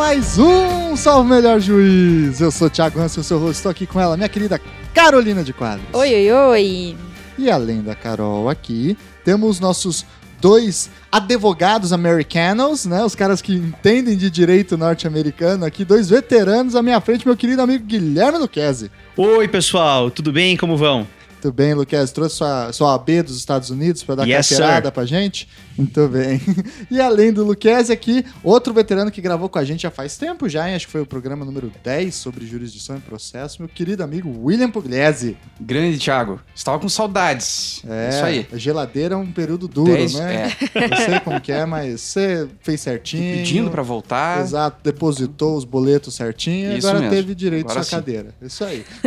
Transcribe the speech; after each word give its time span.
Mais 0.00 0.38
um 0.38 0.96
Salve 0.96 1.28
Melhor 1.28 1.60
Juiz. 1.60 2.40
Eu 2.40 2.50
sou 2.50 2.68
o 2.68 2.70
Thiago 2.70 2.98
Hansen, 2.98 3.20
o 3.20 3.22
seu 3.24 3.38
rosto. 3.38 3.56
Estou 3.58 3.70
aqui 3.70 3.86
com 3.86 4.00
ela, 4.00 4.16
minha 4.16 4.30
querida 4.30 4.58
Carolina 4.94 5.44
de 5.44 5.52
Quadros. 5.52 5.86
Oi, 5.92 6.14
oi, 6.14 6.32
oi. 6.32 6.96
E 7.36 7.50
além 7.50 7.82
da 7.82 7.94
Carol 7.94 8.48
aqui, 8.48 8.96
temos 9.26 9.60
nossos 9.60 10.06
dois 10.40 10.88
advogados 11.12 11.92
americanos, 11.92 12.86
né? 12.86 13.04
Os 13.04 13.14
caras 13.14 13.42
que 13.42 13.52
entendem 13.52 14.16
de 14.16 14.30
direito 14.30 14.78
norte-americano 14.78 15.66
aqui, 15.66 15.84
dois 15.84 16.08
veteranos 16.08 16.74
à 16.74 16.82
minha 16.82 17.00
frente, 17.02 17.26
meu 17.26 17.36
querido 17.36 17.60
amigo 17.60 17.84
Guilherme 17.84 18.38
Luquezzi. 18.38 18.90
Oi, 19.18 19.48
pessoal, 19.48 20.10
tudo 20.10 20.32
bem? 20.32 20.56
Como 20.56 20.78
vão? 20.78 21.06
Muito 21.42 21.52
bem, 21.56 21.72
Luquez. 21.72 22.10
Trouxe 22.12 22.36
sua, 22.36 22.70
sua 22.72 22.94
AB 22.94 23.22
dos 23.22 23.36
Estados 23.38 23.70
Unidos 23.70 24.02
para 24.02 24.16
dar 24.16 24.26
Yes, 24.28 24.48
carteirada 24.50 24.88
sir. 24.88 24.92
pra 24.92 25.04
gente? 25.06 25.48
Muito 25.78 26.06
bem. 26.08 26.40
E 26.90 27.00
além 27.00 27.32
do 27.32 27.44
Luquez 27.44 27.88
aqui, 27.88 28.24
outro 28.42 28.74
veterano 28.74 29.10
que 29.10 29.20
gravou 29.22 29.48
com 29.48 29.58
a 29.58 29.64
gente 29.64 29.82
já 29.82 29.90
faz 29.90 30.16
tempo 30.18 30.48
já, 30.48 30.68
hein? 30.68 30.74
Acho 30.74 30.86
que 30.86 30.92
foi 30.92 31.00
o 31.00 31.06
programa 31.06 31.44
número 31.44 31.72
10 31.82 32.14
sobre 32.14 32.44
jurisdição 32.44 32.96
e 32.96 33.00
processo, 33.00 33.62
meu 33.62 33.68
querido 33.68 34.02
amigo 34.02 34.28
William 34.44 34.70
Pugliese. 34.70 35.36
Grande, 35.58 35.98
Thiago. 35.98 36.40
Estava 36.54 36.78
com 36.78 36.88
saudades. 36.88 37.80
É, 37.88 38.08
Isso 38.10 38.24
aí. 38.24 38.46
a 38.52 38.56
geladeira 38.58 39.14
é 39.14 39.16
um 39.16 39.30
período 39.32 39.66
duro, 39.68 39.92
Dez- 39.92 40.14
né? 40.14 40.52
Eu 40.74 40.96
sei 41.06 41.20
como 41.20 41.40
que 41.40 41.52
é, 41.52 41.64
mas 41.64 42.00
você 42.02 42.48
fez 42.60 42.80
certinho. 42.82 43.36
Pedindo 43.38 43.70
pra 43.70 43.82
voltar. 43.82 44.42
Exato, 44.42 44.78
depositou 44.82 45.56
os 45.56 45.64
boletos 45.64 46.14
certinho 46.14 46.72
e 46.72 46.78
Isso 46.78 46.86
agora 46.88 47.00
mesmo. 47.04 47.14
teve 47.16 47.34
direito 47.34 47.70
à 47.70 47.74
sua 47.74 47.84
sim. 47.84 47.90
cadeira. 47.92 48.34
Isso 48.42 48.62
aí. 48.64 48.84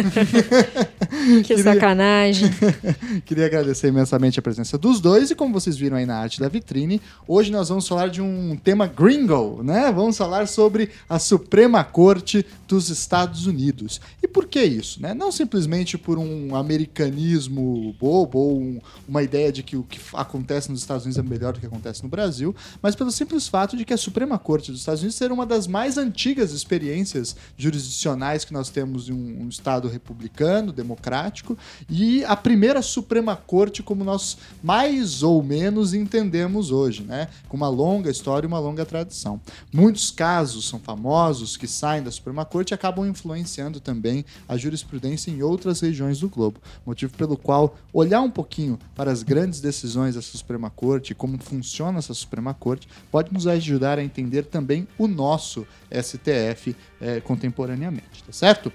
Que 1.14 1.44
Queria- 1.44 1.64
sacanagem. 1.64 2.23
Queria 3.26 3.46
agradecer 3.46 3.88
imensamente 3.88 4.40
a 4.40 4.42
presença 4.42 4.78
dos 4.78 5.00
dois 5.00 5.32
e 5.32 5.36
como 5.36 5.54
vocês 5.54 5.76
viram 5.76 5.98
aí 5.98 6.06
na 6.06 6.18
arte 6.18 6.40
da 6.40 6.48
vitrine, 6.48 7.02
hoje 7.28 7.52
nós 7.52 7.70
vamos 7.70 7.88
falar 7.88 8.08
de 8.08 8.22
um 8.22 8.58
tema 8.64 8.88
gringo, 8.88 9.62
né? 9.64 9.92
Vamos 9.92 10.18
falar 10.18 10.48
sobre 10.48 10.90
a 11.10 11.20
Suprema 11.20 11.84
Corte 11.84 12.46
dos 12.74 12.90
Estados 12.90 13.46
Unidos. 13.46 14.02
E 14.22 14.28
por 14.28 14.48
que 14.48 14.64
isso, 14.64 15.00
né? 15.02 15.14
Não 15.14 15.32
simplesmente 15.32 15.98
por 15.98 16.18
um 16.18 16.56
americanismo 16.56 17.96
bobo 18.00 18.40
ou 18.40 18.60
um- 18.60 18.82
uma 19.08 19.22
ideia 19.22 19.52
de 19.52 19.62
que 19.62 19.78
o 19.78 19.84
que 19.84 20.00
acontece 20.14 20.72
nos 20.72 20.80
Estados 20.80 21.06
Unidos 21.06 21.20
é 21.20 21.28
melhor 21.28 21.54
do 21.54 21.60
que 21.60 21.66
acontece 21.66 22.02
no 22.04 22.10
Brasil, 22.10 22.56
mas 22.82 22.96
pelo 22.96 23.12
simples 23.12 23.48
fato 23.48 23.78
de 23.78 23.86
que 23.86 23.94
a 23.94 23.98
Suprema 23.98 24.40
Corte 24.40 24.72
dos 24.72 24.80
Estados 24.80 25.02
Unidos 25.02 25.16
ser 25.16 25.32
uma 25.32 25.46
das 25.46 25.68
mais 25.68 25.98
antigas 25.98 26.52
experiências 26.52 27.36
jurisdicionais 27.58 28.44
que 28.46 28.54
nós 28.54 28.70
temos 28.70 29.10
em 29.10 29.14
um, 29.14 29.44
um 29.44 29.50
estado 29.50 29.88
republicano, 29.88 30.72
democrático, 30.72 31.58
e 31.90 32.24
a 32.26 32.36
primeira 32.36 32.82
Suprema 32.82 33.36
Corte 33.36 33.84
como 33.84 34.04
nós 34.04 34.38
mais 34.64 35.22
ou 35.24 35.44
menos 35.44 35.94
entendemos 35.94 36.72
hoje, 36.72 37.04
né? 37.04 37.28
Com 37.48 37.58
uma 37.58 37.70
longa 37.70 38.10
história 38.10 38.46
e 38.46 38.48
uma 38.48 38.60
longa 38.60 38.86
tradição. 38.86 39.40
Muitos 39.72 40.10
casos 40.12 40.68
são 40.68 40.80
famosos 40.80 41.58
que 41.58 41.68
saem 41.68 42.04
da 42.04 42.12
Suprema 42.12 42.46
Corte 42.46 42.63
e 42.72 42.74
acabam 42.74 43.08
influenciando 43.08 43.80
também 43.80 44.26
a 44.48 44.58
jurisprudência 44.58 45.32
em 45.32 45.42
outras 45.42 45.82
regiões 45.82 46.20
do 46.20 46.30
globo. 46.30 46.60
Motivo 46.86 47.14
pelo 47.16 47.38
qual 47.38 47.78
olhar 47.92 48.22
um 48.22 48.32
pouquinho 48.32 48.80
para 48.96 49.12
as 49.12 49.24
grandes 49.24 49.60
decisões 49.60 50.16
dessa 50.16 50.38
Suprema 50.38 50.70
Corte 50.70 51.16
como 51.16 51.38
funciona 51.38 52.00
essa 52.00 52.14
Suprema 52.14 52.54
Corte 52.54 52.88
pode 53.12 53.34
nos 53.34 53.48
ajudar 53.48 54.00
a 54.00 54.04
entender 54.04 54.44
também 54.44 54.88
o 54.98 55.08
nosso 55.08 55.66
STF 55.92 56.76
eh, 57.02 57.22
contemporaneamente, 57.22 58.24
tá 58.26 58.32
certo? 58.32 58.72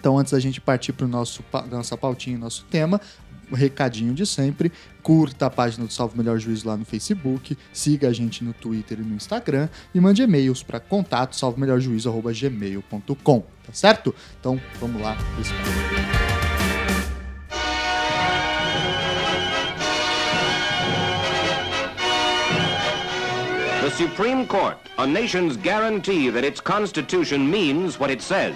Então, 0.00 0.18
antes 0.18 0.32
da 0.32 0.40
gente 0.40 0.60
partir 0.60 0.94
para 0.94 1.06
nosso 1.06 1.44
nossa 1.70 1.96
pautinha 1.96 2.38
nosso 2.38 2.64
tema, 2.70 2.98
o 3.50 3.54
recadinho 3.54 4.14
de 4.14 4.24
sempre, 4.26 4.72
curta 5.02 5.46
a 5.46 5.50
página 5.50 5.86
do 5.86 5.92
Salve 5.92 6.16
Melhor 6.16 6.38
Juízo 6.38 6.68
lá 6.68 6.76
no 6.76 6.84
Facebook, 6.84 7.58
siga 7.72 8.08
a 8.08 8.12
gente 8.12 8.44
no 8.44 8.52
Twitter 8.52 9.00
e 9.00 9.02
no 9.02 9.14
Instagram 9.14 9.68
e 9.94 10.00
mande 10.00 10.22
e-mails 10.22 10.62
para 10.62 10.78
contato 10.78 11.34
salvemelhorjuízo@gmail.com, 11.36 13.40
tá 13.40 13.72
certo? 13.72 14.14
Então, 14.38 14.60
vamos 14.78 15.02
lá. 15.02 15.16
The 23.82 23.90
Supreme 23.90 24.46
Court, 24.46 24.76
a 24.98 25.06
nation's 25.06 25.56
guarantee 25.56 26.30
that 26.30 26.44
its 26.44 26.60
Constitution 26.60 27.38
means 27.38 27.98
what 27.98 28.12
it 28.12 28.22
says. 28.22 28.54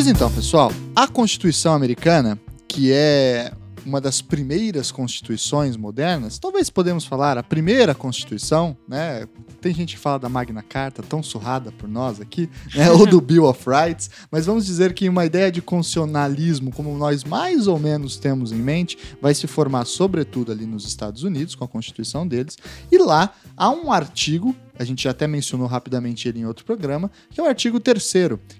Pois 0.00 0.08
então, 0.08 0.32
pessoal, 0.32 0.72
a 0.96 1.06
Constituição 1.06 1.74
Americana, 1.74 2.40
que 2.66 2.90
é 2.90 3.52
uma 3.84 4.00
das 4.00 4.22
primeiras 4.22 4.90
constituições 4.90 5.76
modernas, 5.76 6.38
talvez 6.38 6.70
podemos 6.70 7.04
falar 7.04 7.36
a 7.36 7.42
primeira 7.42 7.94
Constituição, 7.94 8.74
né? 8.88 9.28
Tem 9.60 9.74
gente 9.74 9.96
que 9.96 10.00
fala 10.00 10.18
da 10.18 10.26
Magna 10.26 10.62
Carta, 10.62 11.02
tão 11.02 11.22
surrada 11.22 11.70
por 11.70 11.86
nós 11.86 12.18
aqui, 12.18 12.48
né? 12.74 12.90
ou 12.90 13.06
do 13.06 13.20
Bill 13.20 13.44
of 13.44 13.62
Rights, 13.68 14.08
mas 14.30 14.46
vamos 14.46 14.64
dizer 14.64 14.94
que 14.94 15.06
uma 15.06 15.26
ideia 15.26 15.52
de 15.52 15.60
constitucionalismo, 15.60 16.72
como 16.72 16.96
nós 16.96 17.22
mais 17.22 17.66
ou 17.66 17.78
menos 17.78 18.16
temos 18.16 18.52
em 18.52 18.56
mente, 18.56 18.96
vai 19.20 19.34
se 19.34 19.46
formar 19.46 19.84
sobretudo 19.84 20.50
ali 20.50 20.64
nos 20.64 20.86
Estados 20.86 21.24
Unidos, 21.24 21.54
com 21.54 21.64
a 21.64 21.68
Constituição 21.68 22.26
deles, 22.26 22.56
e 22.90 22.96
lá 22.96 23.34
há 23.54 23.68
um 23.68 23.92
artigo, 23.92 24.56
a 24.78 24.84
gente 24.84 25.04
já 25.04 25.10
até 25.10 25.26
mencionou 25.26 25.66
rapidamente 25.66 26.26
ele 26.26 26.40
em 26.40 26.46
outro 26.46 26.64
programa, 26.64 27.10
que 27.30 27.38
é 27.38 27.42
o 27.42 27.46
artigo 27.46 27.78
3 27.78 28.12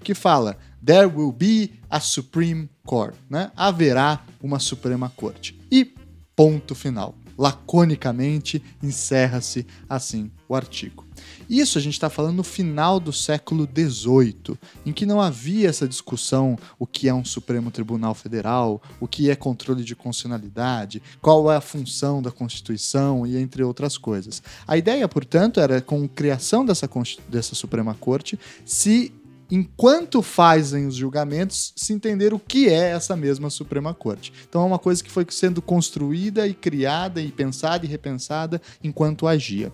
que 0.03 0.13
fala 0.13 0.55
There 0.83 1.07
will 1.07 1.31
be 1.31 1.71
a 1.89 1.99
Supreme 1.99 2.69
Court, 2.85 3.15
né? 3.29 3.51
Haverá 3.55 4.23
uma 4.41 4.59
Suprema 4.59 5.11
Corte. 5.15 5.59
E 5.71 5.93
ponto 6.35 6.73
final. 6.73 7.15
Laconicamente 7.37 8.61
encerra-se 8.83 9.65
assim 9.89 10.31
o 10.47 10.55
artigo. 10.55 11.05
Isso 11.49 11.77
a 11.77 11.81
gente 11.81 11.93
está 11.93 12.09
falando 12.09 12.37
no 12.37 12.43
final 12.43 12.99
do 12.99 13.11
século 13.11 13.67
XVIII, 13.67 14.57
em 14.85 14.91
que 14.91 15.05
não 15.05 15.21
havia 15.21 15.69
essa 15.69 15.87
discussão 15.87 16.57
o 16.77 16.85
que 16.85 17.07
é 17.07 17.13
um 17.13 17.25
Supremo 17.25 17.71
Tribunal 17.71 18.13
Federal, 18.13 18.81
o 18.99 19.07
que 19.07 19.29
é 19.29 19.35
controle 19.35 19.83
de 19.83 19.95
constitucionalidade, 19.95 21.01
qual 21.21 21.51
é 21.51 21.55
a 21.55 21.61
função 21.61 22.21
da 22.21 22.31
Constituição 22.31 23.25
e 23.25 23.37
entre 23.37 23.63
outras 23.63 23.97
coisas. 23.97 24.41
A 24.67 24.77
ideia, 24.77 25.07
portanto, 25.07 25.59
era 25.59 25.81
com 25.81 26.03
a 26.03 26.07
criação 26.07 26.65
dessa, 26.65 26.89
dessa 27.27 27.55
Suprema 27.55 27.95
Corte 27.95 28.39
se 28.65 29.13
enquanto 29.51 30.21
fazem 30.21 30.87
os 30.87 30.95
julgamentos, 30.95 31.73
se 31.75 31.91
entender 31.91 32.33
o 32.33 32.39
que 32.39 32.69
é 32.69 32.91
essa 32.91 33.17
mesma 33.17 33.49
Suprema 33.49 33.93
Corte. 33.93 34.31
Então 34.47 34.61
é 34.61 34.65
uma 34.65 34.79
coisa 34.79 35.03
que 35.03 35.11
foi 35.11 35.27
sendo 35.29 35.61
construída 35.61 36.47
e 36.47 36.53
criada 36.53 37.21
e 37.21 37.29
pensada 37.29 37.85
e 37.85 37.89
repensada 37.89 38.61
enquanto 38.81 39.27
agia. 39.27 39.71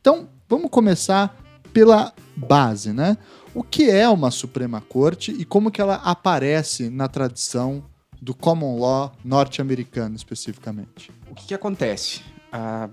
Então, 0.00 0.28
vamos 0.48 0.70
começar 0.70 1.36
pela 1.72 2.14
base, 2.36 2.92
né? 2.92 3.18
O 3.52 3.62
que 3.62 3.90
é 3.90 4.08
uma 4.08 4.30
Suprema 4.30 4.80
Corte 4.80 5.32
e 5.32 5.44
como 5.44 5.70
que 5.70 5.80
ela 5.80 5.96
aparece 5.96 6.88
na 6.88 7.08
tradição 7.08 7.84
do 8.22 8.34
common 8.34 8.78
law 8.78 9.12
norte-americano 9.24 10.14
especificamente? 10.14 11.10
O 11.28 11.34
que, 11.34 11.48
que 11.48 11.54
acontece? 11.54 12.22
Ah, 12.52 12.88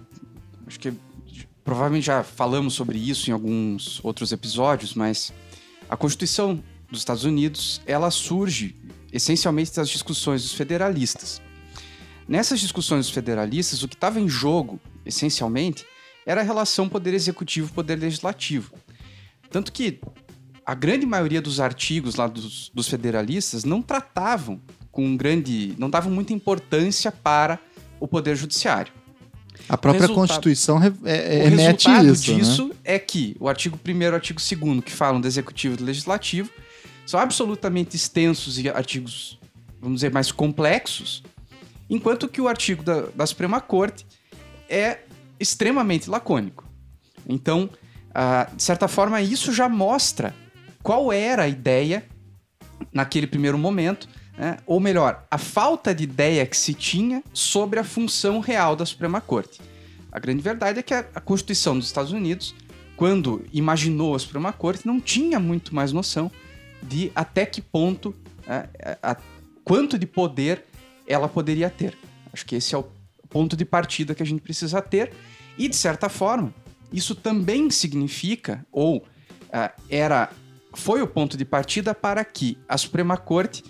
acho 0.65 0.79
que 0.79 0.93
provavelmente 1.63 2.05
já 2.05 2.23
falamos 2.23 2.73
sobre 2.73 2.97
isso 2.97 3.29
em 3.29 3.33
alguns 3.33 4.03
outros 4.03 4.31
episódios, 4.31 4.93
mas 4.93 5.31
a 5.93 5.95
Constituição 5.95 6.63
dos 6.89 7.01
Estados 7.01 7.23
Unidos 7.23 7.79
ela 7.85 8.09
surge 8.09 8.75
essencialmente 9.11 9.75
das 9.75 9.87
discussões 9.87 10.41
dos 10.41 10.53
federalistas. 10.53 11.39
Nessas 12.27 12.59
discussões 12.59 13.05
dos 13.05 13.13
federalistas, 13.13 13.83
o 13.83 13.87
que 13.87 13.93
estava 13.93 14.19
em 14.19 14.27
jogo, 14.27 14.79
essencialmente, 15.05 15.85
era 16.25 16.41
a 16.41 16.43
relação 16.43 16.89
poder 16.89 17.13
executivo-poder 17.13 17.99
legislativo. 17.99 18.73
Tanto 19.51 19.71
que 19.71 20.01
a 20.65 20.73
grande 20.73 21.05
maioria 21.05 21.39
dos 21.39 21.59
artigos 21.59 22.15
lá 22.15 22.25
dos, 22.25 22.71
dos 22.73 22.87
federalistas 22.87 23.63
não 23.63 23.79
tratavam 23.79 24.59
com 24.91 25.15
grande. 25.15 25.75
não 25.77 25.91
davam 25.91 26.11
muita 26.11 26.33
importância 26.33 27.11
para 27.11 27.59
o 27.99 28.07
poder 28.07 28.35
judiciário. 28.35 28.91
A 29.69 29.77
própria 29.77 30.01
resultado- 30.01 30.27
Constituição 30.27 30.81
é, 30.81 30.87
é, 31.05 31.45
o 31.45 31.49
remete 31.49 31.87
resultado 31.87 32.13
isso, 32.13 32.31
né? 32.31 32.39
disso 32.39 32.71
é 32.83 32.99
que 32.99 33.35
o 33.39 33.47
artigo 33.47 33.79
1 33.85 34.01
e 34.01 34.09
o 34.09 34.13
artigo 34.13 34.39
2 34.39 34.83
que 34.83 34.91
falam 34.91 35.21
do 35.21 35.27
executivo 35.27 35.75
e 35.75 35.77
do 35.77 35.85
legislativo 35.85 36.49
são 37.05 37.19
absolutamente 37.19 37.95
extensos 37.95 38.59
e 38.59 38.69
artigos, 38.69 39.39
vamos 39.81 39.97
dizer, 39.97 40.11
mais 40.11 40.31
complexos, 40.31 41.23
enquanto 41.89 42.27
que 42.27 42.41
o 42.41 42.47
artigo 42.47 42.83
da, 42.83 43.07
da 43.15 43.25
Suprema 43.25 43.59
Corte 43.59 44.05
é 44.69 44.99
extremamente 45.39 46.09
lacônico. 46.09 46.65
Então, 47.27 47.69
ah, 48.13 48.49
de 48.55 48.63
certa 48.63 48.87
forma, 48.87 49.21
isso 49.21 49.51
já 49.53 49.67
mostra 49.67 50.33
qual 50.81 51.11
era 51.11 51.43
a 51.43 51.47
ideia 51.47 52.05
naquele 52.91 53.27
primeiro 53.27 53.57
momento, 53.57 54.07
né? 54.37 54.57
ou 54.65 54.79
melhor, 54.79 55.25
a 55.29 55.37
falta 55.37 55.93
de 55.93 56.03
ideia 56.03 56.45
que 56.45 56.57
se 56.57 56.73
tinha 56.73 57.23
sobre 57.33 57.79
a 57.79 57.83
função 57.83 58.39
real 58.39 58.75
da 58.75 58.85
Suprema 58.85 59.21
Corte. 59.21 59.61
A 60.11 60.19
grande 60.19 60.41
verdade 60.41 60.79
é 60.79 60.83
que 60.83 60.93
a, 60.93 61.03
Constituição 61.03 61.77
dos 61.77 61.87
Estados 61.87 62.11
Unidos, 62.11 62.53
quando 62.95 63.43
imaginou 63.51 64.15
a 64.15 64.19
Suprema 64.19 64.53
Corte, 64.53 64.85
não 64.85 64.99
tinha 64.99 65.39
muito 65.39 65.73
mais 65.73 65.91
noção 65.91 66.31
de 66.81 67.11
até 67.15 67.45
que 67.45 67.61
ponto, 67.61 68.13
é, 68.47 68.97
a- 69.01 69.17
quanto 69.63 69.97
de 69.97 70.05
poder 70.05 70.65
ela 71.07 71.27
poderia 71.27 71.69
ter. 71.69 71.97
Acho 72.31 72.45
que 72.45 72.55
esse 72.55 72.75
é 72.75 72.77
o 72.77 72.85
ponto 73.29 73.55
de 73.57 73.65
partida 73.65 74.13
que 74.13 74.21
a 74.23 74.25
gente 74.25 74.41
precisa 74.41 74.81
ter. 74.81 75.11
E, 75.57 75.67
de 75.67 75.75
certa 75.75 76.09
forma, 76.09 76.53
isso 76.91 77.15
também 77.15 77.69
significa, 77.69 78.65
ou 78.71 79.05
ah, 79.51 79.71
era, 79.89 80.29
foi 80.73 81.01
o 81.01 81.07
ponto 81.07 81.35
de 81.37 81.45
partida 81.45 81.93
para 81.93 82.23
que 82.23 82.57
a 82.67 82.77
Suprema 82.77 83.17
Corte 83.17 83.63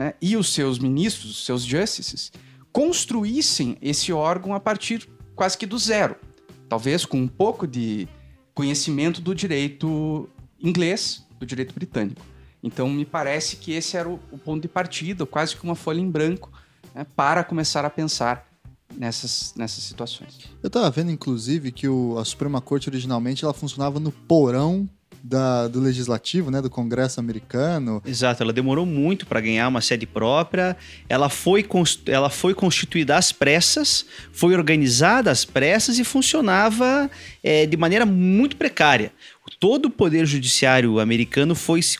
né, 0.00 0.14
e 0.18 0.34
os 0.34 0.54
seus 0.54 0.78
ministros, 0.78 1.30
os 1.30 1.44
seus 1.44 1.62
justices, 1.62 2.32
construíssem 2.72 3.76
esse 3.82 4.10
órgão 4.14 4.54
a 4.54 4.58
partir 4.58 5.06
quase 5.36 5.58
que 5.58 5.66
do 5.66 5.78
zero. 5.78 6.16
Talvez 6.70 7.04
com 7.04 7.18
um 7.18 7.28
pouco 7.28 7.66
de 7.66 8.08
conhecimento 8.54 9.20
do 9.20 9.34
direito 9.34 10.26
inglês, 10.58 11.22
do 11.38 11.44
direito 11.44 11.74
britânico. 11.74 12.22
Então, 12.62 12.88
me 12.88 13.04
parece 13.04 13.56
que 13.56 13.72
esse 13.72 13.94
era 13.94 14.08
o, 14.08 14.18
ponto 14.18 14.62
de 14.62 14.68
partida, 14.68 15.26
quase 15.26 15.54
que 15.54 15.62
uma 15.64 15.74
folha 15.74 16.00
em 16.00 16.10
branco, 16.10 16.50
né, 16.94 17.04
para 17.14 17.44
começar 17.44 17.84
a 17.84 17.90
pensar 17.90 18.48
nessas, 18.96 19.52
nessas 19.54 19.84
situações. 19.84 20.48
Eu 20.62 20.68
estava 20.68 20.90
vendo, 20.90 21.10
inclusive, 21.10 21.70
que 21.70 21.86
o, 21.86 22.18
a 22.18 22.24
Suprema 22.24 22.62
Corte 22.62 22.88
originalmente 22.88 23.44
ela 23.44 23.52
funcionava 23.52 24.00
no 24.00 24.10
porão 24.10 24.88
da, 25.22 25.68
do 25.68 25.80
legislativo, 25.80 26.50
né, 26.50 26.60
do 26.60 26.70
Congresso 26.70 27.20
americano. 27.20 28.02
Exato, 28.04 28.42
ela 28.42 28.52
demorou 28.52 28.86
muito 28.86 29.26
para 29.26 29.40
ganhar 29.40 29.68
uma 29.68 29.80
sede 29.80 30.06
própria. 30.06 30.76
Ela 31.08 31.28
foi, 31.28 31.66
ela 32.06 32.30
foi 32.30 32.54
constituída 32.54 33.16
às 33.16 33.32
pressas, 33.32 34.04
foi 34.32 34.54
organizada 34.54 35.30
às 35.30 35.44
pressas 35.44 35.98
e 35.98 36.04
funcionava 36.04 37.10
é, 37.42 37.66
de 37.66 37.76
maneira 37.76 38.06
muito 38.06 38.56
precária. 38.56 39.12
Todo 39.58 39.86
o 39.86 39.90
poder 39.90 40.26
judiciário 40.26 41.00
americano 41.00 41.54
foi, 41.54 41.82
se 41.82 41.98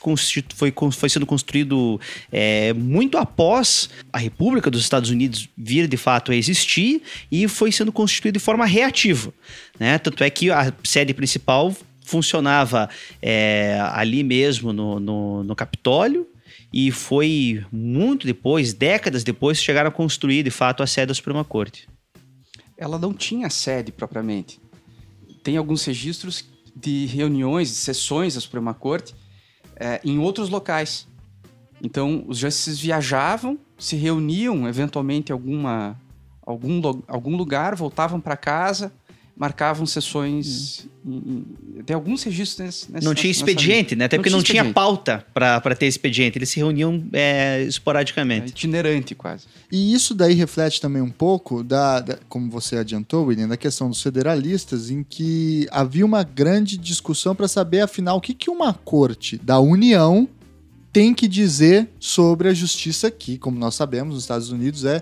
foi, 0.55 0.73
foi 0.91 1.09
sendo 1.09 1.25
construído 1.25 1.99
é, 2.31 2.73
muito 2.73 3.17
após 3.17 3.89
a 4.11 4.17
República 4.17 4.71
dos 4.71 4.81
Estados 4.81 5.09
Unidos 5.09 5.49
vir 5.55 5.87
de 5.87 5.97
fato 5.97 6.31
a 6.31 6.35
existir 6.35 7.03
e 7.31 7.47
foi 7.47 7.71
sendo 7.71 7.91
constituído 7.91 8.39
de 8.39 8.43
forma 8.43 8.65
reativa. 8.65 9.33
Né? 9.79 9.97
Tanto 9.99 10.23
é 10.23 10.29
que 10.29 10.49
a 10.49 10.73
sede 10.83 11.13
principal 11.13 11.75
funcionava 12.05 12.89
é, 13.21 13.79
ali 13.91 14.23
mesmo 14.23 14.73
no, 14.73 14.99
no, 14.99 15.43
no 15.43 15.55
Capitólio, 15.55 16.27
e 16.73 16.91
foi 16.91 17.65
muito 17.71 18.25
depois, 18.25 18.73
décadas 18.73 19.23
depois, 19.23 19.59
que 19.59 19.65
chegaram 19.65 19.89
a 19.89 19.91
construir 19.91 20.43
de 20.43 20.51
fato 20.51 20.81
a 20.81 20.87
sede 20.87 21.07
da 21.07 21.13
Suprema 21.13 21.43
Corte. 21.43 21.87
Ela 22.77 22.97
não 22.97 23.13
tinha 23.13 23.49
sede 23.49 23.91
propriamente. 23.91 24.59
Tem 25.43 25.57
alguns 25.57 25.83
registros 25.85 26.45
de 26.75 27.05
reuniões, 27.07 27.69
de 27.69 27.75
sessões 27.75 28.35
da 28.35 28.41
Suprema 28.41 28.73
Corte 28.73 29.13
é, 29.75 29.99
em 30.03 30.17
outros 30.19 30.49
locais. 30.49 31.07
Então, 31.83 32.23
os 32.27 32.37
juízes 32.37 32.79
viajavam, 32.79 33.57
se 33.77 33.95
reuniam 33.95 34.67
eventualmente 34.67 35.31
em 35.31 35.33
alguma, 35.33 35.99
algum, 36.45 36.79
algum 37.07 37.35
lugar, 37.35 37.75
voltavam 37.75 38.21
para 38.21 38.37
casa, 38.37 38.93
marcavam 39.41 39.87
sessões. 39.87 40.87
Hum. 41.03 41.43
Em, 41.75 41.81
tem 41.81 41.95
alguns 41.95 42.21
registros 42.21 42.59
nessa. 42.59 43.03
Não 43.03 43.15
tinha 43.15 43.31
expediente, 43.31 43.95
né? 43.95 44.05
Até 44.05 44.15
não 44.15 44.21
porque 44.21 44.29
não 44.29 44.43
tinha 44.43 44.71
pauta 44.71 45.25
para 45.33 45.73
ter 45.73 45.87
expediente. 45.87 46.37
Eles 46.37 46.49
se 46.49 46.57
reuniam 46.57 47.03
é, 47.11 47.63
esporadicamente. 47.63 48.45
É 48.45 48.49
itinerante, 48.49 49.15
quase. 49.15 49.47
E 49.71 49.95
isso 49.95 50.13
daí 50.13 50.35
reflete 50.35 50.79
também 50.79 51.01
um 51.01 51.09
pouco 51.09 51.63
da, 51.63 52.01
da, 52.01 52.19
como 52.29 52.51
você 52.51 52.77
adiantou, 52.77 53.25
William, 53.25 53.47
da 53.47 53.57
questão 53.57 53.89
dos 53.89 53.99
federalistas, 53.99 54.91
em 54.91 55.03
que 55.03 55.67
havia 55.71 56.05
uma 56.05 56.21
grande 56.21 56.77
discussão 56.77 57.33
para 57.33 57.47
saber, 57.47 57.81
afinal, 57.81 58.17
o 58.17 58.21
que, 58.21 58.35
que 58.35 58.51
uma 58.51 58.75
corte 58.75 59.39
da 59.39 59.59
União 59.59 60.29
tem 60.93 61.15
que 61.15 61.27
dizer 61.27 61.89
sobre 61.99 62.47
a 62.47 62.53
justiça 62.53 63.07
aqui, 63.07 63.39
como 63.39 63.57
nós 63.57 63.73
sabemos, 63.73 64.13
nos 64.13 64.23
Estados 64.23 64.51
Unidos 64.51 64.85
é 64.85 65.01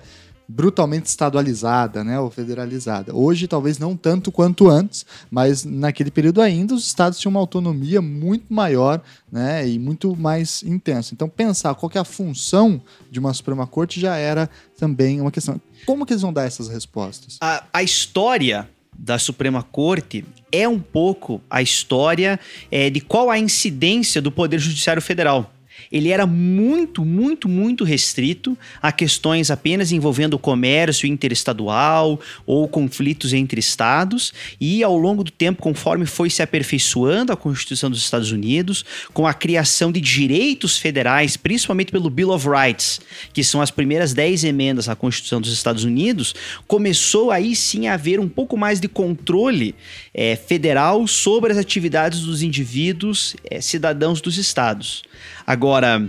brutalmente 0.50 1.06
estadualizada, 1.06 2.04
né, 2.04 2.20
ou 2.20 2.32
federalizada. 2.32 3.16
Hoje 3.16 3.48
talvez 3.48 3.78
não 3.78 3.96
tanto 3.96 4.32
quanto 4.32 4.68
antes, 4.68 5.06
mas 5.30 5.64
naquele 5.64 6.10
período 6.10 6.42
ainda 6.42 6.74
os 6.74 6.88
estados 6.88 7.20
tinham 7.20 7.30
uma 7.30 7.40
autonomia 7.40 8.02
muito 8.02 8.52
maior, 8.52 9.00
né, 9.32 9.70
e 9.70 9.78
muito 9.78 10.16
mais 10.16 10.64
intensa. 10.64 11.14
Então 11.14 11.30
pensar 11.30 11.76
qual 11.76 11.92
é 11.94 12.00
a 12.00 12.04
função 12.04 12.82
de 13.12 13.20
uma 13.20 13.32
Suprema 13.32 13.68
Corte 13.68 14.00
já 14.00 14.16
era 14.16 14.50
também 14.76 15.22
uma 15.22 15.30
questão. 15.32 15.62
Como 15.86 16.04
que 16.04 16.14
eles 16.14 16.24
vão 16.24 16.34
dar 16.34 16.46
essas 16.46 16.68
respostas? 16.68 17.38
A, 17.40 17.64
a 17.72 17.84
história 17.84 18.68
da 18.98 19.20
Suprema 19.20 19.62
Corte 19.62 20.26
é 20.52 20.68
um 20.68 20.80
pouco 20.80 21.40
a 21.48 21.62
história 21.62 22.40
é, 22.72 22.90
de 22.90 23.00
qual 23.00 23.30
a 23.30 23.38
incidência 23.38 24.20
do 24.20 24.32
Poder 24.32 24.58
Judiciário 24.58 25.02
Federal 25.02 25.54
ele 25.92 26.10
era 26.10 26.26
muito, 26.26 27.04
muito, 27.04 27.50
muito 27.50 27.84
restrito 27.84 28.58
a 28.82 28.92
questões 28.92 29.50
apenas 29.50 29.92
envolvendo 29.92 30.36
o 30.36 30.40
comércio 30.40 31.08
interestadual 31.08 32.20
ou 32.46 32.68
conflitos 32.68 33.34
entre 33.34 33.60
estados, 33.60 34.34
e 34.60 34.84
ao 34.84 34.98
longo 34.98 35.24
do 35.24 35.32
tempo, 35.32 35.62
conforme 35.62 36.06
foi 36.06 36.30
se 36.30 36.42
aperfeiçoando 36.42 37.32
a 37.32 37.38
Constituição 37.38 37.90
dos 37.90 38.02
Estados 38.02 38.32
Unidos, 38.32 38.86
com 39.14 39.26
a 39.26 39.34
criação 39.34 39.92
de 39.92 40.00
direitos 40.00 40.78
federais, 40.78 41.36
principalmente 41.36 41.92
pelo 41.92 42.10
Bill 42.10 42.32
of 42.32 42.48
Rights, 42.48 43.02
que 43.34 43.44
são 43.44 43.62
as 43.62 43.72
primeiras 43.72 44.14
dez 44.14 44.44
emendas 44.44 44.88
à 44.88 44.96
Constituição 44.96 45.42
dos 45.42 45.52
Estados 45.52 45.84
Unidos, 45.84 46.36
começou 46.68 47.32
aí 47.32 47.56
sim 47.56 47.88
a 47.88 47.94
haver 47.96 48.20
um 48.20 48.30
pouco 48.30 48.56
mais 48.58 48.80
de 48.80 48.88
controle 48.88 49.76
é, 50.14 50.36
federal 50.36 51.08
sobre 51.08 51.52
as 51.52 51.58
atividades 51.58 52.22
dos 52.22 52.42
indivíduos 52.42 53.36
é, 53.50 53.62
cidadãos 53.62 54.22
dos 54.22 54.38
estados. 54.38 55.04
Agora, 55.50 56.08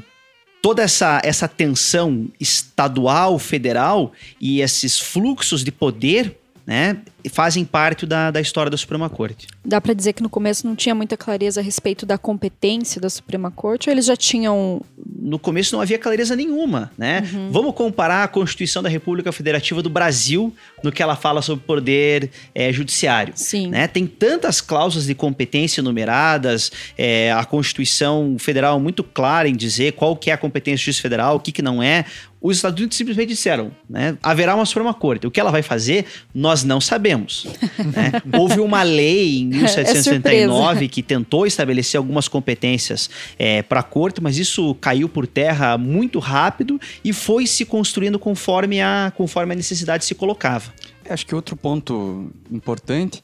toda 0.60 0.82
essa, 0.82 1.18
essa 1.24 1.48
tensão 1.48 2.28
estadual, 2.38 3.38
federal 3.38 4.12
e 4.38 4.60
esses 4.60 4.98
fluxos 4.98 5.64
de 5.64 5.72
poder 5.72 6.36
né, 6.66 6.98
fazem 7.28 7.64
parte 7.64 8.06
da, 8.06 8.30
da 8.30 8.40
história 8.40 8.70
da 8.70 8.76
Suprema 8.76 9.10
Corte. 9.10 9.46
Dá 9.64 9.80
para 9.80 9.92
dizer 9.92 10.12
que 10.12 10.22
no 10.22 10.30
começo 10.30 10.66
não 10.66 10.74
tinha 10.74 10.94
muita 10.94 11.16
clareza 11.16 11.60
a 11.60 11.62
respeito 11.62 12.06
da 12.06 12.16
competência 12.16 13.00
da 13.00 13.10
Suprema 13.10 13.50
Corte, 13.50 13.88
ou 13.88 13.94
eles 13.94 14.06
já 14.06 14.16
tinham. 14.16 14.80
No 15.18 15.38
começo 15.38 15.74
não 15.74 15.82
havia 15.82 15.98
clareza 15.98 16.34
nenhuma, 16.34 16.90
né? 16.96 17.28
Uhum. 17.32 17.50
Vamos 17.50 17.74
comparar 17.74 18.24
a 18.24 18.28
Constituição 18.28 18.82
da 18.82 18.88
República 18.88 19.32
Federativa 19.32 19.82
do 19.82 19.90
Brasil 19.90 20.54
no 20.82 20.90
que 20.90 21.02
ela 21.02 21.16
fala 21.16 21.42
sobre 21.42 21.64
poder 21.64 22.30
é, 22.54 22.72
judiciário. 22.72 23.32
Sim. 23.36 23.68
Né? 23.68 23.86
Tem 23.86 24.06
tantas 24.06 24.60
cláusulas 24.60 25.06
de 25.06 25.14
competência 25.14 25.82
numeradas, 25.82 26.72
é, 26.96 27.32
a 27.32 27.44
Constituição 27.44 28.36
Federal 28.38 28.78
é 28.78 28.80
muito 28.80 29.04
clara 29.04 29.48
em 29.48 29.54
dizer 29.54 29.92
qual 29.92 30.16
que 30.16 30.30
é 30.30 30.34
a 30.34 30.38
competência 30.38 30.82
do 30.82 30.84
juiz 30.86 30.98
federal, 30.98 31.36
o 31.36 31.40
que, 31.40 31.52
que 31.52 31.62
não 31.62 31.82
é. 31.82 32.04
Os 32.40 32.56
Estados 32.56 32.78
Unidos 32.78 32.96
simplesmente 32.96 33.28
disseram, 33.28 33.70
né? 33.88 34.16
Haverá 34.22 34.54
uma 34.54 34.64
Suprema 34.64 34.94
Corte. 34.94 35.26
O 35.26 35.30
que 35.30 35.38
ela 35.38 35.50
vai 35.50 35.62
fazer, 35.62 36.06
nós 36.34 36.64
não 36.64 36.80
sabemos. 36.80 37.09
Né? 37.16 38.12
Houve 38.38 38.60
uma 38.60 38.82
lei 38.82 39.40
em 39.40 39.46
1779 39.46 40.84
é 40.84 40.88
que 40.88 41.02
tentou 41.02 41.46
estabelecer 41.46 41.98
algumas 41.98 42.28
competências 42.28 43.10
é, 43.38 43.62
para 43.62 43.80
a 43.80 43.82
Corte, 43.82 44.22
mas 44.22 44.38
isso 44.38 44.74
caiu 44.76 45.08
por 45.08 45.26
terra 45.26 45.76
muito 45.76 46.18
rápido 46.18 46.80
e 47.04 47.12
foi 47.12 47.46
se 47.46 47.64
construindo 47.64 48.18
conforme 48.18 48.80
a, 48.80 49.12
conforme 49.16 49.52
a 49.52 49.56
necessidade 49.56 50.04
se 50.04 50.14
colocava. 50.14 50.72
É, 51.04 51.12
acho 51.12 51.26
que 51.26 51.34
outro 51.34 51.56
ponto 51.56 52.30
importante, 52.50 53.22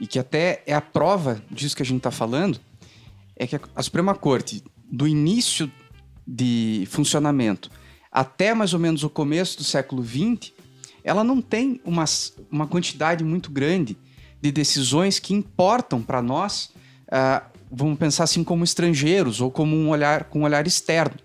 e 0.00 0.06
que 0.06 0.18
até 0.18 0.62
é 0.66 0.74
a 0.74 0.80
prova 0.80 1.42
disso 1.50 1.74
que 1.74 1.82
a 1.82 1.86
gente 1.86 1.98
está 1.98 2.10
falando, 2.10 2.60
é 3.36 3.46
que 3.46 3.58
a 3.74 3.82
Suprema 3.82 4.14
Corte, 4.14 4.62
do 4.90 5.06
início 5.06 5.70
de 6.26 6.86
funcionamento 6.90 7.70
até 8.10 8.54
mais 8.54 8.72
ou 8.72 8.80
menos 8.80 9.04
o 9.04 9.10
começo 9.10 9.58
do 9.58 9.64
século 9.64 10.04
XX, 10.04 10.52
ela 11.08 11.24
não 11.24 11.40
tem 11.40 11.80
uma, 11.84 12.04
uma 12.50 12.66
quantidade 12.66 13.24
muito 13.24 13.50
grande 13.50 13.96
de 14.42 14.52
decisões 14.52 15.18
que 15.18 15.32
importam 15.32 16.02
para 16.02 16.20
nós, 16.20 16.70
uh, 17.08 17.44
vamos 17.70 17.98
pensar 17.98 18.24
assim, 18.24 18.44
como 18.44 18.62
estrangeiros 18.62 19.40
ou 19.40 19.50
como 19.50 19.74
um 19.74 19.88
olhar 19.88 20.24
com 20.24 20.40
um 20.40 20.42
olhar 20.44 20.66
externo. 20.66 21.16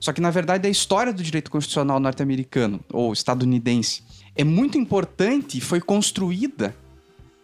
Só 0.00 0.12
que, 0.12 0.20
na 0.20 0.30
verdade, 0.30 0.66
a 0.66 0.70
história 0.70 1.12
do 1.12 1.22
direito 1.22 1.50
constitucional 1.50 2.00
norte-americano 2.00 2.80
ou 2.90 3.12
estadunidense 3.12 4.02
é 4.34 4.42
muito 4.42 4.78
importante 4.78 5.58
e 5.58 5.60
foi 5.60 5.80
construída 5.80 6.74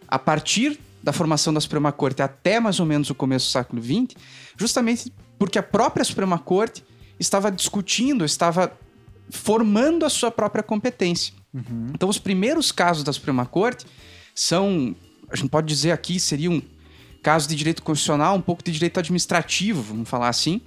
a 0.07 0.17
partir 0.17 0.79
da 1.01 1.13
formação 1.13 1.53
da 1.53 1.59
Suprema 1.59 1.91
Corte 1.91 2.21
até 2.21 2.59
mais 2.59 2.79
ou 2.79 2.85
menos 2.85 3.09
o 3.09 3.15
começo 3.15 3.47
do 3.47 3.51
século 3.51 3.81
XX, 3.83 4.15
justamente 4.57 5.13
porque 5.37 5.59
a 5.59 5.63
própria 5.63 6.03
Suprema 6.03 6.39
Corte 6.39 6.83
estava 7.19 7.51
discutindo, 7.51 8.25
estava 8.25 8.75
formando 9.29 10.05
a 10.05 10.09
sua 10.09 10.31
própria 10.31 10.63
competência. 10.63 11.42
Uhum. 11.53 11.91
Então, 11.93 12.09
os 12.09 12.17
primeiros 12.17 12.71
casos 12.71 13.03
da 13.03 13.13
Suprema 13.13 13.45
Corte 13.45 13.85
são, 14.33 14.95
a 15.29 15.35
gente 15.35 15.49
pode 15.49 15.67
dizer 15.67 15.91
aqui, 15.91 16.19
seriam 16.19 16.61
casos 17.21 17.47
de 17.47 17.55
direito 17.55 17.83
constitucional, 17.83 18.35
um 18.35 18.41
pouco 18.41 18.63
de 18.63 18.71
direito 18.71 18.99
administrativo, 18.99 19.81
vamos 19.81 20.09
falar 20.09 20.29
assim, 20.29 20.59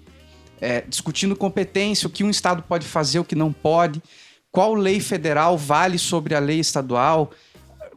é, 0.60 0.80
discutindo 0.82 1.36
competência, 1.36 2.06
o 2.06 2.10
que 2.10 2.24
um 2.24 2.30
Estado 2.30 2.62
pode 2.62 2.86
fazer, 2.86 3.18
o 3.18 3.24
que 3.24 3.34
não 3.34 3.52
pode, 3.52 4.02
qual 4.50 4.74
lei 4.74 5.00
federal 5.00 5.58
vale 5.58 5.98
sobre 5.98 6.34
a 6.34 6.38
lei 6.38 6.60
estadual, 6.60 7.30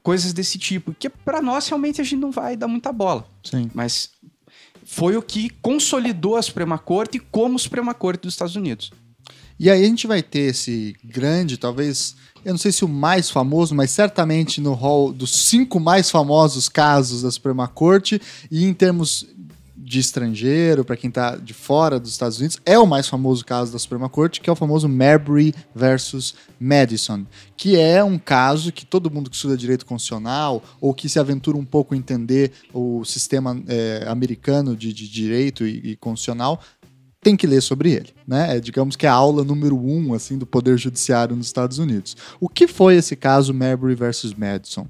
coisas 0.04 0.34
desse 0.34 0.58
tipo, 0.58 0.94
que 0.94 1.10
para 1.10 1.42
nós 1.42 1.68
realmente 1.68 2.02
a 2.02 2.04
gente 2.04 2.20
não 2.20 2.32
vai 2.32 2.58
dar 2.58 2.68
muita 2.68 2.92
bola. 2.92 3.26
Sim. 3.44 3.70
Mas 3.74 4.10
foi 4.84 5.16
o 5.16 5.22
que 5.22 5.50
consolidou 5.62 6.36
a 6.36 6.42
Suprema 6.42 6.78
Corte 6.78 7.20
como 7.20 7.60
Suprema 7.60 7.94
Corte 7.94 8.24
dos 8.24 8.34
Estados 8.34 8.56
Unidos. 8.56 8.92
E 9.60 9.70
aí 9.70 9.84
a 9.84 9.88
gente 9.88 10.08
vai 10.08 10.24
ter 10.24 10.50
esse 10.52 10.96
grande, 11.04 11.58
talvez, 11.58 12.16
eu 12.44 12.54
não 12.54 12.58
sei 12.58 12.72
se 12.72 12.86
o 12.86 12.88
mais 12.88 13.30
famoso, 13.30 13.76
mas 13.76 13.92
certamente 13.92 14.62
no 14.62 14.74
hall 14.74 15.12
dos 15.12 15.48
cinco 15.48 15.80
mais 15.80 16.10
famosos 16.10 16.70
casos 16.70 17.22
da 17.22 17.32
Suprema 17.32 17.68
Corte, 17.68 18.22
e 18.50 18.66
em 18.66 18.74
termos 18.74 19.28
de 19.90 19.98
estrangeiro, 19.98 20.86
para 20.86 20.96
quem 20.96 21.08
está 21.08 21.36
de 21.36 21.52
fora 21.52 22.00
dos 22.00 22.12
Estados 22.12 22.38
Unidos, 22.38 22.60
é 22.64 22.78
o 22.78 22.86
mais 22.86 23.08
famoso 23.08 23.44
caso 23.44 23.72
da 23.72 23.80
Suprema 23.80 24.08
Corte, 24.08 24.40
que 24.40 24.48
é 24.48 24.54
o 24.54 24.56
famoso 24.56 24.88
Marbury 24.88 25.52
versus 25.74 26.36
Madison, 26.60 27.26
que 27.58 27.76
é 27.76 28.04
um 28.04 28.20
caso 28.20 28.72
que 28.72 28.86
todo 28.86 29.10
mundo 29.10 29.32
que 29.32 29.36
estuda 29.36 29.58
direito 29.58 29.88
constitucional 29.88 30.64
ou 30.80 30.94
que 30.94 31.10
se 31.10 31.18
aventura 31.18 31.58
um 31.58 31.66
pouco 31.66 31.96
em 31.96 31.98
entender 31.98 32.52
o 32.72 33.04
sistema 33.04 33.60
é, 33.68 34.06
americano 34.08 34.76
de, 34.76 34.94
de 34.94 35.10
direito 35.10 35.66
e, 35.66 35.92
e 35.92 35.96
constitucional 35.96 36.62
tem 37.22 37.36
que 37.36 37.46
ler 37.46 37.62
sobre 37.62 37.92
ele, 37.92 38.10
né? 38.28 38.58
É, 38.58 38.60
digamos 38.60 38.96
que 38.96 39.06
é 39.06 39.10
a 39.10 39.14
aula 39.14 39.44
número 39.44 39.78
um 39.78 40.14
assim 40.14 40.38
do 40.38 40.46
poder 40.46 40.78
judiciário 40.78 41.36
nos 41.36 41.48
Estados 41.48 41.78
Unidos. 41.78 42.16
O 42.40 42.48
que 42.48 42.68
foi 42.68 42.96
esse 42.96 43.16
caso 43.16 43.54
Marbury 43.54 43.96
versus 43.96 44.34
Madison? 44.34 44.88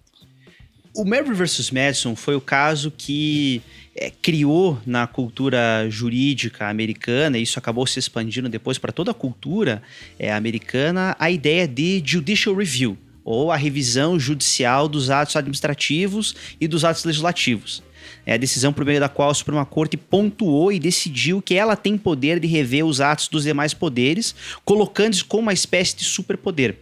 O 0.93 1.05
Marbury 1.05 1.35
versus 1.35 1.71
Madison 1.71 2.15
foi 2.15 2.35
o 2.35 2.41
caso 2.41 2.91
que 2.91 3.61
é, 3.95 4.09
criou 4.09 4.79
na 4.85 5.07
cultura 5.07 5.87
jurídica 5.89 6.67
americana, 6.67 7.37
e 7.37 7.43
isso 7.43 7.57
acabou 7.57 7.85
se 7.87 7.99
expandindo 7.99 8.49
depois 8.49 8.77
para 8.77 8.91
toda 8.91 9.11
a 9.11 9.13
cultura 9.13 9.81
é, 10.17 10.31
americana, 10.31 11.15
a 11.19 11.31
ideia 11.31 11.67
de 11.67 12.01
judicial 12.05 12.55
review, 12.55 12.97
ou 13.23 13.51
a 13.51 13.55
revisão 13.55 14.19
judicial 14.19 14.87
dos 14.87 15.09
atos 15.09 15.35
administrativos 15.35 16.35
e 16.59 16.67
dos 16.67 16.83
atos 16.83 17.03
legislativos. 17.03 17.83
É 18.25 18.33
a 18.33 18.37
decisão 18.37 18.71
por 18.71 18.85
meio 18.85 18.99
da 18.99 19.09
qual 19.09 19.29
a 19.29 19.33
Suprema 19.33 19.65
Corte 19.65 19.97
pontuou 19.97 20.71
e 20.71 20.79
decidiu 20.79 21.41
que 21.41 21.55
ela 21.55 21.75
tem 21.75 21.97
poder 21.97 22.39
de 22.39 22.47
rever 22.47 22.85
os 22.85 23.01
atos 23.01 23.27
dos 23.27 23.43
demais 23.43 23.73
poderes, 23.73 24.35
colocando-os 24.63 25.21
como 25.21 25.43
uma 25.43 25.53
espécie 25.53 25.95
de 25.95 26.03
superpoder. 26.03 26.77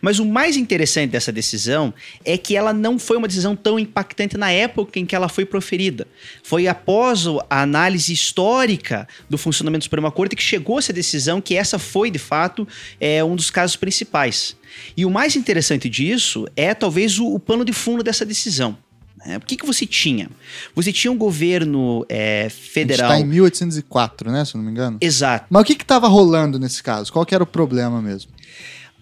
Mas 0.00 0.18
o 0.18 0.24
mais 0.24 0.56
interessante 0.56 1.10
dessa 1.10 1.32
decisão 1.32 1.92
é 2.24 2.36
que 2.36 2.56
ela 2.56 2.72
não 2.72 2.98
foi 2.98 3.16
uma 3.16 3.28
decisão 3.28 3.54
tão 3.56 3.78
impactante 3.78 4.36
na 4.36 4.50
época 4.50 4.98
em 4.98 5.06
que 5.06 5.14
ela 5.14 5.28
foi 5.28 5.44
proferida. 5.44 6.06
Foi 6.42 6.66
após 6.66 7.26
a 7.48 7.62
análise 7.62 8.12
histórica 8.12 9.06
do 9.28 9.38
funcionamento 9.38 9.82
da 9.82 9.84
Suprema 9.84 10.10
Corte 10.10 10.36
que 10.36 10.42
chegou 10.42 10.78
essa 10.78 10.92
decisão 10.92 11.40
que 11.40 11.56
essa 11.56 11.78
foi, 11.78 12.10
de 12.10 12.18
fato, 12.18 12.66
é, 13.00 13.22
um 13.24 13.36
dos 13.36 13.50
casos 13.50 13.76
principais. 13.76 14.56
E 14.96 15.04
o 15.04 15.10
mais 15.10 15.36
interessante 15.36 15.88
disso 15.88 16.46
é 16.56 16.74
talvez 16.74 17.18
o, 17.18 17.26
o 17.26 17.38
pano 17.38 17.64
de 17.64 17.72
fundo 17.72 18.02
dessa 18.02 18.24
decisão. 18.24 18.76
É, 19.24 19.36
o 19.36 19.40
que, 19.40 19.56
que 19.56 19.66
você 19.66 19.86
tinha? 19.86 20.28
Você 20.74 20.92
tinha 20.92 21.10
um 21.10 21.16
governo 21.16 22.04
é, 22.08 22.48
federal. 22.48 23.12
está 23.12 23.20
em 23.20 23.28
1804, 23.28 24.30
né? 24.30 24.44
Se 24.44 24.54
eu 24.54 24.58
não 24.58 24.64
me 24.64 24.72
engano. 24.72 24.98
Exato. 25.00 25.46
Mas 25.48 25.62
o 25.62 25.64
que 25.64 25.72
estava 25.74 26.08
rolando 26.08 26.58
nesse 26.58 26.82
caso? 26.82 27.12
Qual 27.12 27.26
era 27.30 27.42
o 27.42 27.46
problema 27.46 28.02
mesmo? 28.02 28.32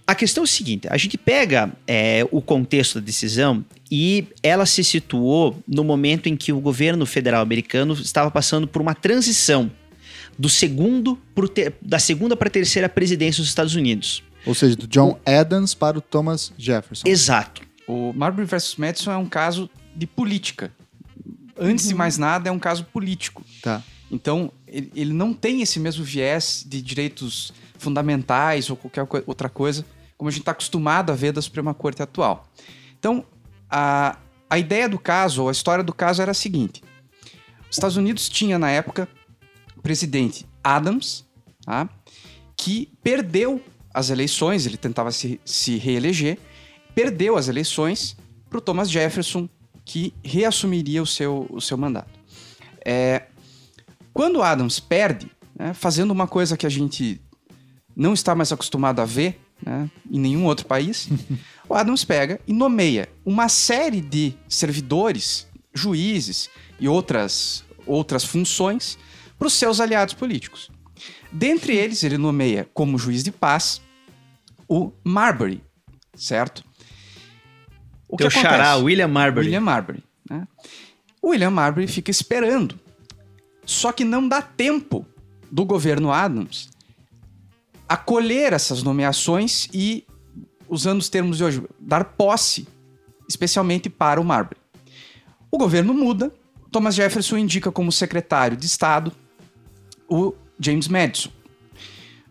A 0.07 0.15
questão 0.15 0.43
é 0.43 0.45
o 0.45 0.49
seguinte: 0.49 0.89
a 0.91 0.97
gente 0.97 1.17
pega 1.17 1.73
é, 1.87 2.27
o 2.31 2.43
contexto 2.43 3.01
da 3.01 3.07
decisão 3.07 3.65
e 3.91 4.27
ela 4.43 4.67
se 4.67 4.83
situou 4.83 5.63
no 5.67 5.85
momento 5.85 6.29
em 6.29 6.37
que 6.37 6.53
o 6.53 6.61
governo 6.61 7.07
federal 7.07 7.43
americano 7.43 7.95
estava 7.95 8.31
passando 8.31 8.67
por 8.67 8.83
uma 8.83 8.95
transição 8.95 9.71
do 10.39 10.49
segundo 10.49 11.19
ter, 11.55 11.75
da 11.81 11.99
segunda 11.99 12.35
para 12.35 12.49
a 12.49 12.51
terceira 12.51 12.89
presidência 12.89 13.41
dos 13.41 13.49
Estados 13.49 13.75
Unidos. 13.75 14.23
Ou 14.47 14.55
seja, 14.55 14.75
do 14.75 14.87
John 14.87 15.19
Adams 15.25 15.75
para 15.75 15.99
o 15.99 16.01
Thomas 16.01 16.53
Jefferson. 16.59 17.07
Exato. 17.07 17.63
O 17.87 18.13
Marbury 18.13 18.47
versus 18.47 18.77
Madison 18.77 19.13
é 19.13 19.17
um 19.17 19.27
caso 19.27 19.69
de 20.01 20.07
política. 20.07 20.73
Antes 21.59 21.85
uhum. 21.85 21.91
de 21.91 21.95
mais 21.95 22.17
nada, 22.17 22.49
é 22.49 22.53
um 22.53 22.59
caso 22.59 22.85
político. 22.85 23.45
Tá. 23.63 23.83
Então, 24.11 24.51
ele, 24.67 24.91
ele 24.95 25.13
não 25.13 25.35
tem 25.35 25.61
esse 25.61 25.79
mesmo 25.79 26.03
viés 26.03 26.65
de 26.67 26.81
direitos 26.81 27.53
fundamentais 27.79 28.71
ou 28.71 28.77
qualquer 28.77 29.07
outra 29.27 29.49
coisa 29.49 29.85
como 30.17 30.29
a 30.29 30.31
gente 30.31 30.41
está 30.41 30.53
acostumado 30.53 31.11
a 31.11 31.15
ver 31.15 31.33
da 31.33 31.41
Suprema 31.41 31.73
Corte 31.73 32.03
atual. 32.03 32.47
Então, 32.99 33.25
a, 33.71 34.19
a 34.51 34.59
ideia 34.59 34.87
do 34.87 34.99
caso, 34.99 35.41
ou 35.41 35.49
a 35.49 35.53
história 35.53 35.83
do 35.83 35.95
caso 35.95 36.21
era 36.21 36.33
a 36.33 36.35
seguinte: 36.35 36.83
os 37.71 37.77
Estados 37.77 37.97
Unidos 37.97 38.29
tinha 38.29 38.59
na 38.59 38.71
época 38.71 39.09
o 39.75 39.81
presidente 39.81 40.47
Adams, 40.63 41.25
tá? 41.65 41.89
que 42.55 42.93
perdeu 43.03 43.63
as 43.95 44.11
eleições, 44.11 44.67
ele 44.67 44.77
tentava 44.77 45.11
se, 45.11 45.41
se 45.43 45.79
reeleger, 45.79 46.39
perdeu 46.95 47.39
as 47.39 47.49
eleições 47.49 48.15
para 48.51 48.59
o 48.59 48.61
Thomas 48.61 48.91
Jefferson, 48.91 49.49
que 49.91 50.15
reassumiria 50.23 51.03
o 51.03 51.07
seu, 51.07 51.49
o 51.51 51.61
seu 51.61 51.77
mandato. 51.77 52.17
É, 52.87 53.25
quando 54.13 54.41
Adams 54.41 54.79
perde, 54.79 55.29
né, 55.59 55.75
fazendo 55.75 56.13
uma 56.13 56.29
coisa 56.29 56.57
que 56.57 56.65
a 56.65 56.71
gente 56.71 57.21
não 57.97 58.15
está 58.15 58.33
mais 58.33 58.53
acostumado 58.53 59.01
a 59.01 59.05
ver, 59.05 59.41
né, 59.61 59.91
em 60.09 60.21
nenhum 60.21 60.45
outro 60.45 60.65
país, 60.65 61.09
o 61.69 61.75
Adams 61.75 62.05
pega 62.05 62.41
e 62.47 62.53
nomeia 62.53 63.09
uma 63.27 63.49
série 63.49 64.01
de 64.01 64.35
servidores, 64.49 65.49
juízes 65.75 66.49
e 66.79 66.87
outras, 66.87 67.65
outras 67.85 68.23
funções 68.25 68.97
para 69.37 69.49
os 69.49 69.55
seus 69.55 69.81
aliados 69.81 70.15
políticos. 70.15 70.71
Dentre 71.33 71.77
eles, 71.77 72.05
ele 72.05 72.17
nomeia 72.17 72.71
como 72.73 72.97
juiz 72.97 73.25
de 73.25 73.33
paz 73.33 73.83
o 74.69 74.93
Marbury, 75.03 75.65
certo? 76.15 76.63
O 78.11 78.17
Teu 78.17 78.29
que 78.29 78.39
acontece? 78.39 78.57
xará, 78.57 78.77
William 78.77 79.09
Marbury. 79.09 79.47
William 79.47 79.61
Marbury. 79.61 80.03
Né? 80.29 80.47
William 81.25 81.51
Marbury 81.51 81.87
fica 81.87 82.11
esperando. 82.11 82.79
Só 83.65 83.93
que 83.93 84.05
não 84.05 84.27
dá 84.27 84.43
tempo 84.43 85.07
do 85.51 85.65
governo 85.65 86.13
Adams 86.13 86.69
acolher 87.89 88.53
essas 88.53 88.85
nomeações 88.85 89.69
e, 89.75 90.07
usando 90.69 91.01
os 91.01 91.09
termos 91.09 91.39
de 91.39 91.45
hoje, 91.45 91.63
dar 91.79 92.05
posse, 92.05 92.69
especialmente 93.29 93.91
para 93.91 94.21
o 94.21 94.25
Marbury. 94.25 94.61
O 95.51 95.59
governo 95.59 95.93
muda, 95.93 96.33
Thomas 96.71 96.95
Jefferson 96.95 97.37
indica 97.37 97.73
como 97.73 97.91
secretário 97.91 98.57
de 98.57 98.65
Estado 98.67 99.13
o 100.09 100.33
James 100.59 100.87
Madison. 100.87 101.31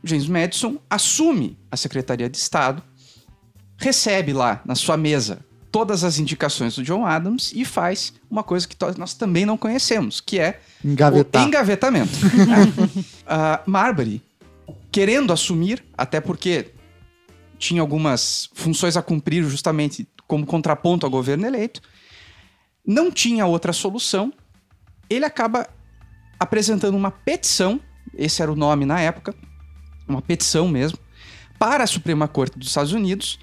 James 0.02 0.28
Madison 0.28 0.78
assume 0.90 1.58
a 1.70 1.76
Secretaria 1.76 2.30
de 2.30 2.38
Estado, 2.38 2.82
recebe 3.78 4.32
lá 4.32 4.62
na 4.66 4.76
sua 4.76 4.96
mesa 4.96 5.46
todas 5.72 6.04
as 6.04 6.20
indicações 6.20 6.76
do 6.76 6.84
John 6.84 7.06
Adams 7.06 7.52
e 7.56 7.64
faz 7.64 8.14
uma 8.30 8.44
coisa 8.44 8.68
que 8.68 8.76
nós 8.98 9.14
também 9.14 9.46
não 9.46 9.58
conhecemos, 9.58 10.20
que 10.20 10.40
é 10.40 10.60
Engavetar. 10.84 11.44
o 11.44 11.48
engavetamento. 11.48 12.12
uh, 12.26 13.62
Marbury 13.70 14.22
querendo 14.92 15.32
assumir, 15.32 15.84
até 15.98 16.20
porque 16.20 16.72
tinha 17.58 17.82
algumas 17.82 18.50
funções 18.54 18.98
a 18.98 19.02
cumprir 19.02 19.44
justamente 19.44 20.08
como 20.28 20.46
contraponto 20.46 21.06
ao 21.06 21.12
governo 21.12 21.46
eleito, 21.46 21.82
não 22.86 23.12
tinha 23.12 23.46
outra 23.46 23.74
solução, 23.74 24.34
ele 25.10 25.26
acaba 25.26 25.68
apresentando 26.40 26.96
uma 26.96 27.12
petição, 27.12 27.80
esse 28.16 28.42
era 28.42 28.52
o 28.52 28.56
nome 28.56 28.86
na 28.86 29.00
época, 29.00 29.36
uma 30.08 30.22
petição 30.22 30.68
mesmo, 30.68 30.98
para 31.58 31.84
a 31.84 31.88
Suprema 31.88 32.28
Corte 32.28 32.58
dos 32.58 32.70
Estados 32.70 32.94
Unidos, 32.94 33.40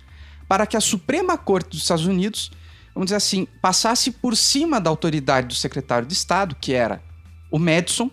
para 0.49 0.67
que 0.67 0.77
a 0.77 0.81
Suprema 0.81 1.37
Corte 1.37 1.71
dos 1.71 1.81
Estados 1.81 2.07
Unidos, 2.07 2.51
vamos 2.95 3.07
dizer 3.07 3.17
assim, 3.17 3.47
passasse 3.61 4.11
por 4.11 4.37
cima 4.37 4.81
da 4.81 4.91
autoridade 4.91 5.49
do 5.49 5.55
secretário 5.55 6.07
de 6.07 6.15
Estado, 6.15 6.57
que 6.61 6.73
era 6.73 7.03
o 7.51 7.59
Madison, 7.59 8.11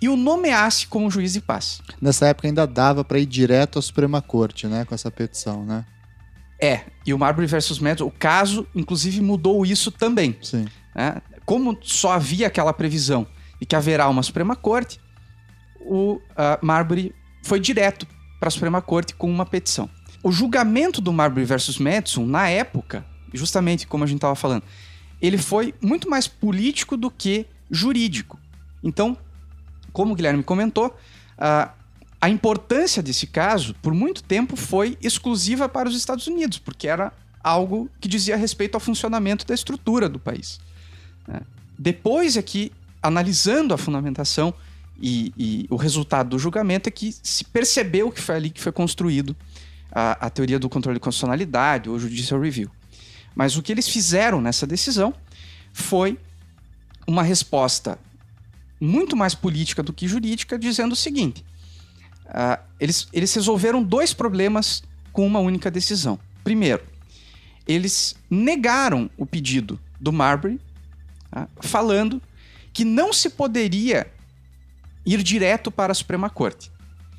e 0.00 0.08
o 0.08 0.16
nomeasse 0.16 0.86
como 0.86 1.10
juiz 1.10 1.32
de 1.32 1.40
paz. 1.40 1.80
Nessa 2.00 2.26
época 2.26 2.48
ainda 2.48 2.66
dava 2.66 3.02
para 3.04 3.18
ir 3.18 3.26
direto 3.26 3.78
à 3.78 3.82
Suprema 3.82 4.20
Corte, 4.20 4.66
né, 4.66 4.84
com 4.84 4.94
essa 4.94 5.10
petição, 5.10 5.64
né? 5.64 5.84
É, 6.60 6.82
e 7.04 7.12
o 7.12 7.18
Marbury 7.18 7.46
versus 7.46 7.78
Madison, 7.78 8.06
o 8.06 8.10
caso, 8.10 8.66
inclusive, 8.74 9.20
mudou 9.20 9.66
isso 9.66 9.90
também. 9.90 10.36
Sim. 10.40 10.66
Né? 10.94 11.20
Como 11.44 11.76
só 11.82 12.12
havia 12.12 12.46
aquela 12.46 12.72
previsão 12.72 13.26
de 13.60 13.66
que 13.66 13.76
haverá 13.76 14.08
uma 14.08 14.22
Suprema 14.22 14.54
Corte, 14.56 15.00
o 15.80 16.14
uh, 16.14 16.20
Marbury 16.62 17.14
foi 17.42 17.60
direto 17.60 18.06
para 18.38 18.48
a 18.48 18.50
Suprema 18.50 18.80
Corte 18.80 19.14
com 19.14 19.30
uma 19.30 19.44
petição. 19.44 19.90
O 20.24 20.32
julgamento 20.32 21.02
do 21.02 21.12
Marbury 21.12 21.44
versus 21.44 21.76
Madison, 21.78 22.24
na 22.24 22.48
época, 22.48 23.04
justamente 23.30 23.86
como 23.86 24.04
a 24.04 24.06
gente 24.06 24.16
estava 24.16 24.34
falando, 24.34 24.62
ele 25.20 25.36
foi 25.36 25.74
muito 25.82 26.08
mais 26.08 26.26
político 26.26 26.96
do 26.96 27.10
que 27.10 27.44
jurídico. 27.70 28.40
Então, 28.82 29.18
como 29.92 30.12
o 30.12 30.16
Guilherme 30.16 30.42
comentou, 30.42 30.96
a, 31.36 31.72
a 32.18 32.30
importância 32.30 33.02
desse 33.02 33.26
caso, 33.26 33.74
por 33.82 33.92
muito 33.92 34.22
tempo, 34.22 34.56
foi 34.56 34.96
exclusiva 35.02 35.68
para 35.68 35.90
os 35.90 35.94
Estados 35.94 36.26
Unidos, 36.26 36.58
porque 36.58 36.88
era 36.88 37.12
algo 37.42 37.90
que 38.00 38.08
dizia 38.08 38.34
respeito 38.34 38.76
ao 38.76 38.80
funcionamento 38.80 39.46
da 39.46 39.52
estrutura 39.52 40.08
do 40.08 40.18
país. 40.18 40.58
Né? 41.28 41.42
Depois 41.78 42.38
é 42.38 42.42
que, 42.42 42.72
analisando 43.02 43.74
a 43.74 43.76
fundamentação 43.76 44.54
e, 44.98 45.34
e, 45.36 45.66
o 45.68 45.76
resultado 45.76 46.30
do 46.30 46.38
julgamento, 46.38 46.88
é 46.88 46.90
que 46.90 47.14
se 47.22 47.44
percebeu 47.44 48.10
que 48.10 48.22
foi 48.22 48.36
ali 48.36 48.48
que 48.48 48.60
foi 48.62 48.72
construído 48.72 49.36
a, 49.94 50.26
a 50.26 50.30
teoria 50.30 50.58
do 50.58 50.68
controle 50.68 50.96
de 50.96 51.00
constitucionalidade, 51.00 51.88
ou 51.88 51.98
judicial 51.98 52.40
review. 52.40 52.70
Mas 53.34 53.56
o 53.56 53.62
que 53.62 53.72
eles 53.72 53.88
fizeram 53.88 54.40
nessa 54.40 54.66
decisão 54.66 55.14
foi 55.72 56.18
uma 57.06 57.22
resposta 57.22 57.98
muito 58.80 59.16
mais 59.16 59.34
política 59.34 59.82
do 59.82 59.92
que 59.92 60.08
jurídica, 60.08 60.58
dizendo 60.58 60.92
o 60.92 60.96
seguinte: 60.96 61.44
ah, 62.26 62.60
eles, 62.80 63.08
eles 63.12 63.32
resolveram 63.34 63.82
dois 63.82 64.12
problemas 64.12 64.82
com 65.12 65.26
uma 65.26 65.38
única 65.38 65.70
decisão. 65.70 66.18
Primeiro, 66.42 66.82
eles 67.66 68.16
negaram 68.28 69.10
o 69.16 69.24
pedido 69.24 69.80
do 70.00 70.12
Marbury, 70.12 70.60
tá? 71.30 71.48
falando 71.60 72.20
que 72.72 72.84
não 72.84 73.12
se 73.12 73.30
poderia 73.30 74.06
ir 75.06 75.22
direto 75.22 75.70
para 75.70 75.92
a 75.92 75.94
Suprema 75.94 76.28
Corte. 76.28 76.70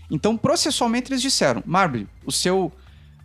Então, 0.10 0.38
processualmente, 0.38 1.12
eles 1.12 1.22
disseram: 1.22 1.64
Marbury, 1.66 2.08
o 2.26 2.32
seu 2.32 2.72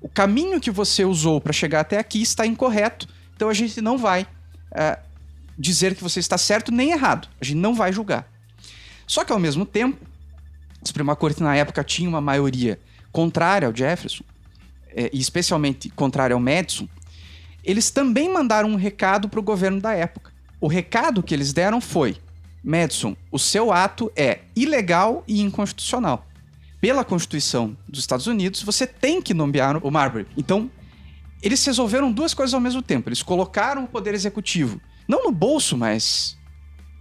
o 0.00 0.08
caminho 0.08 0.60
que 0.60 0.70
você 0.70 1.04
usou 1.04 1.40
para 1.40 1.52
chegar 1.52 1.80
até 1.80 1.98
aqui 1.98 2.22
está 2.22 2.46
incorreto, 2.46 3.06
então 3.36 3.50
a 3.50 3.54
gente 3.54 3.80
não 3.82 3.98
vai 3.98 4.22
uh, 4.22 4.98
dizer 5.58 5.94
que 5.94 6.02
você 6.02 6.20
está 6.20 6.38
certo 6.38 6.72
nem 6.72 6.92
errado. 6.92 7.28
A 7.38 7.44
gente 7.44 7.58
não 7.58 7.74
vai 7.74 7.92
julgar. 7.92 8.26
Só 9.06 9.24
que, 9.24 9.32
ao 9.32 9.38
mesmo 9.38 9.66
tempo, 9.66 9.98
a 10.82 10.86
Suprema 10.86 11.14
Corte, 11.14 11.42
na 11.42 11.54
época, 11.54 11.84
tinha 11.84 12.08
uma 12.08 12.20
maioria 12.20 12.80
contrária 13.12 13.68
ao 13.68 13.76
Jefferson, 13.76 14.24
eh, 14.94 15.10
e 15.12 15.20
especialmente 15.20 15.90
contrária 15.90 16.32
ao 16.32 16.40
Madison. 16.40 16.88
Eles 17.62 17.90
também 17.90 18.32
mandaram 18.32 18.70
um 18.70 18.76
recado 18.76 19.28
para 19.28 19.40
o 19.40 19.42
governo 19.42 19.80
da 19.80 19.92
época. 19.92 20.32
O 20.58 20.66
recado 20.66 21.22
que 21.22 21.34
eles 21.34 21.52
deram 21.52 21.78
foi: 21.78 22.16
Madison, 22.64 23.14
o 23.30 23.38
seu 23.38 23.70
ato 23.70 24.10
é 24.16 24.40
ilegal 24.56 25.22
e 25.28 25.42
inconstitucional 25.42 26.29
pela 26.80 27.04
Constituição 27.04 27.76
dos 27.88 28.00
Estados 28.00 28.26
Unidos, 28.26 28.62
você 28.62 28.86
tem 28.86 29.20
que 29.20 29.34
nomear 29.34 29.84
o 29.84 29.90
Marbury. 29.90 30.26
Então, 30.36 30.70
eles 31.42 31.64
resolveram 31.64 32.10
duas 32.10 32.34
coisas 32.34 32.54
ao 32.54 32.60
mesmo 32.60 32.82
tempo. 32.82 33.08
Eles 33.08 33.22
colocaram 33.22 33.84
o 33.84 33.88
poder 33.88 34.14
executivo, 34.14 34.80
não 35.06 35.24
no 35.24 35.30
bolso, 35.30 35.76
mas 35.76 36.36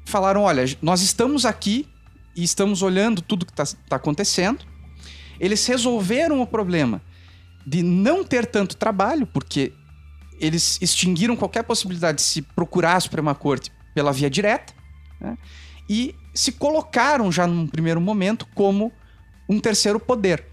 falaram: 0.06 0.42
olha, 0.42 0.64
nós 0.82 1.02
estamos 1.02 1.46
aqui 1.46 1.88
e 2.36 2.44
estamos 2.44 2.82
olhando 2.82 3.22
tudo 3.22 3.46
que 3.46 3.52
está 3.52 3.66
tá 3.88 3.96
acontecendo. 3.96 4.66
Eles 5.40 5.66
resolveram 5.66 6.42
o 6.42 6.48
problema 6.48 7.02
de 7.66 7.82
não 7.82 8.24
ter 8.24 8.46
tanto 8.46 8.76
trabalho, 8.76 9.26
porque 9.28 9.72
eles 10.40 10.78
extinguiram 10.82 11.36
qualquer 11.36 11.64
possibilidade 11.64 12.18
de 12.18 12.24
se 12.24 12.42
procurar 12.42 12.96
a 12.96 13.00
Suprema 13.00 13.36
Corte 13.36 13.72
pela 13.94 14.12
via 14.12 14.30
direta, 14.30 14.74
né? 15.20 15.38
e 15.88 16.16
se 16.34 16.54
colocaram 16.54 17.32
já 17.32 17.46
num 17.46 17.68
primeiro 17.68 18.00
momento 18.00 18.48
como 18.54 18.92
um 19.50 19.60
terceiro 19.60 20.00
poder. 20.00 20.46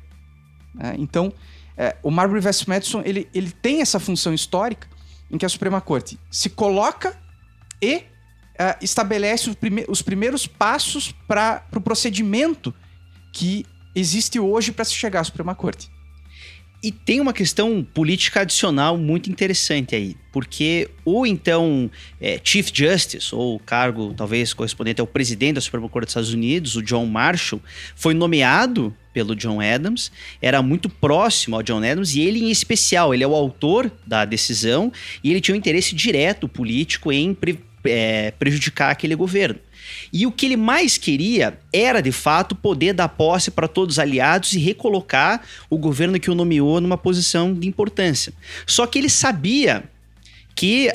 Né? 0.74 0.96
Então, 0.98 1.32
é, 1.76 1.96
o 2.02 2.10
Marbury 2.10 2.40
vs. 2.40 2.64
Madison 2.64 3.02
ele, 3.04 3.28
ele 3.34 3.52
tem 3.52 3.82
essa 3.82 4.00
função 4.00 4.32
histórica 4.32 4.88
em 5.30 5.36
que 5.36 5.44
a 5.44 5.48
Suprema 5.48 5.80
Corte 5.80 6.18
se 6.30 6.48
coloca 6.48 7.16
e 7.82 8.04
é, 8.58 8.76
estabelece 8.80 9.50
os, 9.50 9.54
prime 9.54 9.84
os, 9.86 10.00
primeiros 10.00 10.46
passos 10.46 11.12
para 11.28 11.62
o 11.66 11.70
pro 11.72 11.80
procedimento 11.80 12.74
que 13.32 13.66
existe 13.94 14.40
hoje 14.40 14.72
para 14.72 14.84
se 14.84 14.94
chegar 14.94 15.20
à 15.20 15.24
Suprema 15.24 15.54
Corte. 15.54 15.90
E 16.82 16.92
tem 16.92 17.20
uma 17.20 17.32
questão 17.32 17.82
política 17.82 18.40
adicional 18.42 18.98
muito 18.98 19.30
interessante 19.30 19.94
aí, 19.96 20.14
porque 20.30 20.88
o 21.04 21.26
então 21.26 21.90
é, 22.20 22.38
Chief 22.42 22.70
Justice, 22.72 23.34
ou 23.34 23.58
cargo 23.58 24.12
talvez 24.14 24.52
correspondente 24.52 25.00
ao 25.00 25.06
presidente 25.06 25.54
da 25.54 25.60
Suprema 25.60 25.88
Corte 25.88 26.06
dos 26.06 26.10
Estados 26.12 26.32
Unidos, 26.32 26.76
o 26.76 26.82
John 26.82 27.06
Marshall, 27.06 27.62
foi 27.94 28.12
nomeado 28.12 28.94
pelo 29.12 29.34
John 29.34 29.58
Adams, 29.60 30.12
era 30.42 30.60
muito 30.60 30.90
próximo 30.90 31.56
ao 31.56 31.62
John 31.62 31.78
Adams 31.78 32.14
e 32.14 32.20
ele 32.20 32.44
em 32.44 32.50
especial, 32.50 33.14
ele 33.14 33.24
é 33.24 33.26
o 33.26 33.34
autor 33.34 33.90
da 34.06 34.26
decisão 34.26 34.92
e 35.24 35.30
ele 35.30 35.40
tinha 35.40 35.54
um 35.54 35.58
interesse 35.58 35.94
direto 35.94 36.46
político 36.46 37.10
em 37.10 37.32
pre, 37.32 37.58
é, 37.84 38.32
prejudicar 38.32 38.90
aquele 38.90 39.14
governo. 39.14 39.58
E 40.12 40.26
o 40.26 40.32
que 40.32 40.46
ele 40.46 40.56
mais 40.56 40.98
queria 40.98 41.58
era, 41.72 42.00
de 42.00 42.12
fato, 42.12 42.54
poder 42.54 42.92
dar 42.92 43.08
posse 43.08 43.50
para 43.50 43.68
todos 43.68 43.94
os 43.94 43.98
aliados 43.98 44.52
e 44.52 44.58
recolocar 44.58 45.42
o 45.68 45.78
governo 45.78 46.18
que 46.18 46.30
o 46.30 46.34
nomeou 46.34 46.80
numa 46.80 46.98
posição 46.98 47.54
de 47.54 47.68
importância. 47.68 48.32
Só 48.66 48.86
que 48.86 48.98
ele 48.98 49.10
sabia 49.10 49.84
que 50.54 50.90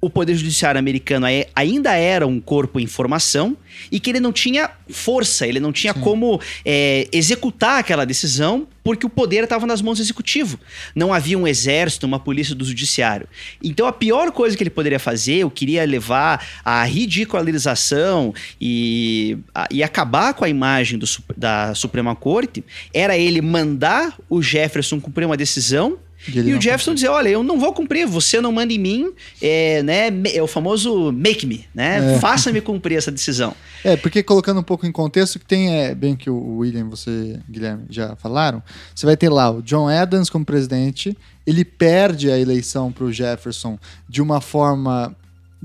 o 0.00 0.10
Poder 0.10 0.34
Judiciário 0.34 0.78
americano 0.78 1.26
ainda 1.54 1.94
era 1.94 2.26
um 2.26 2.40
corpo 2.40 2.78
em 2.78 2.86
formação 2.86 3.56
e 3.90 3.98
que 3.98 4.10
ele 4.10 4.20
não 4.20 4.32
tinha 4.32 4.70
força, 4.90 5.46
ele 5.46 5.58
não 5.58 5.72
tinha 5.72 5.92
Sim. 5.92 6.00
como 6.00 6.40
é, 6.64 7.08
executar 7.12 7.78
aquela 7.78 8.04
decisão 8.04 8.66
porque 8.84 9.04
o 9.04 9.10
poder 9.10 9.42
estava 9.42 9.66
nas 9.66 9.82
mãos 9.82 9.98
do 9.98 10.02
executivo. 10.02 10.60
Não 10.94 11.12
havia 11.12 11.36
um 11.36 11.44
exército, 11.44 12.06
uma 12.06 12.20
polícia 12.20 12.54
do 12.54 12.64
judiciário. 12.64 13.26
Então 13.62 13.84
a 13.86 13.92
pior 13.92 14.30
coisa 14.30 14.56
que 14.56 14.62
ele 14.62 14.70
poderia 14.70 15.00
fazer, 15.00 15.38
eu 15.38 15.50
queria 15.50 15.84
levar 15.84 16.46
à 16.64 16.84
ridicularização 16.84 18.32
e, 18.60 19.38
a, 19.52 19.66
e 19.72 19.82
acabar 19.82 20.34
com 20.34 20.44
a 20.44 20.48
imagem 20.48 20.98
do, 20.98 21.06
da 21.36 21.74
Suprema 21.74 22.14
Corte, 22.14 22.62
era 22.94 23.16
ele 23.16 23.40
mandar 23.40 24.16
o 24.30 24.40
Jefferson 24.40 25.00
cumprir 25.00 25.26
uma 25.26 25.36
decisão 25.36 25.98
e, 26.28 26.38
e 26.38 26.54
o 26.54 26.60
Jefferson 26.60 26.94
dizer, 26.94 27.08
olha, 27.08 27.28
eu 27.28 27.42
não 27.42 27.58
vou 27.58 27.72
cumprir, 27.72 28.06
você 28.06 28.40
não 28.40 28.52
manda 28.52 28.72
em 28.72 28.78
mim, 28.78 29.12
é, 29.40 29.82
né, 29.82 30.08
é 30.32 30.42
o 30.42 30.46
famoso 30.46 31.12
make 31.12 31.46
me, 31.46 31.66
né? 31.74 32.14
É. 32.14 32.18
Faça-me 32.18 32.60
cumprir 32.60 32.96
essa 32.96 33.10
decisão. 33.10 33.54
É, 33.84 33.96
porque 33.96 34.22
colocando 34.22 34.60
um 34.60 34.62
pouco 34.62 34.86
em 34.86 34.92
contexto, 34.92 35.38
que 35.38 35.44
tem, 35.44 35.74
é, 35.74 35.94
bem 35.94 36.16
que 36.16 36.28
o 36.28 36.58
William, 36.58 36.88
você, 36.88 37.38
Guilherme, 37.48 37.84
já 37.90 38.16
falaram, 38.16 38.62
você 38.94 39.06
vai 39.06 39.16
ter 39.16 39.28
lá 39.28 39.50
o 39.50 39.62
John 39.62 39.88
Adams 39.88 40.28
como 40.28 40.44
presidente, 40.44 41.16
ele 41.46 41.64
perde 41.64 42.30
a 42.30 42.38
eleição 42.38 42.90
para 42.90 43.04
o 43.04 43.12
Jefferson 43.12 43.78
de 44.08 44.20
uma 44.20 44.40
forma 44.40 45.14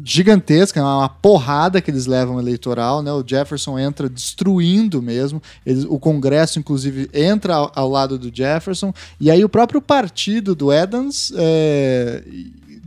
gigantesca, 0.03 0.79
é 0.79 0.83
uma 0.83 1.09
porrada 1.09 1.81
que 1.81 1.91
eles 1.91 2.05
levam 2.05 2.39
eleitoral, 2.39 3.01
né? 3.01 3.11
O 3.11 3.23
Jefferson 3.25 3.77
entra 3.77 4.09
destruindo 4.09 5.01
mesmo. 5.01 5.41
Eles, 5.65 5.85
o 5.85 5.99
Congresso, 5.99 6.59
inclusive, 6.59 7.09
entra 7.13 7.55
ao, 7.55 7.71
ao, 7.75 7.89
lado 7.89 8.17
do 8.17 8.35
Jefferson. 8.35 8.93
E 9.19 9.29
aí 9.29 9.43
o 9.43 9.49
próprio 9.49 9.81
partido 9.81 10.55
do 10.55 10.71
Adams 10.71 11.33
é, 11.35 12.23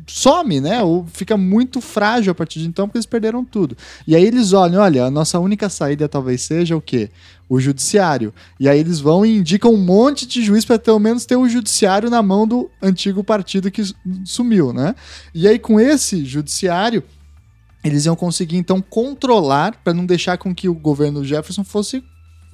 some, 0.07 0.61
né? 0.61 0.83
Ou 0.83 1.07
fica 1.13 1.37
muito 1.37 1.81
frágil 1.81 2.33
a 2.33 2.35
partir 2.35 2.61
de 2.61 2.67
então, 2.67 2.87
porque 2.87 2.99
eles 2.99 3.07
perderam 3.07 3.45
tudo. 3.45 3.77
E 4.07 4.15
aí 4.15 4.25
eles 4.25 4.53
olham, 4.53 4.83
olha, 4.83 5.05
a 5.05 5.11
nossa 5.11 5.39
única 5.39 5.69
saída 5.69 6.09
talvez 6.09 6.43
seja 6.43 6.77
o 6.77 6.81
quê? 6.81 7.11
O 7.49 7.61
judiciário. 7.61 8.33
E 8.59 8.69
aí 8.69 8.79
eles 8.79 9.01
vão 9.01 9.25
e 9.25 9.37
indicam 9.37 9.73
um 9.73 9.79
monte 9.79 10.27
de 10.27 10.43
juiz 10.43 10.65
para 10.65 10.79
pelo 10.79 10.99
menos 10.99 11.25
ter 11.25 11.37
o 11.37 11.49
judiciário 11.49 12.11
na 12.11 12.23
mão 12.23 12.47
do 12.47 12.71
antigo 12.83 13.23
partido 13.23 13.71
que 13.71 13.83
sumiu, 14.25 14.73
né? 14.73 14.95
E 15.35 15.47
aí 15.47 15.59
com 15.59 15.79
esse 15.79 16.25
judiciário 16.25 17.03
eles 17.85 18.07
iam 18.07 18.17
conseguir 18.17 18.57
então 18.57 18.81
controlar 18.81 19.79
para 19.85 19.93
não 19.93 20.07
deixar 20.07 20.39
com 20.39 20.55
que 20.55 20.69
o 20.69 20.75
governo 20.75 21.23
Jefferson 21.23 21.63
fosse 21.63 22.03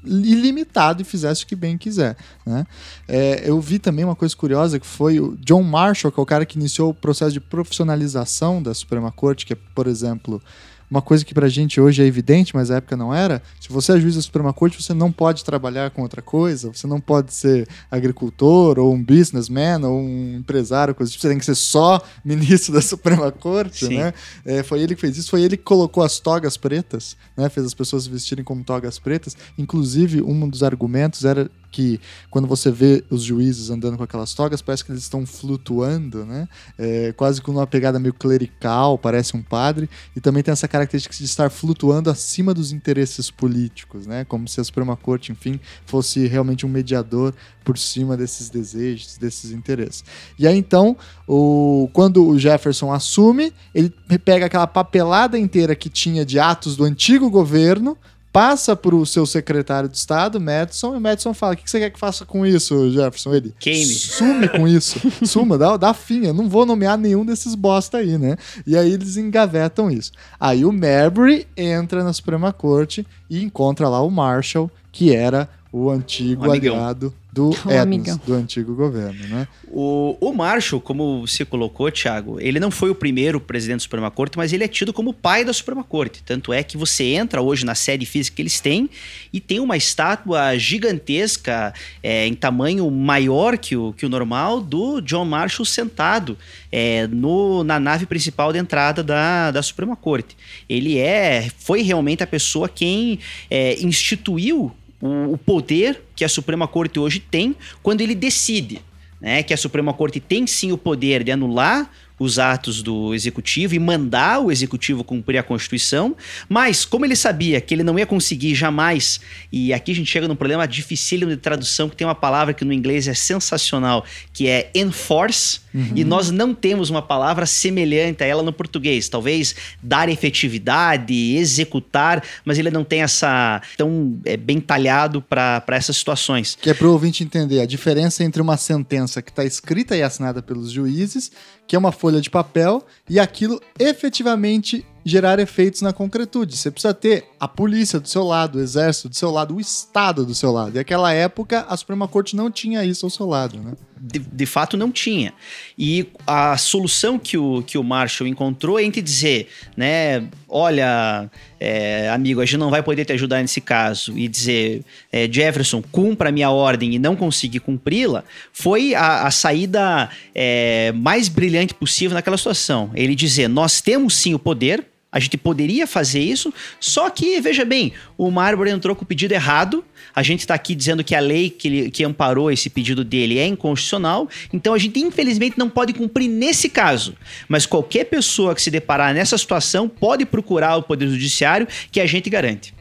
ilimitado 0.05 1.03
e 1.03 1.05
fizesse 1.05 1.45
o 1.45 1.47
que 1.47 1.57
bem 1.57 1.77
quiser. 1.77 2.17
Né? 2.45 2.67
É, 3.07 3.43
eu 3.49 3.61
vi 3.61 3.79
também 3.79 4.05
uma 4.05 4.17
coisa 4.17 4.35
curiosa 4.37 4.79
que 4.79 4.87
foi 4.87 5.21
o 5.21 5.37
John 5.37 5.63
Marshall, 5.63 6.13
que 6.13 6.21
é 6.21 6.23
o 6.23 6.27
cara 6.27 6.47
que 6.47 6.59
iniciou 6.59 6.91
o 6.91 6.95
processo 6.95 7.33
de 7.33 7.41
profissionalização 7.41 8.63
da 8.63 8.75
Suprema 8.75 9.13
Corte, 9.13 9.47
que 9.47 9.53
é, 9.53 9.59
por 9.75 9.87
exemplo, 9.87 10.43
uma 10.91 11.01
coisa 11.01 11.25
que 11.25 11.33
pra 11.33 11.49
gente 11.49 11.81
hoje 11.81 12.03
é 12.03 12.07
evidente, 12.07 12.55
mas 12.55 12.69
na 12.69 12.77
época 12.77 12.97
não 12.97 13.15
era. 13.15 13.41
Se 13.61 13.69
você 13.69 13.93
é 13.93 14.01
juiz 14.01 14.17
da 14.17 14.23
Suprema 14.23 14.53
Corte, 14.53 14.83
você 14.83 14.93
não 14.93 15.13
pode 15.13 15.45
trabalhar 15.45 15.91
com 15.91 16.03
outra 16.03 16.21
coisa, 16.21 16.73
você 16.73 16.87
não 16.87 17.01
pode 17.01 17.33
ser 17.33 17.69
agricultor, 17.89 18.79
ou 18.79 18.93
um 18.93 19.03
businessman, 19.03 19.85
ou 19.85 20.01
um 20.01 20.39
empresário, 20.39 20.95
coisa 20.95 21.13
tipo. 21.13 21.23
Você 21.23 21.29
tem 21.29 21.39
que 21.39 21.45
ser 21.45 21.55
só 21.55 22.03
ministro 22.25 22.73
da 22.75 22.83
Suprema 22.83 23.31
Corte, 23.31 23.87
Sim. 23.87 23.99
né? 23.99 24.13
É, 24.45 24.63
foi 24.63 24.81
ele 24.81 24.95
que 24.95 25.01
fez 25.01 25.17
isso, 25.17 25.31
foi 25.31 25.43
ele 25.43 25.57
que 25.57 25.63
colocou 25.63 26.03
as 26.03 26.19
togas 26.19 26.57
pretas, 26.57 27.17
né? 27.37 27.49
Fez 27.49 27.67
as 27.67 27.75
pessoas 27.75 28.07
vestirem 28.07 28.45
como 28.45 28.65
togas 28.65 28.99
pretas. 28.99 29.37
Inclusive, 29.57 30.23
um 30.23 30.49
dos 30.49 30.63
argumentos 30.63 31.25
era 31.25 31.49
que 31.71 32.01
quando 32.31 32.47
você 32.47 32.71
vê 32.71 33.05
os 33.11 33.23
juízes 33.23 33.71
andando 33.71 33.97
com 33.97 34.03
aquelas 34.03 34.35
togas, 34.35 34.61
parece 34.61 34.85
que 34.85 34.93
eles 34.93 35.03
estão 35.03 35.25
flutuando, 35.25 36.25
né? 36.25 36.49
É, 36.79 37.13
quase 37.13 37.41
com 37.41 37.53
uma 37.53 37.67
pegada 37.67 37.99
meio 37.99 38.15
clerical, 38.15 38.99
parece 38.99 39.37
um 39.37 39.43
padre, 39.43 39.89
e 40.15 40.21
também 40.21 40.43
tem 40.43 40.53
essa 40.53 40.69
característica 40.69 41.15
de 41.15 41.25
estar 41.25 41.51
flutuando 41.51 42.11
acima 42.11 42.53
dos 42.53 42.73
interesses 42.73 43.31
políticos, 43.31 44.07
né? 44.07 44.25
Como 44.25 44.49
se 44.49 44.61
a 44.61 44.65
Suprema 44.65 44.97
Corte, 44.97 45.33
enfim, 45.33 45.61
fosse 45.87 46.27
realmente 46.27 46.67
um 46.67 46.69
mediador 46.69 47.35
por 47.65 47.79
cima 47.79 48.17
desses 48.17 48.51
desejos, 48.51 49.17
desses 49.19 49.53
interesses. 49.53 50.05
E 50.39 50.47
aí 50.47 50.57
então, 50.57 50.97
o, 51.27 51.89
quando 51.93 52.27
o 52.27 52.39
Jefferson 52.39 52.93
assume, 52.93 53.53
ele 53.75 53.93
pega 54.25 54.47
aquela 54.47 54.67
papelada 54.67 55.39
inteira 55.39 55.75
que 55.75 55.89
tinha 55.89 56.25
de 56.25 56.39
atos 56.39 56.77
do 56.77 56.85
antigo 56.85 57.31
governo, 57.31 57.97
passa 58.33 58.77
para 58.77 58.95
o 58.95 59.05
seu 59.05 59.27
secretário 59.27 59.89
de 59.89 59.97
Estado, 59.97 60.41
Madison, 60.41 60.95
e 60.95 60.99
o 60.99 61.01
Madison 61.01 61.35
fala: 61.35 61.55
O 61.55 61.57
que 61.57 61.71
você 61.71 61.79
quer 61.79 61.91
que 61.91 61.99
faça 61.99 62.25
com 62.25 62.47
isso, 62.47 62.91
Jefferson? 62.91 63.35
Ele 63.35 63.55
Queime. 63.59 63.85
sume 63.85 64.49
com 64.49 64.67
isso, 64.67 65.01
suma, 65.27 65.59
dá, 65.59 65.77
dá 65.77 65.95
fim. 65.95 66.27
Eu 66.27 66.35
não 66.35 66.49
vou 66.49 66.65
nomear 66.65 66.97
nenhum 66.97 67.25
desses 67.25 67.55
bosta 67.55 67.99
aí, 67.99 68.19
né? 68.19 68.37
E 68.67 68.77
aí 68.77 68.93
eles 68.93 69.17
engavetam 69.17 69.91
isso. 69.91 70.13
Aí 70.39 70.65
o 70.65 70.73
Marbury 70.73 71.47
entra 71.57 72.05
na 72.05 72.13
Suprema 72.13 72.53
Corte 72.53 73.07
e 73.29 73.43
encontra 73.43 73.89
lá 73.89 74.01
o 74.03 74.11
Marshall, 74.11 74.71
que 74.93 75.15
era 75.15 75.49
o 75.73 75.91
antigo 75.91 76.47
Um 76.47 76.51
aliado 76.51 77.15
do 77.33 77.53
amigão. 77.81 78.21
do 78.27 78.35
antigo 78.35 78.75
governo, 78.75 79.27
né? 79.29 79.47
O, 79.69 80.17
o 80.21 80.33
Marshall, 80.33 80.81
como 80.81 81.27
você 81.27 81.45
colocou, 81.45 81.91
Thiago, 81.91 82.41
ele 82.41 82.59
não 82.59 82.71
foi 82.71 82.91
o 82.91 82.95
primeiro 82.95 83.41
presidente 83.41 83.79
da 83.79 83.83
Suprema 83.83 84.11
Corte, 84.11 84.37
mas 84.37 84.53
ele 84.53 84.65
é 84.65 84.69
tido 84.69 84.93
como 84.93 85.11
o 85.11 85.15
pai 85.15 85.45
da 85.45 85.53
Suprema 85.53 85.85
Corte. 85.85 86.23
Tanto 86.25 86.53
é 86.53 86.63
que 86.63 86.77
você 86.77 87.05
entra 87.05 87.41
hoje 87.41 87.65
na 87.65 87.75
sede 87.75 88.05
física 88.05 88.37
que 88.37 88.43
eles 88.43 88.61
têm 88.61 88.91
e 89.33 89.41
tem 89.41 89.61
uma 89.61 89.77
estátua 89.77 90.59
gigantesca, 90.59 91.73
é, 92.03 92.27
em 92.27 92.35
tamanho 92.35 92.91
maior 92.91 93.57
que 93.57 93.77
o, 93.77 93.93
que 93.93 94.05
o 94.05 94.09
normal, 94.09 94.61
do 94.61 95.01
John 95.01 95.25
Marshall 95.25 95.65
sentado 95.65 96.37
é, 96.73 97.07
no, 97.07 97.63
na 97.63 97.79
nave 97.79 98.07
principal 98.07 98.53
de 98.53 98.59
entrada 98.59 99.03
da, 99.03 99.51
da 99.51 99.63
Suprema 99.63 99.95
Corte. 99.95 100.37
Ele 100.69 100.99
é, 100.99 101.49
foi 101.59 101.83
realmente 101.83 102.23
a 102.23 102.27
pessoa 102.27 102.69
quem 102.69 103.19
é, 103.51 103.81
instituiu 103.81 104.73
o, 105.01 105.33
o 105.33 105.39
poder 105.39 106.03
que 106.15 106.25
a 106.25 106.29
Suprema 106.29 106.69
Corte 106.69 106.99
hoje 106.99 107.21
tem 107.21 107.57
quando 107.83 108.01
ele 108.01 108.15
decide 108.15 108.83
né, 109.21 109.43
que 109.43 109.53
a 109.53 109.57
Suprema 109.57 109.93
Corte 109.93 110.19
tem 110.19 110.47
sim 110.47 110.73
o 110.73 110.79
poder 110.79 111.23
de 111.23 111.31
anular 111.31 111.91
os 112.21 112.39
atos 112.39 112.83
do 112.83 113.15
executivo 113.15 113.75
e 113.75 113.79
mandar 113.79 114.41
o 114.41 114.53
executivo 114.53 115.03
cumprir 115.03 115.39
a 115.39 115.43
Constituição, 115.43 116.15
mas 116.49 116.85
como 116.85 117.07
ele 117.07 117.17
sabia 117.17 117.61
que 117.61 117.75
ele 117.75 117.83
não 117.83 117.99
ia 117.99 118.05
conseguir 118.05 118.55
jamais, 118.55 119.21
e 119.51 119.73
aqui 119.73 119.91
a 119.91 119.95
gente 119.95 120.11
chega 120.11 120.29
num 120.29 120.37
problema 120.37 120.69
dificílimo 120.69 121.31
de 121.31 121.39
tradução, 121.39 121.89
que 121.89 121.97
tem 121.97 122.07
uma 122.07 122.15
palavra 122.15 122.53
que 122.53 122.65
no 122.65 122.75
inglês 122.75 123.09
é 123.09 123.15
sensacional, 123.15 124.05
que 124.35 124.47
é 124.47 124.71
enforce, 124.75 125.61
e 125.95 126.05
nós 126.05 126.31
não 126.31 126.53
temos 126.53 126.91
uma 126.91 127.01
palavra 127.01 127.47
semelhante 127.47 128.25
a 128.25 128.27
ela 128.27 128.43
no 128.43 128.53
português. 128.53 129.09
Talvez 129.09 129.55
dar 129.81 130.09
efetividade, 130.09 131.15
executar, 131.37 132.25
mas 132.45 132.59
ele 132.59 132.71
não 132.71 132.83
tem 132.83 133.03
essa 133.03 133.63
tão 133.77 134.19
é, 134.25 134.37
bem 134.37 134.61
talhado 134.61 135.23
para 135.23 135.65
essas 135.69 135.97
situações. 135.97 136.59
Que 136.61 136.71
é 136.71 136.75
para 136.75 136.89
o 136.89 136.93
ouvinte 136.93 137.23
entender 137.23 137.61
a 137.61 137.67
diferença 137.67 138.25
entre 138.25 138.43
uma 138.43 138.57
sentença 138.57 139.23
que 139.23 139.31
está 139.31 139.45
escrita 139.45 139.97
e 139.97 140.03
assinada 140.03 140.43
pelos 140.43 140.73
juízes, 140.73 141.31
que 141.69 141.77
é 141.77 141.79
uma 141.79 141.93
folha 141.93 142.10
de 142.19 142.31
papel, 142.31 142.83
e 143.07 143.21
aquilo 143.21 143.61
efetivamente 143.79 144.87
gerar 145.11 145.39
efeitos 145.39 145.83
na 145.83 145.93
concretude. 145.93 146.57
Você 146.57 146.71
precisa 146.71 146.95
ter 146.95 147.25
a 147.39 147.49
polícia 147.49 147.99
do 147.99 148.09
seu 148.09 148.25
lado, 148.25 148.59
o 148.59 148.61
exército 148.61 149.09
do 149.09 149.17
seu 149.17 149.31
lado, 149.31 149.55
o 149.55 149.61
Estado 149.61 150.25
do 150.25 150.35
seu 150.35 150.53
lado. 150.53 150.71
E 150.71 150.75
naquela 150.79 151.13
época, 151.13 151.67
a 151.69 151.77
Suprema 151.77 152.09
Corte 152.09 152.37
não 152.37 152.51
tinha 152.51 152.85
isso 152.85 153.05
ao 153.05 153.11
seu 153.11 153.27
lado, 153.27 153.59
né? 153.59 153.73
de, 154.01 154.19
de 154.19 154.47
fato 154.47 154.77
não 154.77 154.91
tinha. 154.91 155.35
E 155.79 156.07
a 156.27 156.57
solução 156.57 157.19
que 157.19 157.37
o, 157.37 157.63
que 157.63 157.77
o 157.77 157.85
Marshall 157.85 158.27
encontrou 158.27 158.79
é 158.79 158.83
entre 158.83 159.03
dizer, 159.03 159.49
né, 159.77 160.25
olha, 160.49 161.31
é, 161.59 162.09
amigo, 162.09 162.41
a 162.41 162.47
gente 162.47 162.57
não 162.57 162.71
vai 162.71 162.83
poder 162.83 163.05
te 163.05 163.13
ajudar 163.13 163.43
nesse 163.43 163.61
caso, 163.61 164.17
e 164.17 164.27
dizer, 164.27 164.83
é, 165.13 165.31
Jefferson, 165.31 165.83
cumpra 165.93 166.31
a 166.31 166.33
minha 166.33 166.51
ordem 166.51 166.95
e 166.95 166.99
não 166.99 167.15
conseguir 167.15 167.61
cumpri-la, 167.61 168.25
foi 168.53 168.95
a, 168.95 169.27
a 169.27 169.31
saída 169.31 170.09
é, 170.35 170.93
mais 170.93 171.29
brilhante 171.29 171.75
possível 171.75 172.15
naquela 172.15 172.39
situação. 172.39 172.91
Ele 172.95 173.15
dizer, 173.15 173.49
nós 173.49 173.81
temos 173.83 174.15
sim 174.15 174.33
o 174.33 174.39
poder, 174.39 174.87
a 175.13 175.19
gente 175.19 175.37
poderia 175.37 175.87
fazer 175.87 176.21
isso, 176.21 176.53
só 176.79 177.11
que, 177.11 177.41
veja 177.41 177.65
bem, 177.65 177.93
o 178.17 178.31
Marbury 178.31 178.71
entrou 178.71 178.95
com 178.95 179.03
o 179.03 179.07
pedido 179.07 179.33
errado. 179.33 179.85
A 180.15 180.23
gente 180.23 180.41
está 180.41 180.55
aqui 180.55 180.75
dizendo 180.75 181.03
que 181.03 181.15
a 181.15 181.21
lei 181.21 181.51
que, 181.51 181.69
ele- 181.69 181.91
que 181.91 182.05
amparou 182.05 182.51
esse 182.51 182.71
pedido 182.71 183.05
dele 183.05 183.39
é 183.39 183.47
inconstitucional. 183.47 184.29
Então 184.53 184.73
a 184.75 184.79
gente, 184.79 185.01
infelizmente, 185.01 185.59
não 185.59 185.69
pode 185.69 185.93
cumprir 185.93 186.29
nesse 186.29 186.69
caso. 186.69 187.15
Mas 187.49 187.67
qualquer 187.67 188.05
pessoa 188.05 188.55
que 188.55 188.63
se 188.63 188.71
deparar 188.71 189.13
nessa 189.15 189.37
situação 189.37 189.89
pode 189.89 190.25
procurar 190.25 190.77
o 190.77 190.83
Poder 190.83 191.09
Judiciário, 191.09 191.67
que 191.91 192.01
a 192.01 192.07
gente 192.07 192.31
garante. 192.31 192.73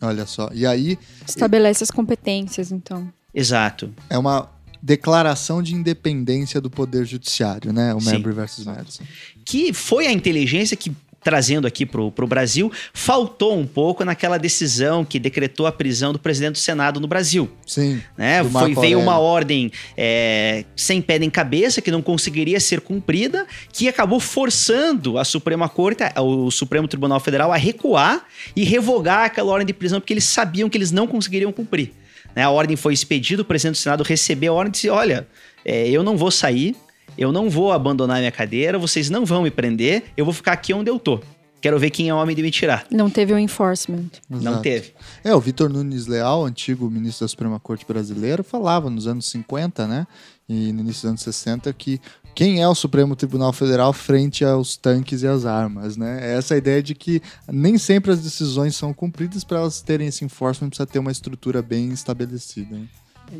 Olha 0.00 0.26
só. 0.26 0.50
E 0.52 0.66
aí 0.66 0.98
Estabelece 1.26 1.84
as 1.84 1.90
competências, 1.90 2.72
então. 2.72 3.12
Exato. 3.34 3.94
é 4.10 4.18
uma 4.18 4.50
declaração 4.82 5.62
de 5.62 5.74
independência 5.74 6.60
do 6.60 6.68
Poder 6.68 7.06
Judiciário, 7.06 7.72
né? 7.72 7.94
O 7.94 8.00
Sim. 8.00 8.06
Marbury 8.12 8.34
versus 8.34 8.64
Madison. 8.64 9.04
que 9.44 9.72
foi 9.72 10.06
a 10.08 10.12
inteligência 10.12 10.76
que 10.76 10.92
trazendo 11.22 11.66
aqui 11.66 11.86
pro, 11.86 12.10
pro 12.10 12.26
Brasil, 12.26 12.70
faltou 12.92 13.58
um 13.58 13.66
pouco 13.66 14.04
naquela 14.04 14.38
decisão 14.38 15.04
que 15.04 15.18
decretou 15.18 15.66
a 15.66 15.72
prisão 15.72 16.12
do 16.12 16.18
presidente 16.18 16.54
do 16.54 16.58
Senado 16.58 17.00
no 17.00 17.06
Brasil. 17.06 17.50
Sim. 17.66 18.02
né? 18.16 18.42
Foi, 18.44 18.74
veio 18.74 18.98
uma 18.98 19.18
ordem 19.18 19.70
é, 19.96 20.64
sem 20.76 21.00
pé 21.00 21.18
nem 21.18 21.30
cabeça, 21.30 21.80
que 21.80 21.90
não 21.90 22.02
conseguiria 22.02 22.58
ser 22.60 22.80
cumprida, 22.80 23.46
que 23.72 23.88
acabou 23.88 24.20
forçando 24.20 25.18
a 25.18 25.24
Suprema 25.24 25.68
Corte, 25.68 26.02
o 26.16 26.50
Supremo 26.50 26.88
Tribunal 26.88 27.20
Federal, 27.20 27.52
a 27.52 27.56
recuar 27.56 28.24
e 28.56 28.64
revogar 28.64 29.24
aquela 29.24 29.52
ordem 29.52 29.66
de 29.66 29.72
prisão, 29.72 30.00
porque 30.00 30.12
eles 30.12 30.24
sabiam 30.24 30.68
que 30.68 30.76
eles 30.76 30.90
não 30.90 31.06
conseguiriam 31.06 31.52
cumprir. 31.52 31.92
né? 32.34 32.42
A 32.42 32.50
ordem 32.50 32.76
foi 32.76 32.92
expedida, 32.92 33.42
o 33.42 33.44
presidente 33.44 33.76
do 33.76 33.78
Senado 33.78 34.02
recebeu 34.02 34.54
a 34.54 34.56
ordem 34.56 34.70
e 34.70 34.72
disse: 34.72 34.88
olha, 34.88 35.26
é, 35.64 35.88
eu 35.88 36.02
não 36.02 36.16
vou 36.16 36.30
sair, 36.30 36.74
eu 37.16 37.32
não 37.32 37.50
vou 37.50 37.72
abandonar 37.72 38.18
minha 38.18 38.32
cadeira, 38.32 38.78
vocês 38.78 39.10
não 39.10 39.24
vão 39.24 39.42
me 39.42 39.50
prender, 39.50 40.04
eu 40.16 40.24
vou 40.24 40.34
ficar 40.34 40.52
aqui 40.52 40.72
onde 40.72 40.90
eu 40.90 40.98
tô. 40.98 41.20
Quero 41.62 41.78
ver 41.78 41.90
quem 41.90 42.08
é 42.08 42.14
homem 42.14 42.34
de 42.34 42.42
me 42.42 42.50
tirar. 42.50 42.84
Não 42.90 43.08
teve 43.08 43.32
o 43.32 43.38
enforcement. 43.38 44.10
Não 44.28 44.40
Exato. 44.40 44.62
teve. 44.62 44.92
É, 45.22 45.32
o 45.32 45.38
Vitor 45.38 45.68
Nunes 45.70 46.08
Leal, 46.08 46.44
antigo 46.44 46.90
ministro 46.90 47.24
da 47.24 47.28
Suprema 47.28 47.60
Corte 47.60 47.86
brasileiro, 47.86 48.42
falava 48.42 48.90
nos 48.90 49.06
anos 49.06 49.26
50, 49.26 49.86
né? 49.86 50.04
E 50.48 50.72
no 50.72 50.80
início 50.80 51.02
dos 51.02 51.10
anos 51.10 51.20
60, 51.22 51.72
que 51.72 52.00
quem 52.34 52.60
é 52.60 52.66
o 52.66 52.74
Supremo 52.74 53.14
Tribunal 53.14 53.52
Federal 53.52 53.92
frente 53.92 54.44
aos 54.44 54.76
tanques 54.76 55.22
e 55.22 55.28
às 55.28 55.46
armas, 55.46 55.96
né? 55.96 56.32
É 56.32 56.36
essa 56.36 56.56
ideia 56.56 56.82
de 56.82 56.96
que 56.96 57.22
nem 57.48 57.78
sempre 57.78 58.10
as 58.10 58.20
decisões 58.20 58.74
são 58.74 58.92
cumpridas 58.92 59.44
para 59.44 59.58
elas 59.58 59.80
terem 59.80 60.08
esse 60.08 60.24
enforcement, 60.24 60.68
precisa 60.68 60.86
ter 60.86 60.98
uma 60.98 61.12
estrutura 61.12 61.62
bem 61.62 61.92
estabelecida. 61.92 62.74
hein? 62.74 62.88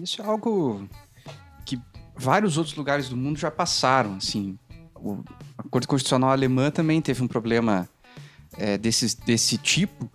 Isso 0.01 0.23
é 0.23 0.25
algo 0.25 0.89
vários 2.17 2.57
outros 2.57 2.77
lugares 2.77 3.09
do 3.09 3.17
mundo 3.17 3.39
já 3.39 3.51
passaram, 3.51 4.17
assim. 4.17 4.59
O- 4.97 5.23
a 5.59 5.63
Corte 5.65 5.87
Constitucional 5.89 6.31
Alemã 6.31 6.71
também 6.71 7.01
teve 7.01 7.23
um 7.23 7.29
problema 7.29 7.89
é, 8.57 8.77
desse, 8.79 9.17
desse 9.25 9.57
tipo. 9.59 10.11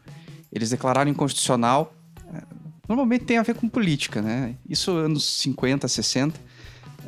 Eles 0.52 0.70
declararam 0.70 1.10
inconstitucional. 1.12 1.94
é, 2.34 2.42
normalmente 2.88 3.26
tem 3.26 3.38
a 3.38 3.44
ver 3.44 3.56
com 3.56 3.68
política, 3.68 4.22
né? 4.22 4.56
Isso 4.70 4.92
anos 4.92 5.26
50, 5.40 5.88
60. 5.88 6.40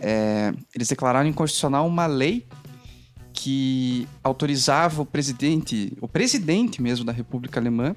é, 0.01 0.53
eles 0.73 0.87
declararam 0.87 1.27
inconstitucional 1.29 1.85
uma 1.87 2.05
lei 2.07 2.47
que 3.33 4.07
autorizava 4.23 5.01
o 5.01 5.05
presidente, 5.05 5.95
o 6.01 6.07
presidente 6.07 6.81
mesmo 6.81 7.05
da 7.05 7.11
República 7.11 7.59
Alemã, 7.59 7.95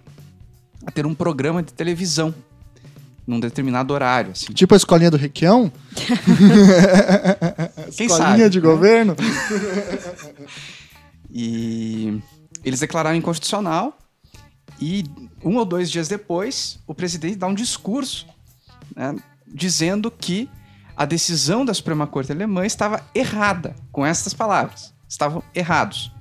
a 0.86 0.90
ter 0.90 1.06
um 1.06 1.14
programa 1.14 1.62
de 1.62 1.72
televisão 1.72 2.34
num 3.26 3.40
determinado 3.40 3.94
horário, 3.94 4.32
assim. 4.32 4.52
Tipo 4.52 4.74
a 4.74 4.76
escolinha 4.76 5.10
do 5.10 5.16
Requião? 5.16 5.72
Quem 7.96 8.06
escolinha 8.06 8.38
sabe, 8.38 8.50
de 8.50 8.60
né? 8.60 8.66
governo? 8.66 9.16
E 11.34 12.20
eles 12.62 12.80
declararam 12.80 13.16
inconstitucional. 13.16 13.96
E 14.78 15.04
um 15.42 15.56
ou 15.56 15.64
dois 15.64 15.90
dias 15.90 16.06
depois, 16.06 16.78
o 16.86 16.94
presidente 16.94 17.36
dá 17.36 17.46
um 17.46 17.54
discurso 17.54 18.26
né, 18.94 19.16
dizendo 19.46 20.10
que 20.10 20.46
a 20.94 21.06
decisão 21.06 21.64
da 21.64 21.72
Suprema 21.72 22.06
Corte 22.06 22.30
Alemã 22.30 22.66
estava 22.66 23.02
errada, 23.14 23.74
com 23.90 24.04
estas 24.04 24.34
palavras. 24.34 24.92
Estavam 25.08 25.42
errados. 25.54 26.12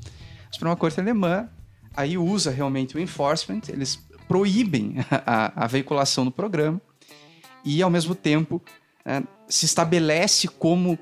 A 0.50 0.54
Suprema 0.54 0.78
Corte 0.78 1.00
Alemã 1.00 1.50
aí 1.94 2.18
usa 2.18 2.52
realmente 2.52 2.96
o 2.96 3.00
enforcement, 3.00 3.62
eles 3.68 4.00
proíbem 4.30 4.96
a, 5.12 5.66
a 5.66 5.68
veiculação 5.68 6.24
do 6.24 6.32
programa 6.32 6.82
e, 7.64 7.82
ao 7.82 7.90
mesmo 7.90 8.16
tempo, 8.16 8.62
eh, 9.06 9.24
se 9.48 9.66
estabelece 9.66 10.48
como 10.48 10.98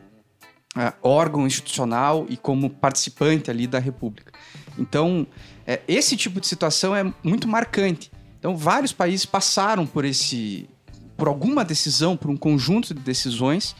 eh, 0.78 0.94
órgão 1.02 1.48
institucional 1.48 2.26
e 2.30 2.38
como 2.38 2.70
participante 2.70 3.50
ali 3.50 3.68
da 3.68 3.80
República. 3.80 4.32
Então, 4.78 5.26
eh, 5.66 5.82
esse 5.88 6.16
tipo 6.16 6.40
de 6.40 6.48
situação 6.48 6.96
é 6.96 7.14
muito 7.24 7.48
marcante. 7.48 8.12
Então, 8.40 8.56
vários 8.56 8.94
países 8.94 9.26
passaram 9.26 9.86
por 9.86 10.06
esse, 10.06 10.70
por 11.18 11.28
alguma 11.28 11.66
decisão, 11.66 12.16
por 12.16 12.30
um 12.30 12.38
conjunto 12.38 12.94
de 12.94 13.02
decisões 13.02 13.76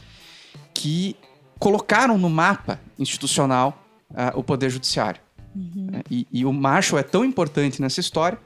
que 0.74 1.16
colocaram 1.58 2.18
no 2.18 2.28
mapa 2.28 2.80
institucional 2.98 3.82
ah, 4.14 4.32
o 4.34 4.42
poder 4.42 4.70
judiciário. 4.70 5.20
né? 5.54 6.02
E, 6.10 6.26
e 6.32 6.44
o 6.44 6.52
Marshall 6.52 6.98
é 6.98 7.02
tão 7.02 7.24
importante 7.24 7.80
nessa 7.80 8.00
história 8.00 8.38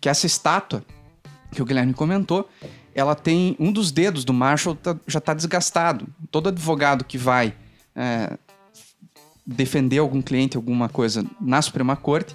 que 0.00 0.08
essa 0.08 0.26
estátua 0.26 0.84
que 1.52 1.62
o 1.62 1.64
Guilherme 1.64 1.94
comentou, 1.94 2.48
ela 2.94 3.14
tem 3.14 3.56
um 3.58 3.72
dos 3.72 3.90
dedos 3.90 4.24
do 4.24 4.32
Marshall 4.32 4.74
tá- 4.76 4.96
já 5.06 5.18
está 5.18 5.34
desgastado. 5.34 6.06
Todo 6.30 6.48
advogado 6.48 7.04
que 7.04 7.18
vai 7.18 7.54
é, 7.96 8.36
defender 9.46 9.98
algum 9.98 10.22
cliente, 10.22 10.56
alguma 10.56 10.88
coisa 10.88 11.24
na 11.40 11.60
Suprema 11.60 11.96
Corte, 11.96 12.34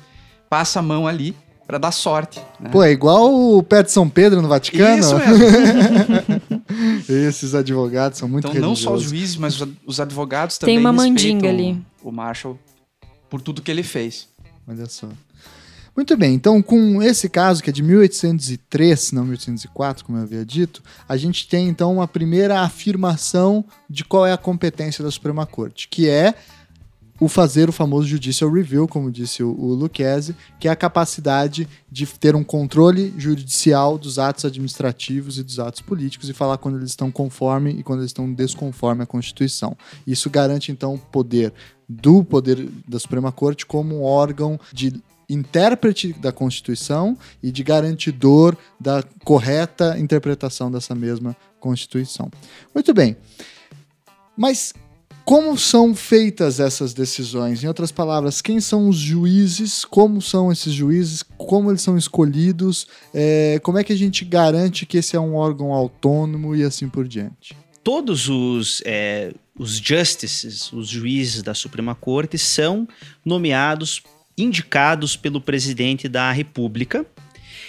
passa 0.49 0.79
a 0.79 0.81
mão 0.81 1.07
ali 1.07 1.35
para 1.65 1.77
dar 1.77 1.91
sorte. 1.91 2.39
né? 2.59 2.69
Pô, 2.71 2.83
é 2.83 2.91
igual 2.91 3.33
o 3.57 3.61
pé 3.63 3.83
de 3.83 3.91
São 3.91 4.09
Pedro 4.09 4.41
no 4.41 4.47
Vaticano. 4.47 4.99
Isso 4.99 5.15
mesmo. 5.17 5.45
Esses 7.07 7.53
advogados 7.55 8.17
são 8.17 8.27
muito 8.27 8.47
Então, 8.47 8.59
não 8.61 8.75
só 8.75 8.93
os 8.93 9.01
religiosos. 9.03 9.09
juízes, 9.09 9.35
mas 9.37 9.55
os 9.55 9.61
ad- 9.61 9.77
os 9.85 9.99
advogados 9.99 10.57
Tem 10.57 10.75
também 10.75 10.79
uma 10.79 10.91
respeitam 11.03 11.33
mandinga 11.35 11.49
ali. 11.49 11.81
O 12.03 12.11
Marshall 12.11 12.57
por 13.29 13.41
tudo 13.41 13.61
que 13.61 13.69
ele 13.69 13.83
fez. 13.83 14.27
Olha 14.67 14.85
só. 14.87 15.07
Muito 15.99 16.15
bem, 16.15 16.33
então 16.33 16.61
com 16.61 17.03
esse 17.03 17.27
caso, 17.27 17.61
que 17.61 17.69
é 17.69 17.73
de 17.73 17.83
1803, 17.83 19.11
não 19.11 19.25
1804, 19.25 20.05
como 20.05 20.17
eu 20.17 20.21
havia 20.21 20.45
dito, 20.45 20.81
a 21.05 21.17
gente 21.17 21.45
tem 21.45 21.67
então 21.67 21.91
uma 21.91 22.07
primeira 22.07 22.61
afirmação 22.61 23.65
de 23.89 24.05
qual 24.05 24.25
é 24.25 24.31
a 24.31 24.37
competência 24.37 25.03
da 25.03 25.11
Suprema 25.11 25.45
Corte, 25.45 25.89
que 25.89 26.07
é 26.07 26.35
o 27.19 27.27
fazer 27.27 27.67
o 27.67 27.73
famoso 27.73 28.07
judicial 28.07 28.49
review, 28.49 28.87
como 28.87 29.11
disse 29.11 29.43
o, 29.43 29.49
o 29.49 29.73
Lucchese, 29.73 30.37
que 30.57 30.69
é 30.69 30.71
a 30.71 30.75
capacidade 30.75 31.67
de 31.91 32.05
ter 32.05 32.33
um 32.33 32.45
controle 32.45 33.13
judicial 33.17 33.97
dos 33.97 34.17
atos 34.17 34.45
administrativos 34.45 35.37
e 35.37 35.43
dos 35.43 35.59
atos 35.59 35.81
políticos 35.81 36.29
e 36.29 36.33
falar 36.33 36.57
quando 36.59 36.77
eles 36.77 36.91
estão 36.91 37.11
conforme 37.11 37.71
e 37.71 37.83
quando 37.83 37.99
eles 37.99 38.11
estão 38.11 38.31
desconforme 38.31 39.03
à 39.03 39.05
Constituição. 39.05 39.75
Isso 40.07 40.29
garante 40.29 40.71
então 40.71 40.93
o 40.93 40.97
poder 40.97 41.53
do 41.89 42.23
poder 42.23 42.69
da 42.87 42.99
Suprema 42.99 43.31
Corte 43.31 43.65
como 43.65 43.97
um 43.97 44.03
órgão 44.03 44.57
de 44.71 44.93
intérprete 45.29 46.13
da 46.13 46.31
Constituição 46.31 47.17
e 47.41 47.51
de 47.51 47.63
garantidor 47.63 48.57
da 48.79 49.03
correta 49.23 49.97
interpretação 49.99 50.71
dessa 50.71 50.95
mesma 50.95 51.35
Constituição. 51.59 52.31
Muito 52.73 52.93
bem. 52.93 53.15
Mas 54.35 54.73
como 55.29 55.55
são 55.59 55.93
feitas 55.93 56.59
essas 56.59 56.91
decisões? 56.91 57.63
Em 57.63 57.67
outras 57.67 57.91
palavras, 57.91 58.41
quem 58.41 58.59
são 58.59 58.89
os 58.89 58.97
juízes? 58.97 59.85
Como 59.85 60.21
são 60.23 60.51
esses 60.51 60.73
juízes? 60.73 61.21
Como 61.37 61.69
eles 61.69 61.83
são 61.83 61.95
escolhidos? 61.95 62.87
É, 63.13 63.59
como 63.61 63.77
é 63.77 63.83
que 63.83 63.93
a 63.93 63.95
gente 63.95 64.25
garante 64.25 64.87
que 64.87 64.97
esse 64.97 65.15
é 65.15 65.19
um 65.19 65.35
órgão 65.35 65.71
autônomo 65.71 66.55
e 66.55 66.63
assim 66.63 66.89
por 66.89 67.07
diante? 67.07 67.55
Todos 67.83 68.27
os, 68.27 68.81
é, 68.85 69.31
os 69.55 69.77
justices, 69.77 70.73
os 70.73 70.87
juízes 70.87 71.43
da 71.43 71.53
Suprema 71.53 71.93
Corte, 71.93 72.39
são 72.39 72.87
nomeados 73.23 74.01
indicados 74.39 75.15
pelo 75.15 75.41
presidente 75.41 76.07
da 76.07 76.31
República 76.31 77.05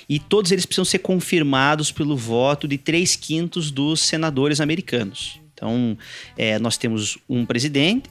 e 0.09 0.19
todos 0.19 0.51
eles 0.51 0.67
precisam 0.67 0.85
ser 0.85 0.99
confirmados 0.99 1.93
pelo 1.93 2.17
voto 2.17 2.67
de 2.67 2.77
três 2.77 3.15
quintos 3.15 3.71
dos 3.71 4.01
senadores 4.01 4.61
americanos. 4.61 5.41
Então, 5.55 5.97
é, 6.37 6.59
nós 6.59 6.77
temos 6.77 7.19
um 7.29 7.45
presidente, 7.45 8.11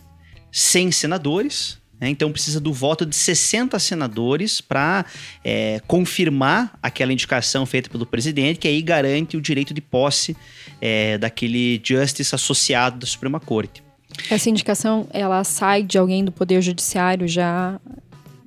100 0.52 0.92
senadores, 0.92 1.78
né? 2.00 2.10
então 2.10 2.32
precisa 2.32 2.60
do 2.60 2.72
voto 2.72 3.06
de 3.06 3.16
60 3.16 3.78
senadores 3.80 4.62
para 4.62 5.06
é, 5.44 5.82
confirmar 5.88 6.78
aquela 6.82 7.12
indicação 7.12 7.66
feita 7.66 7.90
pelo 7.90 8.06
presidente, 8.06 8.60
que 8.60 8.68
aí 8.68 8.82
garante 8.82 9.36
o 9.36 9.42
direito 9.42 9.74
de 9.74 9.82
posse 9.82 10.38
é, 10.80 11.18
daquele 11.18 11.82
justice 11.84 12.34
associado 12.34 13.00
da 13.00 13.06
Suprema 13.06 13.40
Corte. 13.40 13.84
Essa 14.30 14.50
indicação, 14.50 15.08
ela 15.12 15.44
sai 15.44 15.84
de 15.84 15.98
alguém 15.98 16.24
do 16.24 16.32
Poder 16.32 16.62
Judiciário 16.62 17.28
já 17.28 17.80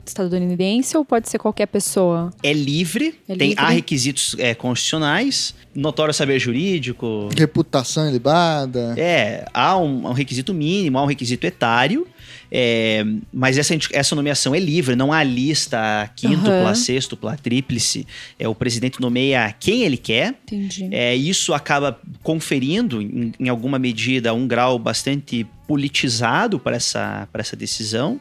estadunidense 0.06 0.96
ou 0.96 1.04
pode 1.04 1.28
ser 1.28 1.38
qualquer 1.38 1.66
pessoa? 1.66 2.32
É 2.42 2.52
livre, 2.52 3.14
É 3.28 3.36
tem 3.36 3.50
livre. 3.50 3.64
há 3.64 3.68
requisitos 3.70 4.34
é, 4.38 4.54
constitucionais, 4.54 5.54
notório 5.74 6.12
saber 6.12 6.38
jurídico. 6.38 7.28
Reputação 7.36 8.08
ilibada. 8.08 8.94
É, 8.98 9.44
há 9.52 9.76
um, 9.78 10.06
um 10.08 10.12
requisito 10.12 10.52
mínimo, 10.52 10.98
há 10.98 11.02
um 11.02 11.06
requisito 11.06 11.46
etário, 11.46 12.06
é, 12.50 13.02
mas 13.32 13.56
essa, 13.56 13.74
essa 13.92 14.14
nomeação 14.14 14.54
é 14.54 14.58
livre, 14.60 14.94
não 14.94 15.12
há 15.12 15.22
lista 15.24 16.10
quíntupla, 16.14 16.52
Aham. 16.66 16.74
sextupla, 16.74 17.36
tríplice. 17.36 18.06
É, 18.38 18.46
o 18.46 18.54
presidente 18.54 19.00
nomeia 19.00 19.54
quem 19.58 19.82
ele 19.84 19.96
quer. 19.96 20.34
Entendi. 20.44 20.88
É, 20.90 21.14
isso 21.14 21.54
acaba 21.54 21.98
conferindo, 22.22 23.00
em, 23.00 23.32
em 23.40 23.48
alguma 23.48 23.78
medida, 23.78 24.34
um 24.34 24.46
grau 24.46 24.78
bastante 24.78 25.46
politizado 25.66 26.58
para 26.58 26.76
essa, 26.76 27.26
para 27.32 27.40
essa 27.40 27.56
decisão. 27.56 28.20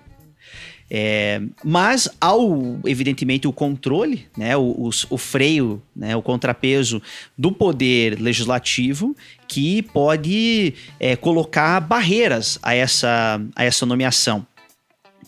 É, 0.93 1.41
mas 1.63 2.10
ao, 2.19 2.77
evidentemente, 2.86 3.47
o 3.47 3.54
controle, 3.54 4.27
né, 4.38 4.58
o, 4.58 4.75
os- 4.77 5.08
o 5.10 5.17
freio, 5.17 5.82
né, 5.95 6.17
o 6.17 6.21
contrapeso 6.21 7.01
do 7.38 7.49
poder 7.49 8.19
legislativo 8.19 9.15
que 9.47 9.82
pode 9.84 10.73
é, 10.99 11.15
colocar 11.15 11.80
barreiras 11.80 12.60
a 12.62 12.73
essa, 12.75 13.41
a 13.56 13.63
essa 13.63 13.86
nomeação. 13.86 14.45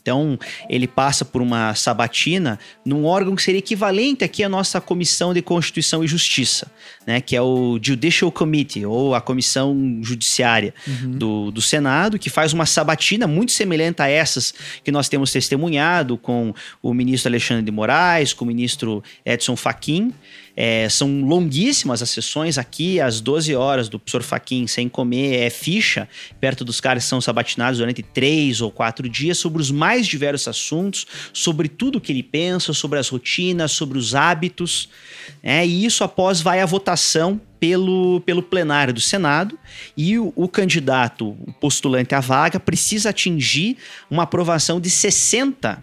Então, 0.04 0.38
ele 0.70 0.86
passa 0.86 1.24
por 1.24 1.42
uma 1.42 1.74
sabatina 1.76 2.60
num 2.86 3.06
órgão 3.06 3.38
que 3.38 3.42
seria 3.42 3.60
equivalente 3.60 4.22
aqui 4.22 4.44
à 4.44 4.50
nossa 4.50 4.82
Comissão 4.82 5.34
de 5.34 5.42
Constituição 5.42 6.04
e 6.04 6.08
Justiça, 6.08 6.70
né, 7.08 7.22
que 7.22 7.38
é 7.38 7.42
o 7.42 7.80
Judicial 7.82 8.30
Committee, 8.30 8.86
ou 8.86 9.16
a 9.16 9.22
Comissão 9.22 10.00
Judiciária 10.02 10.74
do, 11.06 11.52
do 11.52 11.62
Senado, 11.62 12.20
que 12.20 12.30
faz 12.30 12.52
uma 12.52 12.66
sabatina 12.66 13.26
muito 13.28 13.54
semelhante 13.54 14.02
a 14.02 14.10
essas 14.10 14.54
que 14.84 14.92
nós 14.92 15.08
temos 15.08 15.32
testemunhado 15.32 16.18
com 16.18 16.54
o 16.82 16.94
ministro 16.94 17.30
Alexandre 17.30 17.63
de 17.63 17.72
Moraes, 17.72 18.34
com 18.34 18.44
o 18.44 18.48
ministro 18.48 19.02
Edson 19.26 19.56
Fachin. 19.56 20.13
É, 20.56 20.88
são 20.88 21.24
longuíssimas 21.24 22.02
as 22.02 22.10
sessões 22.12 22.58
aqui, 22.58 23.00
às 23.00 23.20
12 23.20 23.56
horas 23.56 23.89
do 23.89 23.98
professor 23.98 24.22
Fachin, 24.22 24.68
sem 24.68 24.88
comer, 24.88 25.39
é 25.39 25.50
ficha, 25.50 26.08
perto 26.39 26.63
dos 26.63 26.80
caras 26.80 27.04
são 27.06 27.20
sabatinados 27.20 27.80
durante 27.80 28.04
três 28.04 28.62
ou 28.62 28.72
quatro 28.72 29.10
dias, 29.10 29.38
sobre 29.38 29.62
os 29.62 29.72
mais 29.72 30.06
diversos 30.06 30.48
assuntos, 30.48 31.08
sobre 31.34 31.68
tudo 31.68 32.00
que 32.00 32.12
ele 32.12 32.24
pensa, 32.24 32.74
sobre 32.74 33.00
as 33.00 33.10
rotinas, 33.10 33.72
sobre 33.72 33.98
os 33.98 34.13
hábitos. 34.13 34.89
né? 35.42 35.66
e 35.66 35.86
isso 35.86 36.04
após 36.04 36.39
vai 36.39 36.62
à 36.62 36.66
votação 36.66 37.42
pelo, 37.60 38.22
pelo 38.22 38.44
plenário 38.44 38.94
do 38.94 39.00
Senado 39.00 39.58
e 39.96 40.20
o, 40.20 40.34
o 40.36 40.48
candidato, 40.48 41.30
o 41.30 41.54
postulante 41.54 42.13
à 42.13 42.20
vaga, 42.20 42.60
precisa 42.60 43.10
atingir 43.10 43.78
uma 44.10 44.24
aprovação 44.24 44.82
de 44.82 44.89
60 44.89 45.82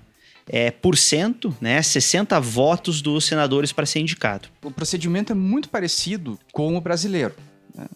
é, 0.53 0.73
por 0.73 0.99
cento, 0.99 1.57
né, 1.61 1.81
60 1.81 2.41
votos 2.41 3.01
dos 3.01 3.25
senadores 3.25 3.73
para 3.73 3.87
ser 3.87 4.01
indicado. 4.01 4.49
O 4.65 4.71
procedimento 4.73 5.31
é 5.31 5.35
muito 5.35 5.69
parecido 5.69 6.37
com 6.53 6.77
o 6.77 6.81
brasileiro. 6.81 7.37
né? 7.73 7.87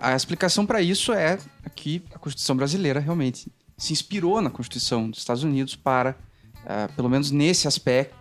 A 0.00 0.14
explicação 0.14 0.64
para 0.64 0.80
isso 0.80 1.12
é 1.12 1.36
que 1.74 2.00
a 2.14 2.18
Constituição 2.18 2.56
brasileira 2.56 3.00
realmente 3.00 3.50
se 3.76 3.92
inspirou 3.92 4.40
na 4.40 4.50
Constituição 4.50 5.10
dos 5.10 5.18
Estados 5.18 5.42
Unidos 5.42 5.74
para, 5.74 6.16
ah, 6.64 6.88
pelo 6.94 7.08
menos 7.08 7.32
nesse 7.32 7.66
aspecto, 7.66 8.14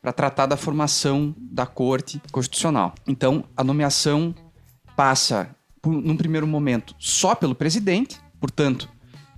para 0.00 0.10
tratar 0.10 0.46
da 0.46 0.56
formação 0.56 1.34
da 1.38 1.66
Corte 1.66 2.18
Constitucional. 2.32 2.94
Então, 3.06 3.44
a 3.54 3.62
nomeação 3.62 4.34
passa, 4.96 5.54
por, 5.82 5.92
num 5.92 6.16
primeiro 6.16 6.46
momento, 6.46 6.94
só 6.98 7.34
pelo 7.34 7.54
presidente, 7.54 8.18
portanto, 8.40 8.88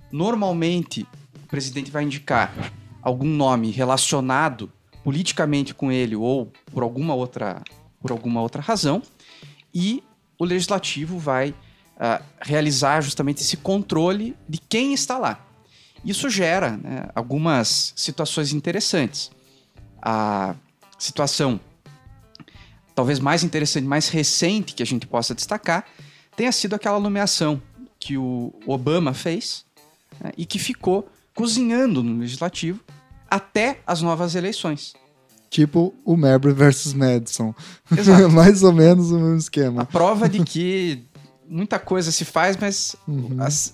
normalmente 0.09 1.05
o 1.43 1.47
presidente 1.47 1.91
vai 1.91 2.03
indicar 2.03 2.53
algum 3.01 3.27
nome 3.27 3.71
relacionado 3.71 4.71
politicamente 5.03 5.73
com 5.73 5.91
ele 5.91 6.15
ou 6.15 6.51
por 6.71 6.83
alguma 6.83 7.13
outra, 7.13 7.63
por 8.01 8.11
alguma 8.11 8.41
outra 8.41 8.61
razão, 8.61 9.01
e 9.73 10.03
o 10.37 10.45
legislativo 10.45 11.17
vai 11.17 11.53
ah, 11.97 12.21
realizar 12.41 13.01
justamente 13.01 13.41
esse 13.41 13.57
controle 13.57 14.35
de 14.47 14.59
quem 14.59 14.93
está 14.93 15.17
lá. 15.17 15.45
Isso 16.03 16.29
gera 16.29 16.77
né, 16.77 17.09
algumas 17.13 17.93
situações 17.95 18.53
interessantes. 18.53 19.31
A 20.01 20.55
situação 20.97 21.59
talvez 22.95 23.19
mais 23.19 23.43
interessante, 23.43 23.85
mais 23.85 24.09
recente 24.09 24.73
que 24.73 24.83
a 24.83 24.85
gente 24.85 25.07
possa 25.07 25.33
destacar, 25.33 25.85
tenha 26.35 26.51
sido 26.51 26.73
aquela 26.73 26.99
nomeação 26.99 27.61
que 27.99 28.17
o 28.17 28.53
Obama 28.65 29.13
fez 29.13 29.65
né, 30.19 30.31
e 30.37 30.45
que 30.45 30.59
ficou 30.59 31.09
cozinhando 31.39 32.03
no 32.03 32.19
legislativo 32.19 32.81
até 33.29 33.79
as 33.87 34.01
novas 34.01 34.35
eleições. 34.35 34.93
Tipo 35.49 35.93
o 36.03 36.17
Marbury 36.17 36.53
versus 36.53 36.93
Madison. 36.93 37.55
Exato. 37.97 38.29
Mais 38.29 38.61
ou 38.61 38.73
menos 38.73 39.09
o 39.11 39.15
mesmo 39.15 39.33
A 39.35 39.37
esquema. 39.37 39.85
prova 39.85 40.27
de 40.27 40.43
que 40.43 41.03
muita 41.47 41.79
coisa 41.79 42.11
se 42.11 42.25
faz, 42.25 42.57
mas 42.57 42.95
Uhum. 43.07 43.37
as, 43.39 43.73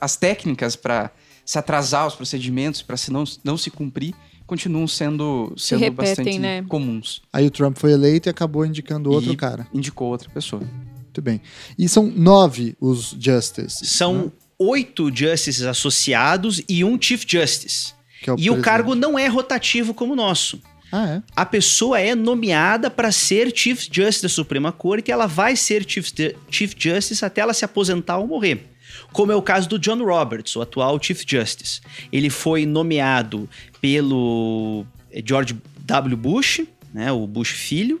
as 0.00 0.16
técnicas 0.16 0.74
para 0.74 1.10
se 1.44 1.56
atrasar 1.58 2.06
os 2.08 2.16
procedimentos, 2.16 2.82
para 2.82 2.96
se 2.96 3.12
não, 3.12 3.22
não 3.44 3.56
se 3.56 3.70
cumprir, 3.70 4.12
continuam 4.44 4.88
sendo, 4.88 5.54
sendo 5.56 5.78
repetem, 5.80 6.14
bastante 6.16 6.38
né? 6.40 6.62
comuns. 6.68 7.22
Aí 7.32 7.46
o 7.46 7.50
Trump 7.52 7.78
foi 7.78 7.92
eleito 7.92 8.28
e 8.28 8.30
acabou 8.30 8.66
indicando 8.66 9.10
outro 9.12 9.32
E 9.32 9.36
cara. 9.36 9.66
Indicou 9.72 10.08
outra 10.08 10.28
pessoa. 10.28 10.60
Muito 10.62 11.22
bem. 11.22 11.40
E 11.78 11.88
são 11.88 12.04
nove 12.06 12.76
os 12.80 13.16
Justices. 13.18 13.90
São 13.90 14.30
oito 14.58 15.14
justices 15.14 15.64
associados 15.64 16.62
e 16.68 16.84
um 16.84 17.00
chief 17.00 17.24
justice. 17.26 17.94
é 18.26 18.30
e 18.30 18.32
o 18.32 18.34
presidente. 18.34 18.64
cargo 18.64 18.94
não 18.94 19.18
é 19.18 19.26
rotativo 19.26 19.94
como 19.94 20.12
o 20.12 20.16
nosso. 20.16 20.60
Ah, 20.90 21.06
é? 21.08 21.22
A 21.34 21.44
pessoa 21.44 22.00
é 22.00 22.14
nomeada 22.14 22.88
para 22.88 23.10
ser 23.10 23.52
Chief 23.54 23.88
Justice 23.90 24.22
da 24.22 24.28
Suprema 24.28 24.70
Corte 24.70 25.08
e 25.08 25.12
ela 25.12 25.26
vai 25.26 25.56
ser 25.56 25.84
Chief, 25.86 26.08
Chief 26.50 26.72
Justice 26.78 27.24
até 27.24 27.40
ela 27.40 27.52
se 27.52 27.64
aposentar 27.64 28.18
ou 28.18 28.26
morrer. 28.26 28.68
Como 29.12 29.32
é 29.32 29.36
o 29.36 29.42
caso 29.42 29.68
do 29.68 29.78
John 29.78 30.02
Roberts, 30.04 30.54
o 30.56 30.62
atual 30.62 31.02
Chief 31.02 31.22
Justice. 31.26 31.80
Ele 32.12 32.30
foi 32.30 32.64
nomeado 32.64 33.48
pelo 33.80 34.86
George 35.24 35.56
W. 35.80 36.16
Bush, 36.16 36.62
né, 36.94 37.10
o 37.10 37.26
Bush 37.26 37.50
filho, 37.50 38.00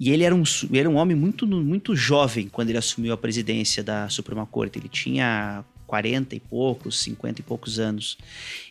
e 0.00 0.10
ele 0.10 0.22
era 0.22 0.34
um, 0.34 0.42
ele 0.70 0.78
era 0.78 0.90
um 0.90 0.96
homem 0.96 1.16
muito, 1.16 1.46
muito 1.46 1.96
jovem 1.96 2.48
quando 2.48 2.68
ele 2.68 2.78
assumiu 2.78 3.12
a 3.12 3.16
presidência 3.16 3.82
da 3.82 4.08
Suprema 4.08 4.46
Corte. 4.46 4.78
Ele 4.78 4.88
tinha 4.88 5.64
40 5.86 6.36
e 6.36 6.40
poucos, 6.40 7.00
50 7.00 7.40
e 7.40 7.44
poucos 7.44 7.80
anos. 7.80 8.16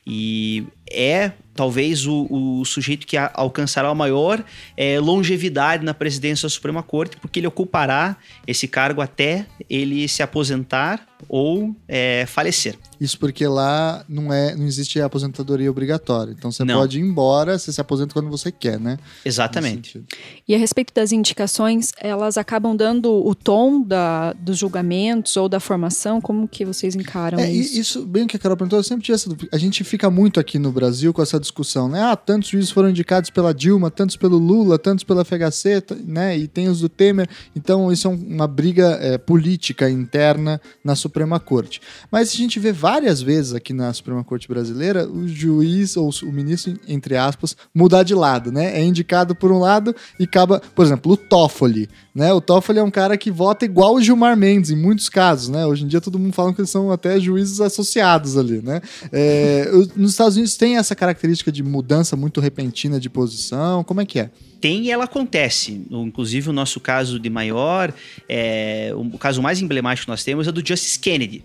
E 0.10 0.66
é 0.90 1.34
talvez 1.54 2.06
o, 2.06 2.28
o 2.30 2.64
sujeito 2.64 3.06
que 3.06 3.18
a, 3.18 3.32
alcançará 3.34 3.90
a 3.90 3.96
maior 3.96 4.44
é, 4.78 5.00
longevidade 5.00 5.84
na 5.84 5.94
presidência 5.94 6.46
da 6.46 6.50
Suprema 6.52 6.84
Corte, 6.84 7.18
porque 7.18 7.40
ele 7.40 7.48
ocupará 7.48 8.16
esse 8.46 8.68
cargo 8.68 9.02
até 9.02 9.48
ele 9.68 10.08
se 10.08 10.22
aposentar 10.22 11.06
ou 11.28 11.76
é, 11.88 12.26
falecer. 12.28 12.78
Isso 13.02 13.18
porque 13.18 13.48
lá 13.48 14.06
não, 14.08 14.32
é, 14.32 14.56
não 14.56 14.66
existe 14.68 15.02
aposentadoria 15.02 15.70
obrigatória. 15.70 16.32
Então 16.38 16.52
você 16.52 16.64
Não. 16.64 16.80
pode 16.80 17.00
ir 17.00 17.02
embora, 17.02 17.58
você 17.58 17.74
se 17.74 17.82
aposenta 17.82 18.14
quando 18.14 18.30
você 18.30 18.52
quer, 18.52 18.80
né? 18.80 19.00
Exatamente. 19.26 20.04
E 20.48 20.54
a 20.54 20.60
respeito 20.60 20.94
das 20.94 21.12
indicações, 21.12 21.92
elas 22.00 22.38
acabam 22.38 22.76
dando 22.76 23.12
o 23.12 23.34
tom 23.34 23.82
da, 23.82 24.34
dos 24.34 24.60
julgamentos 24.60 25.36
ou 25.38 25.50
da 25.50 25.60
formação? 25.60 26.22
Como 26.22 26.48
que 26.48 26.64
vocês 26.64 26.96
encaram 26.96 27.40
É, 27.40 27.52
isso? 27.52 27.80
isso, 27.80 28.06
bem 28.06 28.24
o 28.24 28.28
que 28.28 28.36
a 28.36 28.40
Carol 28.40 28.56
perguntou, 28.56 28.78
eu 28.78 28.84
sempre 28.84 29.04
tinha 29.04 29.16
essa 29.16 29.28
dúvida. 29.28 29.50
A 29.52 29.58
gente 29.58 29.84
fica 29.84 29.97
muito 30.12 30.40
aqui 30.40 30.60
no 30.60 30.72
Brasil 30.72 31.12
com 31.12 31.22
essa 31.22 31.40
discussão, 31.40 31.90
né? 31.90 32.02
Ah, 32.04 32.16
tantos 32.16 32.50
juízes 32.50 32.70
foram 32.70 32.90
indicados 32.90 33.32
pela 33.32 33.54
Dilma, 33.54 33.90
tantos 33.90 34.16
pelo 34.16 34.38
Lula, 34.38 34.78
tantos 34.78 35.04
pela 35.04 35.26
FHC, 35.26 35.84
né? 36.06 36.38
E 36.38 36.48
tem 36.48 36.68
os 36.70 36.82
do 36.82 36.88
Temer. 36.90 37.28
Então, 37.56 37.92
isso 37.92 38.08
é 38.08 38.12
um- 38.12 38.16
uma 38.28 38.48
briga 38.48 38.98
é, 39.02 39.18
política 39.18 39.90
interna 39.90 40.62
na 40.84 40.96
Suprema 40.96 41.40
Corte. 41.40 41.82
Mas 42.12 42.32
a 42.32 42.36
gente 42.36 42.60
vê 42.60 42.72
várias 42.72 43.22
vezes 43.22 43.54
aqui 43.54 43.74
na 43.74 43.92
Suprema 43.94 44.24
Corte 44.24 44.48
brasileira 44.48 45.08
o 45.10 45.28
juiz 45.28 45.98
ou 45.98 46.10
o 46.24 46.32
ministro, 46.32 46.78
entre 46.88 47.16
aspas, 47.18 47.56
mudar 47.74 48.04
de 48.04 48.14
lado, 48.14 48.52
né? 48.52 48.78
É 48.80 48.84
indicado 48.84 49.34
por 49.36 49.52
um 49.52 49.58
lado 49.60 49.96
e 50.20 50.26
acaba, 50.26 50.62
por 50.76 50.86
exemplo, 50.86 51.14
o 51.14 51.18
Toffoli, 51.18 51.90
né? 52.14 52.32
O 52.34 52.42
Toffoli 52.42 52.80
é 52.80 52.84
um 52.84 52.92
cara 52.92 53.18
que 53.18 53.32
vota 53.32 53.66
igual 53.66 53.96
o 53.96 54.02
Gilmar 54.02 54.36
Mendes 54.38 54.70
em 54.72 54.76
muitos 54.76 55.10
casos, 55.10 55.50
né? 55.50 55.66
Hoje 55.66 55.84
em 55.84 55.88
dia 55.88 56.02
todo 56.02 56.20
mundo 56.20 56.34
fala 56.34 56.54
que 56.54 56.60
eles 56.62 56.70
são 56.70 56.92
até 56.92 57.20
juízes 57.20 57.62
associados 57.62 58.38
ali, 58.38 58.62
né? 58.62 58.82
É, 59.12 59.70
o- 59.74 59.87
nos 59.96 60.12
Estados 60.12 60.36
Unidos 60.36 60.56
tem 60.56 60.78
essa 60.78 60.96
característica 60.96 61.52
de 61.52 61.64
mudança 61.64 62.16
muito 62.16 62.40
repentina 62.42 63.00
de 63.00 63.10
posição, 63.10 63.84
como 63.84 64.02
é 64.02 64.06
que 64.06 64.20
é? 64.20 64.30
Tem 64.60 64.86
e 64.86 64.92
ela 64.92 65.06
acontece. 65.06 65.86
Inclusive, 65.90 66.50
o 66.50 66.54
nosso 66.54 66.80
caso 66.80 67.20
de 67.20 67.30
maior, 67.30 67.94
é, 68.28 68.92
o 68.96 69.18
caso 69.18 69.42
mais 69.42 69.62
emblemático 69.62 70.06
que 70.06 70.12
nós 70.12 70.24
temos 70.24 70.48
é 70.48 70.52
do 70.52 70.66
Justice 70.66 71.00
Kennedy. 71.00 71.44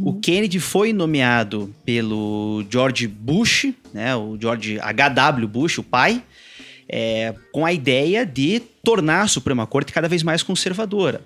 O 0.00 0.14
Kennedy 0.14 0.60
foi 0.60 0.92
nomeado 0.92 1.74
pelo 1.84 2.64
George 2.70 3.08
Bush, 3.08 3.66
né, 3.92 4.14
o 4.14 4.38
George 4.40 4.78
H.W. 4.78 5.48
Bush, 5.48 5.78
o 5.78 5.82
pai, 5.82 6.22
é, 6.88 7.34
com 7.50 7.66
a 7.66 7.72
ideia 7.72 8.24
de 8.24 8.60
tornar 8.84 9.22
a 9.22 9.28
Suprema 9.28 9.66
Corte 9.66 9.92
cada 9.92 10.08
vez 10.08 10.22
mais 10.22 10.42
conservadora. 10.42 11.20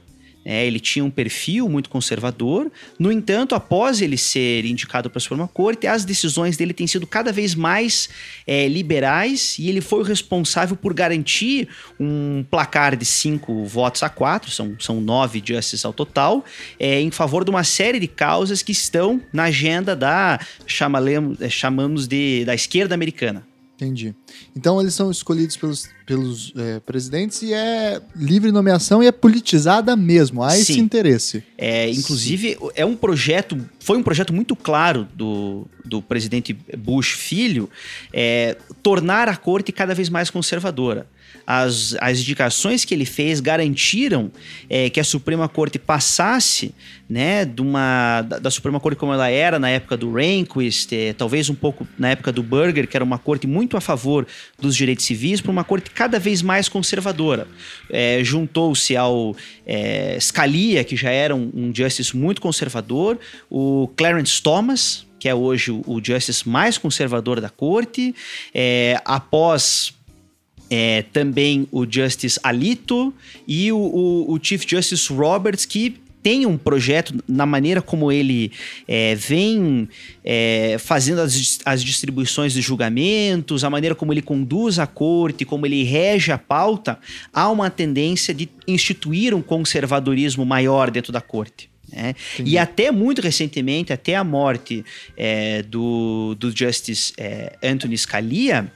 É, 0.49 0.65
ele 0.65 0.79
tinha 0.79 1.05
um 1.05 1.11
perfil 1.11 1.69
muito 1.69 1.91
conservador, 1.91 2.71
no 3.01 3.11
entanto, 3.11 3.53
após 3.57 4.01
ele 4.01 4.17
ser 4.17 4.65
indicado 4.65 5.11
para 5.11 5.19
a 5.19 5.21
Suprema 5.21 5.49
Corte, 5.49 5.89
as 5.89 6.05
decisões 6.05 6.57
dele 6.57 6.73
têm 6.73 6.87
sido 6.87 7.05
cada 7.05 7.33
vez 7.33 7.57
mais 7.57 8.09
é, 8.47 8.69
liberais 8.69 9.59
e 9.59 9.69
ele 9.69 9.81
foi 9.81 9.99
o 9.99 10.03
responsável 10.05 10.77
por 10.77 10.95
garantir 10.95 11.69
um 11.99 12.45
placar 12.49 12.95
de 12.95 13.05
cinco 13.05 13.65
votos 13.65 14.05
a 14.05 14.09
quatro, 14.09 14.49
são, 14.53 14.77
são 14.79 15.01
nove 15.01 15.43
justices 15.45 15.85
ao 15.85 15.93
total, 15.93 16.45
é, 16.79 17.01
em 17.01 17.11
favor 17.11 17.45
de 17.45 17.51
uma 17.51 17.65
série 17.65 17.99
de 17.99 18.07
causas 18.07 18.63
que 18.63 18.71
estão 18.71 19.21
na 19.33 19.45
agenda 19.45 19.97
da 19.97 20.39
chamalemos- 20.65 21.41
é, 21.41 21.49
chamamos 21.51 22.07
de 22.07 22.45
da 22.45 22.55
esquerda 22.55 22.95
americana. 22.95 23.45
Entendi. 23.77 24.15
Então 24.57 24.81
eles 24.81 24.95
são 24.95 25.11
escolhidos 25.11 25.55
pelos, 25.55 25.87
pelos 26.07 26.53
é, 26.57 26.81
presidentes 26.81 27.43
e 27.43 27.53
é 27.53 28.01
livre 28.17 28.51
nomeação 28.51 29.03
e 29.03 29.07
é 29.07 29.13
politizada 29.13 29.95
mesmo. 29.95 30.43
Há 30.43 30.57
esse 30.57 30.73
Sim. 30.75 30.81
interesse. 30.81 31.45
É, 31.59 31.91
inclusive, 31.91 32.57
é 32.75 32.87
um 32.87 32.97
projeto, 32.97 33.59
foi 33.79 33.99
um 33.99 34.03
projeto 34.03 34.33
muito 34.33 34.57
claro 34.57 35.07
do, 35.15 35.67
do 35.85 36.01
presidente 36.01 36.55
Bush 36.79 37.13
filho, 37.13 37.69
é, 38.15 38.57
tornar 38.83 39.29
a 39.29 39.37
corte 39.37 39.71
cada 39.73 39.95
vez 39.95 40.09
mais 40.09 40.31
conservadora. 40.31 41.07
As, 41.47 41.97
as 42.01 42.19
indicações 42.19 42.85
que 42.85 42.93
ele 42.93 43.05
fez 43.05 43.39
garantiram 43.39 44.33
é, 44.69 44.91
que 44.91 44.99
a 44.99 45.05
Suprema 45.05 45.49
Corte 45.49 45.79
passasse 45.79 46.75
né, 47.09 47.45
de 47.45 47.63
uma, 47.63 48.23
da, 48.23 48.39
da 48.39 48.51
Suprema 48.51 48.81
Corte 48.81 48.99
como 48.99 49.13
ela 49.13 49.29
era 49.29 49.59
na 49.59 49.69
época 49.69 49.97
do 49.97 50.13
Rehnquist, 50.13 50.93
é, 50.93 51.13
talvez 51.13 51.49
um 51.49 51.55
pouco 51.55 51.87
na 51.97 52.11
época 52.11 52.33
do 52.33 52.43
Burger, 52.43 52.89
que 52.89 52.97
era 52.97 53.05
uma 53.05 53.19
corte 53.19 53.47
muito 53.47 53.77
a 53.77 53.81
favor 53.81 54.27
dos 54.59 54.75
direitos 54.75 55.05
civis, 55.05 55.41
para 55.41 55.53
uma 55.53 55.63
corte 55.63 55.91
cada 55.91 56.19
vez 56.19 56.43
mais 56.43 56.69
conservadora. 56.69 57.47
É, 57.91 58.21
Juntou-se 58.25 58.97
ao 58.97 59.37
é, 59.65 60.19
Scalia, 60.21 60.83
que 60.83 60.97
já 60.97 61.11
era 61.11 61.35
um, 61.35 61.51
um 61.55 61.73
justice 61.75 62.17
muito 62.17 62.41
conservador, 62.41 63.19
o 63.49 63.89
Clarence 63.97 64.43
Thomas, 64.43 65.07
que 65.19 65.29
é 65.29 65.35
hoje 65.35 65.71
o, 65.71 65.83
o 65.87 66.01
justice 66.03 66.49
mais 66.49 66.77
conservador 66.77 67.41
da 67.41 67.49
corte, 67.49 68.15
é, 68.53 69.01
após 69.05 69.96
é, 70.71 71.03
também 71.13 71.67
o 71.71 71.87
Justice 71.91 72.39
Alito 72.43 73.13
e 73.47 73.71
o, 73.73 73.77
o- 73.79 74.33
o 74.35 74.39
Chief 74.43 74.65
Justice 74.67 75.13
Roberts, 75.13 75.65
que 75.65 75.97
tem 76.23 76.45
um 76.45 76.59
projeto 76.59 77.15
na 77.29 77.47
maneira 77.47 77.81
como 77.81 78.11
ele 78.11 78.51
é, 78.89 79.15
vem 79.15 79.89
é, 80.25 80.77
fazendo 80.77 81.21
as, 81.21 81.61
as 81.65 81.85
distribuições 81.85 82.53
de 82.53 82.61
julgamentos, 82.61 83.63
a 83.63 83.71
maneira 83.71 83.95
como 83.95 84.13
ele 84.13 84.23
conduz 84.23 84.81
a 84.81 84.89
corte, 84.89 85.45
como 85.45 85.67
ele 85.67 85.85
rege 85.85 86.33
a 86.33 86.39
pauta, 86.39 86.99
há 87.33 87.49
uma 87.49 87.71
tendência 87.71 88.35
de 88.35 88.49
instituir 88.67 89.35
um 89.35 89.41
conservadorismo 89.43 90.45
maior 90.45 90.91
dentro 90.91 91.13
da 91.13 91.21
corte. 91.21 91.71
né? 91.93 92.17
E 92.45 92.59
até 92.59 92.91
muito 92.91 93.23
recentemente, 93.23 93.93
até 93.93 94.17
a 94.17 94.25
morte 94.25 94.85
é, 95.17 95.63
do, 95.63 96.35
do 96.41 96.51
Justice 96.51 97.13
é, 97.17 97.57
Anthony 97.63 97.97
Scalia, 97.97 98.73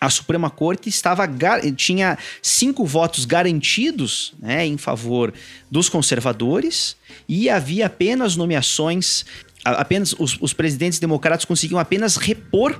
a 0.00 0.10
Suprema 0.10 0.50
Corte 0.50 0.88
estava 0.88 1.26
tinha 1.74 2.18
cinco 2.42 2.84
votos 2.84 3.24
garantidos 3.24 4.34
né, 4.38 4.66
em 4.66 4.76
favor 4.76 5.32
dos 5.70 5.88
conservadores 5.88 6.96
e 7.28 7.48
havia 7.48 7.86
apenas 7.86 8.36
nomeações, 8.36 9.24
apenas 9.64 10.14
os, 10.18 10.36
os 10.40 10.52
presidentes 10.52 10.98
democratas 10.98 11.44
conseguiam 11.44 11.78
apenas 11.78 12.16
repor 12.16 12.78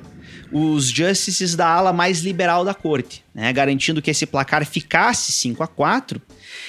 os 0.52 0.88
justices 0.88 1.56
da 1.56 1.66
ala 1.66 1.92
mais 1.92 2.20
liberal 2.20 2.64
da 2.64 2.74
corte, 2.74 3.24
né, 3.34 3.52
garantindo 3.52 4.00
que 4.00 4.10
esse 4.10 4.26
placar 4.26 4.64
ficasse 4.64 5.32
5 5.32 5.62
a 5.62 5.66
4 5.66 6.20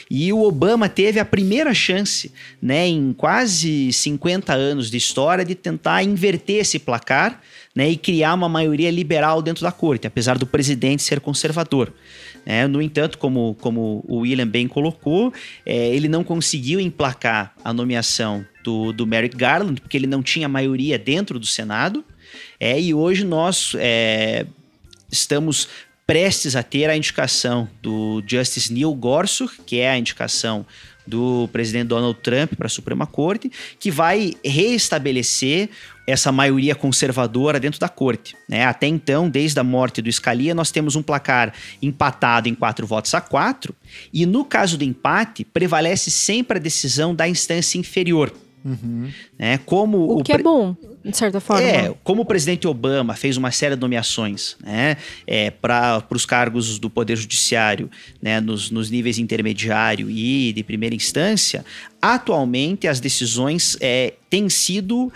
e 0.10 0.32
o 0.34 0.42
Obama 0.44 0.90
teve 0.90 1.20
a 1.20 1.26
primeira 1.26 1.74
chance, 1.74 2.32
né, 2.62 2.88
em 2.88 3.14
quase 3.14 3.92
50 3.92 4.54
anos 4.54 4.90
de 4.90 4.98
história, 4.98 5.46
de 5.46 5.54
tentar 5.54 6.04
inverter 6.04 6.62
esse 6.62 6.80
placar 6.80 7.42
né, 7.78 7.92
e 7.92 7.96
criar 7.96 8.34
uma 8.34 8.50
maioria 8.50 8.90
liberal 8.90 9.40
dentro 9.40 9.62
da 9.62 9.72
corte, 9.72 10.08
apesar 10.08 10.40
do 10.40 10.48
presidente 10.48 11.04
ser 11.04 11.20
conservador. 11.20 11.94
né. 12.44 12.66
no 12.66 12.82
entanto, 12.82 13.20
como, 13.20 13.56
como 13.62 14.04
o 14.08 14.22
William 14.22 14.48
bem 14.48 14.68
colocou, 14.68 15.32
é, 15.64 15.96
ele 15.96 16.08
não 16.08 16.24
conseguiu 16.24 16.80
emplacar 16.80 17.54
a 17.64 17.72
nomeação 17.72 18.44
do, 18.64 18.92
do 18.92 19.06
Merrick 19.06 19.38
Garland, 19.38 19.80
porque 19.80 19.96
ele 19.96 20.08
não 20.08 20.24
tinha 20.24 20.50
maioria 20.50 20.98
dentro 20.98 21.38
do 21.38 21.46
Senado. 21.46 22.04
É, 22.60 22.82
e 22.82 22.96
hoje 22.96 23.24
nós 23.24 23.74
é, 23.78 24.48
estamos 25.12 25.70
prestes 26.08 26.56
a 26.56 26.64
ter 26.64 26.90
a 26.90 26.98
indicação 26.98 27.70
do 27.80 28.24
Justice 28.26 28.74
Neil 28.74 28.92
Gorsuch, 28.96 29.62
que 29.68 29.80
é 29.82 29.92
a 29.92 30.00
indicação 30.00 30.66
do 31.08 31.50
presidente 31.52 31.88
Donald 31.88 32.20
Trump 32.22 32.54
para 32.56 32.68
a 32.68 32.70
Suprema 32.70 33.08
Corte, 33.08 33.52
que 33.80 33.90
vai 33.90 34.34
reestabelecer 34.44 35.70
essa 36.06 36.32
maioria 36.32 36.74
conservadora 36.74 37.60
dentro 37.60 37.80
da 37.80 37.90
corte. 37.90 38.36
né? 38.48 38.66
Até 38.66 38.88
então, 38.88 39.30
desde 39.30 39.60
a 39.60 39.64
morte 39.64 40.02
do 40.02 40.12
Scalia, 40.12 40.56
nós 40.56 40.72
temos 40.72 40.96
um 40.96 41.02
placar 41.02 41.54
empatado 41.82 42.48
em 42.48 42.56
quatro 42.56 42.88
votos 42.88 43.14
a 43.14 43.20
quatro, 43.20 43.76
e 44.14 44.26
no 44.26 44.46
caso 44.46 44.78
do 44.78 44.84
empate, 44.84 45.44
prevalece 45.44 46.10
sempre 46.10 46.58
a 46.58 46.62
decisão 46.62 47.14
da 47.14 47.28
instância 47.28 47.78
inferior. 47.78 48.32
Né? 49.38 49.58
Como 49.66 50.18
O 50.20 50.24
que 50.24 50.32
é 50.32 50.36
pre- 50.36 50.44
bom, 50.44 50.76
de 51.06 51.16
certa 51.16 51.40
forma. 51.40 51.64
é, 51.66 51.94
como 52.04 52.24
o 52.24 52.26
presidente 52.26 52.68
Obama 52.68 53.16
fez 53.16 53.38
uma 53.38 53.52
série 53.52 53.76
de 53.76 53.82
nomeações 53.82 54.58
né, 54.64 54.98
é, 55.26 55.50
para 55.52 56.04
os 56.10 56.26
cargos 56.26 56.78
do 56.80 56.90
Poder 56.90 57.16
Judiciário 57.16 57.90
né, 58.22 58.42
nos, 58.42 58.70
nos 58.70 58.90
níveis 58.90 59.18
intermediário 59.18 60.10
e 60.10 60.52
de 60.54 60.64
primeira 60.64 60.94
instância, 60.96 61.64
atualmente 62.02 62.88
as 62.88 63.00
decisões 63.00 63.78
é, 63.80 64.14
têm 64.30 64.50
sido 64.50 65.12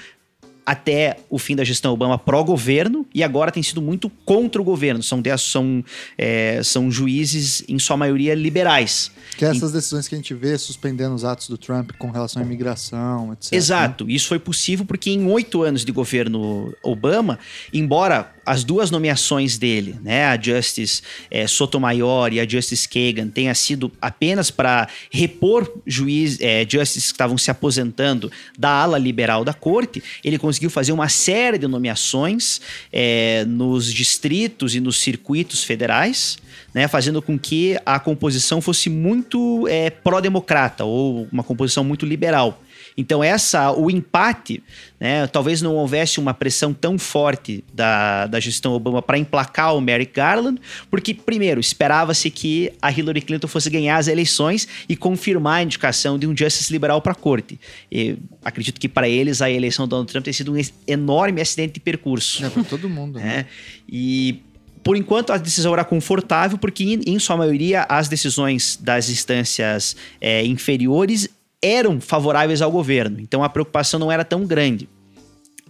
até 0.66 1.18
o 1.30 1.38
fim 1.38 1.56
da 1.56 1.64
gestão 1.64 1.94
Obama 1.94 2.18
pró-governo 2.18 3.06
e 3.14 3.24
agora 3.24 3.52
tem 3.52 3.64
sido 3.64 3.82
muito 3.82 4.10
contra 4.26 4.62
o 4.62 4.66
governo. 4.66 5.02
São, 5.02 5.22
são, 5.38 5.84
é, 6.18 6.62
são 6.64 6.92
juízes, 6.92 7.64
em 7.68 7.80
sua 7.80 7.98
maioria, 7.98 8.34
liberais. 8.36 9.12
Que 9.38 9.46
é 9.46 9.50
essas 9.50 9.72
decisões 9.72 10.08
que 10.08 10.16
a 10.16 10.18
gente 10.18 10.34
vê 10.34 10.58
suspendendo 10.58 11.16
os 11.16 11.24
atos 11.24 11.48
do 11.48 11.58
Trump 11.58 11.92
com 11.98 12.12
relação 12.12 12.42
à 12.42 12.46
imigração, 12.46 13.34
etc. 13.34 13.52
né? 13.52 13.58
Exato. 13.58 14.10
Isso 14.10 14.28
foi 14.28 14.40
possível 14.40 14.86
porque 14.86 15.10
em 15.10 15.26
oito 15.26 15.64
anos 15.64 15.84
de 15.84 15.92
governo 15.92 16.74
Obama, 16.84 17.40
embora 17.74 18.34
as 18.52 18.66
duas 18.66 18.92
nomeações 18.92 19.58
dele, 19.58 19.96
né, 20.04 20.26
a 20.26 20.38
Justice 20.40 21.02
é, 21.30 21.48
Sotomayor 21.48 22.34
e 22.34 22.40
a 22.42 22.46
Justice 22.46 22.86
Kagan, 22.88 23.30
tenha 23.30 23.56
sido 23.56 23.90
apenas 24.02 24.52
para 24.52 24.90
repor 25.10 25.72
juiz, 25.88 26.38
é, 26.42 26.68
justices 26.70 27.12
que 27.12 27.16
estavam 27.16 27.38
se 27.38 27.50
aposentando 27.50 28.30
da 28.60 28.70
ala 28.70 28.98
liberal 28.98 29.46
da 29.46 29.54
corte, 29.54 30.04
ele 30.22 30.38
conseguiu 30.38 30.70
fazer 30.70 30.92
uma 30.92 31.08
série 31.08 31.58
de 31.58 31.66
nomeações 31.66 32.60
é, 32.92 33.46
nos 33.46 33.92
distritos 33.92 34.76
e 34.76 34.82
nos 34.82 35.00
circuitos 35.00 35.64
federais, 35.64 36.38
né, 36.74 36.88
fazendo 36.88 37.22
com 37.22 37.38
que 37.38 37.78
a 37.86 38.00
composição 38.00 38.62
fosse 38.62 38.90
muito 38.90 39.68
é, 39.68 39.90
pró-democrata 39.90 40.86
ou 40.86 41.28
uma 41.32 41.44
composição 41.44 41.84
muito 41.84 42.06
liberal. 42.06 42.62
Então 42.98 43.24
essa, 43.24 43.72
o 43.72 43.90
empate, 43.90 44.62
né, 45.00 45.26
talvez 45.28 45.62
não 45.62 45.76
houvesse 45.76 46.20
uma 46.20 46.34
pressão 46.34 46.74
tão 46.74 46.98
forte 46.98 47.64
da, 47.74 48.28
da 48.28 48.40
gestão 48.40 48.74
Obama 48.74 49.02
para 49.02 49.18
emplacar 49.18 49.76
o 49.76 49.82
Merrick 49.82 50.14
Garland, 50.14 50.60
porque 50.90 51.14
primeiro 51.14 51.60
esperava-se 51.60 52.30
que 52.30 52.72
a 52.82 52.92
Hillary 52.92 53.22
Clinton 53.22 53.48
fosse 53.48 53.70
ganhar 53.70 53.98
as 53.98 54.08
eleições 54.08 54.68
e 54.90 54.96
confirmar 54.96 55.60
a 55.60 55.64
indicação 55.64 56.18
de 56.20 56.28
um 56.28 56.36
justice 56.36 56.72
liberal 56.72 57.02
para 57.02 57.14
a 57.14 57.16
corte. 57.16 57.60
E 57.92 58.18
acredito 58.44 58.80
que 58.80 58.90
para 58.90 59.08
eles 59.08 59.42
a 59.42 59.50
eleição 59.50 59.86
do 59.86 59.92
Donald 59.92 60.12
Trump 60.12 60.26
tem 60.26 60.34
sido 60.34 60.54
um 60.54 60.62
enorme 60.88 61.42
acidente 61.42 61.74
de 61.74 61.80
percurso. 61.80 62.46
É, 62.46 62.50
para 62.50 62.64
todo 62.64 62.90
mundo. 62.90 63.20
Né? 63.20 63.26
né? 63.26 63.46
E 63.88 64.42
por 64.84 64.96
enquanto, 64.96 65.32
a 65.32 65.38
decisão 65.38 65.74
era 65.74 65.84
confortável, 65.84 66.58
porque, 66.58 66.84
em, 66.84 67.02
em 67.06 67.20
sua 67.20 67.38
maioria, 67.38 67.86
as 67.88 68.08
decisões 68.08 68.78
das 68.82 69.10
instâncias 69.10 69.96
é, 70.20 70.44
inferiores 70.46 71.30
eram 71.62 72.02
favoráveis 72.02 72.62
ao 72.62 72.72
governo. 72.72 73.20
Então, 73.20 73.44
a 73.44 73.50
preocupação 73.50 74.00
não 74.00 74.12
era 74.12 74.26
tão 74.26 74.46
grande. 74.46 74.90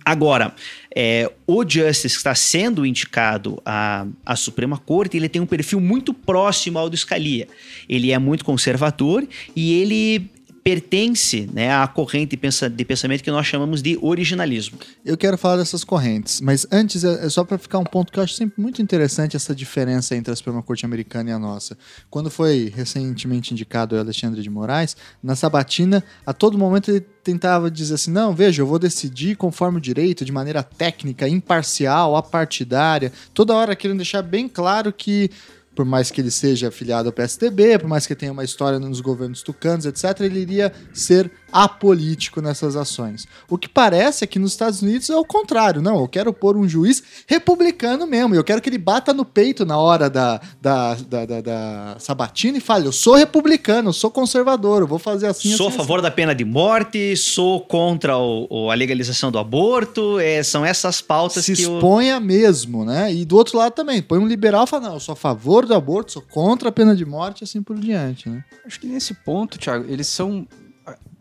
Agora, 0.04 0.54
é, 0.96 1.32
o 1.46 1.64
Justice 1.64 2.16
que 2.16 2.20
está 2.20 2.34
sendo 2.34 2.86
indicado 2.86 3.62
à, 3.64 4.08
à 4.26 4.36
Suprema 4.36 4.78
Corte, 4.78 5.16
ele 5.16 5.30
tem 5.30 5.42
um 5.42 5.46
perfil 5.46 5.80
muito 5.80 6.14
próximo 6.14 6.80
ao 6.80 6.90
do 6.90 6.98
Scalia. 6.98 7.48
Ele 7.88 8.12
é 8.12 8.18
muito 8.18 8.44
conservador 8.44 9.28
e 9.56 9.80
ele 9.80 10.32
pertence 10.64 11.50
né, 11.52 11.74
à 11.74 11.88
corrente 11.88 12.36
de 12.36 12.86
pensamento 12.86 13.24
que 13.24 13.32
nós 13.32 13.48
chamamos 13.48 13.82
de 13.82 13.98
originalismo. 14.02 14.78
Eu 15.04 15.18
quero 15.18 15.38
falar 15.38 15.58
dessas 15.58 15.84
correntes, 15.84 16.40
mas 16.40 16.68
antes 16.72 17.04
é, 17.04 17.26
é 17.26 17.30
só 17.30 17.44
para 17.44 17.58
ficar 17.58 17.80
um 17.80 17.84
ponto 17.84 18.12
que 18.12 18.20
eu 18.20 18.24
acho 18.24 18.34
sempre 18.36 18.62
muito 18.62 18.82
interessante 18.82 19.36
essa 19.36 19.56
diferença 19.56 20.16
entre 20.16 20.32
a 20.32 20.36
Suprema 20.36 20.62
Corte 20.62 20.86
americana 20.86 21.32
e 21.32 21.34
a 21.34 21.40
nossa. 21.40 21.78
Quando 22.10 22.30
foi 22.30 22.72
recentemente 22.76 23.54
indicado 23.54 23.96
o 23.96 24.00
Alexandre 24.00 24.42
de 24.42 24.50
Moraes, 24.50 24.96
na 25.22 25.36
sabatina, 25.36 26.04
a 26.26 26.34
todo 26.34 26.58
momento 26.58 26.92
ele 26.92 27.02
tentava 27.24 27.72
dizer 27.72 27.96
assim: 27.96 28.12
não, 28.12 28.36
veja, 28.36 28.62
eu 28.62 28.68
vou 28.68 28.78
decidir 28.78 29.36
conforme 29.36 29.80
o 29.80 29.82
direito, 29.82 30.24
de 30.24 30.32
maneira 30.32 30.62
técnica, 30.62 31.28
imparcial, 31.28 32.16
apartidária, 32.16 33.12
toda 33.34 33.56
hora 33.56 33.76
querendo 33.76 33.98
deixar 33.98 34.22
bem 34.22 34.48
claro 34.48 34.94
que 34.94 35.32
por 35.76 35.86
mais 35.86 36.12
que 36.12 36.22
ele 36.22 36.32
seja 36.32 36.68
afiliado 36.68 37.10
ao 37.10 37.14
PSDB, 37.14 37.80
por 37.80 37.88
mais 37.88 38.06
que 38.06 38.16
tenha 38.16 38.32
uma 38.32 38.44
história 38.44 38.80
nos 38.80 39.00
governos 39.02 39.42
tucanos, 39.42 39.86
etc., 39.86 40.20
ele 40.22 40.40
iria 40.40 40.72
ser 40.94 41.32
apolítico 41.52 42.42
nessas 42.42 42.76
ações. 42.76 43.28
O 43.50 43.58
que 43.58 43.68
parece 43.68 44.24
é 44.24 44.28
que 44.28 44.40
nos 44.40 44.52
Estados 44.52 44.82
Unidos 44.82 45.10
é 45.10 45.16
o 45.16 45.26
contrário. 45.26 45.82
Não, 45.82 46.00
eu 46.00 46.08
quero 46.08 46.34
pôr 46.34 46.56
um 46.56 46.68
juiz 46.68 47.04
republicano 47.28 48.06
mesmo. 48.08 48.36
Eu 48.36 48.44
quero 48.44 48.62
que 48.62 48.70
ele 48.70 48.78
bata 48.78 49.14
no 49.14 49.26
peito 49.26 49.66
na 49.66 49.78
hora 49.78 50.10
da, 50.10 50.40
da, 50.62 50.96
da, 50.96 51.26
da, 51.26 51.42
da 51.42 51.96
sabatina 52.00 52.58
e 52.58 52.62
fale: 52.62 52.88
eu 52.88 52.92
sou 52.92 53.16
republicano, 53.16 53.90
eu 53.90 53.94
sou 53.94 54.12
conservador, 54.12 54.82
eu 54.82 54.88
vou 54.88 55.00
fazer 55.00 55.28
assim. 55.28 55.56
Sou 55.56 55.68
assim, 55.68 55.76
a 55.76 55.80
favor 55.80 56.00
assim. 56.00 56.04
da 56.04 56.12
pena 56.12 56.34
de 56.34 56.46
morte, 56.46 57.16
sou 57.18 57.62
contra 57.62 58.18
o, 58.18 58.48
o, 58.50 58.72
a 58.72 58.74
legalização 58.74 59.32
do 59.32 59.40
aborto. 59.40 60.20
É, 60.20 60.44
são 60.44 60.66
essas 60.66 61.02
pautas 61.02 61.46
Se 61.46 61.54
que. 61.54 61.62
exponha 61.62 62.16
eu... 62.16 62.22
mesmo, 62.22 62.86
né? 62.86 63.14
E 63.14 63.26
do 63.26 63.36
outro 63.36 63.58
lado 63.58 63.74
também, 63.74 64.02
põe 64.02 64.20
um 64.20 64.28
liberal 64.28 64.64
e 64.64 64.68
fala: 64.68 64.90
não, 64.90 64.94
eu 64.96 65.00
sou 65.00 65.14
a 65.14 65.16
favor 65.16 65.66
do 65.66 65.74
aborto, 65.74 66.14
sou 66.14 66.22
contra 66.22 66.70
a 66.70 66.72
pena 66.72 66.96
de 66.96 67.06
morte 67.06 67.42
e 67.42 67.44
assim 67.44 67.62
por 67.62 67.78
diante, 67.78 68.30
né? 68.30 68.44
Acho 68.66 68.80
que 68.80 68.88
nesse 68.88 69.14
ponto, 69.14 69.58
Thiago, 69.58 69.86
eles 69.88 70.08
são 70.08 70.48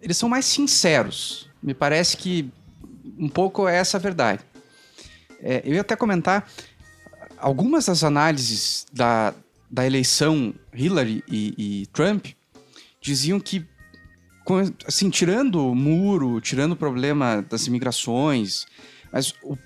eles 0.00 0.16
são 0.16 0.28
mais 0.28 0.44
sinceros. 0.44 1.48
Me 1.62 1.74
parece 1.74 2.16
que 2.16 2.50
um 3.18 3.28
pouco 3.28 3.68
é 3.68 3.76
essa 3.76 3.96
a 3.96 4.00
verdade. 4.00 4.42
É, 5.40 5.62
eu 5.64 5.74
ia 5.74 5.80
até 5.80 5.96
comentar 5.96 6.48
algumas 7.38 7.86
das 7.86 8.04
análises 8.04 8.86
da, 8.92 9.34
da 9.70 9.86
eleição 9.86 10.54
Hillary 10.72 11.24
e, 11.28 11.54
e 11.82 11.86
Trump 11.86 12.26
diziam 13.00 13.40
que, 13.40 13.66
assim, 14.86 15.08
tirando 15.08 15.66
o 15.66 15.74
muro, 15.74 16.40
tirando 16.40 16.72
o 16.72 16.76
problema 16.76 17.42
das 17.48 17.66
imigrações, 17.66 18.66
mas 19.12 19.34
o, 19.42 19.56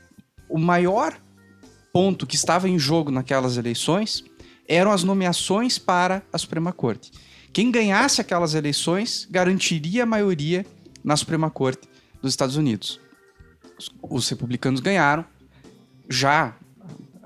o 0.48 0.58
maior 0.58 1.16
ponto 1.92 2.26
que 2.26 2.36
estava 2.36 2.68
em 2.68 2.78
jogo 2.78 3.10
naquelas 3.10 3.56
eleições 3.56 4.24
eram 4.68 4.92
as 4.92 5.02
nomeações 5.02 5.78
para 5.78 6.22
a 6.32 6.38
Suprema 6.38 6.72
Corte. 6.72 7.12
Quem 7.54 7.70
ganhasse 7.70 8.20
aquelas 8.20 8.52
eleições 8.54 9.28
garantiria 9.30 10.02
a 10.02 10.06
maioria 10.06 10.66
na 11.04 11.16
Suprema 11.16 11.48
Corte 11.48 11.88
dos 12.20 12.32
Estados 12.32 12.56
Unidos. 12.56 13.00
Os 14.02 14.28
republicanos 14.28 14.80
ganharam, 14.80 15.24
já, 16.10 16.56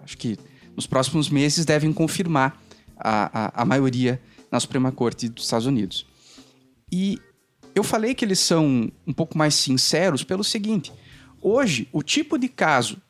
acho 0.04 0.18
que 0.18 0.36
nos 0.76 0.86
próximos 0.86 1.30
meses 1.30 1.64
devem 1.64 1.94
confirmar 1.94 2.62
a, 2.98 3.46
a, 3.46 3.62
a 3.62 3.64
maioria 3.64 4.20
na 4.52 4.60
Suprema 4.60 4.92
Corte 4.92 5.30
dos 5.30 5.44
Estados 5.44 5.66
Unidos. 5.66 6.06
E 6.92 7.18
eu 7.74 7.82
falei 7.82 8.14
que 8.14 8.22
eles 8.22 8.38
são 8.38 8.92
um 9.06 9.14
pouco 9.14 9.38
mais 9.38 9.54
sinceros 9.54 10.22
pelo 10.22 10.44
seguinte: 10.44 10.92
hoje, 11.40 11.88
o 11.90 12.02
tipo 12.02 12.36
de 12.36 12.50
caso 12.50 13.00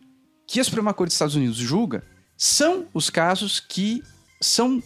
que 0.47 0.61
a 0.61 0.65
Suprema 0.65 0.95
Corte 0.95 1.09
dos 1.09 1.15
Estados 1.17 1.35
Unidos 1.35 1.57
julga 1.57 2.05
são 2.37 2.87
os 2.95 3.11
casos 3.11 3.59
que 3.59 4.05
são 4.41 4.81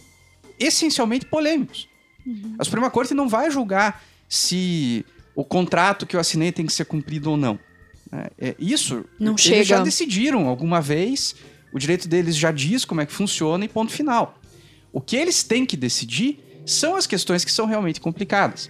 essencialmente 0.59 1.27
polêmicos. 1.27 1.92
Uhum. 2.25 2.55
A 2.57 2.63
Suprema 2.63 2.89
Corte 2.89 3.13
não 3.13 3.27
vai 3.27 3.51
julgar 3.51 4.03
se 4.27 5.05
o 5.35 5.43
contrato 5.43 6.05
que 6.05 6.15
eu 6.15 6.19
assinei 6.19 6.51
tem 6.51 6.65
que 6.65 6.73
ser 6.73 6.85
cumprido 6.85 7.31
ou 7.31 7.37
não. 7.37 7.59
É, 8.11 8.49
é 8.49 8.55
isso, 8.59 9.05
não 9.19 9.33
eles 9.33 9.41
chega. 9.41 9.63
já 9.63 9.79
decidiram 9.81 10.47
alguma 10.47 10.79
vez, 10.79 11.35
o 11.71 11.79
direito 11.79 12.07
deles 12.07 12.35
já 12.35 12.51
diz 12.51 12.85
como 12.85 13.01
é 13.01 13.05
que 13.05 13.13
funciona 13.13 13.65
e 13.65 13.67
ponto 13.67 13.91
final. 13.91 14.39
O 14.91 15.01
que 15.01 15.15
eles 15.15 15.43
têm 15.43 15.65
que 15.65 15.75
decidir 15.75 16.39
são 16.65 16.95
as 16.95 17.07
questões 17.07 17.43
que 17.43 17.51
são 17.51 17.65
realmente 17.65 17.99
complicadas. 17.99 18.69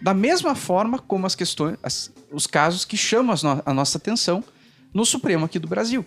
Da 0.00 0.14
mesma 0.14 0.54
forma 0.54 0.98
como 0.98 1.26
as 1.26 1.34
questões, 1.34 1.76
as, 1.82 2.12
os 2.30 2.46
casos 2.46 2.84
que 2.84 2.96
chamam 2.96 3.34
a 3.64 3.74
nossa 3.74 3.98
atenção 3.98 4.44
no 4.94 5.04
Supremo 5.04 5.44
aqui 5.44 5.58
do 5.58 5.66
Brasil. 5.66 6.04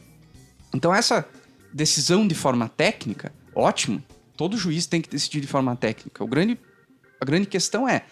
Então 0.74 0.94
essa 0.94 1.28
decisão 1.74 2.28
de 2.28 2.36
forma 2.36 2.70
técnica, 2.70 3.34
ótimo, 3.54 4.02
todo 4.38 4.58
juiz 4.58 4.88
tem 4.88 5.02
que 5.02 5.10
decidir 5.10 5.42
de 5.42 5.48
forma 5.48 5.76
técnica. 5.76 6.24
O 6.24 6.28
grande 6.28 6.58
a 7.20 7.26
grande 7.26 7.48
questão 7.48 7.88
é, 7.88 8.04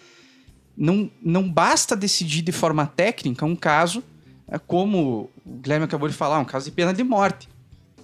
não, 0.75 1.09
não 1.21 1.49
basta 1.49 1.95
decidir 1.95 2.41
de 2.41 2.51
forma 2.51 2.85
técnica 2.85 3.45
um 3.45 3.55
caso, 3.55 4.03
é, 4.47 4.59
como 4.59 5.29
o 5.45 5.51
Guilherme 5.59 5.85
acabou 5.85 6.07
de 6.07 6.15
falar, 6.15 6.39
um 6.39 6.45
caso 6.45 6.65
de 6.65 6.71
pena 6.71 6.93
de 6.93 7.03
morte. 7.03 7.49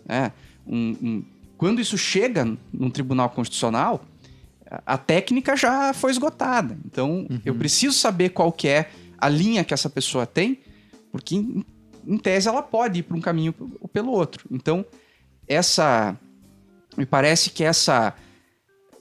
É, 0.07 0.31
um, 0.65 0.97
um, 1.01 1.23
quando 1.57 1.79
isso 1.79 1.97
chega 1.97 2.57
no 2.73 2.89
Tribunal 2.89 3.29
Constitucional, 3.29 4.05
a 4.85 4.97
técnica 4.97 5.55
já 5.55 5.93
foi 5.93 6.11
esgotada. 6.11 6.77
Então, 6.85 7.27
uhum. 7.29 7.39
eu 7.45 7.53
preciso 7.55 7.95
saber 7.97 8.29
qual 8.29 8.51
que 8.51 8.67
é 8.67 8.89
a 9.17 9.29
linha 9.29 9.63
que 9.63 9.73
essa 9.73 9.89
pessoa 9.89 10.25
tem, 10.25 10.59
porque, 11.11 11.35
em, 11.35 11.63
em 12.07 12.17
tese, 12.17 12.47
ela 12.47 12.63
pode 12.63 12.99
ir 12.99 13.03
para 13.03 13.15
um 13.15 13.21
caminho 13.21 13.53
ou 13.79 13.87
pelo 13.87 14.11
outro. 14.11 14.47
Então, 14.49 14.85
essa... 15.47 16.17
Me 16.95 17.05
parece 17.07 17.49
que 17.49 17.63
essa 17.63 18.13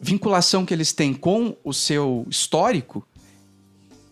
vinculação 0.02 0.66
que 0.66 0.74
eles 0.74 0.92
têm 0.92 1.14
com 1.14 1.56
o 1.62 1.72
seu 1.72 2.26
histórico 2.28 3.06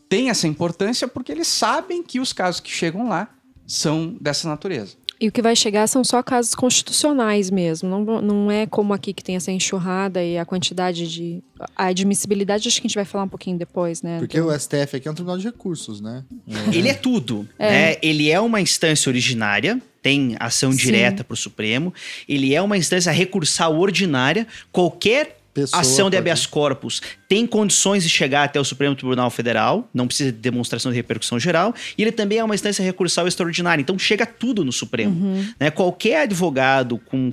tem 0.09 0.31
essa 0.31 0.47
importância 0.47 1.07
porque 1.07 1.31
eles 1.33 1.49
sabem 1.49 2.03
que 2.03 2.21
os 2.21 2.33
casos 2.33 2.61
que 2.61 2.71
chegam 2.71 3.09
lá 3.09 3.29
são 3.67 4.17
dessa 4.21 4.49
natureza. 4.49 4.95
E 5.21 5.29
o 5.29 5.33
que 5.33 5.43
vai 5.43 5.55
chegar 5.55 5.87
são 5.87 6.03
só 6.03 6.23
casos 6.23 6.55
constitucionais 6.55 7.51
mesmo. 7.51 7.89
Não, 7.91 8.23
não 8.23 8.51
é 8.51 8.67
como 8.67 8.95
aqui 8.95 9.13
que 9.13 9.23
tem 9.23 9.37
essa 9.37 9.53
enxurrada 9.53 10.25
e 10.25 10.39
a 10.39 10.47
quantidade 10.47 11.07
de. 11.07 11.43
A 11.77 11.87
admissibilidade, 11.87 12.67
acho 12.67 12.81
que 12.81 12.87
a 12.87 12.89
gente 12.89 12.95
vai 12.95 13.05
falar 13.05 13.25
um 13.25 13.29
pouquinho 13.29 13.59
depois, 13.59 14.01
né? 14.01 14.19
Porque 14.19 14.41
o 14.41 14.51
STF 14.59 14.97
aqui 14.97 15.07
é 15.07 15.11
um 15.11 15.15
tribunal 15.15 15.37
de 15.37 15.45
recursos, 15.45 16.01
né? 16.01 16.25
É. 16.49 16.75
Ele 16.75 16.89
é 16.89 16.95
tudo. 16.95 17.47
É. 17.59 17.71
Né? 17.71 17.97
Ele 18.01 18.31
é 18.31 18.41
uma 18.41 18.63
instância 18.63 19.11
originária, 19.11 19.81
tem 20.03 20.37
ação 20.41 20.71
direta 20.71 21.23
para 21.23 21.35
o 21.35 21.37
Supremo. 21.37 21.93
Ele 22.27 22.55
é 22.55 22.63
uma 22.63 22.79
instância 22.79 23.13
recursal 23.13 23.79
ordinária. 23.79 24.47
Qualquer 24.73 25.40
Pessoa 25.53 25.81
ação 25.81 26.09
de 26.09 26.17
habeas 26.17 26.47
corpus 26.47 27.03
tem 27.29 27.47
condições 27.47 28.05
de 28.05 28.09
chegar 28.09 28.45
até 28.45 28.61
o 28.61 28.65
Supremo 28.65 28.95
Tribunal 28.95 29.31
Federal, 29.31 29.89
não 29.93 30.07
precisa 30.07 30.31
de 30.31 30.39
demonstração 30.39 30.93
de 30.93 30.97
repercussão 30.97 31.41
geral, 31.41 31.75
e 31.99 32.03
ele 32.03 32.13
também 32.13 32.39
é 32.39 32.45
uma 32.45 32.55
instância 32.55 32.83
recursal 32.85 33.27
extraordinária, 33.27 33.83
então 33.83 33.99
chega 33.99 34.25
tudo 34.25 34.65
no 34.65 34.73
Supremo. 34.73 35.13
Uhum. 35.13 35.53
Né? 35.59 35.71
Qualquer 35.71 36.23
advogado 36.23 36.99
com 36.99 37.33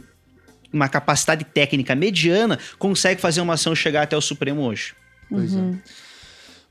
uma 0.74 0.89
capacidade 0.89 1.43
técnica 1.45 1.95
mediana 1.95 2.57
consegue 2.80 3.22
fazer 3.22 3.41
uma 3.41 3.53
ação 3.53 3.76
chegar 3.76 4.03
até 4.03 4.18
o 4.18 4.22
Supremo 4.22 4.63
hoje. 4.63 4.93
Pois 5.30 5.53
uhum. 5.53 5.74
é. 5.74 5.89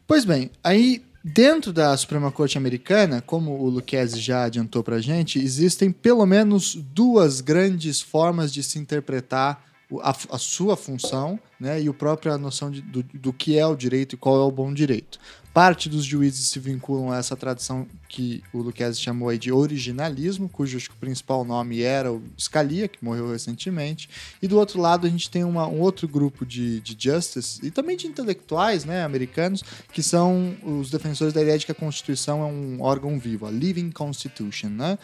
Pois 0.06 0.24
bem, 0.24 0.50
aí 0.62 1.02
Dentro 1.28 1.72
da 1.72 1.96
Suprema 1.96 2.30
Corte 2.30 2.56
Americana, 2.56 3.20
como 3.20 3.60
o 3.60 3.68
Lucchese 3.68 4.20
já 4.20 4.44
adiantou 4.44 4.80
para 4.84 4.94
a 4.94 5.00
gente, 5.00 5.40
existem 5.40 5.90
pelo 5.90 6.24
menos 6.24 6.76
duas 6.76 7.40
grandes 7.40 8.00
formas 8.00 8.52
de 8.52 8.62
se 8.62 8.78
interpretar 8.78 9.60
a, 10.02 10.10
a 10.30 10.38
sua 10.38 10.76
função 10.76 11.38
né, 11.60 11.80
e 11.80 11.88
a 11.88 11.92
própria 11.94 12.36
noção 12.36 12.70
de- 12.70 12.82
do, 12.82 13.02
do 13.02 13.32
que 13.32 13.58
é 13.58 13.66
o 13.66 13.76
direito 13.76 14.14
e 14.14 14.18
qual 14.18 14.36
é 14.36 14.44
o 14.44 14.50
bom 14.50 14.72
direito. 14.74 15.18
Parte 15.54 15.88
dos 15.88 16.04
juízes 16.04 16.48
se 16.48 16.58
vinculam 16.58 17.10
a 17.10 17.16
essa 17.16 17.34
tradição 17.34 17.86
que 18.10 18.42
o 18.52 18.58
Lucchese 18.58 19.00
chamou 19.00 19.34
de 19.38 19.50
originalismo, 19.50 20.50
cujo 20.50 20.76
principal 21.00 21.46
nome 21.46 21.80
era 21.80 22.12
o 22.12 22.22
Scalia, 22.38 22.88
que 22.88 23.02
morreu 23.02 23.30
recentemente. 23.30 24.06
E 24.42 24.46
do 24.46 24.58
outro 24.58 24.78
lado 24.80 25.06
a 25.06 25.10
gente 25.10 25.30
tem 25.30 25.44
uma- 25.44 25.66
um 25.66 25.80
outro 25.80 26.06
grupo 26.06 26.44
de, 26.44 26.80
de 26.80 26.94
justice 26.98 27.58
e 27.64 27.70
também 27.70 27.96
de 27.96 28.06
intelectuais 28.06 28.84
né, 28.84 29.02
americanos, 29.02 29.62
que 29.92 30.02
são 30.02 30.54
os 30.62 30.90
defensores 30.90 31.32
da 31.32 31.40
ideia 31.40 31.58
de 31.58 31.64
que 31.64 31.72
a 31.72 31.76
Constituição 31.76 32.42
é 32.42 32.46
um 32.46 32.82
órgão 32.82 33.18
vivo, 33.18 33.46
a 33.46 33.50
living 33.50 33.90
constitution. 33.90 34.68
Né? 34.68 34.98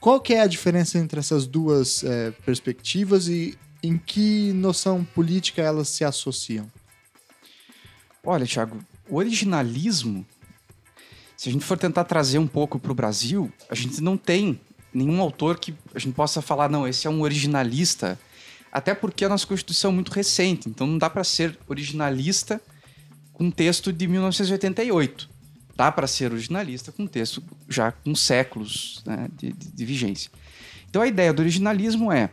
Qual 0.00 0.18
que 0.18 0.32
é 0.32 0.40
a 0.40 0.46
diferença 0.46 0.98
entre 0.98 1.20
essas 1.20 1.46
duas 1.46 2.02
eh, 2.04 2.32
perspectivas 2.46 3.28
e 3.28 3.58
em 3.82 3.96
que 3.98 4.52
noção 4.52 5.04
política 5.04 5.62
elas 5.62 5.88
se 5.88 6.04
associam? 6.04 6.70
Olha, 8.24 8.46
Thiago, 8.46 8.78
o 9.08 9.16
originalismo, 9.16 10.26
se 11.36 11.48
a 11.48 11.52
gente 11.52 11.64
for 11.64 11.78
tentar 11.78 12.04
trazer 12.04 12.38
um 12.38 12.46
pouco 12.46 12.78
para 12.78 12.92
o 12.92 12.94
Brasil, 12.94 13.50
a 13.68 13.74
gente 13.74 14.00
não 14.00 14.16
tem 14.16 14.60
nenhum 14.92 15.20
autor 15.20 15.58
que 15.58 15.74
a 15.94 15.98
gente 15.98 16.14
possa 16.14 16.42
falar, 16.42 16.68
não, 16.68 16.86
esse 16.86 17.06
é 17.06 17.10
um 17.10 17.22
originalista, 17.22 18.18
até 18.70 18.94
porque 18.94 19.24
a 19.24 19.28
nossa 19.28 19.46
Constituição 19.46 19.90
é 19.90 19.94
muito 19.94 20.12
recente, 20.12 20.68
então 20.68 20.86
não 20.86 20.98
dá 20.98 21.08
para 21.08 21.24
ser 21.24 21.58
originalista 21.66 22.60
com 23.32 23.44
um 23.44 23.50
texto 23.50 23.92
de 23.92 24.06
1988. 24.06 25.30
Dá 25.74 25.90
para 25.90 26.06
ser 26.06 26.30
originalista 26.30 26.92
com 26.92 27.04
um 27.04 27.06
texto 27.06 27.42
já 27.68 27.90
com 27.90 28.14
séculos 28.14 29.02
né, 29.06 29.28
de, 29.38 29.50
de- 29.52 29.72
de 29.72 29.84
vigência. 29.86 30.30
Então 30.90 31.00
a 31.00 31.06
ideia 31.06 31.32
do 31.32 31.40
originalismo 31.40 32.12
é 32.12 32.28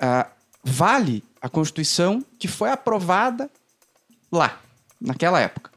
ah, 0.00 0.28
vale 0.64 1.22
a 1.40 1.48
Constituição 1.48 2.24
que 2.38 2.48
foi 2.48 2.70
aprovada 2.70 3.50
lá, 4.32 4.60
naquela 5.00 5.38
época, 5.38 5.70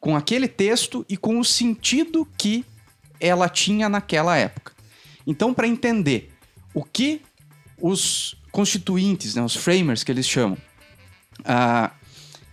com 0.00 0.16
aquele 0.16 0.48
texto 0.48 1.04
e 1.08 1.16
com 1.16 1.38
o 1.38 1.44
sentido 1.44 2.26
que 2.38 2.64
ela 3.20 3.48
tinha 3.48 3.88
naquela 3.88 4.36
época. 4.36 4.72
Então, 5.26 5.54
para 5.54 5.68
entender 5.68 6.32
o 6.72 6.82
que 6.82 7.22
os 7.78 8.36
constituintes, 8.50 9.34
né, 9.34 9.42
os 9.42 9.54
framers 9.54 10.02
que 10.02 10.10
eles 10.10 10.26
chamam, 10.26 10.56
ah, 11.44 11.90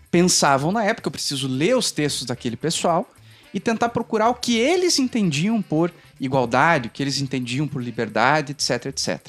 pensavam 0.10 0.72
na 0.72 0.84
época, 0.84 1.08
eu 1.08 1.12
preciso 1.12 1.48
ler 1.48 1.76
os 1.76 1.92
textos 1.92 2.26
daquele 2.26 2.58
pessoal 2.58 3.10
e 3.54 3.60
tentar 3.60 3.90
procurar 3.90 4.30
o 4.30 4.36
que 4.36 4.58
eles 4.58 5.00
entendiam 5.00 5.62
por 5.62 5.94
igualdade, 6.20 6.88
o 6.88 6.92
que 6.92 7.02
eles 7.02 7.20
entendiam 7.20 7.68
por 7.68 7.82
liberdade, 7.82 8.52
etc, 8.52 8.88
etc. 8.88 9.28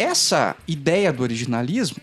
Essa 0.00 0.56
ideia 0.66 1.12
do 1.12 1.22
originalismo 1.22 1.98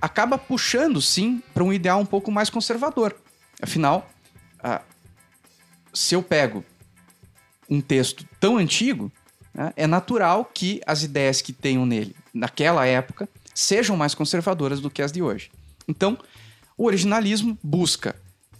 acaba 0.00 0.36
puxando, 0.36 1.00
sim, 1.00 1.40
para 1.54 1.62
um 1.62 1.72
ideal 1.72 2.00
um 2.00 2.04
pouco 2.04 2.32
mais 2.32 2.50
conservador. 2.50 3.14
Afinal, 3.62 4.10
se 5.94 6.16
eu 6.16 6.22
pego 6.22 6.64
um 7.70 7.80
texto 7.80 8.26
tão 8.40 8.56
antigo, 8.56 9.12
né, 9.54 9.72
é 9.76 9.86
natural 9.86 10.44
que 10.52 10.80
as 10.84 11.04
ideias 11.04 11.40
que 11.40 11.52
tenham 11.52 11.86
nele 11.86 12.16
naquela 12.34 12.84
época 12.86 13.28
sejam 13.54 13.96
mais 13.96 14.16
conservadoras 14.16 14.80
do 14.80 14.90
que 14.90 15.00
as 15.00 15.12
de 15.12 15.22
hoje. 15.22 15.48
Então, 15.86 16.18
o 16.76 16.86
originalismo 16.86 17.56
busca 17.62 18.16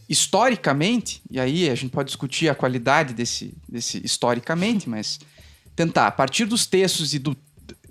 historicamente, 0.09 1.21
e 1.29 1.41
aí 1.41 1.69
a 1.69 1.75
gente 1.75 1.91
pode 1.91 2.07
discutir 2.07 2.49
a 2.49 2.55
qualidade 2.55 3.13
desse, 3.13 3.55
desse 3.69 4.01
historicamente, 4.05 4.89
mas 4.89 5.19
tentar, 5.75 6.07
a 6.07 6.13
partir 6.13 6.45
dos 6.45 6.65
textos 6.65 7.13
e 7.13 7.19
do, 7.19 7.37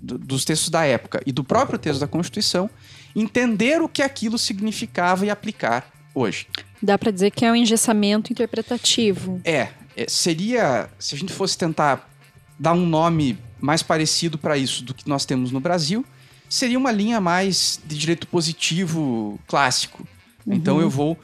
do- 0.02 0.18
dos 0.18 0.44
textos 0.44 0.68
da 0.68 0.84
época 0.84 1.22
e 1.24 1.32
do 1.32 1.44
próprio 1.44 1.78
texto 1.78 2.00
da 2.00 2.06
Constituição, 2.08 2.68
entender 3.14 3.80
o 3.80 3.88
que 3.88 4.02
aquilo 4.02 4.36
significava 4.36 5.24
e 5.24 5.30
aplicar 5.30 5.90
hoje. 6.14 6.46
Dá 6.82 6.98
pra 6.98 7.10
dizer 7.10 7.30
que 7.30 7.44
é 7.44 7.52
um 7.52 7.56
engessamento 7.56 8.32
interpretativo. 8.32 9.40
É, 9.44 9.68
é, 9.96 10.06
seria, 10.08 10.90
se 10.98 11.14
a 11.14 11.18
gente 11.18 11.32
fosse 11.32 11.56
tentar 11.56 12.10
dar 12.58 12.72
um 12.72 12.84
nome 12.86 13.38
mais 13.60 13.82
parecido 13.82 14.36
para 14.36 14.56
isso 14.58 14.82
do 14.82 14.92
que 14.92 15.08
nós 15.08 15.24
temos 15.24 15.52
no 15.52 15.60
Brasil, 15.60 16.04
seria 16.48 16.76
uma 16.78 16.90
linha 16.90 17.20
mais 17.20 17.80
de 17.84 17.96
direito 17.96 18.26
positivo 18.26 19.38
clássico. 19.46 20.06
Então 20.46 20.80
eu 20.80 20.90
vou 20.90 21.16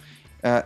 é, 0.42 0.64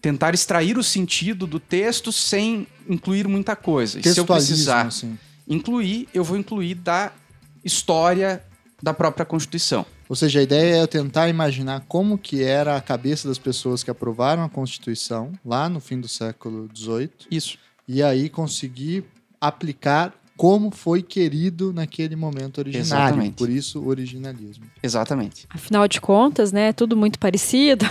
tentar 0.00 0.32
extrair 0.34 0.78
o 0.78 0.82
sentido 0.82 1.46
do 1.46 1.58
texto 1.58 2.12
sem 2.12 2.66
incluir 2.88 3.26
muita 3.26 3.56
coisa. 3.56 3.98
E 3.98 4.02
se 4.02 4.18
eu 4.20 4.24
precisar 4.24 4.86
assim. 4.86 5.18
incluir, 5.48 6.08
eu 6.14 6.22
vou 6.22 6.36
incluir 6.36 6.74
da 6.76 7.12
história 7.64 8.42
da 8.82 8.94
própria 8.94 9.24
Constituição. 9.26 9.84
Ou 10.08 10.16
seja, 10.16 10.40
a 10.40 10.42
ideia 10.42 10.76
é 10.76 10.82
eu 10.82 10.88
tentar 10.88 11.28
imaginar 11.28 11.84
como 11.86 12.16
que 12.18 12.42
era 12.42 12.76
a 12.76 12.80
cabeça 12.80 13.28
das 13.28 13.38
pessoas 13.38 13.82
que 13.82 13.90
aprovaram 13.90 14.42
a 14.42 14.48
Constituição 14.48 15.32
lá 15.44 15.68
no 15.68 15.80
fim 15.80 16.00
do 16.00 16.08
século 16.08 16.68
XVIII 16.74 17.10
Isso. 17.30 17.58
e 17.86 18.02
aí 18.02 18.28
conseguir 18.28 19.04
aplicar 19.40 20.12
como 20.36 20.70
foi 20.70 21.02
querido 21.02 21.70
naquele 21.70 22.16
momento 22.16 22.58
originário. 22.58 22.86
Exatamente. 23.04 23.34
Por 23.34 23.50
isso, 23.50 23.78
o 23.80 23.88
originalismo. 23.88 24.64
Exatamente. 24.82 25.46
Afinal 25.50 25.86
de 25.86 26.00
contas, 26.00 26.50
né, 26.50 26.72
tudo 26.72 26.96
muito 26.96 27.18
parecido. 27.18 27.84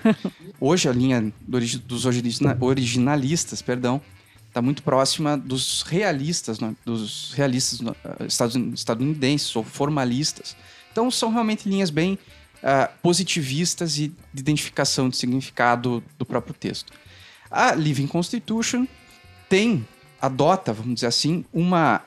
Hoje 0.60 0.88
a 0.88 0.92
linha 0.92 1.32
do 1.48 1.56
origi- 1.56 1.78
dos 1.78 2.04
origina- 2.04 2.56
originalistas, 2.60 3.62
perdão, 3.62 4.00
está 4.56 4.62
muito 4.62 4.82
próxima 4.82 5.36
dos 5.36 5.82
realistas, 5.82 6.58
né, 6.58 6.74
dos 6.82 7.34
realistas 7.34 7.78
estadun- 8.26 8.72
estadunidenses 8.72 9.54
ou 9.54 9.62
formalistas. 9.62 10.56
Então 10.90 11.10
são 11.10 11.30
realmente 11.30 11.68
linhas 11.68 11.90
bem 11.90 12.18
ah, 12.62 12.90
positivistas 13.02 13.98
e 13.98 14.08
de 14.32 14.40
identificação 14.40 15.10
de 15.10 15.18
significado 15.18 16.02
do 16.18 16.24
próprio 16.24 16.54
texto. 16.54 16.90
A 17.50 17.74
Living 17.74 18.06
Constitution 18.06 18.86
tem, 19.46 19.86
adota, 20.18 20.72
vamos 20.72 20.94
dizer 20.94 21.08
assim, 21.08 21.44
uma 21.52 22.00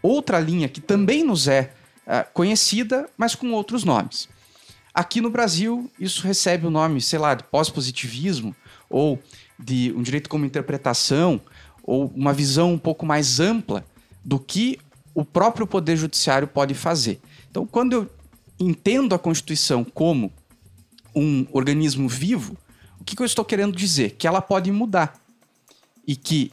outra 0.00 0.38
linha 0.38 0.68
que 0.68 0.80
também 0.80 1.24
nos 1.24 1.48
é 1.48 1.72
ah, 2.06 2.22
conhecida, 2.22 3.10
mas 3.18 3.34
com 3.34 3.50
outros 3.50 3.82
nomes. 3.82 4.28
Aqui 4.94 5.20
no 5.20 5.30
Brasil, 5.30 5.90
isso 5.98 6.24
recebe 6.24 6.64
o 6.64 6.70
nome, 6.70 7.00
sei 7.00 7.18
lá, 7.18 7.34
de 7.34 7.42
pós-positivismo, 7.42 8.54
ou 8.88 9.20
de 9.58 9.92
um 9.96 10.02
direito 10.02 10.28
como 10.30 10.44
interpretação, 10.44 11.40
ou 11.88 12.12
uma 12.14 12.34
visão 12.34 12.74
um 12.74 12.78
pouco 12.78 13.06
mais 13.06 13.40
ampla 13.40 13.82
do 14.22 14.38
que 14.38 14.78
o 15.14 15.24
próprio 15.24 15.66
Poder 15.66 15.96
Judiciário 15.96 16.46
pode 16.46 16.74
fazer. 16.74 17.18
Então, 17.50 17.66
quando 17.66 17.94
eu 17.94 18.10
entendo 18.60 19.14
a 19.14 19.18
Constituição 19.18 19.82
como 19.82 20.30
um 21.16 21.46
organismo 21.50 22.06
vivo, 22.06 22.58
o 23.00 23.04
que, 23.04 23.16
que 23.16 23.22
eu 23.22 23.26
estou 23.26 23.42
querendo 23.42 23.74
dizer? 23.74 24.16
Que 24.18 24.26
ela 24.26 24.42
pode 24.42 24.70
mudar. 24.70 25.18
E 26.06 26.14
que 26.14 26.52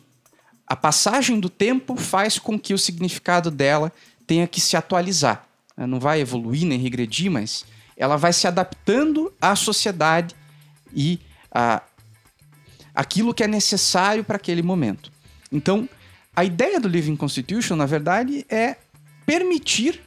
a 0.66 0.76
passagem 0.76 1.38
do 1.38 1.50
tempo 1.50 1.98
faz 1.98 2.40
com 2.40 2.58
que 2.58 2.74
o 2.74 2.78
significado 2.78 3.52
dela 3.52 3.92
tenha 4.26 4.48
que 4.48 4.62
se 4.62 4.78
atualizar. 4.78 5.46
Ela 5.76 5.86
Não 5.86 6.00
vai 6.00 6.22
evoluir 6.22 6.66
nem 6.66 6.80
regredir, 6.80 7.30
mas 7.30 7.66
ela 7.98 8.16
vai 8.16 8.32
se 8.32 8.48
adaptando 8.48 9.34
à 9.42 9.54
sociedade 9.54 10.34
e 10.94 11.20
a 11.52 11.82
aquilo 12.96 13.34
que 13.34 13.44
é 13.44 13.48
necessário 13.48 14.24
para 14.24 14.38
aquele 14.38 14.62
momento. 14.62 15.12
Então, 15.52 15.88
a 16.36 16.43
ideia 16.43 16.80
do 16.80 16.88
Living 16.88 17.16
Constitution, 17.16 17.76
na 17.76 17.86
verdade, 17.86 18.46
é 18.50 18.76
permitir 19.26 20.02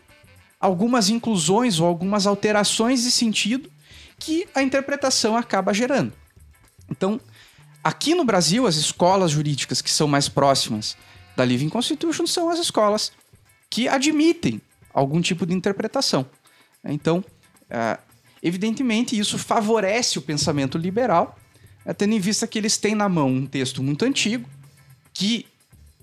algumas 0.61 1.09
inclusões 1.09 1.81
ou 1.81 1.87
algumas 1.87 2.27
alterações 2.27 3.03
de 3.03 3.11
sentido 3.11 3.71
que 4.19 4.47
a 4.55 4.63
interpretação 4.63 5.37
acaba 5.37 5.73
gerando. 5.73 6.13
Então, 6.91 7.21
aqui 7.83 8.15
no 8.15 8.25
Brasil, 8.25 8.67
as 8.67 8.77
escolas 8.77 9.31
jurídicas 9.31 9.81
que 9.81 9.91
são 9.91 10.09
mais 10.09 10.29
próximas 10.29 10.97
da 11.37 11.45
Living 11.45 11.69
Constitution 11.69 12.27
são 12.27 12.49
as 12.51 12.59
escolas 12.59 13.13
que 13.71 13.89
admitem 13.89 14.61
algum 14.93 15.21
tipo 15.21 15.47
de 15.47 15.55
interpretação. 15.55 16.27
Então, 16.85 17.25
ah, 17.71 17.99
evidentemente, 18.43 19.19
isso 19.19 19.39
favorece 19.39 20.19
o 20.19 20.23
pensamento 20.23 20.77
liberal, 20.77 21.39
eh, 21.85 21.93
tendo 21.93 22.15
em 22.15 22.21
vista 22.21 22.47
que 22.47 22.59
eles 22.59 22.77
têm 22.77 22.95
na 22.95 23.09
mão 23.09 23.29
um 23.29 23.47
texto 23.47 23.83
muito 23.83 24.05
antigo, 24.05 24.49
que 25.19 25.47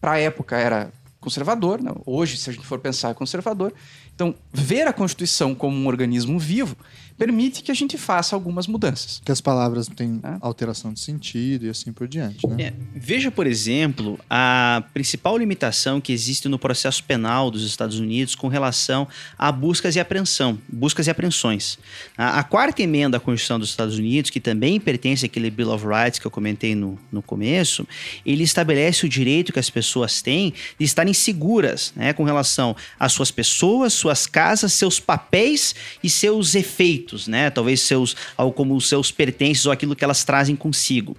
para 0.01 0.11
a 0.11 0.19
época 0.19 0.57
era 0.57 0.91
conservador, 1.21 1.81
né? 1.81 1.89
hoje, 2.05 2.35
se 2.35 2.49
a 2.49 2.53
gente 2.53 2.67
for 2.67 2.79
pensar, 2.79 3.11
é 3.11 3.13
conservador. 3.13 3.73
Então, 4.13 4.35
ver 4.51 4.85
a 4.87 4.93
Constituição 4.93 5.55
como 5.55 5.77
um 5.77 5.87
organismo 5.87 6.37
vivo 6.37 6.75
permite 7.17 7.63
que 7.63 7.71
a 7.71 7.75
gente 7.75 7.97
faça 7.97 8.35
algumas 8.35 8.67
mudanças. 8.67 9.21
Que 9.23 9.31
as 9.31 9.41
palavras 9.41 9.87
têm 9.87 10.19
É. 10.23 10.37
alteração 10.41 10.93
de 10.93 10.99
sentido 10.99 11.65
e 11.65 11.69
assim 11.69 11.91
por 11.93 12.07
diante, 12.07 12.45
né? 12.47 12.65
É, 12.65 12.73
veja, 12.95 13.31
por 13.31 13.47
exemplo, 13.47 14.19
a 14.29 14.83
principal 14.93 15.37
limitação 15.37 16.01
que 16.01 16.11
existe 16.11 16.47
no 16.49 16.59
processo 16.59 17.03
penal 17.03 17.49
dos 17.49 17.63
Estados 17.63 17.99
Unidos 17.99 18.35
com 18.35 18.47
relação 18.47 19.07
a 19.37 19.51
buscas 19.51 19.95
e 19.95 19.99
apreensão, 19.99 20.57
buscas 20.67 21.07
e 21.07 21.09
apreensões. 21.09 21.77
A, 22.17 22.39
a 22.39 22.43
quarta 22.43 22.81
emenda 22.81 23.17
à 23.17 23.19
Constituição 23.19 23.59
dos 23.59 23.69
Estados 23.69 23.97
Unidos, 23.97 24.29
que 24.29 24.39
também 24.39 24.79
pertence 24.79 25.25
àquele 25.25 25.49
Bill 25.49 25.71
of 25.71 25.85
Rights 25.85 26.19
que 26.19 26.25
eu 26.27 26.31
comentei 26.31 26.75
no, 26.75 26.99
no 27.11 27.21
começo, 27.21 27.87
ele 28.25 28.43
estabelece 28.43 29.05
o 29.05 29.09
direito 29.09 29.53
que 29.53 29.59
as 29.59 29.69
pessoas 29.69 30.21
têm 30.21 30.53
de 30.77 30.85
estarem 30.85 31.13
seguras 31.13 31.93
né, 31.95 32.13
com 32.13 32.23
relação 32.23 32.75
às 32.99 33.11
suas 33.13 33.31
pessoas, 33.31 33.93
suas 33.93 34.25
casas, 34.27 34.73
seus 34.73 34.99
papéis 34.99 35.73
e 36.03 36.09
seus 36.09 36.55
efeitos, 36.55 37.04
né? 37.27 37.49
Talvez 37.49 37.81
seus, 37.81 38.15
como 38.55 38.75
os 38.75 38.87
seus 38.87 39.11
pertences 39.11 39.65
ou 39.65 39.71
aquilo 39.71 39.95
que 39.95 40.03
elas 40.03 40.23
trazem 40.23 40.55
consigo. 40.55 41.15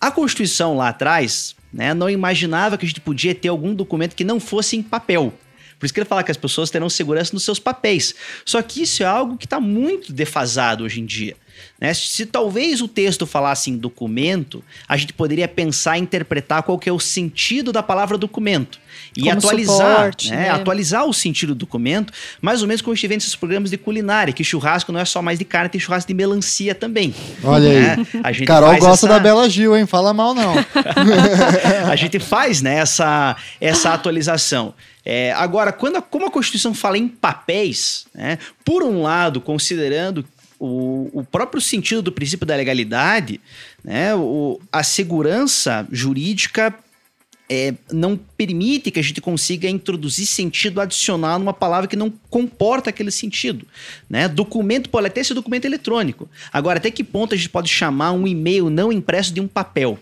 A 0.00 0.10
Constituição 0.10 0.76
lá 0.76 0.88
atrás, 0.88 1.54
né, 1.72 1.94
não 1.94 2.10
imaginava 2.10 2.76
que 2.76 2.84
a 2.84 2.88
gente 2.88 3.00
podia 3.00 3.34
ter 3.34 3.48
algum 3.48 3.74
documento 3.74 4.14
que 4.14 4.24
não 4.24 4.40
fosse 4.40 4.76
em 4.76 4.82
papel. 4.82 5.32
Por 5.78 5.86
isso 5.86 5.94
que 5.94 6.00
ele 6.00 6.08
fala 6.08 6.22
que 6.22 6.30
as 6.30 6.36
pessoas 6.36 6.68
terão 6.70 6.90
segurança 6.90 7.32
nos 7.32 7.42
seus 7.42 7.58
papéis. 7.58 8.14
Só 8.44 8.60
que 8.60 8.82
isso 8.82 9.02
é 9.02 9.06
algo 9.06 9.38
que 9.38 9.46
está 9.46 9.58
muito 9.58 10.12
defasado 10.12 10.84
hoje 10.84 11.00
em 11.00 11.06
dia. 11.06 11.34
Né? 11.80 11.92
Se 11.94 12.26
talvez 12.26 12.80
o 12.80 12.88
texto 12.88 13.26
falasse 13.26 13.70
em 13.70 13.76
documento, 13.76 14.62
a 14.88 14.96
gente 14.96 15.12
poderia 15.12 15.48
pensar 15.48 15.98
e 15.98 16.00
interpretar 16.00 16.62
qual 16.62 16.78
que 16.78 16.88
é 16.88 16.92
o 16.92 17.00
sentido 17.00 17.72
da 17.72 17.82
palavra 17.82 18.16
documento. 18.18 18.78
E 19.16 19.22
Como 19.22 19.32
atualizar, 19.32 19.76
suporte, 19.96 20.30
né? 20.30 20.36
né? 20.36 20.50
atualizar 20.50 21.04
o 21.04 21.12
sentido 21.12 21.54
do 21.54 21.58
documento, 21.60 22.12
mais 22.40 22.62
ou 22.62 22.68
menos 22.68 22.80
como 22.82 22.92
a 22.92 22.94
gente 22.94 23.08
vê 23.08 23.14
nesses 23.14 23.34
programas 23.34 23.70
de 23.70 23.76
culinária, 23.76 24.32
que 24.32 24.44
churrasco 24.44 24.92
não 24.92 25.00
é 25.00 25.04
só 25.04 25.20
mais 25.22 25.38
de 25.38 25.44
carne, 25.44 25.68
tem 25.68 25.80
churrasco 25.80 26.06
de 26.08 26.14
melancia 26.14 26.74
também. 26.74 27.14
Olha 27.42 27.68
aí. 27.68 27.80
né? 27.80 28.06
A 28.22 28.30
gente 28.32 28.46
Carol 28.46 28.68
faz 28.70 28.80
gosta 28.80 29.06
essa- 29.06 29.14
da 29.14 29.18
Bela 29.18 29.48
Gil, 29.48 29.76
hein? 29.76 29.86
Fala 29.86 30.12
mal 30.14 30.34
não. 30.34 30.54
a 31.90 31.96
gente 31.96 32.18
faz 32.18 32.60
né, 32.62 32.76
essa, 32.76 33.36
essa 33.60 33.92
atualização. 33.94 34.74
É, 35.04 35.32
agora, 35.32 35.72
quando 35.72 35.96
a- 35.96 36.02
como 36.02 36.26
a 36.26 36.30
Constituição 36.30 36.74
fala 36.74 36.98
em 36.98 37.08
papéis, 37.08 38.06
né, 38.14 38.38
por 38.64 38.82
um 38.82 39.02
lado, 39.02 39.40
considerando 39.40 40.24
o, 40.60 41.08
o 41.20 41.24
próprio 41.24 41.60
sentido 41.60 42.02
do 42.02 42.12
princípio 42.12 42.46
da 42.46 42.54
legalidade, 42.54 43.40
né, 43.82 44.14
o- 44.14 44.60
a 44.70 44.82
segurança 44.82 45.88
jurídica 45.90 46.72
é, 47.52 47.74
não 47.90 48.16
permite 48.16 48.92
que 48.92 49.00
a 49.00 49.02
gente 49.02 49.20
consiga 49.20 49.68
introduzir 49.68 50.24
sentido 50.26 50.80
adicional 50.80 51.36
numa 51.36 51.52
palavra 51.52 51.88
que 51.88 51.96
não 51.96 52.08
comporta 52.28 52.90
aquele 52.90 53.10
sentido. 53.10 53.66
Né? 54.08 54.28
Documento 54.28 54.88
pode 54.88 55.08
até 55.08 55.20
ser 55.24 55.34
documento 55.34 55.64
eletrônico. 55.64 56.28
Agora, 56.52 56.78
até 56.78 56.92
que 56.92 57.02
ponto 57.02 57.34
a 57.34 57.36
gente 57.36 57.48
pode 57.48 57.68
chamar 57.68 58.12
um 58.12 58.24
e-mail 58.24 58.70
não 58.70 58.92
impresso 58.92 59.34
de 59.34 59.40
um 59.40 59.48
papel? 59.48 59.98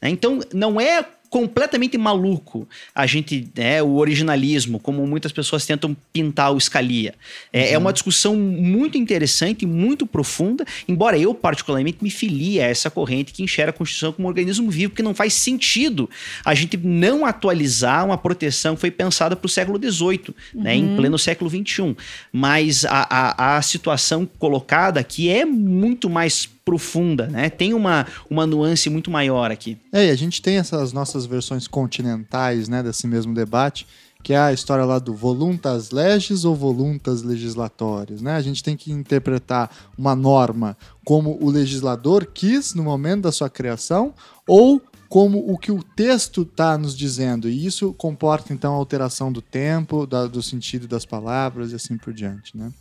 né? 0.00 0.08
Então, 0.08 0.40
não 0.54 0.80
é 0.80 1.04
completamente 1.36 1.98
maluco 1.98 2.66
a 2.94 3.04
gente, 3.04 3.46
né, 3.54 3.82
o 3.82 3.96
originalismo, 3.96 4.80
como 4.80 5.06
muitas 5.06 5.32
pessoas 5.32 5.66
tentam 5.66 5.94
pintar 6.10 6.50
o 6.50 6.58
Scalia. 6.58 7.14
É, 7.52 7.74
é 7.74 7.78
uma 7.78 7.92
discussão 7.92 8.34
muito 8.34 8.96
interessante 8.96 9.64
e 9.64 9.66
muito 9.66 10.06
profunda, 10.06 10.64
embora 10.88 11.18
eu 11.18 11.34
particularmente 11.34 11.98
me 12.00 12.08
filie 12.08 12.58
a 12.58 12.64
essa 12.64 12.88
corrente 12.88 13.34
que 13.34 13.42
enxerga 13.42 13.68
a 13.68 13.72
Constituição 13.74 14.14
como 14.14 14.26
um 14.26 14.30
organismo 14.30 14.70
vivo, 14.70 14.92
porque 14.92 15.02
não 15.02 15.14
faz 15.14 15.34
sentido 15.34 16.08
a 16.42 16.54
gente 16.54 16.78
não 16.78 17.26
atualizar 17.26 18.06
uma 18.06 18.16
proteção 18.16 18.74
que 18.74 18.80
foi 18.80 18.90
pensada 18.90 19.36
para 19.36 19.44
o 19.44 19.50
século 19.50 19.78
XVIII, 19.78 20.34
né, 20.54 20.74
em 20.74 20.96
pleno 20.96 21.18
século 21.18 21.50
XXI. 21.50 21.94
Mas 22.32 22.86
a, 22.86 23.06
a, 23.10 23.56
a 23.58 23.62
situação 23.62 24.26
colocada 24.38 25.00
aqui 25.00 25.28
é 25.28 25.44
muito 25.44 26.08
mais 26.08 26.48
profunda, 26.66 27.28
né? 27.28 27.48
Tem 27.48 27.72
uma, 27.72 28.04
uma 28.28 28.44
nuance 28.44 28.90
muito 28.90 29.08
maior 29.08 29.52
aqui. 29.52 29.78
É, 29.92 30.06
e 30.06 30.10
a 30.10 30.16
gente 30.16 30.42
tem 30.42 30.56
essas 30.56 30.92
nossas 30.92 31.24
versões 31.24 31.68
continentais, 31.68 32.68
né, 32.68 32.82
desse 32.82 33.06
mesmo 33.06 33.32
debate, 33.32 33.86
que 34.20 34.32
é 34.32 34.38
a 34.38 34.52
história 34.52 34.84
lá 34.84 34.98
do 34.98 35.14
voluntas 35.14 35.92
legis 35.92 36.44
ou 36.44 36.56
voluntas 36.56 37.22
legislatórios, 37.22 38.20
né? 38.20 38.34
A 38.34 38.40
gente 38.42 38.64
tem 38.64 38.76
que 38.76 38.90
interpretar 38.90 39.70
uma 39.96 40.16
norma 40.16 40.76
como 41.04 41.38
o 41.40 41.48
legislador 41.50 42.26
quis 42.34 42.74
no 42.74 42.82
momento 42.82 43.22
da 43.22 43.32
sua 43.32 43.48
criação 43.48 44.12
ou 44.44 44.82
como 45.08 45.38
o 45.48 45.56
que 45.56 45.70
o 45.70 45.80
texto 45.84 46.42
está 46.42 46.76
nos 46.76 46.96
dizendo. 46.96 47.48
E 47.48 47.64
isso 47.64 47.92
comporta, 47.92 48.52
então, 48.52 48.74
a 48.74 48.76
alteração 48.76 49.30
do 49.30 49.40
tempo, 49.40 50.04
da- 50.04 50.26
do 50.26 50.42
sentido 50.42 50.88
das 50.88 51.04
palavras 51.04 51.70
e 51.70 51.76
assim 51.76 51.96
por 51.96 52.12
diante, 52.12 52.56
né? 52.56 52.72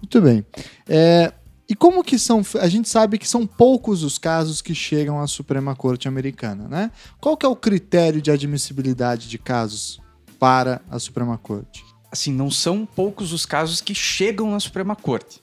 Muito 0.00 0.20
bem. 0.20 0.46
É, 0.88 1.32
e 1.68 1.74
como 1.74 2.02
que 2.02 2.18
são. 2.18 2.42
A 2.60 2.68
gente 2.68 2.88
sabe 2.88 3.18
que 3.18 3.28
são 3.28 3.46
poucos 3.46 4.02
os 4.02 4.16
casos 4.16 4.62
que 4.62 4.74
chegam 4.74 5.20
à 5.20 5.26
Suprema 5.26 5.76
Corte 5.76 6.08
Americana, 6.08 6.66
né? 6.66 6.90
Qual 7.20 7.36
que 7.36 7.44
é 7.44 7.48
o 7.48 7.54
critério 7.54 8.22
de 8.22 8.30
admissibilidade 8.30 9.28
de 9.28 9.36
casos 9.36 10.00
para 10.38 10.80
a 10.90 10.98
Suprema 10.98 11.36
Corte? 11.36 11.84
Assim, 12.10 12.32
não 12.32 12.50
são 12.50 12.86
poucos 12.86 13.32
os 13.34 13.44
casos 13.44 13.82
que 13.82 13.94
chegam 13.94 14.50
na 14.50 14.58
Suprema 14.58 14.96
Corte. 14.96 15.42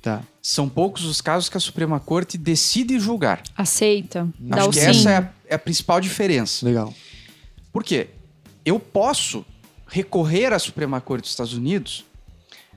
Tá. 0.00 0.22
São 0.40 0.68
poucos 0.68 1.04
os 1.04 1.20
casos 1.20 1.48
que 1.48 1.56
a 1.56 1.60
Suprema 1.60 1.98
Corte 1.98 2.38
decide 2.38 3.00
julgar. 3.00 3.42
Aceita. 3.56 4.28
Dá 4.38 4.58
Acho 4.58 4.68
o 4.68 4.70
que 4.70 4.78
sim. 4.78 4.86
essa 4.86 5.10
é 5.10 5.16
a, 5.16 5.32
é 5.48 5.54
a 5.56 5.58
principal 5.58 6.00
diferença. 6.00 6.64
Legal. 6.64 6.94
Por 7.72 7.82
quê? 7.82 8.10
Eu 8.64 8.78
posso 8.78 9.44
recorrer 9.88 10.52
à 10.52 10.58
Suprema 10.58 11.00
Corte 11.00 11.22
dos 11.22 11.30
Estados 11.30 11.54
Unidos 11.54 12.04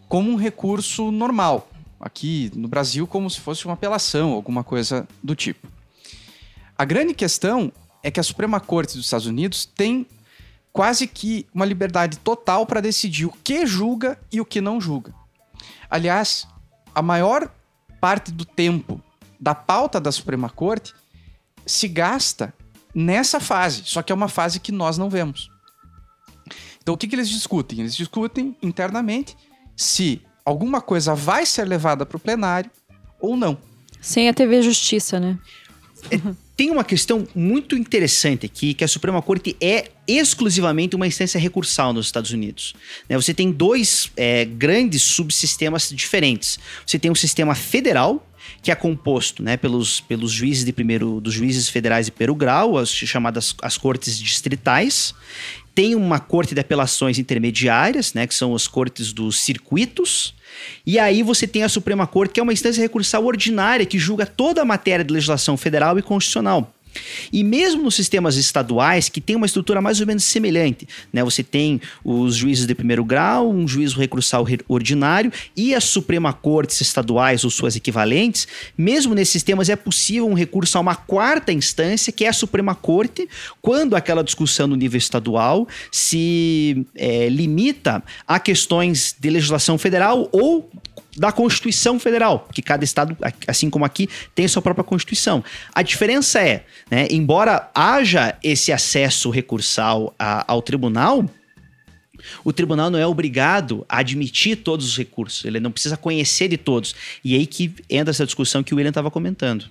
como 0.08 0.32
um 0.32 0.36
recurso 0.36 1.12
normal. 1.12 1.70
Aqui 2.00 2.52
no 2.56 2.68
Brasil, 2.68 3.08
como 3.08 3.30
se 3.30 3.39
fosse 3.39 3.66
uma 3.66 3.74
apelação, 3.74 4.34
alguma 4.34 4.64
coisa 4.64 5.08
do 5.24 5.36
tipo. 5.36 5.68
A 6.78 6.86
grande 6.86 7.14
questão 7.14 7.72
é 8.04 8.12
que 8.12 8.20
a 8.20 8.24
Suprema 8.24 8.60
Corte 8.60 8.95
dos 8.95 9.06
Estados 9.06 9.26
Unidos 9.26 9.66
tem 9.66 10.06
quase 10.72 11.08
que 11.08 11.48
uma 11.54 11.66
liberdade 11.66 12.20
total 12.20 12.66
para 12.66 12.82
decidir 12.82 13.26
o 13.26 13.34
que 13.43 13.66
julga 13.66 14.20
e 14.32 14.39
o 14.39 14.45
que 14.45 14.62
não 14.62 14.80
julga. 14.80 15.14
Aliás, 15.89 16.48
a 16.93 17.02
maior 17.02 17.52
parte 18.00 18.32
do 18.32 18.45
tempo 18.45 19.02
da 19.39 19.56
pauta 19.56 20.00
da 20.00 20.12
Suprema 20.12 20.50
Corte 20.50 20.93
se 21.66 21.88
gasta 21.88 22.54
nessa 22.93 23.39
fase, 23.39 23.84
só 23.86 24.02
que 24.02 24.12
é 24.12 24.16
uma 24.16 24.28
fase 24.28 24.60
que 24.60 24.72
nós 24.72 24.98
não 24.98 25.10
vemos. 25.10 25.50
Então 26.82 26.93
o 26.93 26.98
que, 26.98 27.08
que 27.08 27.16
eles 27.16 27.30
discutem? 27.30 27.80
Eles 27.80 27.95
discutem 27.95 28.56
internamente 28.62 29.36
se 29.76 30.22
alguma 30.48 30.80
coisa 30.80 31.14
vai 31.14 31.45
ser 31.45 31.66
levada 31.66 32.06
para 32.06 32.16
o 32.16 32.20
plenário 32.20 32.72
ou 33.20 33.36
não. 33.36 33.58
Sem 34.00 34.30
a 34.30 34.34
TV 34.34 34.62
Justiça, 34.62 35.20
né? 35.20 35.38
Tem 36.56 36.72
uma 36.72 36.86
questão 36.86 37.28
muito 37.36 37.76
interessante 37.76 38.45
aqui, 38.45 38.74
que 38.74 38.84
a 38.84 38.88
Suprema 38.88 39.22
Corte 39.22 39.58
é 39.60 39.91
exclusivamente 40.08 40.95
uma 40.95 41.06
instância 41.06 41.38
recursal 41.38 41.91
nos 41.91 42.06
Estados 42.06 42.32
Unidos. 42.32 42.74
né? 43.10 43.18
Você 43.18 43.34
tem 43.34 43.52
dois 43.52 44.10
é, 44.16 44.45
grandes 44.45 45.04
subsistemas 45.04 45.89
diferentes. 45.89 46.58
Você 46.86 46.98
tem 46.98 47.12
um 47.12 47.16
sistema 47.16 47.54
federal, 47.54 48.26
que 48.62 48.72
é 48.72 48.76
composto 48.76 49.43
né, 49.43 49.58
pelos, 49.58 50.00
pelos 50.00 50.32
juízes 50.32 50.64
de 50.64 50.72
primeiro, 50.72 51.20
dos 51.20 51.34
juízes 51.34 51.68
federais 51.68 52.06
de 52.06 52.12
primeiro 52.12 52.36
grau, 52.36 52.78
as 52.78 52.89
chamadas 52.89 53.54
as 53.62 53.78
cortes 53.78 54.18
distritais. 54.18 55.14
Tem 55.76 55.93
uma 55.93 56.20
corte 56.20 56.56
de 56.56 56.62
apelações 56.62 57.20
intermediárias, 57.20 58.14
né, 58.14 58.26
que 58.26 58.34
são 58.34 58.56
as 58.56 58.68
cortes 58.68 59.12
dos 59.12 59.39
circuitos. 59.39 60.34
E 60.86 60.97
aí 60.97 61.24
você 61.24 61.47
tem 61.47 61.64
a 61.64 61.70
Suprema 61.70 62.08
Corte, 62.08 62.34
que 62.34 62.39
é 62.39 62.43
uma 62.43 62.53
instância 62.53 62.82
recursal 62.82 63.26
ordinária 63.26 63.86
que 63.86 63.99
julga 63.99 64.26
toda 64.26 64.62
a 64.62 64.66
matéria 64.66 65.03
de 65.03 65.14
legislação 65.14 65.58
federal 65.58 65.97
e 65.97 66.01
constitucional. 66.01 66.74
E 67.32 67.43
mesmo 67.43 67.84
nos 67.84 67.95
sistemas 67.95 68.36
estaduais, 68.38 69.10
que 69.10 69.22
tem 69.22 69.36
uma 69.36 69.45
estrutura 69.45 69.82
mais 69.82 70.00
ou 70.02 70.08
menos 70.08 70.24
semelhante, 70.24 70.88
né? 71.12 71.24
Você 71.24 71.43
tem 71.43 71.82
os 72.04 72.36
juízes 72.36 72.66
de 72.66 72.76
primeiro 72.76 73.04
grau, 73.04 73.52
um 73.52 73.68
juízo 73.68 74.00
recursal 74.00 74.43
re- 74.43 74.60
ordinário 74.68 75.32
e 75.56 75.74
as 75.74 75.84
Suprema 75.84 76.34
Cortes 76.34 76.80
estaduais 76.82 77.43
ou 77.43 77.50
suas 77.50 77.76
equivalentes. 77.76 78.48
Mesmo 78.78 79.14
nesses 79.14 79.32
sistemas 79.34 79.70
é 79.70 79.76
possível 79.76 80.28
um 80.28 80.34
recurso 80.34 80.78
a 80.78 80.82
uma 80.82 80.95
quarta 80.95 81.52
instância, 81.52 82.12
que 82.14 82.26
é 82.26 82.30
a 82.30 82.34
Suprema 82.34 82.76
Corte, 82.76 83.28
quando 83.62 83.95
aquela 83.95 84.24
discussão 84.24 84.68
no 84.68 84.76
nível 84.76 84.98
estadual 84.98 85.68
se 85.91 86.86
é, 86.95 87.30
limita 87.30 88.04
a 88.28 88.39
questões 88.39 89.16
de 89.20 89.30
legislação 89.30 89.78
federal 89.78 90.30
ou 90.32 90.70
da 91.18 91.32
Constituição 91.32 91.99
Federal, 91.99 92.47
que 92.53 92.61
cada 92.61 92.84
estado, 92.84 93.18
assim 93.47 93.70
como 93.70 93.84
aqui, 93.84 94.07
tem 94.36 94.45
a 94.45 94.49
sua 94.49 94.61
própria 94.61 94.84
Constituição. 94.84 95.43
A 95.74 95.82
diferença 95.82 96.39
é, 96.39 96.63
né, 96.91 97.07
embora 97.09 97.70
haja 97.74 98.38
esse 98.43 98.72
acesso 98.72 99.30
recursal 99.30 100.13
a- 100.20 100.45
ao 100.47 100.61
tribunal, 100.61 101.26
o 102.43 102.53
tribunal 102.53 102.89
não 102.89 102.99
é 102.99 103.05
obrigado 103.05 103.86
a 103.89 103.99
admitir 103.99 104.57
todos 104.57 104.86
os 104.88 104.97
recursos, 104.97 105.43
ele 105.45 105.59
não 105.59 105.72
precisa 105.72 105.97
conhecer 105.97 106.47
de 106.47 106.57
todos. 106.57 106.95
E 107.24 107.36
aí 107.36 107.45
que 107.47 107.74
entra 107.89 108.11
essa 108.11 108.26
discussão 108.26 108.63
que 108.63 108.74
o 108.74 108.78
William 108.78 108.89
estava 108.89 109.09
comentando. 109.09 109.65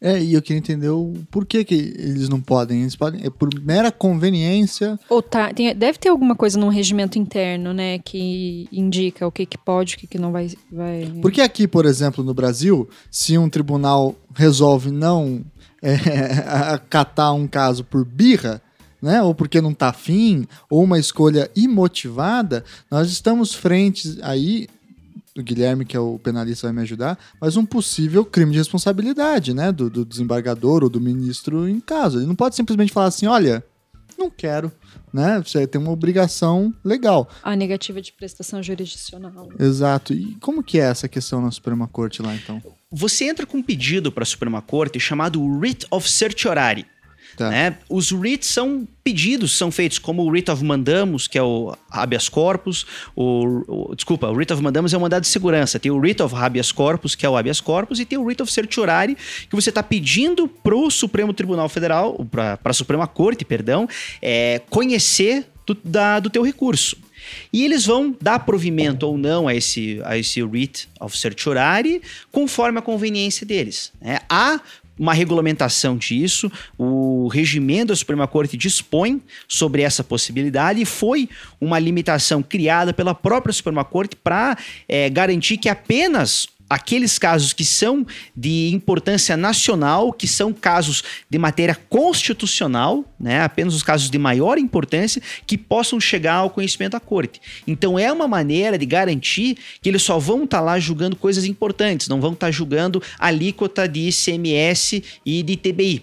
É, 0.00 0.22
e 0.22 0.34
eu 0.34 0.42
queria 0.42 0.58
entender 0.58 0.88
o 0.90 1.14
porquê 1.30 1.64
que 1.64 1.74
eles 1.74 2.28
não 2.28 2.40
podem. 2.40 2.82
Eles 2.82 2.94
podem, 2.94 3.24
é 3.24 3.30
por 3.30 3.48
mera 3.62 3.90
conveniência. 3.90 4.98
Ou 5.08 5.22
tá, 5.22 5.52
tem- 5.52 5.74
deve 5.74 5.98
ter 5.98 6.10
alguma 6.10 6.34
coisa 6.34 6.58
num 6.58 6.68
regimento 6.68 7.18
interno, 7.18 7.72
né, 7.72 7.98
que 7.98 8.68
indica 8.70 9.26
o 9.26 9.32
que, 9.32 9.46
que 9.46 9.56
pode, 9.58 9.94
o 9.94 9.98
que, 9.98 10.06
que 10.06 10.18
não 10.18 10.32
vai. 10.32 10.50
vai... 10.70 11.10
Porque 11.22 11.40
aqui, 11.40 11.66
por 11.66 11.86
exemplo, 11.86 12.22
no 12.22 12.34
Brasil, 12.34 12.88
se 13.10 13.38
um 13.38 13.48
tribunal 13.48 14.14
resolve 14.34 14.90
não 14.90 15.42
é, 15.82 15.94
acatar 16.74 17.34
um 17.34 17.46
caso 17.46 17.82
por 17.82 18.04
birra, 18.04 18.60
né, 19.00 19.22
ou 19.22 19.34
porque 19.34 19.60
não 19.60 19.72
tá 19.74 19.88
afim, 19.88 20.46
ou 20.68 20.82
uma 20.82 20.98
escolha 20.98 21.50
imotivada, 21.54 22.64
nós 22.90 23.10
estamos 23.10 23.54
frente 23.54 24.18
aí, 24.22 24.68
o 25.40 25.44
Guilherme, 25.44 25.84
que 25.84 25.96
é 25.96 26.00
o 26.00 26.18
penalista, 26.18 26.66
vai 26.66 26.74
me 26.74 26.82
ajudar, 26.82 27.18
mas 27.40 27.56
um 27.56 27.64
possível 27.64 28.24
crime 28.24 28.52
de 28.52 28.58
responsabilidade, 28.58 29.54
né, 29.54 29.70
do, 29.72 29.90
do 29.90 30.04
desembargador 30.04 30.82
ou 30.84 30.90
do 30.90 31.00
ministro 31.00 31.68
em 31.68 31.80
caso. 31.80 32.18
Ele 32.18 32.26
não 32.26 32.34
pode 32.34 32.56
simplesmente 32.56 32.92
falar 32.92 33.06
assim, 33.06 33.26
olha, 33.26 33.64
não 34.18 34.30
quero, 34.30 34.72
né, 35.12 35.42
você 35.44 35.66
tem 35.66 35.80
uma 35.80 35.90
obrigação 35.90 36.72
legal. 36.84 37.28
A 37.42 37.54
negativa 37.54 38.00
de 38.00 38.12
prestação 38.12 38.62
jurisdicional. 38.62 39.48
Exato. 39.58 40.14
E 40.14 40.34
como 40.36 40.62
que 40.62 40.78
é 40.78 40.84
essa 40.84 41.08
questão 41.08 41.40
na 41.40 41.50
Suprema 41.50 41.86
Corte 41.86 42.22
lá, 42.22 42.34
então? 42.34 42.62
Você 42.90 43.24
entra 43.24 43.44
com 43.44 43.58
um 43.58 43.62
pedido 43.62 44.10
para 44.10 44.22
a 44.22 44.26
Suprema 44.26 44.62
Corte 44.62 44.98
chamado 44.98 45.42
Writ 45.42 45.86
of 45.90 46.10
Certiorari. 46.10 46.86
Tá. 47.36 47.50
né? 47.50 47.76
Os 47.88 48.12
writs 48.12 48.48
são 48.48 48.88
pedidos, 49.04 49.52
são 49.56 49.70
feitos 49.70 49.98
como 49.98 50.22
o 50.22 50.28
writ 50.28 50.50
of 50.50 50.64
mandamus, 50.64 51.28
que 51.28 51.36
é 51.36 51.42
o 51.42 51.76
habeas 51.90 52.28
corpus, 52.28 52.86
o, 53.14 53.90
o- 53.90 53.94
desculpa, 53.94 54.26
o 54.28 54.32
writ 54.34 54.52
of 54.52 54.62
mandamus 54.62 54.94
é 54.94 54.96
o 54.96 55.00
mandado 55.00 55.22
de 55.22 55.28
segurança, 55.28 55.78
tem 55.78 55.92
o 55.92 55.96
writ 55.98 56.22
of 56.22 56.34
habeas 56.34 56.72
corpus, 56.72 57.14
que 57.14 57.26
é 57.26 57.28
o 57.28 57.36
habeas 57.36 57.60
corpus, 57.60 58.00
e 58.00 58.04
tem 58.06 58.18
o 58.18 58.22
writ 58.24 58.42
of 58.42 58.50
certiorari, 58.50 59.16
que 59.48 59.54
você 59.54 59.68
está 59.68 59.82
pedindo 59.82 60.48
pro 60.48 60.90
Supremo 60.90 61.32
Tribunal 61.34 61.68
Federal, 61.68 62.16
para 62.30 62.58
a 62.64 62.72
Suprema 62.72 63.06
Corte, 63.06 63.44
perdão, 63.44 63.86
é, 64.22 64.60
conhecer 64.70 65.46
do, 65.66 65.76
da- 65.84 66.18
do 66.20 66.30
teu 66.30 66.42
recurso. 66.42 66.96
E 67.52 67.64
eles 67.64 67.84
vão 67.84 68.14
dar 68.20 68.38
provimento 68.46 69.04
ou 69.06 69.18
não 69.18 69.48
a 69.48 69.54
esse, 69.54 70.00
a 70.04 70.16
esse 70.16 70.40
writ 70.42 70.88
of 71.00 71.18
certiorari 71.18 72.00
conforme 72.30 72.78
a 72.78 72.82
conveniência 72.82 73.44
deles. 73.44 73.92
né? 74.00 74.20
Há 74.28 74.60
uma 74.98 75.12
regulamentação 75.12 75.96
disso, 75.96 76.50
o 76.78 77.28
regimento 77.28 77.88
da 77.88 77.96
Suprema 77.96 78.26
Corte 78.26 78.56
dispõe 78.56 79.22
sobre 79.46 79.82
essa 79.82 80.02
possibilidade 80.02 80.80
e 80.80 80.84
foi 80.84 81.28
uma 81.60 81.78
limitação 81.78 82.42
criada 82.42 82.92
pela 82.92 83.14
própria 83.14 83.52
Suprema 83.52 83.84
Corte 83.84 84.16
para 84.16 84.56
garantir 85.12 85.58
que 85.58 85.68
apenas 85.68 86.48
aqueles 86.68 87.18
casos 87.18 87.52
que 87.52 87.64
são 87.64 88.06
de 88.36 88.70
importância 88.72 89.36
nacional, 89.36 90.12
que 90.12 90.26
são 90.26 90.52
casos 90.52 91.02
de 91.30 91.38
matéria 91.38 91.76
constitucional, 91.88 93.04
né, 93.18 93.42
apenas 93.42 93.74
os 93.74 93.82
casos 93.82 94.10
de 94.10 94.18
maior 94.18 94.58
importância, 94.58 95.22
que 95.46 95.56
possam 95.56 96.00
chegar 96.00 96.34
ao 96.34 96.50
conhecimento 96.50 96.92
da 96.92 97.00
corte. 97.00 97.40
Então 97.66 97.98
é 97.98 98.12
uma 98.12 98.28
maneira 98.28 98.76
de 98.76 98.86
garantir 98.86 99.56
que 99.80 99.88
eles 99.88 100.02
só 100.02 100.18
vão 100.18 100.44
estar 100.44 100.60
lá 100.60 100.78
julgando 100.78 101.16
coisas 101.16 101.44
importantes, 101.44 102.08
não 102.08 102.20
vão 102.20 102.32
estar 102.32 102.50
julgando 102.50 103.02
alíquota 103.18 103.88
de 103.88 104.08
ICMS 104.08 105.02
e 105.24 105.42
de 105.42 105.56
TBI. 105.56 106.02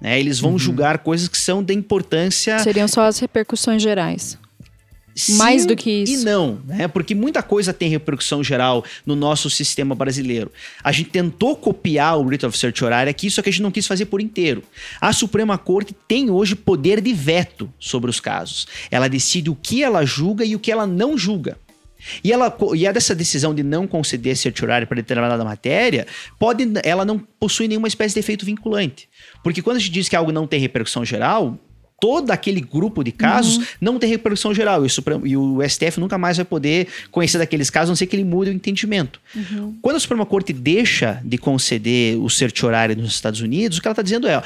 né? 0.00 0.18
Eles 0.18 0.38
vão 0.38 0.58
julgar 0.58 0.98
coisas 0.98 1.28
que 1.28 1.38
são 1.38 1.62
de 1.62 1.74
importância 1.74 2.58
Seriam 2.60 2.88
só 2.88 3.02
as 3.02 3.18
repercussões 3.18 3.82
gerais. 3.82 4.38
Mais 5.36 5.62
Sim 5.62 5.68
do 5.68 5.76
que 5.76 5.90
isso. 5.90 6.22
E 6.22 6.24
não, 6.24 6.60
né? 6.66 6.88
Porque 6.88 7.14
muita 7.14 7.42
coisa 7.42 7.72
tem 7.72 7.88
repercussão 7.88 8.42
geral 8.42 8.84
no 9.06 9.14
nosso 9.14 9.48
sistema 9.48 9.94
brasileiro. 9.94 10.50
A 10.82 10.90
gente 10.90 11.10
tentou 11.10 11.54
copiar 11.54 12.18
o 12.18 12.22
Writ 12.22 12.44
of 12.44 12.58
Certiorari 12.58 13.08
aqui, 13.08 13.30
só 13.30 13.40
que 13.40 13.48
a 13.48 13.52
gente 13.52 13.62
não 13.62 13.70
quis 13.70 13.86
fazer 13.86 14.06
por 14.06 14.20
inteiro. 14.20 14.62
A 15.00 15.12
Suprema 15.12 15.56
Corte 15.56 15.94
tem 16.08 16.30
hoje 16.30 16.56
poder 16.56 17.00
de 17.00 17.12
veto 17.12 17.72
sobre 17.78 18.10
os 18.10 18.18
casos. 18.18 18.66
Ela 18.90 19.08
decide 19.08 19.50
o 19.50 19.54
que 19.54 19.82
ela 19.82 20.04
julga 20.04 20.44
e 20.44 20.56
o 20.56 20.58
que 20.58 20.72
ela 20.72 20.86
não 20.86 21.16
julga. 21.16 21.56
E, 22.22 22.32
ela, 22.32 22.54
e 22.74 22.86
a 22.86 22.92
dessa 22.92 23.14
decisão 23.14 23.54
de 23.54 23.62
não 23.62 23.86
conceder 23.86 24.36
certiorari 24.36 24.84
para 24.84 24.96
determinada 24.96 25.42
matéria, 25.44 26.06
pode, 26.38 26.64
ela 26.82 27.04
não 27.04 27.18
possui 27.18 27.68
nenhuma 27.68 27.88
espécie 27.88 28.14
de 28.14 28.20
efeito 28.20 28.44
vinculante. 28.44 29.08
Porque 29.42 29.62
quando 29.62 29.76
a 29.76 29.80
gente 29.80 29.92
diz 29.92 30.08
que 30.08 30.16
algo 30.16 30.32
não 30.32 30.46
tem 30.46 30.60
repercussão 30.60 31.04
geral, 31.04 31.58
todo 32.00 32.30
aquele 32.30 32.60
grupo 32.60 33.02
de 33.02 33.12
casos 33.12 33.58
não 33.80 33.98
tem 33.98 34.10
repercussão 34.10 34.52
geral. 34.54 34.82
E 34.82 34.86
o, 34.86 34.90
Supremo- 34.90 35.26
e 35.26 35.36
o 35.36 35.58
STF 35.68 35.98
nunca 36.00 36.18
mais 36.18 36.36
vai 36.36 36.44
poder 36.44 36.88
conhecer 37.10 37.38
daqueles 37.38 37.70
casos, 37.70 37.90
a 37.90 37.92
não 37.92 37.96
ser 37.96 38.06
que 38.06 38.16
ele 38.16 38.24
mude 38.24 38.50
o 38.50 38.52
entendimento. 38.52 39.20
Quando 39.80 39.96
a 39.96 40.00
Suprema 40.00 40.26
Corte 40.26 40.52
deixa 40.52 41.20
de 41.24 41.38
conceder 41.38 42.18
o 42.18 42.28
certiorari 42.28 42.94
nos 42.94 43.10
Estados 43.14 43.40
Unidos, 43.40 43.78
o 43.78 43.80
que 43.80 43.88
ela 43.88 43.92
está 43.92 44.02
dizendo 44.02 44.26
é: 44.28 44.36
ó, 44.38 44.42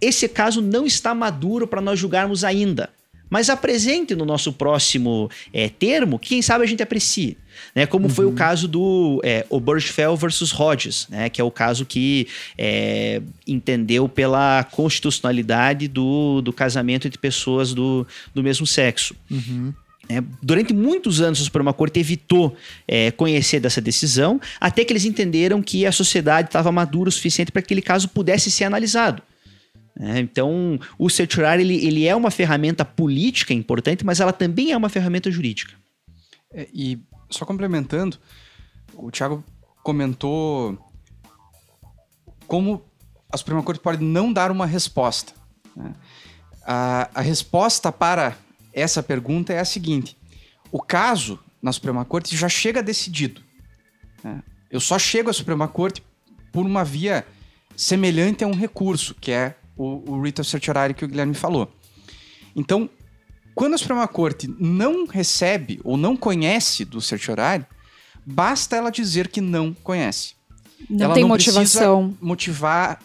esse 0.00 0.28
caso 0.28 0.60
não 0.60 0.86
está 0.86 1.14
maduro 1.14 1.66
para 1.66 1.80
nós 1.80 1.98
julgarmos 1.98 2.44
ainda. 2.44 2.90
Mas 3.28 3.50
apresente 3.50 4.14
no 4.14 4.24
nosso 4.24 4.52
próximo 4.52 5.30
é, 5.52 5.68
termo, 5.68 6.18
quem 6.18 6.40
sabe 6.42 6.64
a 6.64 6.66
gente 6.66 6.82
aprecie. 6.82 7.36
Né? 7.74 7.86
Como 7.86 8.08
foi 8.08 8.26
o 8.26 8.32
caso 8.32 8.68
do 8.68 9.20
é, 9.24 9.44
Obergefell 9.50 10.16
versus 10.16 10.52
Hodges, 10.52 11.06
né? 11.08 11.28
que 11.28 11.40
é 11.40 11.44
o 11.44 11.50
caso 11.50 11.84
que 11.84 12.28
é, 12.56 13.20
entendeu 13.46 14.08
pela 14.08 14.64
constitucionalidade 14.64 15.88
do, 15.88 16.40
do 16.42 16.52
casamento 16.52 17.06
entre 17.06 17.18
pessoas 17.18 17.72
do, 17.72 18.06
do 18.34 18.42
mesmo 18.42 18.66
sexo. 18.66 19.14
É, 20.08 20.22
durante 20.40 20.72
muitos 20.72 21.20
anos, 21.20 21.40
a 21.40 21.44
Suprema 21.44 21.72
Corte 21.72 21.98
evitou 21.98 22.56
é, 22.86 23.10
conhecer 23.10 23.58
dessa 23.58 23.80
decisão, 23.80 24.40
até 24.60 24.84
que 24.84 24.92
eles 24.92 25.04
entenderam 25.04 25.60
que 25.60 25.84
a 25.84 25.92
sociedade 25.92 26.48
estava 26.48 26.70
madura 26.70 27.08
o 27.08 27.12
suficiente 27.12 27.50
para 27.50 27.60
que 27.60 27.66
aquele 27.66 27.82
caso 27.82 28.08
pudesse 28.08 28.50
ser 28.50 28.64
analisado. 28.64 29.22
É, 29.98 30.18
então, 30.18 30.78
o 30.98 31.08
certiorari 31.08 31.62
ele, 31.62 31.86
ele 31.86 32.06
é 32.06 32.14
uma 32.14 32.30
ferramenta 32.30 32.84
política 32.84 33.54
importante, 33.54 34.04
mas 34.04 34.20
ela 34.20 34.32
também 34.32 34.72
é 34.72 34.76
uma 34.76 34.90
ferramenta 34.90 35.30
jurídica. 35.30 35.74
É, 36.52 36.68
e 36.72 36.98
só 37.30 37.46
complementando, 37.46 38.18
o 38.94 39.10
Thiago 39.10 39.42
comentou 39.82 40.78
como 42.46 42.84
a 43.32 43.36
Suprema 43.36 43.62
Corte 43.62 43.80
pode 43.80 44.04
não 44.04 44.32
dar 44.32 44.50
uma 44.50 44.66
resposta. 44.66 45.32
né? 45.74 45.94
A, 46.64 47.10
a 47.14 47.20
resposta 47.20 47.90
para 47.90 48.36
essa 48.72 49.02
pergunta 49.02 49.52
é 49.52 49.60
a 49.60 49.64
seguinte: 49.64 50.16
o 50.70 50.80
caso 50.80 51.38
na 51.62 51.72
Suprema 51.72 52.04
Corte 52.04 52.36
já 52.36 52.48
chega 52.48 52.82
decidido. 52.82 53.40
né? 54.22 54.42
Eu 54.70 54.80
só 54.80 54.98
chego 54.98 55.30
à 55.30 55.32
Suprema 55.32 55.66
Corte 55.66 56.02
por 56.52 56.66
uma 56.66 56.84
via 56.84 57.26
semelhante 57.76 58.44
a 58.44 58.46
um 58.46 58.54
recurso, 58.54 59.14
que 59.14 59.30
é 59.30 59.56
o, 59.76 60.12
o 60.12 60.18
writ 60.18 60.40
of 60.40 60.48
certiorari 60.48 60.94
que 60.94 61.04
o 61.04 61.08
Guilherme 61.08 61.34
falou. 61.34 61.72
Então, 62.54 62.88
quando 63.54 63.74
a 63.74 63.78
Suprema 63.78 64.06
Corte 64.08 64.52
não 64.58 65.06
recebe 65.06 65.80
ou 65.84 65.96
não 65.96 66.16
conhece 66.16 66.84
do 66.84 67.00
certiorari, 67.00 67.64
basta 68.24 68.76
ela 68.76 68.90
dizer 68.90 69.28
que 69.28 69.40
não 69.40 69.72
conhece. 69.72 70.34
Não 70.88 71.06
ela 71.06 71.14
tem 71.14 71.22
não 71.22 71.28
motivação. 71.28 72.08
precisa 72.08 72.24
motivar 72.26 73.00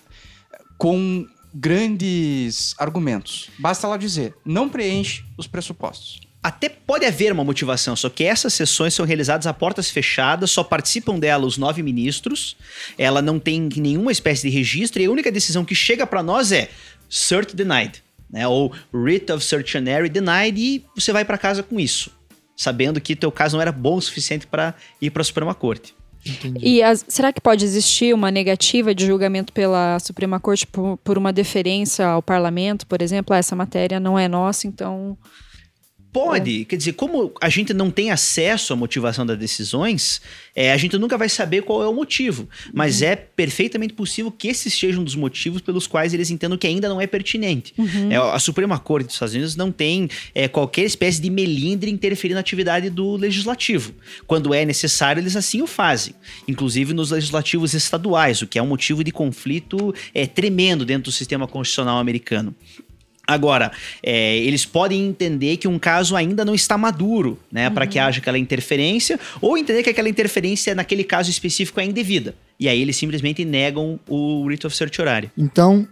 com 0.78 1.26
grandes 1.54 2.74
argumentos. 2.78 3.50
Basta 3.60 3.88
ela 3.88 3.98
dizer, 3.98 4.36
não 4.46 4.70
preenche 4.70 5.24
os 5.38 5.48
pressupostos. 5.48 6.20
Até 6.44 6.70
pode 6.70 7.06
haver 7.06 7.32
uma 7.32 7.44
motivação, 7.44 7.96
só 7.96 8.10
que 8.10 8.24
essas 8.24 8.54
sessões 8.56 8.96
são 8.96 9.06
realizadas 9.06 9.46
a 9.46 9.54
portas 9.54 9.92
fechadas, 9.92 10.50
só 10.50 10.64
participam 10.64 11.20
dela 11.20 11.46
os 11.46 11.56
nove 11.56 11.84
ministros, 11.84 12.58
ela 12.98 13.22
não 13.22 13.38
tem 13.40 13.70
nenhuma 13.78 14.12
espécie 14.12 14.50
de 14.50 14.56
registro 14.58 15.00
e 15.02 15.06
a 15.06 15.12
única 15.12 15.32
decisão 15.32 15.64
que 15.64 15.76
chega 15.76 16.08
para 16.08 16.24
nós 16.24 16.52
é 16.52 16.70
cert 17.08 17.54
denied, 17.54 18.02
né? 18.28 18.48
ou 18.48 18.74
writ 18.92 19.32
of 19.32 19.46
certiorari 19.46 20.10
denied 20.10 20.58
e 20.58 20.84
você 20.96 21.14
vai 21.14 21.24
para 21.24 21.38
casa 21.38 21.62
com 21.62 21.80
isso, 21.80 22.10
sabendo 22.58 23.00
que 23.00 23.16
teu 23.16 23.32
caso 23.32 23.56
não 23.56 23.62
era 23.62 23.72
bom 23.72 23.98
o 23.98 24.02
suficiente 24.02 24.48
para 24.48 24.74
ir 25.00 25.12
para 25.12 25.22
a 25.22 25.26
Suprema 25.26 25.54
Corte. 25.54 25.94
Entendi. 26.26 26.60
E 26.68 26.82
as- 26.82 27.06
será 27.08 27.32
que 27.32 27.40
pode 27.42 27.64
existir 27.66 28.16
uma 28.16 28.32
negativa 28.32 28.96
de 28.96 29.06
julgamento 29.06 29.54
pela 29.54 30.00
Suprema 30.00 30.40
Corte 30.40 30.66
por, 30.66 30.98
por 31.04 31.18
uma 31.20 31.32
deferência 31.32 32.06
ao 32.08 32.22
parlamento, 32.24 32.88
por 32.88 33.00
exemplo? 33.02 33.36
Ah, 33.36 33.38
essa 33.38 33.56
matéria 33.56 34.00
não 34.00 34.18
é 34.18 34.28
nossa, 34.28 34.66
então. 34.68 35.16
Pode, 36.14 36.66
quer 36.66 36.76
dizer, 36.76 36.94
como 36.94 37.32
a 37.40 37.48
gente 37.48 37.74
não 37.74 37.90
tem 37.90 38.12
acesso 38.12 38.74
à 38.74 38.76
motivação 38.76 39.26
das 39.26 39.38
decisões, 39.38 40.22
é, 40.54 40.74
a 40.74 40.78
gente 40.78 40.98
nunca 40.98 41.18
vai 41.18 41.30
saber 41.30 41.62
qual 41.62 41.82
é 41.84 41.88
o 41.88 41.94
motivo. 41.94 42.50
Mas 42.74 43.02
é 43.02 43.16
perfeitamente 43.16 43.94
possível 43.94 44.30
que 44.30 44.50
esses 44.50 44.74
sejam 44.74 45.02
um 45.02 45.06
dos 45.06 45.16
motivos 45.16 45.62
pelos 45.62 45.88
quais 45.88 46.14
eles 46.14 46.30
entendam 46.30 46.58
que 46.58 46.68
ainda 46.68 46.90
não 46.90 47.00
é 47.00 47.08
pertinente. 47.08 47.74
É, 48.10 48.18
a 48.18 48.40
Suprema 48.40 48.78
Corte 48.78 49.06
dos 49.06 49.16
Estados 49.16 49.34
Unidos 49.34 49.56
não 49.56 49.72
tem 49.72 50.10
é, 50.36 50.50
qualquer 50.50 50.84
espécie 50.84 51.22
de 51.22 51.30
melindre 51.30 51.90
interferir 51.90 52.34
na 52.34 52.42
atividade 52.42 52.90
do 52.90 53.16
legislativo. 53.16 53.94
Quando 54.28 54.54
é 54.54 54.66
necessário, 54.66 55.22
eles 55.22 55.38
assim 55.38 55.62
o 55.62 55.68
fazem. 55.68 56.14
Inclusive 56.46 56.94
nos 56.94 57.12
legislativos 57.12 57.74
estaduais, 57.74 58.42
o 58.42 58.48
que 58.48 58.60
é 58.60 58.62
um 58.62 58.68
motivo 58.68 59.02
de 59.02 59.12
conflito 59.12 59.94
é, 60.14 60.28
tremendo 60.28 60.84
dentro 60.84 61.04
do 61.04 61.12
sistema 61.12 61.48
constitucional 61.48 62.00
americano. 62.00 62.54
Agora, 63.28 63.72
é, 64.04 64.38
eles 64.38 64.66
podem 64.66 65.08
entender 65.08 65.58
que 65.58 65.68
um 65.68 65.80
caso 65.80 66.16
ainda 66.16 66.44
não 66.44 66.56
está 66.56 66.78
maduro, 66.78 67.40
né, 67.52 67.70
para 67.70 67.86
que 67.88 68.00
haja 68.00 68.20
aquela 68.20 68.38
interferência, 68.38 69.20
ou 69.40 69.58
entender 69.58 69.84
que 69.84 69.90
aquela 69.90 70.10
interferência 70.10 70.76
naquele 70.76 71.04
caso 71.04 71.30
específico 71.30 71.80
é 71.80 71.86
indevida. 71.86 72.36
E 72.60 72.68
aí 72.68 72.82
eles 72.82 72.96
simplesmente 72.96 73.46
negam 73.46 74.00
o 74.08 74.44
writ 74.44 74.66
of 74.68 74.76
certiorari. 74.76 75.32
Então, 75.38 75.88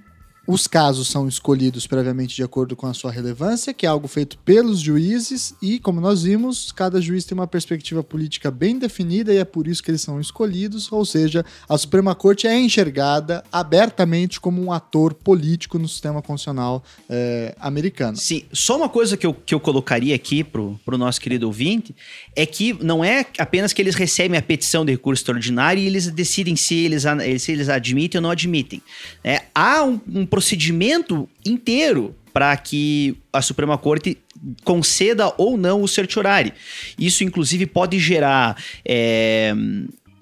os 0.49 0.65
casos 0.65 1.07
são 1.07 1.27
escolhidos 1.27 1.85
previamente 1.85 2.35
de 2.35 2.41
acordo 2.41 2.75
com 2.75 2.87
a 2.87 2.93
sua 2.95 3.11
relevância, 3.11 3.71
que 3.71 3.85
é 3.85 3.89
algo 3.89 4.07
feito 4.07 4.35
pelos 4.39 4.79
juízes, 4.79 5.53
e, 5.61 5.77
como 5.77 6.01
nós 6.01 6.23
vimos, 6.23 6.71
cada 6.71 6.99
juiz 6.99 7.23
tem 7.23 7.37
uma 7.37 7.45
perspectiva 7.45 8.03
política 8.03 8.49
bem 8.49 8.79
definida 8.79 9.31
e 9.31 9.37
é 9.37 9.45
por 9.45 9.67
isso 9.67 9.83
que 9.83 9.91
eles 9.91 10.01
são 10.01 10.19
escolhidos, 10.19 10.91
ou 10.91 11.05
seja, 11.05 11.45
a 11.67 11.77
Suprema 11.77 12.15
Corte 12.15 12.47
é 12.47 12.59
enxergada 12.59 13.43
abertamente 13.51 14.39
como 14.39 14.59
um 14.59 14.73
ator 14.73 15.13
político 15.13 15.77
no 15.77 15.87
sistema 15.87 16.19
constitucional 16.19 16.83
eh, 17.07 17.53
americano. 17.59 18.17
Sim, 18.17 18.43
só 18.51 18.75
uma 18.75 18.89
coisa 18.89 19.15
que 19.15 19.27
eu, 19.27 19.35
que 19.35 19.53
eu 19.53 19.59
colocaria 19.59 20.15
aqui 20.15 20.43
pro, 20.43 20.79
pro 20.83 20.97
nosso 20.97 21.21
querido 21.21 21.45
ouvinte 21.45 21.95
é 22.35 22.47
que 22.47 22.73
não 22.83 23.03
é 23.03 23.23
apenas 23.37 23.71
que 23.71 23.83
eles 23.83 23.93
recebem 23.93 24.35
a 24.35 24.41
petição 24.41 24.83
de 24.83 24.93
recurso 24.93 25.21
extraordinário 25.21 25.79
e 25.79 25.85
eles 25.85 26.07
decidem 26.07 26.55
se 26.55 26.73
eles, 26.73 27.03
se 27.39 27.51
eles 27.51 27.69
admitem 27.69 28.17
ou 28.17 28.23
não 28.23 28.31
admitem. 28.31 28.81
É, 29.23 29.43
há 29.53 29.83
um, 29.83 30.01
um 30.07 30.25
procedimento 30.39 31.27
inteiro 31.45 32.15
para 32.31 32.55
que 32.55 33.17
a 33.33 33.41
Suprema 33.41 33.77
Corte 33.77 34.17
conceda 34.63 35.33
ou 35.37 35.57
não 35.57 35.81
o 35.81 35.87
certiorari. 35.87 36.53
Isso, 36.97 37.25
inclusive, 37.25 37.65
pode 37.65 37.99
gerar 37.99 38.55
é, 38.85 39.53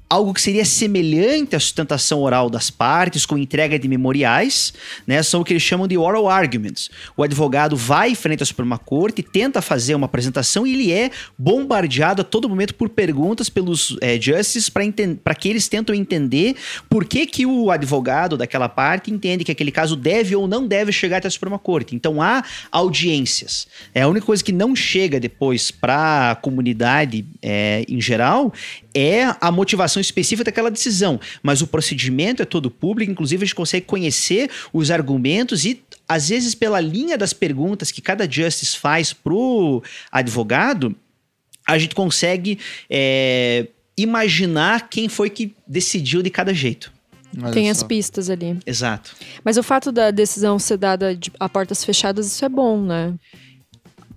algo 0.09 0.33
que 0.33 0.41
seria 0.41 0.63
semelhante 0.63 1.55
à 1.55 1.59
sustentação 1.59 2.21
oral 2.21 2.49
das 2.49 2.69
partes, 2.69 3.25
com 3.25 3.37
entrega 3.37 3.77
de 3.77 3.87
memoriais, 3.87 4.73
né? 5.05 5.21
São 5.21 5.41
o 5.41 5.43
que 5.43 5.53
eles 5.53 5.63
chamam 5.63 5.87
de 5.87 5.97
oral 5.97 6.29
arguments. 6.29 6.89
O 7.15 7.23
advogado 7.23 7.75
vai 7.75 8.15
frente 8.15 8.41
à 8.41 8.45
Suprema 8.45 8.77
Corte, 8.77 9.21
tenta 9.21 9.61
fazer 9.61 9.95
uma 9.95 10.05
apresentação 10.05 10.65
e 10.65 10.73
ele 10.73 10.91
é 10.91 11.11
bombardeado 11.37 12.21
a 12.21 12.25
todo 12.25 12.47
momento 12.47 12.73
por 12.75 12.89
perguntas 12.89 13.49
pelos 13.49 13.97
é, 14.01 14.19
justices 14.19 14.69
para 14.69 15.35
que 15.35 15.49
eles 15.49 15.67
tentam 15.67 15.93
entender 15.93 16.55
por 16.89 17.03
que, 17.05 17.25
que 17.25 17.45
o 17.45 17.69
advogado 17.69 18.37
daquela 18.37 18.69
parte 18.69 19.11
entende 19.11 19.43
que 19.43 19.51
aquele 19.51 19.71
caso 19.71 19.95
deve 19.95 20.35
ou 20.35 20.47
não 20.47 20.65
deve 20.65 20.91
chegar 20.91 21.17
até 21.17 21.27
a 21.27 21.31
Suprema 21.31 21.59
Corte. 21.59 21.95
Então 21.95 22.21
há 22.21 22.43
audiências. 22.71 23.67
É 23.93 24.03
a 24.03 24.07
única 24.07 24.25
coisa 24.25 24.43
que 24.43 24.53
não 24.53 24.75
chega 24.75 25.19
depois 25.19 25.69
para 25.69 26.31
a 26.31 26.35
comunidade 26.35 27.25
é, 27.41 27.83
em 27.87 27.99
geral 27.99 28.53
é 28.97 29.35
a 29.39 29.51
motivação 29.51 29.96
específica 30.01 30.45
daquela 30.45 30.69
decisão, 30.71 31.19
mas 31.43 31.61
o 31.61 31.67
procedimento 31.67 32.41
é 32.41 32.45
todo 32.45 32.69
público, 32.71 33.11
inclusive 33.11 33.43
a 33.43 33.45
gente 33.45 33.55
consegue 33.55 33.85
conhecer 33.85 34.49
os 34.73 34.91
argumentos 34.91 35.65
e 35.65 35.81
às 36.07 36.29
vezes 36.29 36.55
pela 36.55 36.79
linha 36.79 37.17
das 37.17 37.33
perguntas 37.33 37.91
que 37.91 38.01
cada 38.01 38.29
justice 38.29 38.77
faz 38.77 39.11
pro 39.13 39.83
advogado, 40.11 40.95
a 41.67 41.77
gente 41.77 41.93
consegue 41.95 42.59
é, 42.89 43.67
imaginar 43.97 44.87
quem 44.89 45.09
foi 45.09 45.29
que 45.29 45.53
decidiu 45.67 46.21
de 46.21 46.29
cada 46.29 46.53
jeito. 46.53 46.91
Olha 47.41 47.51
Tem 47.51 47.69
as 47.69 47.79
só. 47.79 47.85
pistas 47.85 48.29
ali. 48.29 48.57
Exato. 48.65 49.13
Mas 49.43 49.57
o 49.57 49.63
fato 49.63 49.91
da 49.91 50.11
decisão 50.11 50.57
ser 50.57 50.77
dada 50.77 51.13
de- 51.13 51.31
a 51.39 51.49
portas 51.49 51.83
fechadas, 51.83 52.25
isso 52.25 52.45
é 52.45 52.49
bom, 52.49 52.81
né? 52.81 53.13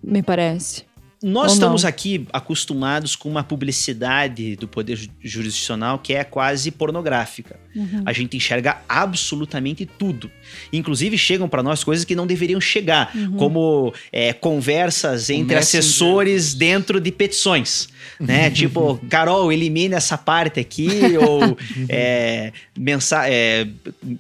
Me 0.02 0.22
parece. 0.22 0.84
Nós 1.22 1.48
Ou 1.48 1.54
estamos 1.54 1.82
não. 1.82 1.88
aqui 1.88 2.26
acostumados 2.32 3.14
com 3.14 3.28
uma 3.28 3.44
publicidade 3.44 4.56
do 4.56 4.66
poder 4.66 4.96
ju- 4.96 5.08
jurisdicional 5.22 5.98
que 5.98 6.14
é 6.14 6.24
quase 6.24 6.70
pornográfica. 6.70 7.58
Uhum. 7.76 8.02
A 8.06 8.12
gente 8.12 8.36
enxerga 8.36 8.78
absolutamente 8.88 9.84
tudo. 9.84 10.30
Inclusive 10.72 11.18
chegam 11.18 11.46
para 11.48 11.62
nós 11.62 11.84
coisas 11.84 12.04
que 12.06 12.16
não 12.16 12.26
deveriam 12.26 12.60
chegar, 12.60 13.14
Uhum. 13.14 13.36
como 13.36 13.94
é, 14.10 14.32
conversas 14.32 15.28
entre 15.30 15.54
Messenger. 15.56 15.80
assessores 15.80 16.54
dentro 16.54 16.98
de 17.00 17.12
petições, 17.12 17.88
né? 18.18 18.50
tipo, 18.50 18.98
Carol, 19.08 19.52
elimine 19.52 19.94
essa 19.94 20.16
parte 20.16 20.58
aqui 20.58 20.88
ou 21.20 21.56
é, 21.88 22.50
mensa 22.76 23.28
é, 23.28 23.68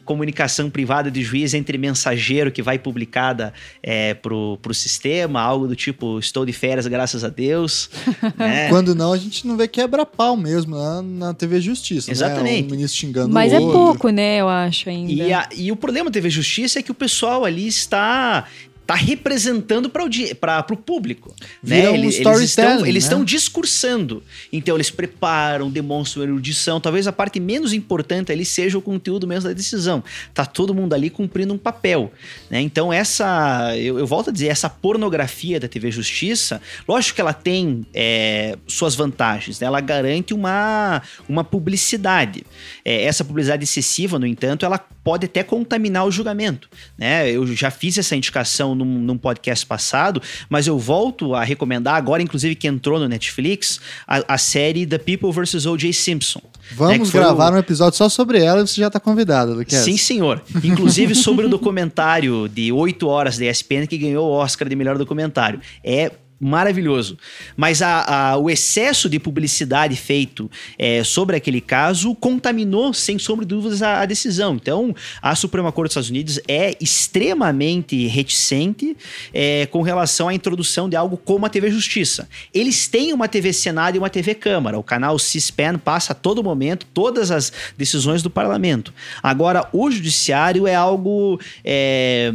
comunicação 0.04 0.68
privada 0.68 1.10
de 1.10 1.22
juiz 1.22 1.54
entre 1.54 1.78
mensageiro 1.78 2.52
que 2.52 2.62
vai 2.62 2.78
publicada 2.78 3.52
é, 3.82 4.14
pro, 4.14 4.58
pro 4.60 4.74
sistema, 4.74 5.40
algo 5.40 5.66
do 5.66 5.74
tipo, 5.74 6.18
estou 6.18 6.44
de 6.44 6.52
férias, 6.52 6.86
graças 6.90 7.24
a 7.24 7.28
Deus. 7.28 7.88
né? 8.36 8.68
Quando 8.68 8.94
não, 8.94 9.12
a 9.12 9.16
gente 9.16 9.46
não 9.46 9.56
vê 9.56 9.66
quebra-pau 9.66 10.36
mesmo 10.36 10.76
na, 10.76 11.00
na 11.02 11.34
TV 11.34 11.60
Justiça. 11.60 12.10
Exatamente. 12.10 12.62
Né? 12.62 12.68
O 12.68 12.70
ministro 12.72 12.98
xingando 13.00 13.32
Mas 13.32 13.52
o 13.52 13.56
é 13.56 13.60
outro. 13.60 13.78
pouco, 13.78 14.08
né? 14.10 14.38
Eu 14.40 14.48
acho 14.48 14.88
ainda. 14.90 15.12
E, 15.12 15.32
a- 15.32 15.48
e 15.56 15.72
o 15.72 15.76
problema 15.76 16.10
da 16.10 16.14
TV 16.14 16.28
Justiça 16.28 16.78
é 16.78 16.82
que 16.82 16.90
o 16.90 16.94
pessoal 16.94 17.44
ali 17.44 17.66
está 17.66 18.46
tá 18.90 18.96
representando 18.96 19.88
para 19.88 20.66
o 20.72 20.76
público. 20.76 21.32
Né? 21.62 21.88
Um 21.88 21.94
Eles, 21.94 22.18
eles 22.18 22.40
estão, 22.40 22.84
eles 22.84 23.04
né? 23.04 23.08
estão 23.08 23.24
discursando. 23.24 24.20
Então 24.52 24.74
eles 24.76 24.90
preparam, 24.90 25.70
demonstram 25.70 26.24
erudição. 26.24 26.80
Talvez 26.80 27.06
a 27.06 27.12
parte 27.12 27.38
menos 27.38 27.72
importante 27.72 28.32
ali 28.32 28.44
seja 28.44 28.76
o 28.76 28.82
conteúdo 28.82 29.28
mesmo 29.28 29.48
da 29.48 29.54
decisão. 29.54 30.02
Tá 30.34 30.44
todo 30.44 30.74
mundo 30.74 30.92
ali 30.92 31.08
cumprindo 31.08 31.54
um 31.54 31.58
papel. 31.58 32.12
Né? 32.50 32.60
Então 32.62 32.92
essa, 32.92 33.76
eu, 33.76 33.96
eu 33.96 34.06
volto 34.08 34.30
a 34.30 34.32
dizer, 34.32 34.48
essa 34.48 34.68
pornografia 34.68 35.60
da 35.60 35.68
TV 35.68 35.92
Justiça, 35.92 36.60
lógico 36.88 37.14
que 37.14 37.20
ela 37.20 37.32
tem 37.32 37.86
é, 37.94 38.58
suas 38.66 38.96
vantagens. 38.96 39.60
Né? 39.60 39.68
Ela 39.68 39.80
garante 39.80 40.34
uma, 40.34 41.00
uma 41.28 41.44
publicidade. 41.44 42.44
É, 42.84 43.04
essa 43.04 43.24
publicidade 43.24 43.62
excessiva, 43.62 44.18
no 44.18 44.26
entanto, 44.26 44.66
ela 44.66 44.84
pode 45.04 45.26
até 45.26 45.44
contaminar 45.44 46.06
o 46.06 46.10
julgamento. 46.10 46.68
Né? 46.98 47.30
Eu 47.30 47.46
já 47.46 47.70
fiz 47.70 47.96
essa 47.96 48.16
indicação 48.16 48.79
num, 48.84 48.98
num 48.98 49.16
podcast 49.16 49.64
passado, 49.64 50.20
mas 50.48 50.66
eu 50.66 50.78
volto 50.78 51.34
a 51.34 51.44
recomendar, 51.44 51.94
agora 51.94 52.22
inclusive 52.22 52.54
que 52.54 52.66
entrou 52.66 52.98
no 52.98 53.08
Netflix, 53.08 53.80
a, 54.06 54.34
a 54.34 54.38
série 54.38 54.86
The 54.86 54.98
People 54.98 55.30
vs. 55.32 55.66
O.J. 55.66 55.92
Simpson. 55.92 56.40
né, 56.42 56.50
Vamos 56.72 57.10
foi 57.10 57.20
gravar 57.20 57.52
o- 57.52 57.56
um 57.56 57.58
episódio 57.58 57.96
só 57.96 58.08
sobre 58.08 58.42
ela 58.42 58.60
e 58.62 58.66
você 58.66 58.80
já 58.80 58.90
tá 58.90 58.98
convidado, 59.00 59.54
Luquez. 59.54 59.82
Sim, 59.82 59.96
senhor. 59.96 60.42
Inclusive 60.64 61.14
sobre 61.14 61.46
o 61.46 61.48
documentário 61.48 62.48
de 62.48 62.72
8 62.72 63.06
horas 63.08 63.38
da 63.38 63.46
ESPN 63.46 63.86
que 63.88 63.98
ganhou 63.98 64.28
o 64.28 64.32
Oscar 64.32 64.68
de 64.68 64.76
melhor 64.76 64.96
documentário. 64.98 65.60
É 65.84 66.12
maravilhoso. 66.40 67.18
Mas 67.56 67.82
a- 67.82 68.30
a- 68.32 68.36
o 68.38 68.48
excesso 68.48 69.08
de 69.08 69.18
publicidade 69.20 69.94
feito 69.94 70.50
é, 70.78 71.04
sobre 71.04 71.36
aquele 71.36 71.60
caso 71.60 72.14
contaminou, 72.14 72.94
sem 72.94 73.18
sombra 73.18 73.44
de 73.44 73.54
dúvidas, 73.54 73.82
a, 73.82 74.00
a 74.00 74.06
decisão. 74.06 74.54
Então, 74.54 74.94
a 75.20 75.34
Suprema 75.36 75.70
Corte 75.70 75.88
dos 75.88 75.92
Estados 75.92 76.10
Unidos 76.10 76.40
é 76.48 76.74
extremamente 76.80 78.06
reticente 78.06 78.96
é, 79.34 79.66
com 79.66 79.82
relação 79.82 80.28
à 80.28 80.34
introdução 80.34 80.88
de 80.88 80.96
algo 80.96 81.16
como 81.16 81.44
a 81.44 81.50
TV 81.50 81.70
Justiça. 81.70 82.28
Eles 82.54 82.88
têm 82.88 83.12
uma 83.12 83.28
TV 83.28 83.52
Senado 83.52 83.96
e 83.96 83.98
uma 83.98 84.08
TV 84.08 84.34
Câmara. 84.34 84.78
O 84.78 84.82
canal 84.82 85.18
C-SPAN 85.18 85.78
passa 85.78 86.12
a 86.12 86.14
todo 86.16 86.42
momento 86.42 86.86
todas 86.94 87.30
as 87.30 87.52
decisões 87.76 88.22
do 88.22 88.30
parlamento. 88.30 88.94
Agora, 89.22 89.68
o 89.72 89.90
judiciário 89.90 90.66
é 90.66 90.74
algo. 90.74 91.38
é, 91.64 92.32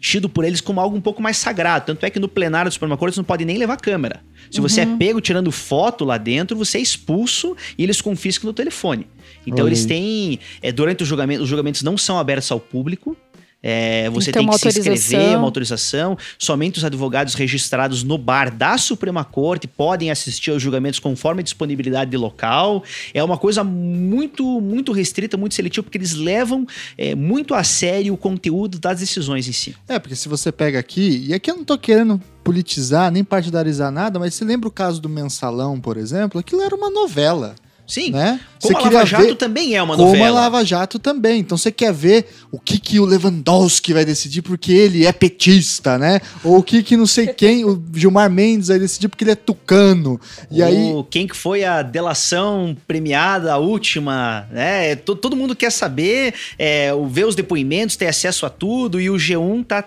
tido 0.00 0.28
por 0.28 0.44
eles 0.44 0.60
como 0.60 0.80
algo 0.80 0.96
um 0.96 1.00
pouco 1.00 1.22
mais 1.22 1.36
sagrado. 1.38 1.86
Tanto 1.86 2.04
é 2.04 2.10
que 2.10 2.18
no 2.18 2.28
plenário 2.28 2.70
do 2.70 2.72
Suprema 2.72 2.96
Corte 2.96 3.14
você 3.14 3.20
não 3.20 3.24
pode 3.24 3.44
nem 3.44 3.56
levar 3.56 3.76
câmera. 3.78 4.20
Se 4.50 4.60
você 4.60 4.82
é 4.82 4.86
pego 4.86 5.20
tirando 5.20 5.50
foto 5.50 6.04
lá 6.04 6.18
dentro, 6.18 6.56
você 6.56 6.78
é 6.78 6.80
expulso 6.80 7.56
e 7.76 7.82
eles 7.82 8.00
confiscam 8.00 8.46
no 8.46 8.52
telefone. 8.52 9.06
Então 9.46 9.66
eles 9.66 9.86
têm. 9.86 10.38
é, 10.62 10.70
durante 10.70 11.02
o 11.02 11.06
julgamento, 11.06 11.42
os 11.42 11.48
julgamentos 11.48 11.82
não 11.82 11.96
são 11.96 12.18
abertos 12.18 12.50
ao 12.50 12.60
público. 12.60 13.16
É, 13.62 14.08
você 14.10 14.30
ter 14.30 14.38
tem 14.38 14.48
que 14.48 14.58
se 14.58 14.68
inscrever, 14.68 14.92
autorização. 14.92 15.38
uma 15.38 15.44
autorização. 15.46 16.18
Somente 16.38 16.78
os 16.78 16.84
advogados 16.84 17.34
registrados 17.34 18.02
no 18.02 18.16
bar 18.16 18.54
da 18.54 18.78
Suprema 18.78 19.24
Corte 19.24 19.66
podem 19.66 20.10
assistir 20.10 20.50
aos 20.50 20.62
julgamentos 20.62 21.00
conforme 21.00 21.40
a 21.40 21.42
disponibilidade 21.42 22.10
de 22.10 22.16
local. 22.16 22.84
É 23.12 23.22
uma 23.22 23.36
coisa 23.36 23.64
muito, 23.64 24.60
muito 24.60 24.92
restrita, 24.92 25.36
muito 25.36 25.54
seletiva, 25.54 25.82
porque 25.82 25.98
eles 25.98 26.14
levam 26.14 26.66
é, 26.96 27.14
muito 27.14 27.54
a 27.54 27.64
sério 27.64 28.14
o 28.14 28.16
conteúdo 28.16 28.78
das 28.78 29.00
decisões 29.00 29.48
em 29.48 29.52
si. 29.52 29.74
É, 29.88 29.98
porque 29.98 30.14
se 30.14 30.28
você 30.28 30.52
pega 30.52 30.78
aqui, 30.78 31.26
e 31.28 31.34
aqui 31.34 31.50
eu 31.50 31.56
não 31.56 31.64
tô 31.64 31.76
querendo 31.76 32.20
politizar 32.44 33.10
nem 33.10 33.22
partidarizar 33.22 33.90
nada, 33.90 34.18
mas 34.18 34.34
você 34.34 34.44
lembra 34.44 34.68
o 34.68 34.72
caso 34.72 35.00
do 35.02 35.08
Mensalão, 35.08 35.78
por 35.78 35.96
exemplo? 35.96 36.40
Aquilo 36.40 36.62
era 36.62 36.74
uma 36.74 36.88
novela, 36.88 37.54
Sim. 37.88 38.10
né? 38.12 38.38
Como 38.60 38.74
você 38.74 38.86
a 38.86 38.90
Lava 38.90 39.06
Jato 39.06 39.34
também 39.36 39.74
é 39.76 39.82
uma 39.82 39.96
como 39.96 40.08
novela. 40.08 40.28
a 40.28 40.42
Lava 40.42 40.64
Jato 40.64 40.98
também. 40.98 41.40
Então 41.40 41.56
você 41.56 41.72
quer 41.72 41.92
ver 41.92 42.26
o 42.52 42.58
que 42.60 42.78
que 42.78 43.00
o 43.00 43.04
Lewandowski 43.04 43.94
vai 43.94 44.04
decidir 44.04 44.42
porque 44.42 44.72
ele 44.72 45.06
é 45.06 45.12
petista, 45.12 45.96
né? 45.96 46.20
Ou 46.44 46.58
o 46.58 46.62
que 46.62 46.82
que 46.82 46.96
não 46.96 47.06
sei 47.06 47.28
quem, 47.28 47.64
o 47.64 47.82
Gilmar 47.94 48.28
Mendes 48.30 48.68
vai 48.68 48.78
decidir 48.78 49.08
porque 49.08 49.24
ele 49.24 49.30
é 49.30 49.34
tucano. 49.36 50.20
E 50.50 50.62
aí 50.62 50.92
O- 50.92 51.04
quem 51.04 51.26
que 51.26 51.36
foi 51.36 51.64
a 51.64 51.80
delação 51.82 52.76
premiada, 52.86 53.52
a 53.54 53.56
última, 53.58 54.46
né? 54.52 54.94
To- 54.96 55.16
Todo 55.16 55.36
mundo 55.36 55.54
quer 55.56 55.70
saber, 55.72 56.34
é, 56.58 56.90
ver 57.08 57.26
os 57.26 57.34
depoimentos, 57.34 57.96
ter 57.96 58.06
acesso 58.08 58.44
a 58.44 58.50
tudo, 58.50 59.00
e 59.00 59.08
o 59.08 59.14
G1 59.16 59.64
tá 59.64 59.84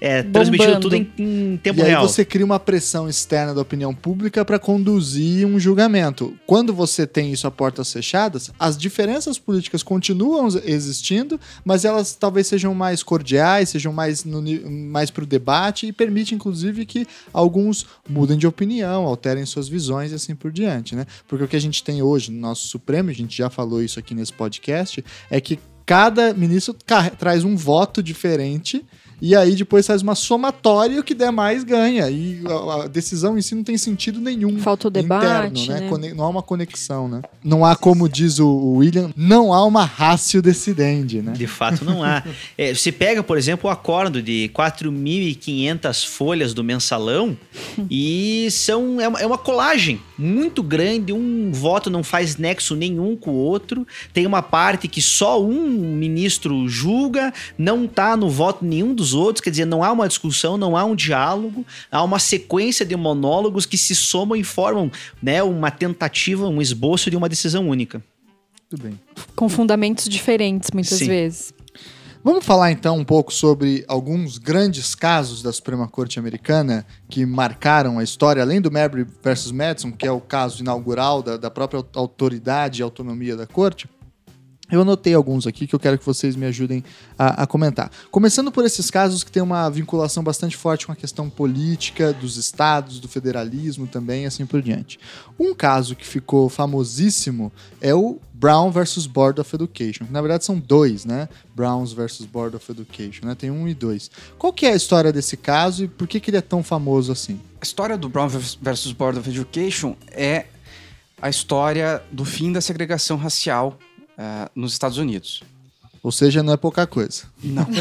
é, 0.00 0.22
transmitindo 0.22 0.80
tudo 0.80 0.96
em, 0.96 1.10
em 1.18 1.56
tempo 1.56 1.80
e 1.80 1.82
aí 1.82 1.88
real. 1.88 2.06
você 2.06 2.24
cria 2.24 2.44
uma 2.44 2.58
pressão 2.58 3.08
externa 3.08 3.54
da 3.54 3.60
opinião 3.60 3.94
pública 3.94 4.44
para 4.44 4.58
conduzir 4.58 5.46
um 5.46 5.58
julgamento. 5.58 6.34
Quando 6.46 6.72
você 6.74 7.06
tem 7.06 7.32
isso 7.32 7.46
a 7.46 7.50
portas 7.50 7.92
fechadas, 7.92 8.50
as 8.58 8.76
diferenças 8.76 9.38
políticas 9.38 9.82
continuam 9.82 10.48
existindo, 10.64 11.38
mas 11.64 11.84
elas 11.84 12.14
talvez 12.14 12.46
sejam 12.46 12.74
mais 12.74 13.02
cordiais, 13.02 13.70
sejam 13.70 13.92
mais, 13.92 14.24
no, 14.24 14.42
mais 14.70 15.10
para 15.10 15.24
o 15.24 15.26
debate 15.26 15.86
e 15.86 15.92
permite, 15.92 16.34
inclusive, 16.34 16.84
que 16.86 17.06
alguns 17.32 17.86
mudem 18.08 18.36
de 18.36 18.46
opinião, 18.46 19.04
alterem 19.04 19.46
suas 19.46 19.68
visões 19.68 20.12
e 20.12 20.14
assim 20.14 20.34
por 20.34 20.52
diante, 20.52 20.94
né? 20.94 21.06
Porque 21.28 21.44
o 21.44 21.48
que 21.48 21.56
a 21.56 21.60
gente 21.60 21.82
tem 21.82 22.02
hoje 22.02 22.30
no 22.30 22.40
nosso 22.40 22.66
Supremo, 22.66 23.10
a 23.10 23.14
gente 23.14 23.36
já 23.36 23.50
falou 23.50 23.82
isso 23.82 23.98
aqui 23.98 24.14
nesse 24.14 24.32
podcast, 24.32 25.04
é 25.30 25.40
que 25.40 25.58
cada 25.86 26.32
ministro 26.32 26.74
traz 27.18 27.44
um 27.44 27.56
voto 27.56 28.02
diferente 28.02 28.84
e 29.20 29.34
aí 29.34 29.54
depois 29.54 29.86
faz 29.86 30.02
uma 30.02 30.14
somatória 30.14 30.96
e 30.96 30.98
o 30.98 31.04
que 31.04 31.14
der 31.14 31.30
mais 31.30 31.64
ganha. 31.64 32.10
E 32.10 32.40
a, 32.46 32.84
a 32.84 32.86
decisão 32.88 33.36
em 33.38 33.42
si 33.42 33.54
não 33.54 33.62
tem 33.64 33.76
sentido 33.78 34.20
nenhum. 34.20 34.58
Falta 34.58 34.88
o 34.88 34.90
debate, 34.90 35.62
interno, 35.64 35.98
né? 35.98 36.08
né? 36.08 36.14
Não 36.14 36.24
há 36.24 36.28
uma 36.28 36.42
conexão, 36.42 37.08
né? 37.08 37.22
Não 37.42 37.64
há, 37.64 37.74
como 37.76 38.08
diz 38.08 38.38
o- 38.38 38.74
William, 38.76 39.10
não 39.16 39.52
há 39.52 39.64
uma 39.64 39.84
ratio 39.84 40.40
decidendi, 40.42 41.22
né? 41.22 41.32
De 41.32 41.46
fato, 41.46 41.84
não 41.84 42.02
há. 42.02 42.22
É, 42.56 42.72
você 42.74 42.92
pega, 42.92 43.22
por 43.22 43.36
exemplo, 43.36 43.68
o 43.68 43.72
acordo 43.72 44.22
de 44.22 44.50
4.500 44.54 46.06
folhas 46.06 46.54
do 46.54 46.62
mensalão 46.62 47.36
e 47.90 48.48
são, 48.50 49.00
é, 49.00 49.08
uma, 49.08 49.20
é 49.20 49.26
uma 49.26 49.38
colagem 49.38 50.00
muito 50.18 50.62
grande. 50.62 51.12
Um 51.12 51.50
voto 51.52 51.90
não 51.90 52.02
faz 52.02 52.36
nexo 52.36 52.74
nenhum 52.76 53.16
com 53.16 53.30
o 53.30 53.34
outro. 53.36 53.86
Tem 54.12 54.26
uma 54.26 54.42
parte 54.42 54.88
que 54.88 55.02
só 55.02 55.42
um 55.42 55.68
ministro 55.96 56.68
julga, 56.68 57.32
não 57.58 57.86
tá 57.86 58.16
no 58.16 58.28
voto 58.28 58.64
nenhum 58.64 58.94
dos 58.94 59.03
outros. 59.12 59.42
Quer 59.42 59.50
dizer, 59.50 59.64
não 59.66 59.84
há 59.84 59.92
uma 59.92 60.08
discussão, 60.08 60.56
não 60.56 60.76
há 60.76 60.84
um 60.84 60.94
diálogo. 60.94 61.66
Há 61.90 62.02
uma 62.02 62.18
sequência 62.18 62.86
de 62.86 62.96
monólogos 62.96 63.66
que 63.66 63.76
se 63.76 63.94
somam 63.94 64.36
e 64.36 64.44
formam 64.44 64.90
né, 65.22 65.42
uma 65.42 65.70
tentativa, 65.70 66.48
um 66.48 66.62
esboço 66.62 67.10
de 67.10 67.16
uma 67.16 67.28
decisão 67.28 67.68
única. 67.68 68.02
Tudo 68.70 68.84
bem. 68.84 69.00
Com 69.36 69.48
fundamentos 69.48 70.08
diferentes, 70.08 70.70
muitas 70.72 70.98
Sim. 70.98 71.08
vezes. 71.08 71.52
Vamos 72.26 72.46
falar 72.46 72.72
então 72.72 72.96
um 72.96 73.04
pouco 73.04 73.30
sobre 73.30 73.84
alguns 73.86 74.38
grandes 74.38 74.94
casos 74.94 75.42
da 75.42 75.52
Suprema 75.52 75.86
Corte 75.86 76.18
Americana 76.18 76.86
que 77.06 77.26
marcaram 77.26 77.98
a 77.98 78.02
história, 78.02 78.42
além 78.42 78.62
do 78.62 78.72
Marbury 78.72 79.06
versus 79.22 79.52
Madison, 79.52 79.92
que 79.92 80.06
é 80.06 80.10
o 80.10 80.22
caso 80.22 80.62
inaugural 80.62 81.22
da, 81.22 81.36
da 81.36 81.50
própria 81.50 81.84
autoridade 81.94 82.80
e 82.80 82.82
autonomia 82.82 83.36
da 83.36 83.46
Corte. 83.46 83.86
Eu 84.74 84.80
anotei 84.80 85.14
alguns 85.14 85.46
aqui 85.46 85.68
que 85.68 85.74
eu 85.74 85.78
quero 85.78 85.96
que 85.96 86.04
vocês 86.04 86.34
me 86.34 86.46
ajudem 86.46 86.82
a, 87.16 87.44
a 87.44 87.46
comentar. 87.46 87.92
Começando 88.10 88.50
por 88.50 88.64
esses 88.64 88.90
casos 88.90 89.22
que 89.22 89.30
têm 89.30 89.40
uma 89.42 89.70
vinculação 89.70 90.22
bastante 90.24 90.56
forte 90.56 90.84
com 90.84 90.90
a 90.90 90.96
questão 90.96 91.30
política 91.30 92.12
dos 92.12 92.36
estados, 92.36 92.98
do 92.98 93.06
federalismo 93.06 93.86
também, 93.86 94.26
assim 94.26 94.44
por 94.44 94.60
diante. 94.60 94.98
Um 95.38 95.54
caso 95.54 95.94
que 95.94 96.04
ficou 96.04 96.48
famosíssimo 96.48 97.52
é 97.80 97.94
o 97.94 98.18
Brown 98.32 98.72
versus 98.72 99.06
Board 99.06 99.40
of 99.40 99.54
Education. 99.54 100.06
Na 100.10 100.20
verdade 100.20 100.44
são 100.44 100.58
dois, 100.58 101.04
né? 101.04 101.28
Browns 101.54 101.92
versus 101.92 102.26
Board 102.26 102.56
of 102.56 102.72
Education, 102.72 103.26
né? 103.26 103.36
Tem 103.36 103.52
um 103.52 103.68
e 103.68 103.74
dois. 103.74 104.10
Qual 104.36 104.52
que 104.52 104.66
é 104.66 104.72
a 104.72 104.76
história 104.76 105.12
desse 105.12 105.36
caso 105.36 105.84
e 105.84 105.88
por 105.88 106.08
que, 106.08 106.18
que 106.18 106.30
ele 106.30 106.38
é 106.38 106.42
tão 106.42 106.64
famoso 106.64 107.12
assim? 107.12 107.40
A 107.60 107.64
história 107.64 107.96
do 107.96 108.08
Brown 108.08 108.28
versus 108.28 108.90
Board 108.92 109.20
of 109.20 109.30
Education 109.30 109.94
é 110.10 110.46
a 111.22 111.30
história 111.30 112.02
do 112.10 112.24
fim 112.24 112.52
da 112.52 112.60
segregação 112.60 113.16
racial 113.16 113.78
ah, 114.16 114.50
nos 114.54 114.72
Estados 114.72 114.98
Unidos. 114.98 115.42
Ou 116.02 116.12
seja, 116.12 116.42
não 116.42 116.52
é 116.52 116.56
pouca 116.56 116.86
coisa. 116.86 117.24
Não. 117.42 117.66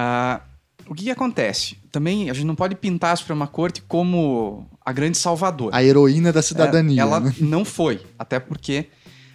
Ah, 0.00 0.42
o 0.86 0.94
que, 0.94 1.04
que 1.04 1.10
acontece? 1.10 1.76
Também 1.90 2.30
a 2.30 2.32
gente 2.32 2.46
não 2.46 2.54
pode 2.54 2.76
pintar 2.76 3.12
a 3.12 3.16
Suprema 3.16 3.48
Corte 3.48 3.82
como 3.82 4.68
a 4.84 4.92
grande 4.92 5.18
salvadora. 5.18 5.76
A 5.76 5.82
heroína 5.82 6.32
da 6.32 6.40
cidadania. 6.40 7.00
É, 7.00 7.02
ela 7.02 7.18
né? 7.18 7.34
não 7.40 7.64
foi, 7.64 8.00
até 8.16 8.38
porque 8.38 8.86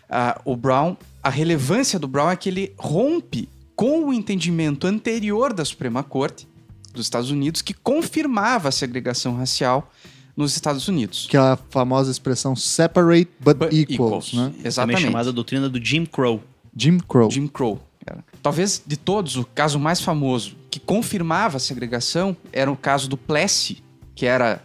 ah, 0.10 0.40
o 0.46 0.56
Brown, 0.56 0.96
a 1.22 1.30
relevância 1.30 2.00
do 2.00 2.08
Brown 2.08 2.30
é 2.30 2.36
que 2.38 2.48
ele 2.48 2.74
rompe 2.78 3.50
com 3.76 4.06
o 4.06 4.14
entendimento 4.14 4.88
anterior 4.88 5.52
da 5.52 5.66
Suprema 5.66 6.02
Corte 6.02 6.48
dos 6.94 7.06
Estados 7.06 7.30
Unidos 7.30 7.62
que 7.62 7.74
confirmava 7.74 8.70
a 8.70 8.72
segregação 8.72 9.36
racial 9.36 9.92
nos 10.36 10.54
Estados 10.56 10.88
Unidos. 10.88 11.28
Que 11.30 11.38
é 11.38 11.40
a 11.40 11.58
famosa 11.70 12.12
expressão 12.12 12.56
separate 12.56 13.30
but, 13.40 13.58
But 13.58 13.74
equals, 13.74 14.34
né? 14.34 14.46
Também 14.46 14.62
Exatamente. 14.66 15.02
chamada 15.02 15.32
doutrina 15.32 15.70
do 15.70 15.84
Jim 15.84 16.06
Crow. 16.06 16.42
Jim 16.76 16.98
Crow. 17.00 17.30
Jim 17.30 17.48
Crow. 17.48 17.80
era. 18.06 18.24
Talvez 18.42 18.82
de 18.86 18.98
todos, 18.98 19.36
o 19.36 19.46
caso 19.46 19.80
mais 19.80 20.02
famoso 20.02 20.56
que 20.70 20.80
confirmava 20.80 21.58
a 21.58 21.60
segregação 21.60 22.36
era 22.52 22.72
o 22.72 22.76
caso 22.76 23.08
do 23.08 23.16
Plessy, 23.18 23.84
que 24.16 24.26
era. 24.26 24.62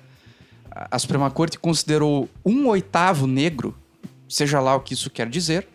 A 0.70 0.98
Suprema 0.98 1.28
Corte 1.30 1.58
considerou 1.58 2.28
um 2.46 2.68
oitavo 2.68 3.26
negro, 3.26 3.76
seja 4.28 4.60
lá 4.60 4.76
o 4.76 4.80
que 4.80 4.94
isso 4.94 5.10
quer 5.10 5.28
dizer, 5.28 5.66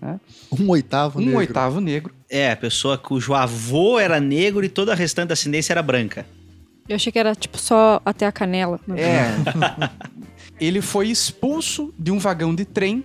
né? 0.00 0.18
Um 0.50 0.70
oitavo 0.70 1.18
um 1.18 1.22
negro. 1.22 1.38
oitavo 1.38 1.80
negro. 1.80 2.14
É, 2.28 2.52
a 2.52 2.56
pessoa 2.56 2.96
cujo 2.96 3.34
avô 3.34 3.98
era 3.98 4.18
negro 4.18 4.64
e 4.64 4.68
toda 4.68 4.92
a 4.92 4.94
restante 4.94 5.32
ascendência 5.32 5.72
era 5.72 5.82
branca. 5.82 6.26
Eu 6.88 6.96
achei 6.96 7.10
que 7.10 7.18
era 7.18 7.34
tipo 7.34 7.58
só 7.58 8.00
até 8.04 8.26
a 8.26 8.32
canela. 8.32 8.80
É. 8.96 9.30
ele 10.60 10.80
foi 10.80 11.08
expulso 11.08 11.92
de 11.98 12.10
um 12.10 12.18
vagão 12.18 12.54
de 12.54 12.64
trem 12.64 13.04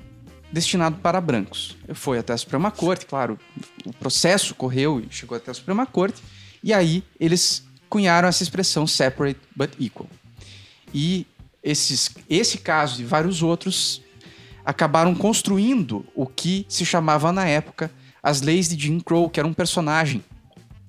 destinado 0.51 0.97
para 0.97 1.19
brancos. 1.21 1.77
Foi 1.93 2.19
até 2.19 2.33
a 2.33 2.37
Suprema 2.37 2.69
Corte, 2.69 3.05
claro. 3.05 3.39
O 3.85 3.93
processo 3.93 4.53
correu 4.53 4.99
e 4.99 5.07
chegou 5.09 5.35
até 5.37 5.51
a 5.51 5.53
Suprema 5.53 5.85
Corte. 5.85 6.21
E 6.63 6.73
aí 6.73 7.03
eles 7.19 7.63
cunharam 7.89 8.27
essa 8.27 8.43
expressão 8.43 8.85
separate 8.85 9.39
but 9.55 9.71
equal. 9.79 10.07
E 10.93 11.25
esses, 11.63 12.11
esse 12.29 12.57
caso 12.57 13.01
e 13.01 13.05
vários 13.05 13.41
outros 13.41 14.01
acabaram 14.65 15.15
construindo 15.15 16.05
o 16.15 16.25
que 16.25 16.65
se 16.69 16.85
chamava 16.85 17.31
na 17.31 17.47
época 17.47 17.91
as 18.21 18.41
leis 18.41 18.69
de 18.69 18.79
Jim 18.79 18.99
Crow, 18.99 19.29
que 19.29 19.39
era 19.39 19.47
um 19.47 19.53
personagem 19.53 20.23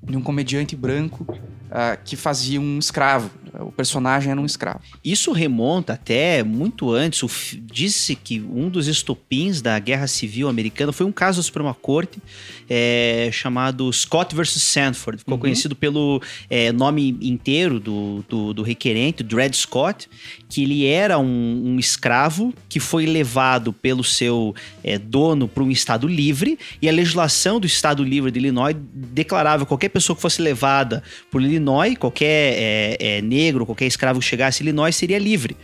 de 0.03 0.16
um 0.16 0.20
comediante 0.20 0.76
branco 0.76 1.26
ah, 1.73 1.97
que 1.97 2.16
fazia 2.16 2.61
um 2.61 2.79
escravo. 2.79 3.31
O 3.61 3.70
personagem 3.70 4.30
era 4.30 4.40
um 4.40 4.46
escravo. 4.46 4.80
Isso 5.05 5.32
remonta 5.32 5.92
até 5.92 6.42
muito 6.42 6.90
antes. 6.90 7.22
Disse 7.62 8.14
que 8.16 8.40
um 8.40 8.68
dos 8.68 8.88
estopins 8.88 9.61
da 9.61 9.78
Guerra 9.78 10.07
Civil 10.07 10.48
Americana 10.48 10.92
foi 10.92 11.05
um 11.05 11.12
caso 11.12 11.38
da 11.38 11.42
Suprema 11.42 11.74
Corte 11.74 12.20
é, 12.68 13.28
chamado 13.32 13.92
Scott 13.92 14.34
versus 14.34 14.62
Sanford. 14.62 15.18
Ficou 15.18 15.38
conhecido 15.38 15.76
pelo 15.76 16.22
é, 16.48 16.72
nome 16.72 17.18
inteiro 17.20 17.78
do, 17.78 18.24
do, 18.28 18.55
do 18.55 18.62
requerente, 18.62 19.22
Dred 19.22 19.55
Scott, 19.55 20.09
que 20.48 20.62
ele 20.62 20.86
era 20.86 21.18
um, 21.18 21.62
um 21.74 21.78
escravo 21.78 22.55
que 22.68 22.80
foi 22.80 23.05
levado 23.05 23.72
pelo 23.72 24.03
seu 24.03 24.55
é, 24.82 24.98
dono 24.98 25.46
para 25.46 25.62
um 25.62 25.70
estado 25.70 26.07
livre 26.07 26.59
e 26.80 26.88
a 26.88 26.92
legislação 26.92 27.61
do 27.61 27.66
estado 27.66 28.03
livre 28.03 28.30
de 28.30 28.38
Illinois 28.38 28.74
declarava 28.94 29.64
que 29.64 29.68
qualquer 29.68 29.88
pessoa 29.90 30.16
que 30.16 30.22
fosse 30.22 30.40
levada 30.40 31.03
por 31.30 31.42
Illinois, 31.42 31.96
qualquer 31.98 32.55
é, 32.55 32.96
é, 32.98 33.22
negro, 33.43 33.66
qualquer 33.66 33.86
escravo 33.86 34.20
que 34.20 34.26
chegasse 34.26 34.62
a 34.62 34.64
Illinois 34.64 34.95
seria 34.95 35.18
livre. 35.18 35.57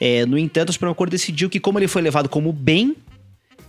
É, 0.00 0.24
no 0.26 0.36
entanto, 0.38 0.70
a 0.70 0.72
Suprema 0.72 0.94
Corte 0.94 1.10
decidiu 1.12 1.48
que 1.50 1.60
como 1.60 1.78
ele 1.78 1.88
foi 1.88 2.02
levado 2.02 2.28
como 2.28 2.52
bem, 2.52 2.94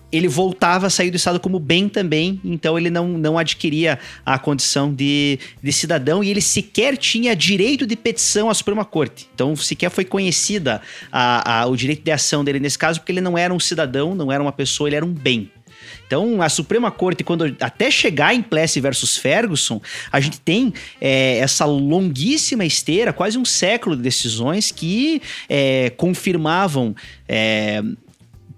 ele 0.10 0.28
voltava 0.30 0.88
a 0.88 0.90
sair 0.90 1.12
do 1.12 1.18
Estado 1.18 1.38
como 1.38 1.60
bem 1.60 1.90
também, 1.90 2.40
então 2.46 2.78
ele 2.78 2.90
não, 2.90 3.10
não 3.10 3.38
adquiria 3.38 4.00
a 4.26 4.40
condição 4.40 4.94
de, 4.94 5.38
de 5.62 5.72
cidadão 5.74 6.24
e 6.24 6.30
ele 6.30 6.40
sequer 6.40 6.96
tinha 6.96 7.36
direito 7.36 7.86
de 7.86 7.94
petição 7.98 8.50
à 8.50 8.54
Suprema 8.54 8.86
Corte. 8.86 9.28
Então 9.36 9.54
sequer 9.56 9.90
foi 9.92 10.06
conhecida 10.06 10.82
a, 11.12 11.62
a- 11.62 11.66
o 11.66 11.76
direito 11.76 12.04
de 12.04 12.12
ação 12.12 12.42
dele 12.42 12.60
nesse 12.60 12.78
caso, 12.78 13.02
porque 13.02 13.12
ele 13.12 13.20
não 13.20 13.38
era 13.38 13.54
um 13.54 13.60
cidadão, 13.60 14.16
não 14.16 14.32
era 14.32 14.42
uma 14.42 14.54
pessoa, 14.54 14.88
ele 14.88 14.96
era 14.96 15.06
um 15.06 15.14
bem. 15.14 15.52
Então, 16.08 16.42
a 16.42 16.48
Suprema 16.48 16.90
Corte, 16.90 17.22
quando 17.24 17.54
até 17.60 17.92
chegar 17.92 18.34
em 18.34 18.42
Plessy 18.42 18.80
versus 18.80 19.18
Ferguson, 19.18 19.82
a 20.10 20.20
gente 20.22 20.40
tem 20.40 20.74
é, 21.02 21.38
essa 21.40 21.66
longuíssima 21.66 22.64
esteira, 22.66 23.12
quase 23.12 23.38
um 23.38 23.44
século 23.44 23.94
de 23.96 24.02
decisões 24.02 24.72
que 24.72 25.22
é, 25.50 25.90
confirmavam 25.98 26.96
é, 27.28 27.84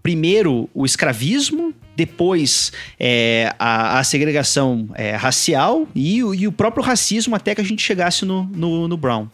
primeiro 0.04 0.70
o 0.74 0.86
escravismo, 0.86 1.74
depois 1.96 2.72
é, 3.00 3.54
a, 3.60 4.00
a 4.00 4.04
segregação 4.04 4.88
é, 4.96 5.16
racial 5.16 5.88
e, 5.94 6.24
o- 6.24 6.34
e 6.34 6.48
o 6.48 6.52
próprio 6.52 6.84
racismo 6.84 7.36
até 7.36 7.54
que 7.54 7.62
a 7.62 7.64
gente 7.64 7.82
chegasse 7.84 8.24
no, 8.26 8.44
no, 8.46 8.88
no 8.88 8.96
Brown. 8.96 9.28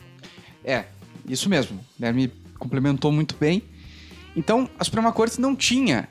É, 0.64 0.86
isso 1.30 1.48
mesmo. 1.50 1.80
Guilherme 2.00 2.32
complementou 2.58 3.12
muito 3.12 3.36
bem. 3.40 3.62
Então, 4.36 4.68
a 4.80 4.84
Suprema 4.84 5.12
Corte 5.12 5.40
não 5.40 5.56
tinha 5.56 6.10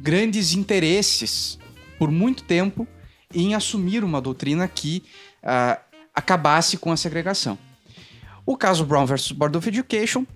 grandes 0.00 0.52
interesses 0.52 1.58
por 1.98 2.10
muito 2.10 2.44
tempo 2.44 2.86
em 3.34 3.54
assumir 3.54 4.04
uma 4.04 4.20
doutrina 4.20 4.68
que 4.68 5.02
ah, 5.42 5.78
acabasse 6.14 6.76
com 6.76 6.92
a 6.92 6.96
segregação. 6.96 7.58
O 8.44 8.56
caso 8.56 8.84
Brown 8.84 9.06
versus 9.06 9.32
Board 9.32 9.56
of 9.56 9.68
Education 9.68 10.26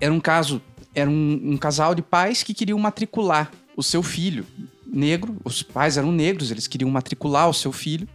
era 0.00 0.12
um 0.12 0.20
caso, 0.20 0.62
era 0.94 1.10
um, 1.10 1.40
um 1.52 1.56
casal 1.56 1.94
de 1.94 2.02
pais 2.02 2.42
que 2.42 2.54
queriam 2.54 2.78
matricular 2.78 3.50
o 3.76 3.82
seu 3.82 4.02
filho 4.02 4.46
negro, 4.86 5.36
os 5.44 5.62
pais 5.62 5.96
eram 5.96 6.10
negros, 6.10 6.50
eles 6.50 6.66
queriam 6.66 6.90
matricular 6.90 7.48
o 7.48 7.54
seu 7.54 7.72
filho 7.72 8.08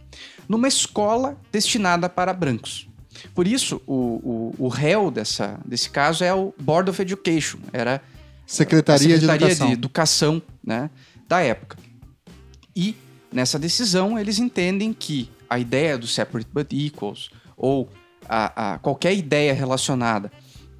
numa 0.48 0.68
escola 0.68 1.38
destinada 1.50 2.08
para 2.08 2.32
brancos. 2.32 2.88
Por 3.34 3.46
isso, 3.46 3.80
o, 3.86 4.52
o, 4.58 4.66
o 4.66 4.68
réu 4.68 5.10
dessa, 5.10 5.58
desse 5.64 5.88
caso 5.88 6.22
é 6.22 6.34
o 6.34 6.54
Board 6.60 6.90
of 6.90 7.00
Education, 7.00 7.58
era 7.72 8.02
Secretaria, 8.46 9.18
Secretaria 9.18 9.38
de 9.38 9.44
Educação. 9.44 9.66
de 9.66 9.72
Educação 9.72 10.42
né, 10.64 10.90
da 11.28 11.40
época. 11.40 11.76
E 12.74 12.94
nessa 13.32 13.58
decisão 13.58 14.18
eles 14.18 14.38
entendem 14.38 14.92
que 14.92 15.30
a 15.48 15.58
ideia 15.58 15.98
do 15.98 16.06
separate 16.06 16.48
but 16.52 16.72
equals 16.72 17.30
ou 17.56 17.90
a, 18.28 18.74
a 18.74 18.78
qualquer 18.78 19.14
ideia 19.14 19.52
relacionada 19.52 20.30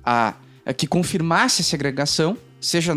a, 0.04 0.34
a 0.64 0.72
que 0.72 0.86
confirmasse 0.86 1.62
a 1.62 1.64
segregação, 1.64 2.36
seja 2.60 2.94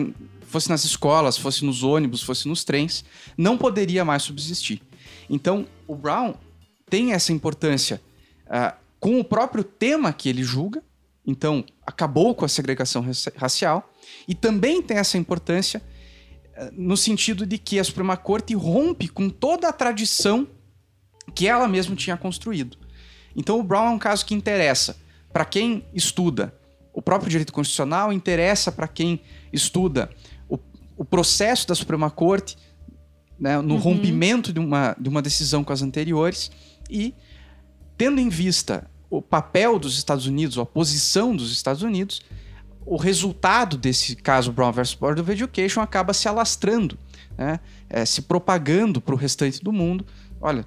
fosse 0.49 0.69
nas 0.69 0.83
escolas, 0.83 1.37
fosse 1.37 1.63
nos 1.63 1.83
ônibus, 1.83 2.23
fosse 2.23 2.47
nos 2.47 2.63
trens, 2.63 3.05
não 3.37 3.57
poderia 3.57 4.03
mais 4.03 4.23
subsistir. 4.23 4.81
Então, 5.29 5.65
o 5.87 5.95
Brown 5.95 6.33
tem 6.89 7.13
essa 7.13 7.31
importância 7.31 8.01
ah, 8.49 8.75
com 8.99 9.19
o 9.19 9.23
próprio 9.23 9.63
tema 9.63 10.11
que 10.11 10.27
ele 10.27 10.43
julga, 10.43 10.83
então 11.25 11.63
acabou 11.85 12.33
com 12.33 12.45
a 12.45 12.47
segregação 12.47 13.01
raci- 13.01 13.31
racial, 13.35 13.91
e 14.27 14.33
também 14.33 14.81
tem 14.81 14.97
essa 14.97 15.17
importância 15.17 15.81
eh, 16.55 16.71
no 16.73 16.97
sentido 16.97 17.45
de 17.45 17.57
que 17.57 17.79
a 17.79 17.83
Suprema 17.83 18.17
Corte 18.17 18.55
rompe 18.55 19.07
com 19.07 19.29
toda 19.29 19.67
a 19.67 19.73
tradição 19.73 20.47
que 21.35 21.47
ela 21.47 21.67
mesma 21.67 21.95
tinha 21.95 22.17
construído. 22.17 22.77
Então 23.35 23.59
o 23.59 23.63
Brown 23.63 23.87
é 23.87 23.89
um 23.91 23.99
caso 23.99 24.25
que 24.25 24.33
interessa 24.33 24.97
para 25.31 25.45
quem 25.45 25.85
estuda 25.93 26.53
o 26.91 27.01
próprio 27.01 27.29
direito 27.29 27.53
constitucional, 27.53 28.11
interessa 28.11 28.71
para 28.71 28.87
quem 28.87 29.21
estuda 29.53 30.09
o, 30.49 30.57
o 30.97 31.05
processo 31.05 31.67
da 31.67 31.75
Suprema 31.75 32.09
Corte, 32.09 32.57
né, 33.39 33.61
no 33.61 33.77
rompimento 33.77 34.51
de 34.51 34.59
uma, 34.59 34.95
de 34.99 35.07
uma 35.07 35.21
decisão 35.21 35.63
com 35.63 35.71
as 35.71 35.81
anteriores, 35.81 36.51
e 36.89 37.13
tendo 37.95 38.19
em 38.19 38.27
vista 38.27 38.89
o 39.09 39.21
papel 39.21 39.79
dos 39.79 39.97
Estados 39.97 40.25
Unidos, 40.25 40.57
ou 40.57 40.63
a 40.63 40.65
posição 40.65 41.35
dos 41.35 41.51
Estados 41.51 41.81
Unidos, 41.81 42.21
o 42.85 42.97
resultado 42.97 43.77
desse 43.77 44.15
caso 44.15 44.51
Brown 44.51 44.71
versus 44.71 44.95
Board 44.95 45.21
of 45.21 45.31
Education 45.31 45.81
acaba 45.81 46.13
se 46.13 46.27
alastrando, 46.27 46.97
né, 47.37 47.59
eh, 47.89 48.05
se 48.05 48.23
propagando 48.23 48.99
para 49.01 49.13
o 49.13 49.17
restante 49.17 49.63
do 49.63 49.71
mundo. 49.71 50.05
Olha, 50.41 50.65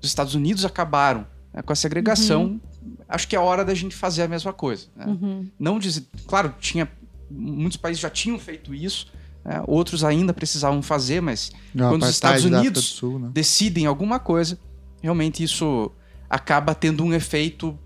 os 0.00 0.08
Estados 0.08 0.34
Unidos 0.34 0.64
acabaram 0.64 1.26
né, 1.52 1.62
com 1.62 1.72
a 1.72 1.76
segregação, 1.76 2.60
acho 3.08 3.28
que 3.28 3.36
é 3.36 3.38
hora 3.38 3.64
da 3.64 3.74
gente 3.74 3.94
fazer 3.94 4.22
a 4.22 4.28
mesma 4.28 4.52
coisa. 4.52 4.86
né? 4.96 5.06
Uhum. 5.06 5.50
Não 5.58 5.78
dizer, 5.78 6.04
claro, 6.26 6.54
tinha 6.58 6.88
muitos 7.30 7.76
países 7.78 8.00
já 8.00 8.10
tinham 8.10 8.38
feito 8.38 8.74
isso, 8.74 9.06
né, 9.44 9.62
outros 9.66 10.04
ainda 10.04 10.32
precisavam 10.34 10.82
fazer, 10.82 11.20
mas 11.20 11.52
Não, 11.74 11.90
quando 11.90 12.02
os 12.02 12.10
Estados 12.10 12.44
Unidos 12.44 12.82
do 12.84 12.96
Sul, 12.96 13.18
né? 13.18 13.30
decidem 13.32 13.86
alguma 13.86 14.18
coisa, 14.18 14.58
realmente 15.02 15.42
isso 15.42 15.90
acaba 16.32 16.74
tendo 16.74 17.04
um 17.04 17.12
efeito 17.12 17.78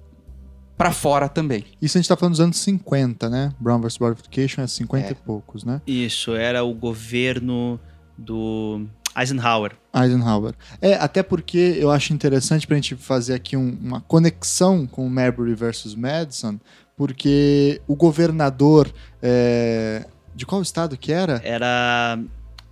para 0.79 0.93
fora 0.93 1.29
também. 1.29 1.65
Isso 1.83 1.97
a 1.97 2.01
gente 2.01 2.09
tá 2.09 2.17
falando 2.17 2.33
dos 2.35 2.41
anos 2.41 2.59
50, 2.59 3.29
né? 3.29 3.53
Brown 3.59 3.81
vs. 3.81 3.97
Board 3.97 4.21
of 4.21 4.23
Education 4.29 4.63
é 4.63 4.67
50 4.67 5.09
É. 5.09 5.11
e 5.13 5.15
poucos, 5.15 5.65
né? 5.65 5.81
Isso, 5.87 6.35
era 6.35 6.63
o 6.63 6.73
governo 6.75 7.81
do 8.17 8.87
Eisenhower. 9.19 9.73
Eisenhower. 9.95 10.55
É, 10.81 10.95
até 10.95 11.23
porque 11.23 11.77
eu 11.79 11.91
acho 11.91 12.13
interessante 12.13 12.67
pra 12.67 12.77
gente 12.77 12.95
fazer 12.95 13.35
aqui 13.35 13.57
um- 13.57 13.77
uma 13.83 14.01
conexão 14.03 14.87
com 14.87 15.07
o 15.07 15.11
Marbury 15.11 15.55
versus 15.55 15.95
Madison, 15.95 16.59
porque 16.97 17.81
o 17.89 17.97
governador 17.97 18.93
é, 19.23 20.07
de 20.35 20.45
qual 20.47 20.61
estado 20.63 20.97
que 20.99 21.11
era? 21.11 21.41
Era, 21.43 22.19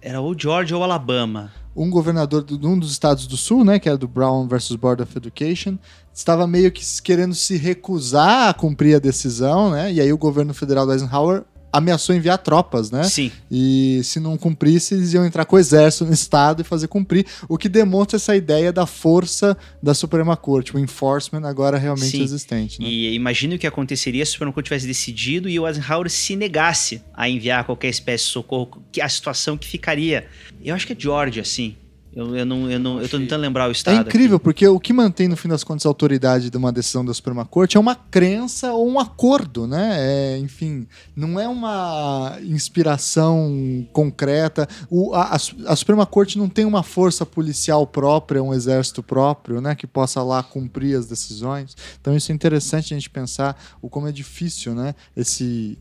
era 0.00 0.20
ou 0.20 0.38
Georgia 0.38 0.76
ou 0.76 0.84
Alabama. 0.84 1.50
Um 1.76 1.90
governador 1.90 2.44
de 2.44 2.66
um 2.66 2.78
dos 2.78 2.92
estados 2.92 3.26
do 3.26 3.36
sul, 3.36 3.64
né, 3.64 3.78
que 3.78 3.88
era 3.88 3.98
do 3.98 4.06
Brown 4.06 4.46
versus 4.46 4.76
Board 4.76 5.02
of 5.02 5.16
Education, 5.16 5.76
estava 6.12 6.46
meio 6.46 6.70
que 6.70 6.84
querendo 7.02 7.34
se 7.34 7.56
recusar 7.56 8.48
a 8.48 8.54
cumprir 8.54 8.94
a 8.94 9.00
decisão, 9.00 9.70
né? 9.70 9.92
E 9.92 10.00
aí 10.00 10.12
o 10.12 10.18
governo 10.18 10.54
federal 10.54 10.86
do 10.86 10.92
Eisenhower 10.92 11.44
ameaçou 11.74 12.14
enviar 12.14 12.38
tropas, 12.38 12.90
né? 12.90 13.02
Sim. 13.02 13.32
E 13.50 14.00
se 14.04 14.20
não 14.20 14.36
cumprisse, 14.36 14.94
eles 14.94 15.12
iam 15.12 15.26
entrar 15.26 15.44
com 15.44 15.56
o 15.56 15.58
exército 15.58 16.04
no 16.04 16.12
estado 16.12 16.62
e 16.62 16.64
fazer 16.64 16.86
cumprir, 16.86 17.26
o 17.48 17.58
que 17.58 17.68
demonstra 17.68 18.16
essa 18.16 18.36
ideia 18.36 18.72
da 18.72 18.86
força 18.86 19.56
da 19.82 19.92
Suprema 19.92 20.36
Corte, 20.36 20.76
o 20.76 20.78
enforcement 20.78 21.46
agora 21.48 21.76
realmente 21.76 22.10
Sim. 22.10 22.22
existente, 22.22 22.80
né? 22.80 22.86
E 22.86 23.14
imagine 23.14 23.56
o 23.56 23.58
que 23.58 23.66
aconteceria 23.66 24.24
se 24.24 24.30
o 24.30 24.32
Supremo 24.34 24.52
Court 24.52 24.66
tivesse 24.66 24.86
decidido 24.86 25.48
e 25.48 25.58
o 25.58 25.66
Eisenhower 25.66 26.08
se 26.08 26.36
negasse 26.36 27.02
a 27.12 27.28
enviar 27.28 27.64
qualquer 27.64 27.88
espécie 27.88 28.24
de 28.24 28.30
socorro, 28.30 28.80
que 28.92 29.00
a 29.00 29.08
situação 29.08 29.58
que 29.58 29.66
ficaria. 29.66 30.26
Eu 30.62 30.76
acho 30.76 30.86
que 30.86 30.92
é 30.92 30.96
Georgia, 30.96 31.44
sim. 31.44 31.74
Eu, 32.16 32.36
eu, 32.36 32.46
não, 32.46 32.70
eu, 32.70 32.78
não, 32.78 33.02
eu 33.02 33.08
tô 33.08 33.18
tentando 33.18 33.40
lembrar 33.40 33.66
o 33.66 33.70
É 33.70 33.72
estado. 33.72 34.06
incrível, 34.08 34.38
porque 34.38 34.66
o 34.68 34.78
que 34.78 34.92
mantém, 34.92 35.26
no 35.26 35.36
fim 35.36 35.48
das 35.48 35.64
contas, 35.64 35.84
a 35.84 35.88
autoridade 35.88 36.48
de 36.48 36.56
uma 36.56 36.70
decisão 36.70 37.04
da 37.04 37.12
Suprema 37.12 37.44
Corte 37.44 37.76
é 37.76 37.80
uma 37.80 37.96
crença 37.96 38.72
ou 38.72 38.88
um 38.88 39.00
acordo, 39.00 39.66
né? 39.66 39.96
É, 39.98 40.38
enfim, 40.38 40.86
não 41.16 41.40
é 41.40 41.48
uma 41.48 42.38
inspiração 42.42 43.86
concreta. 43.92 44.68
O- 44.90 45.14
a, 45.14 45.34
a 45.66 45.76
Suprema 45.76 46.06
Corte 46.06 46.38
não 46.38 46.48
tem 46.48 46.64
uma 46.64 46.82
força 46.82 47.24
policial 47.26 47.86
própria, 47.86 48.42
um 48.42 48.54
exército 48.54 49.02
próprio, 49.02 49.60
né? 49.60 49.74
Que 49.74 49.86
possa 49.86 50.22
lá 50.22 50.42
cumprir 50.42 50.96
as 50.96 51.06
decisões. 51.06 51.76
Então 52.00 52.14
isso 52.16 52.30
é 52.30 52.34
interessante 52.34 52.94
a 52.94 52.96
gente 52.96 53.10
pensar 53.10 53.56
o 53.82 53.88
como 53.88 54.06
é 54.08 54.12
difícil, 54.12 54.74
né? 54.74 54.94
Esse, 55.16 55.78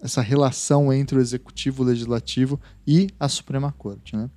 essa 0.00 0.20
relação 0.20 0.92
entre 0.92 1.16
o 1.18 1.20
executivo, 1.20 1.82
o 1.82 1.86
legislativo 1.86 2.60
e 2.86 3.08
a 3.18 3.28
Suprema 3.28 3.72
Corte, 3.76 4.16
né? 4.16 4.28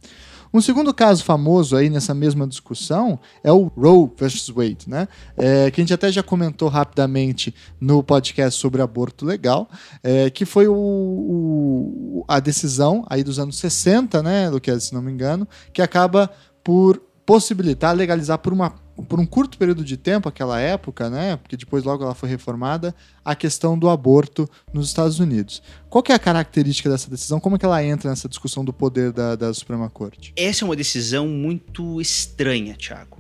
Um 0.56 0.62
segundo 0.62 0.94
caso 0.94 1.22
famoso 1.22 1.76
aí 1.76 1.90
nessa 1.90 2.14
mesma 2.14 2.48
discussão 2.48 3.20
é 3.44 3.52
o 3.52 3.66
Roe 3.76 4.10
versus 4.18 4.48
Wade, 4.48 4.86
né? 4.88 5.06
É, 5.36 5.70
que 5.70 5.82
a 5.82 5.84
gente 5.84 5.94
até 5.94 6.10
já 6.10 6.24
comentou 6.24 6.70
rapidamente 6.70 7.54
no 7.80 8.02
podcast 8.02 8.58
sobre 8.60 8.82
aborto 8.82 9.26
legal, 9.26 9.68
é, 10.02 10.30
que 10.30 10.46
foi 10.46 10.68
o, 10.70 10.74
o- 10.76 12.26
a 12.28 12.40
decisão 12.40 13.06
aí 13.10 13.22
dos 13.24 13.38
anos 13.38 13.58
60, 13.58 14.24
né, 14.24 14.50
Luquez, 14.50 14.86
se 14.86 14.94
não 14.94 15.02
me 15.02 15.12
engano, 15.12 15.46
que 15.74 15.82
acaba 15.82 16.30
por 16.64 17.02
possibilitar 17.26 17.94
legalizar 17.94 18.38
por 18.40 18.54
uma 18.54 18.74
por 19.04 19.20
um 19.20 19.26
curto 19.26 19.58
período 19.58 19.84
de 19.84 19.98
tempo, 19.98 20.30
aquela 20.30 20.60
época, 20.60 21.10
né? 21.10 21.36
Porque 21.36 21.58
depois 21.58 21.84
logo 21.84 22.04
ela 22.04 22.16
foi 22.16 22.30
reformada, 22.30 22.96
a 23.24 23.36
questão 23.36 23.78
do 23.78 23.90
aborto 23.90 24.50
nos 24.74 24.88
Estados 24.88 25.20
Unidos. 25.20 25.62
Qual 25.90 26.02
que 26.02 26.12
é 26.12 26.16
a 26.16 26.20
característica 26.20 26.90
dessa 26.90 27.10
decisão? 27.10 27.40
Como 27.40 27.56
é 27.56 27.60
que 27.60 27.66
ela 27.66 27.84
entra 27.84 28.10
nessa 28.10 28.30
discussão 28.30 28.64
do 28.64 28.72
poder 28.72 29.12
da, 29.12 29.36
da 29.36 29.54
Suprema 29.54 29.90
Corte? 29.90 30.34
Essa 30.36 30.64
é 30.64 30.66
uma 30.66 30.76
decisão 30.76 31.28
muito 31.28 32.00
estranha, 32.00 32.76
Thiago. 32.76 33.18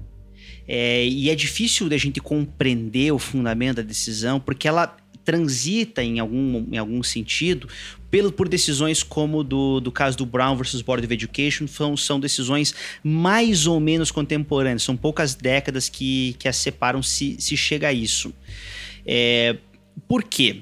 É, 0.67 1.05
e 1.05 1.29
é 1.29 1.35
difícil 1.35 1.87
da 1.89 1.97
gente 1.97 2.19
compreender 2.19 3.11
o 3.11 3.19
fundamento 3.19 3.77
da 3.77 3.83
decisão, 3.83 4.39
porque 4.39 4.67
ela 4.67 4.95
transita 5.23 6.03
em 6.03 6.19
algum, 6.19 6.67
em 6.71 6.77
algum 6.77 7.01
sentido 7.01 7.67
pelo, 8.15 8.31
por 8.31 8.47
decisões 8.47 9.03
como 9.03 9.43
do, 9.43 9.81
do 9.81 9.91
caso 9.91 10.15
do 10.15 10.25
Brown 10.25 10.55
versus 10.55 10.81
Board 10.81 11.03
of 11.03 11.13
Education, 11.13 11.67
são, 11.67 11.97
são 11.97 12.17
decisões 12.17 12.73
mais 13.03 13.67
ou 13.67 13.77
menos 13.77 14.09
contemporâneas, 14.09 14.83
são 14.83 14.95
poucas 14.95 15.35
décadas 15.35 15.89
que, 15.89 16.33
que 16.39 16.47
as 16.47 16.55
separam 16.55 17.03
se, 17.03 17.35
se 17.39 17.57
chega 17.57 17.89
a 17.89 17.91
isso. 17.91 18.33
É, 19.05 19.57
por 20.07 20.23
quê? 20.23 20.61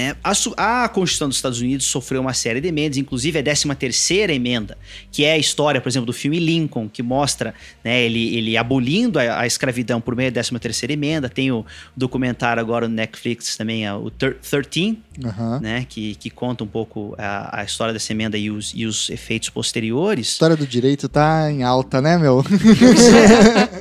É, 0.00 0.14
a, 0.22 0.84
a 0.84 0.88
Constituição 0.88 1.26
dos 1.26 1.38
Estados 1.38 1.60
Unidos 1.60 1.84
sofreu 1.86 2.20
uma 2.20 2.32
série 2.32 2.60
de 2.60 2.68
emendas, 2.68 2.96
inclusive 2.98 3.36
a 3.36 3.42
13 3.42 3.74
terceira 3.74 4.32
emenda, 4.32 4.78
que 5.10 5.24
é 5.24 5.32
a 5.32 5.38
história, 5.38 5.80
por 5.80 5.88
exemplo, 5.88 6.06
do 6.06 6.12
filme 6.12 6.38
Lincoln, 6.38 6.88
que 6.88 7.02
mostra 7.02 7.52
né, 7.82 8.00
ele, 8.02 8.36
ele 8.36 8.56
abolindo 8.56 9.18
a, 9.18 9.40
a 9.40 9.46
escravidão 9.46 10.00
por 10.00 10.14
meio 10.14 10.30
da 10.30 10.40
13 10.40 10.56
terceira 10.60 10.92
emenda. 10.92 11.28
Tem 11.28 11.50
o 11.50 11.66
documentário 11.96 12.60
agora 12.60 12.86
no 12.86 12.94
Netflix 12.94 13.56
também, 13.56 13.84
é 13.86 13.92
o 13.92 14.08
Thir- 14.08 14.36
13, 14.40 14.98
Aham. 15.24 15.58
né, 15.58 15.84
que, 15.88 16.14
que 16.14 16.30
conta 16.30 16.62
um 16.62 16.68
pouco 16.68 17.16
a, 17.18 17.60
a 17.62 17.64
história 17.64 17.92
dessa 17.92 18.12
emenda 18.12 18.38
e 18.38 18.52
os, 18.52 18.72
e 18.76 18.86
os 18.86 19.10
efeitos 19.10 19.48
A 19.48 19.52
posteriores. 19.52 20.28
história 20.28 20.54
do 20.56 20.64
direito 20.64 21.08
tá 21.08 21.50
em 21.50 21.64
alta, 21.64 22.00
né, 22.00 22.16
meu? 22.16 22.44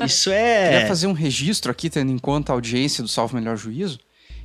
Isso 0.03 0.29
Queria 0.31 0.79
é... 0.79 0.85
fazer 0.87 1.05
um 1.05 1.13
registro 1.13 1.71
aqui, 1.71 1.89
tendo 1.91 2.11
em 2.11 2.17
conta 2.17 2.51
a 2.51 2.55
audiência 2.55 3.03
do 3.03 3.07
Salvo 3.07 3.35
Melhor 3.35 3.55
Juízo. 3.55 3.99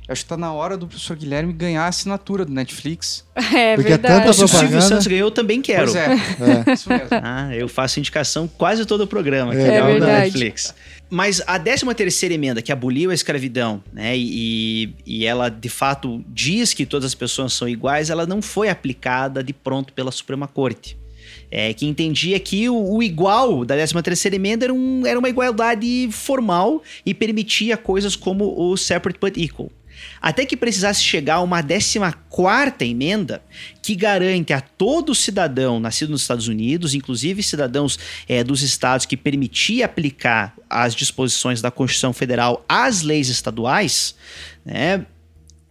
Acho 0.07 0.23
que 0.23 0.29
tá 0.29 0.35
na 0.35 0.51
hora 0.51 0.75
do 0.75 0.85
professor 0.85 1.15
Guilherme 1.15 1.53
ganhar 1.53 1.83
a 1.83 1.87
assinatura 1.87 2.43
do 2.45 2.51
Netflix. 2.51 3.25
É 3.53 3.75
Porque 3.75 3.91
é 3.93 3.97
verdade. 3.97 4.01
tanta 4.21 4.33
Se 4.33 4.43
o 4.43 4.47
Silvio. 4.47 4.81
Santos 4.81 5.07
ganhou, 5.07 5.27
eu 5.27 5.31
também 5.31 5.61
quero. 5.61 5.83
Pois 5.91 5.95
é, 5.95 6.07
É. 6.69 6.73
isso 6.73 6.89
mesmo. 6.89 7.07
Ah, 7.11 7.55
eu 7.55 7.67
faço 7.67 7.99
indicação 7.99 8.47
quase 8.47 8.85
todo 8.85 9.01
o 9.01 9.07
programa. 9.07 9.53
É, 9.53 9.57
que 9.57 9.61
é 9.63 9.81
legal 9.83 9.99
da. 9.99 10.05
Netflix. 10.19 10.73
Mas 11.09 11.41
a 11.45 11.59
13 11.59 11.85
terceira 11.95 12.33
emenda, 12.33 12.61
que 12.61 12.71
aboliu 12.71 13.11
a 13.11 13.13
escravidão, 13.13 13.83
né, 13.93 14.13
e, 14.17 14.93
e 15.05 15.25
ela 15.25 15.47
de 15.49 15.69
fato 15.69 16.23
diz 16.27 16.73
que 16.73 16.85
todas 16.87 17.05
as 17.05 17.13
pessoas 17.13 17.53
são 17.53 17.69
iguais, 17.69 18.09
ela 18.09 18.25
não 18.25 18.41
foi 18.41 18.67
aplicada 18.69 19.43
de 19.43 19.53
pronto 19.53 19.93
pela 19.93 20.11
Suprema 20.11 20.47
Corte. 20.47 20.97
É, 21.51 21.71
que 21.71 21.85
entendia 21.85 22.39
que 22.39 22.67
o, 22.67 22.95
o 22.95 23.03
igual 23.03 23.63
da 23.63 23.75
13 23.75 23.93
terceira 24.01 24.35
emenda 24.35 24.65
era, 24.65 24.73
um- 24.73 25.05
era 25.05 25.19
uma 25.19 25.29
igualdade 25.29 26.09
formal 26.11 26.81
e 27.05 27.13
permitia 27.13 27.77
coisas 27.77 28.15
como 28.15 28.59
o 28.59 28.75
separate 28.75 29.19
but 29.19 29.37
equal. 29.37 29.69
Até 30.21 30.45
que 30.45 30.57
precisasse 30.57 31.01
chegar 31.01 31.35
a 31.35 31.41
uma 31.41 31.61
14 31.61 32.73
emenda 32.81 33.43
que 33.81 33.95
garante 33.95 34.53
a 34.53 34.61
todo 34.61 35.13
cidadão 35.13 35.79
nascido 35.79 36.09
nos 36.09 36.21
Estados 36.21 36.47
Unidos, 36.47 36.93
inclusive 36.93 37.43
cidadãos 37.43 37.99
é, 38.27 38.43
dos 38.43 38.61
estados 38.61 39.05
que 39.05 39.17
permitia 39.17 39.85
aplicar 39.85 40.53
as 40.69 40.95
disposições 40.95 41.61
da 41.61 41.69
Constituição 41.69 42.13
Federal 42.13 42.63
às 42.67 43.01
leis 43.01 43.29
estaduais, 43.29 44.15
né, 44.65 45.05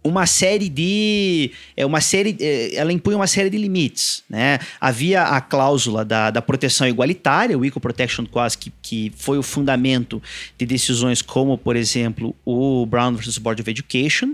uma 0.03 0.25
série 0.25 0.69
de 0.69 1.51
é 1.77 1.85
uma 1.85 2.01
série 2.01 2.35
é, 2.39 2.75
ela 2.75 2.91
impunha 2.91 3.17
uma 3.17 3.27
série 3.27 3.49
de 3.49 3.57
limites 3.57 4.23
né? 4.29 4.59
Havia 4.79 5.23
a 5.23 5.39
cláusula 5.41 6.03
da, 6.03 6.29
da 6.29 6.41
proteção 6.41 6.87
igualitária 6.87 7.57
o 7.57 7.65
Equal 7.65 7.81
Protection 7.81 8.25
Clause 8.25 8.57
que, 8.57 8.71
que 8.81 9.11
foi 9.15 9.37
o 9.37 9.43
fundamento 9.43 10.21
de 10.57 10.65
decisões 10.65 11.21
como 11.21 11.57
por 11.57 11.75
exemplo 11.75 12.35
o 12.45 12.85
Brown 12.85 13.13
versus 13.13 13.37
Board 13.37 13.61
of 13.61 13.71
Education 13.71 14.33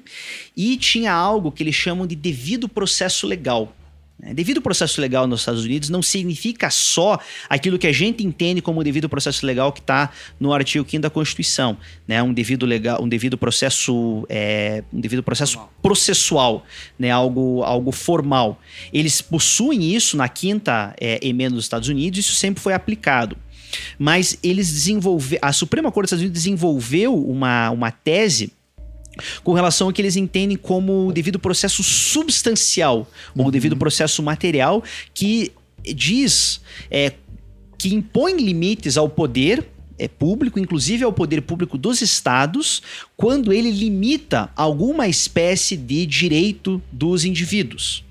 e 0.56 0.76
tinha 0.78 1.14
algo 1.14 1.52
que 1.52 1.64
eles 1.64 1.76
chamam 1.76 2.08
de 2.08 2.16
devido 2.16 2.68
processo 2.68 3.28
legal 3.28 3.74
né? 4.20 4.34
Devido 4.34 4.62
processo 4.62 5.00
legal 5.00 5.26
nos 5.26 5.42
Estados 5.42 5.64
Unidos 5.64 5.90
não 5.90 6.02
significa 6.02 6.70
só 6.70 7.20
aquilo 7.48 7.80
que 7.80 7.88
a 7.88 7.92
gente 7.92 8.26
entende 8.26 8.62
como 8.62 8.84
devido 8.84 9.08
processo 9.08 9.46
legal 9.46 9.72
que 9.72 9.80
está 9.80 10.12
no 10.40 10.54
artigo 10.54 10.88
5 10.88 11.02
da 11.02 11.10
Constituição, 11.10 11.78
né? 12.08 12.22
Um 12.22 12.34
devido 12.34 12.66
legal, 12.66 13.02
um 13.02 13.08
devido 13.08 13.38
processo, 13.38 14.26
é, 14.30 14.84
um 14.92 15.00
devido 15.00 15.24
processo 15.24 15.60
processual, 15.82 16.66
né? 16.98 17.10
Algo, 17.10 17.64
algo 17.64 17.92
formal. 17.92 18.60
Eles 18.92 19.22
possuem 19.22 19.96
isso 19.96 20.18
na 20.18 20.28
quinta 20.28 20.94
é, 21.00 21.26
emenda 21.26 21.56
dos 21.56 21.66
Estados 21.66 21.88
Unidos. 21.88 22.20
Isso 22.20 22.36
sempre 22.36 22.62
foi 22.62 22.74
aplicado. 22.74 23.38
Mas 23.98 24.38
eles 24.42 24.72
desenvolveram, 24.72 25.48
a 25.48 25.54
Suprema 25.54 25.92
Corte 25.92 26.08
dos 26.08 26.12
Estados 26.14 26.24
Unidos 26.24 26.42
desenvolveu 26.44 27.16
uma, 27.16 27.70
uma 27.70 27.92
tese 27.92 28.52
com 29.44 29.54
relação 29.54 29.88
ao 29.88 29.94
que 29.94 30.02
eles 30.02 30.16
entendem 30.16 30.58
como 30.58 31.12
devido 31.12 31.40
processo 31.40 31.84
substancial 31.84 33.10
ou 33.36 33.46
uhum. 33.46 33.52
devido 33.52 33.78
processo 33.78 34.22
material 34.24 34.84
que 35.14 35.52
diz 35.84 36.62
é, 36.92 37.14
que 37.78 37.94
impõe 37.94 38.36
limites 38.36 38.98
ao 38.98 39.10
poder 39.10 39.66
é, 39.98 40.08
público, 40.08 40.60
inclusive 40.60 41.04
ao 41.04 41.14
poder 41.14 41.42
público 41.42 41.78
dos 41.78 42.02
estados, 42.02 42.82
quando 43.16 43.52
ele 43.52 43.70
limita 43.70 44.50
alguma 44.56 45.08
espécie 45.08 45.76
de 45.76 46.06
direito 46.06 46.82
dos 46.92 47.26
indivíduos. 47.26 48.04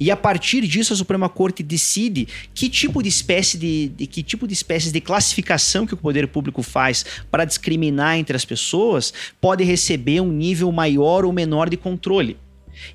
E 0.00 0.10
a 0.10 0.16
partir 0.16 0.66
disso 0.66 0.92
a 0.92 0.96
Suprema 0.96 1.28
Corte 1.28 1.62
decide 1.62 2.28
que 2.54 2.68
tipo 2.68 3.02
de 3.02 3.08
espécie 3.08 3.58
de, 3.58 3.88
de 3.88 4.06
que 4.06 4.22
tipo 4.22 4.46
de 4.46 4.52
espécies 4.52 4.92
de 4.92 5.00
classificação 5.00 5.86
que 5.86 5.94
o 5.94 5.96
poder 5.96 6.28
público 6.28 6.62
faz 6.62 7.04
para 7.30 7.44
discriminar 7.44 8.16
entre 8.16 8.36
as 8.36 8.44
pessoas 8.44 9.12
pode 9.40 9.64
receber 9.64 10.20
um 10.20 10.30
nível 10.30 10.70
maior 10.70 11.24
ou 11.24 11.32
menor 11.32 11.68
de 11.68 11.76
controle. 11.76 12.36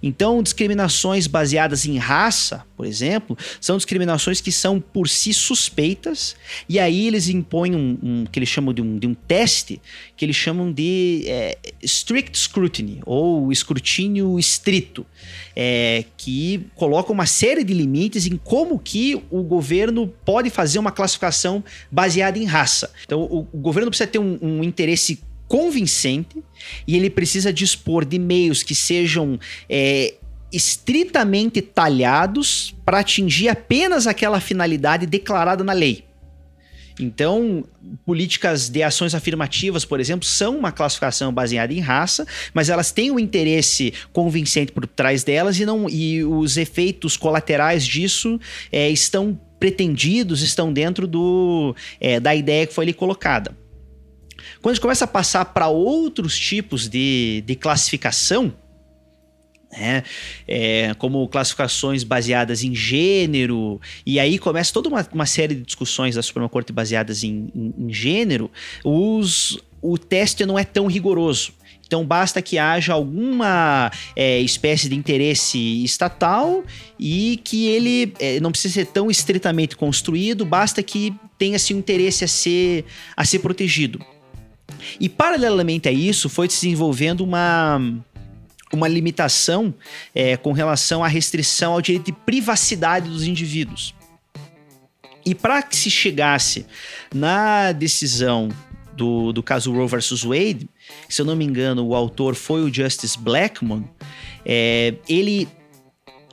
Então, 0.01 0.41
discriminações 0.41 1.27
baseadas 1.27 1.85
em 1.85 1.97
raça, 1.97 2.65
por 2.75 2.85
exemplo, 2.85 3.37
são 3.59 3.77
discriminações 3.77 4.41
que 4.41 4.51
são 4.51 4.79
por 4.79 5.07
si 5.07 5.33
suspeitas, 5.33 6.35
e 6.67 6.79
aí 6.79 7.07
eles 7.07 7.29
impõem 7.29 7.75
um, 7.75 7.97
um 8.01 8.25
que 8.25 8.39
eles 8.39 8.49
chamam 8.49 8.73
de 8.73 8.81
um, 8.81 8.97
de 8.97 9.07
um 9.07 9.13
teste, 9.13 9.81
que 10.15 10.25
eles 10.25 10.35
chamam 10.35 10.71
de 10.71 11.23
é, 11.27 11.57
strict 11.81 12.37
scrutiny, 12.37 13.01
ou 13.05 13.51
escrutínio 13.51 14.39
estrito, 14.39 15.05
é, 15.55 16.05
que 16.17 16.65
coloca 16.75 17.11
uma 17.11 17.25
série 17.25 17.63
de 17.63 17.73
limites 17.73 18.25
em 18.25 18.37
como 18.37 18.79
que 18.79 19.21
o 19.29 19.43
governo 19.43 20.07
pode 20.25 20.49
fazer 20.49 20.79
uma 20.79 20.91
classificação 20.91 21.63
baseada 21.91 22.37
em 22.37 22.45
raça. 22.45 22.91
Então, 23.05 23.21
o, 23.21 23.47
o 23.51 23.57
governo 23.57 23.89
precisa 23.89 24.07
ter 24.07 24.19
um, 24.19 24.37
um 24.41 24.63
interesse 24.63 25.21
convincente 25.53 26.43
e 26.87 26.97
ele 26.97 27.11
precisa 27.11 27.53
dispor 27.53 28.05
de 28.05 28.17
meios 28.17 28.63
que 28.63 28.73
sejam 28.73 29.39
é, 29.69 30.15
estritamente 30.51 31.61
talhados 31.61 32.73
para 32.83 33.01
atingir 33.01 33.49
apenas 33.49 34.07
aquela 34.07 34.39
finalidade 34.39 35.05
declarada 35.05 35.63
na 35.63 35.71
lei. 35.71 36.05
Então, 36.99 37.63
políticas 38.03 38.67
de 38.67 38.81
ações 38.81 39.13
afirmativas, 39.13 39.85
por 39.85 39.99
exemplo, 39.99 40.25
são 40.25 40.57
uma 40.57 40.71
classificação 40.71 41.31
baseada 41.31 41.71
em 41.71 41.79
raça, 41.79 42.25
mas 42.51 42.67
elas 42.67 42.91
têm 42.91 43.11
um 43.11 43.19
interesse 43.19 43.93
convincente 44.11 44.71
por 44.71 44.87
trás 44.87 45.23
delas 45.23 45.59
e, 45.59 45.67
não, 45.67 45.87
e 45.87 46.23
os 46.23 46.57
efeitos 46.57 47.15
colaterais 47.15 47.85
disso 47.85 48.39
é, 48.71 48.89
estão 48.89 49.39
pretendidos, 49.59 50.41
estão 50.41 50.73
dentro 50.73 51.05
do, 51.05 51.75
é, 51.99 52.19
da 52.19 52.33
ideia 52.33 52.65
que 52.65 52.73
foi 52.73 52.85
ali 52.85 52.93
colocada. 52.93 53.55
Quando 54.63 54.71
a 54.71 54.75
gente 54.75 54.81
começa 54.81 55.03
a 55.03 55.07
passar 55.07 55.43
para 55.43 55.67
outros 55.67 56.39
tipos 56.39 56.87
de, 56.87 57.43
de 57.45 57.53
classificação, 57.53 58.53
né? 59.69 60.03
É, 60.47 60.93
como 60.97 61.27
classificações 61.27 62.05
baseadas 62.05 62.63
em 62.63 62.73
gênero, 62.73 63.81
e 64.05 64.21
aí 64.21 64.39
começa 64.39 64.71
toda 64.71 64.87
uma, 64.87 65.05
uma 65.11 65.25
série 65.25 65.55
de 65.55 65.63
discussões 65.63 66.15
da 66.15 66.23
Suprema 66.23 66.47
Corte 66.47 66.71
baseadas 66.71 67.25
em, 67.25 67.49
em, 67.53 67.73
em 67.77 67.93
gênero, 67.93 68.49
os, 68.85 69.59
o 69.81 69.97
teste 69.97 70.45
não 70.45 70.57
é 70.57 70.63
tão 70.63 70.87
rigoroso. 70.87 71.51
Então 71.85 72.05
basta 72.05 72.41
que 72.41 72.57
haja 72.57 72.93
alguma 72.93 73.91
é, 74.15 74.39
espécie 74.39 74.87
de 74.87 74.95
interesse 74.95 75.83
estatal 75.83 76.63
e 76.97 77.41
que 77.43 77.67
ele 77.67 78.13
é, 78.17 78.39
não 78.39 78.49
precisa 78.49 78.75
ser 78.75 78.85
tão 78.85 79.11
estritamente 79.11 79.75
construído, 79.75 80.45
basta 80.45 80.81
que 80.81 81.13
tenha 81.37 81.57
assim, 81.57 81.73
um 81.73 81.79
interesse 81.79 82.23
a 82.23 82.29
ser, 82.29 82.85
a 83.17 83.25
ser 83.25 83.39
protegido. 83.39 83.99
E 84.99 85.09
paralelamente 85.09 85.87
a 85.87 85.91
isso, 85.91 86.29
foi 86.29 86.49
se 86.49 86.61
desenvolvendo 86.61 87.21
uma 87.21 87.79
uma 88.71 88.87
limitação 88.87 89.71
é, 90.15 90.35
com 90.35 90.51
relação 90.51 91.03
à 91.03 91.07
restrição 91.07 91.73
ao 91.73 91.81
direito 91.81 92.05
de 92.05 92.11
privacidade 92.11 93.07
dos 93.07 93.23
indivíduos. 93.23 93.93
E 95.23 95.33
para 95.33 95.61
que 95.61 95.75
se 95.75 95.91
chegasse 95.91 96.65
na 97.13 97.71
decisão 97.71 98.49
do, 98.95 99.31
do 99.31 99.41
caso 99.41 99.71
Roe 99.71 99.87
versus 99.87 100.23
Wade, 100.23 100.67
se 101.07 101.21
eu 101.21 101.25
não 101.25 101.35
me 101.35 101.45
engano, 101.45 101.85
o 101.85 101.95
autor 101.95 102.35
foi 102.35 102.61
o 102.61 102.73
Justice 102.73 103.17
Blackmun, 103.17 103.83
é, 104.45 104.95
ele 105.07 105.47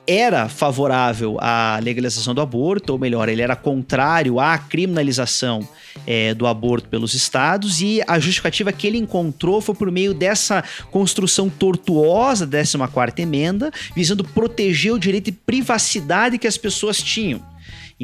era 0.07 0.49
favorável 0.49 1.37
à 1.39 1.79
legalização 1.81 2.33
do 2.33 2.41
aborto, 2.41 2.93
ou 2.93 2.99
melhor, 2.99 3.29
ele 3.29 3.41
era 3.41 3.55
contrário 3.55 4.39
à 4.39 4.57
criminalização 4.57 5.67
é, 6.07 6.33
do 6.33 6.47
aborto 6.47 6.89
pelos 6.89 7.13
estados, 7.13 7.81
e 7.81 8.01
a 8.07 8.19
justificativa 8.19 8.71
que 8.71 8.87
ele 8.87 8.97
encontrou 8.97 9.61
foi 9.61 9.75
por 9.75 9.91
meio 9.91 10.13
dessa 10.13 10.63
construção 10.89 11.49
tortuosa 11.49 12.45
da 12.47 12.61
14 12.61 13.21
emenda, 13.21 13.71
visando 13.95 14.23
proteger 14.23 14.93
o 14.93 14.99
direito 14.99 15.25
de 15.25 15.31
privacidade 15.31 16.37
que 16.37 16.47
as 16.47 16.57
pessoas 16.57 17.01
tinham. 17.01 17.50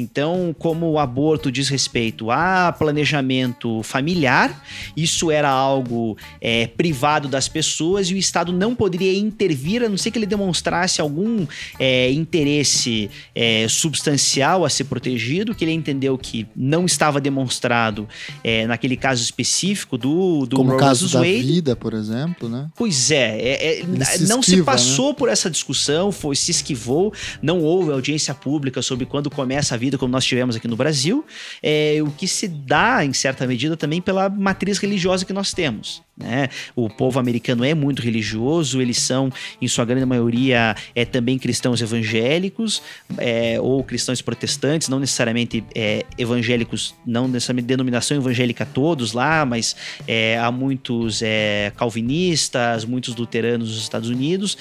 Então, 0.00 0.54
como 0.56 0.88
o 0.92 0.96
aborto 0.96 1.50
diz 1.50 1.68
respeito 1.68 2.30
a 2.30 2.72
planejamento 2.78 3.82
familiar, 3.82 4.64
isso 4.96 5.28
era 5.28 5.50
algo 5.50 6.16
é, 6.40 6.68
privado 6.68 7.26
das 7.26 7.48
pessoas 7.48 8.08
e 8.08 8.14
o 8.14 8.16
Estado 8.16 8.52
não 8.52 8.76
poderia 8.76 9.18
intervir, 9.18 9.82
a 9.82 9.88
não 9.88 9.98
ser 9.98 10.12
que 10.12 10.18
ele 10.18 10.24
demonstrasse 10.24 11.00
algum 11.00 11.44
é, 11.80 12.12
interesse 12.12 13.10
é, 13.34 13.66
substancial 13.68 14.64
a 14.64 14.70
ser 14.70 14.84
protegido, 14.84 15.52
que 15.52 15.64
ele 15.64 15.72
entendeu 15.72 16.16
que 16.16 16.46
não 16.54 16.86
estava 16.86 17.20
demonstrado 17.20 18.08
é, 18.44 18.68
naquele 18.68 18.96
caso 18.96 19.20
específico 19.24 19.98
do, 19.98 20.46
do 20.46 20.58
Como 20.58 20.74
o 20.74 20.76
caso 20.76 21.10
da 21.10 21.18
Wade. 21.18 21.42
vida, 21.42 21.74
por 21.74 21.92
exemplo, 21.92 22.48
né? 22.48 22.68
Pois 22.76 23.10
é, 23.10 23.36
é, 23.40 23.80
é 23.80 24.04
se 24.04 24.28
não 24.28 24.38
esquiva, 24.38 24.60
se 24.60 24.62
passou 24.62 25.08
né? 25.08 25.14
por 25.18 25.28
essa 25.28 25.50
discussão, 25.50 26.12
foi 26.12 26.36
se 26.36 26.52
esquivou, 26.52 27.12
não 27.42 27.58
houve 27.62 27.90
audiência 27.90 28.32
pública 28.32 28.80
sobre 28.80 29.04
quando 29.04 29.28
começa 29.28 29.74
a 29.74 29.78
vida 29.78 29.87
vida 29.88 29.98
como 29.98 30.12
nós 30.12 30.24
tivemos 30.24 30.54
aqui 30.54 30.68
no 30.68 30.76
Brasil, 30.76 31.24
é 31.62 31.98
o 32.02 32.10
que 32.10 32.28
se 32.28 32.46
dá, 32.46 33.04
em 33.04 33.12
certa 33.12 33.46
medida, 33.46 33.76
também 33.76 34.00
pela 34.00 34.28
matriz 34.28 34.78
religiosa 34.78 35.24
que 35.24 35.32
nós 35.32 35.52
temos. 35.52 36.02
Né? 36.16 36.48
O 36.74 36.90
povo 36.90 37.18
americano 37.18 37.64
é 37.64 37.74
muito 37.74 38.02
religioso, 38.02 38.82
eles 38.82 38.98
são, 38.98 39.30
em 39.62 39.68
sua 39.68 39.84
grande 39.84 40.04
maioria, 40.04 40.74
é, 40.94 41.04
também 41.04 41.38
cristãos 41.38 41.80
evangélicos 41.80 42.82
é, 43.18 43.58
ou 43.60 43.82
cristãos 43.84 44.20
protestantes, 44.20 44.88
não 44.88 44.98
necessariamente 44.98 45.64
é, 45.74 46.04
evangélicos, 46.18 46.94
não 47.06 47.28
necessariamente 47.28 47.68
denominação 47.68 48.16
evangélica 48.16 48.66
todos 48.66 49.12
lá, 49.12 49.46
mas 49.46 49.76
é, 50.06 50.36
há 50.38 50.50
muitos 50.50 51.22
é, 51.22 51.72
calvinistas, 51.76 52.84
muitos 52.84 53.14
luteranos 53.14 53.68
nos 53.68 53.80
Estados 53.80 54.08
Unidos. 54.08 54.58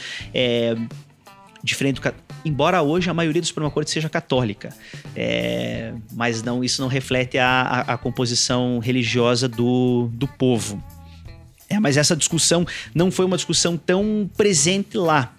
Diferente 1.63 1.99
do 1.99 2.13
embora 2.45 2.81
hoje 2.81 3.09
a 3.09 3.13
maioria 3.13 3.41
do 3.41 3.47
Suprema 3.47 3.69
Corte 3.69 3.91
seja 3.91 4.09
católica, 4.09 4.69
é, 5.15 5.93
mas 6.13 6.41
não 6.43 6.63
isso 6.63 6.81
não 6.81 6.87
reflete 6.87 7.37
a, 7.37 7.61
a, 7.61 7.93
a 7.93 7.97
composição 7.97 8.79
religiosa 8.79 9.47
do, 9.47 10.09
do 10.13 10.27
povo. 10.27 10.81
É, 11.69 11.79
mas 11.79 11.97
essa 11.97 12.15
discussão 12.15 12.65
não 12.95 13.11
foi 13.11 13.25
uma 13.25 13.35
discussão 13.35 13.77
tão 13.77 14.29
presente 14.37 14.97
lá. 14.97 15.33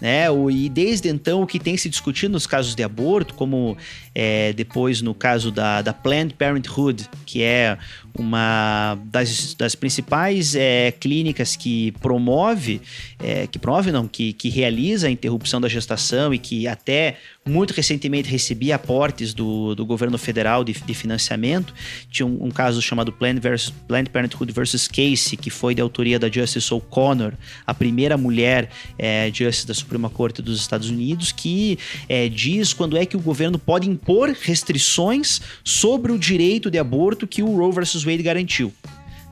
Né? 0.00 0.30
O, 0.30 0.50
e 0.50 0.68
desde 0.68 1.08
então, 1.08 1.42
o 1.42 1.46
que 1.46 1.58
tem 1.58 1.76
se 1.76 1.88
discutido 1.88 2.32
nos 2.32 2.46
casos 2.46 2.74
de 2.74 2.82
aborto, 2.82 3.34
como 3.34 3.76
é, 4.14 4.52
depois 4.52 5.02
no 5.02 5.14
caso 5.14 5.50
da, 5.50 5.82
da 5.82 5.92
Planned 5.92 6.34
Parenthood, 6.34 7.08
que 7.26 7.42
é 7.42 7.76
uma 8.18 8.98
das, 9.06 9.54
das 9.54 9.74
principais 9.74 10.54
é, 10.54 10.92
clínicas 10.92 11.56
que 11.56 11.92
promove, 11.92 12.80
é, 13.18 13.46
que 13.46 13.58
promove 13.58 13.90
não, 13.90 14.06
que, 14.06 14.32
que 14.32 14.48
realiza 14.48 15.06
a 15.06 15.10
interrupção 15.10 15.60
da 15.60 15.68
gestação 15.68 16.34
e 16.34 16.38
que 16.38 16.68
até 16.68 17.16
muito 17.44 17.72
recentemente 17.72 18.28
recebia 18.28 18.76
aportes 18.76 19.34
do, 19.34 19.74
do 19.74 19.84
governo 19.84 20.16
federal 20.16 20.62
de, 20.62 20.72
de 20.72 20.94
financiamento. 20.94 21.74
Tinha 22.10 22.26
um, 22.26 22.46
um, 22.46 22.50
caso 22.50 22.80
chamado 22.80 23.12
Planned, 23.12 23.40
versus, 23.40 23.72
Planned 23.88 24.10
Parenthood 24.10 24.52
versus 24.52 24.86
Casey, 24.86 25.36
que 25.36 25.50
foi 25.50 25.74
de 25.74 25.80
autoria 25.80 26.18
da 26.18 26.30
Justice 26.30 26.72
O'Connor, 26.72 27.32
a 27.66 27.74
primeira 27.74 28.16
mulher 28.16 28.70
é, 28.98 29.30
Justice 29.32 29.66
da 29.66 29.74
Suprema 29.74 30.08
Corte 30.08 30.40
dos 30.40 30.60
Estados 30.60 30.88
Unidos, 30.88 31.32
que 31.32 31.78
é, 32.08 32.28
diz 32.28 32.72
quando 32.72 32.96
é 32.96 33.04
que 33.04 33.16
o 33.16 33.20
governo 33.20 33.58
pode 33.58 33.88
impor 33.88 34.30
restrições 34.40 35.40
sobre 35.64 36.12
o 36.12 36.18
direito 36.18 36.70
de 36.70 36.78
aborto 36.78 37.26
que 37.26 37.42
o 37.42 37.56
Roe 37.56 37.72
versus 37.72 38.01
Wade 38.04 38.22
garantiu. 38.22 38.72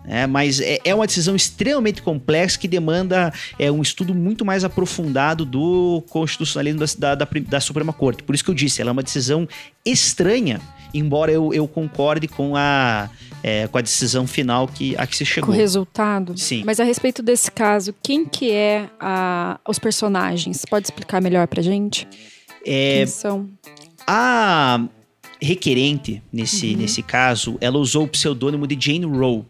É, 0.06 0.26
mas 0.26 0.60
é, 0.60 0.78
é, 0.84 0.94
uma 0.94 1.06
decisão 1.06 1.36
extremamente 1.36 2.02
complexa 2.02 2.58
que 2.58 2.66
demanda 2.66 3.32
é, 3.58 3.70
um 3.70 3.82
estudo 3.82 4.14
muito 4.14 4.44
mais 4.44 4.64
aprofundado 4.64 5.44
do 5.44 6.02
constitucionalismo 6.08 6.80
da, 6.98 7.14
da, 7.14 7.28
da, 7.48 7.60
Suprema 7.60 7.92
Corte. 7.92 8.22
Por 8.22 8.34
isso 8.34 8.42
que 8.42 8.50
eu 8.50 8.54
disse, 8.54 8.80
ela 8.80 8.90
é 8.90 8.92
uma 8.92 9.02
decisão 9.02 9.46
estranha, 9.84 10.60
embora 10.94 11.30
eu, 11.30 11.52
eu 11.52 11.68
concorde 11.68 12.26
com 12.26 12.56
a, 12.56 13.10
é, 13.42 13.68
com 13.68 13.76
a 13.76 13.80
decisão 13.80 14.26
final 14.26 14.66
que, 14.66 14.96
a 14.96 15.06
que 15.06 15.14
se 15.14 15.24
chegou. 15.24 15.48
Com 15.48 15.52
o 15.52 15.56
resultado? 15.56 16.36
Sim. 16.36 16.62
Mas 16.64 16.80
a 16.80 16.84
respeito 16.84 17.22
desse 17.22 17.50
caso, 17.50 17.94
quem 18.02 18.24
que 18.24 18.50
é 18.50 18.88
a, 18.98 19.60
os 19.68 19.78
personagens? 19.78 20.64
Pode 20.64 20.86
explicar 20.86 21.20
melhor 21.20 21.46
pra 21.46 21.62
gente? 21.62 22.08
É, 22.64 22.98
quem 22.98 23.06
são? 23.06 23.48
A 24.06 24.80
requerente, 25.40 26.22
nesse, 26.32 26.72
uhum. 26.72 26.76
nesse 26.78 27.02
caso, 27.02 27.56
ela 27.60 27.78
usou 27.78 28.04
o 28.04 28.08
pseudônimo 28.08 28.66
de 28.66 28.76
Jane 28.78 29.06
Roe. 29.06 29.44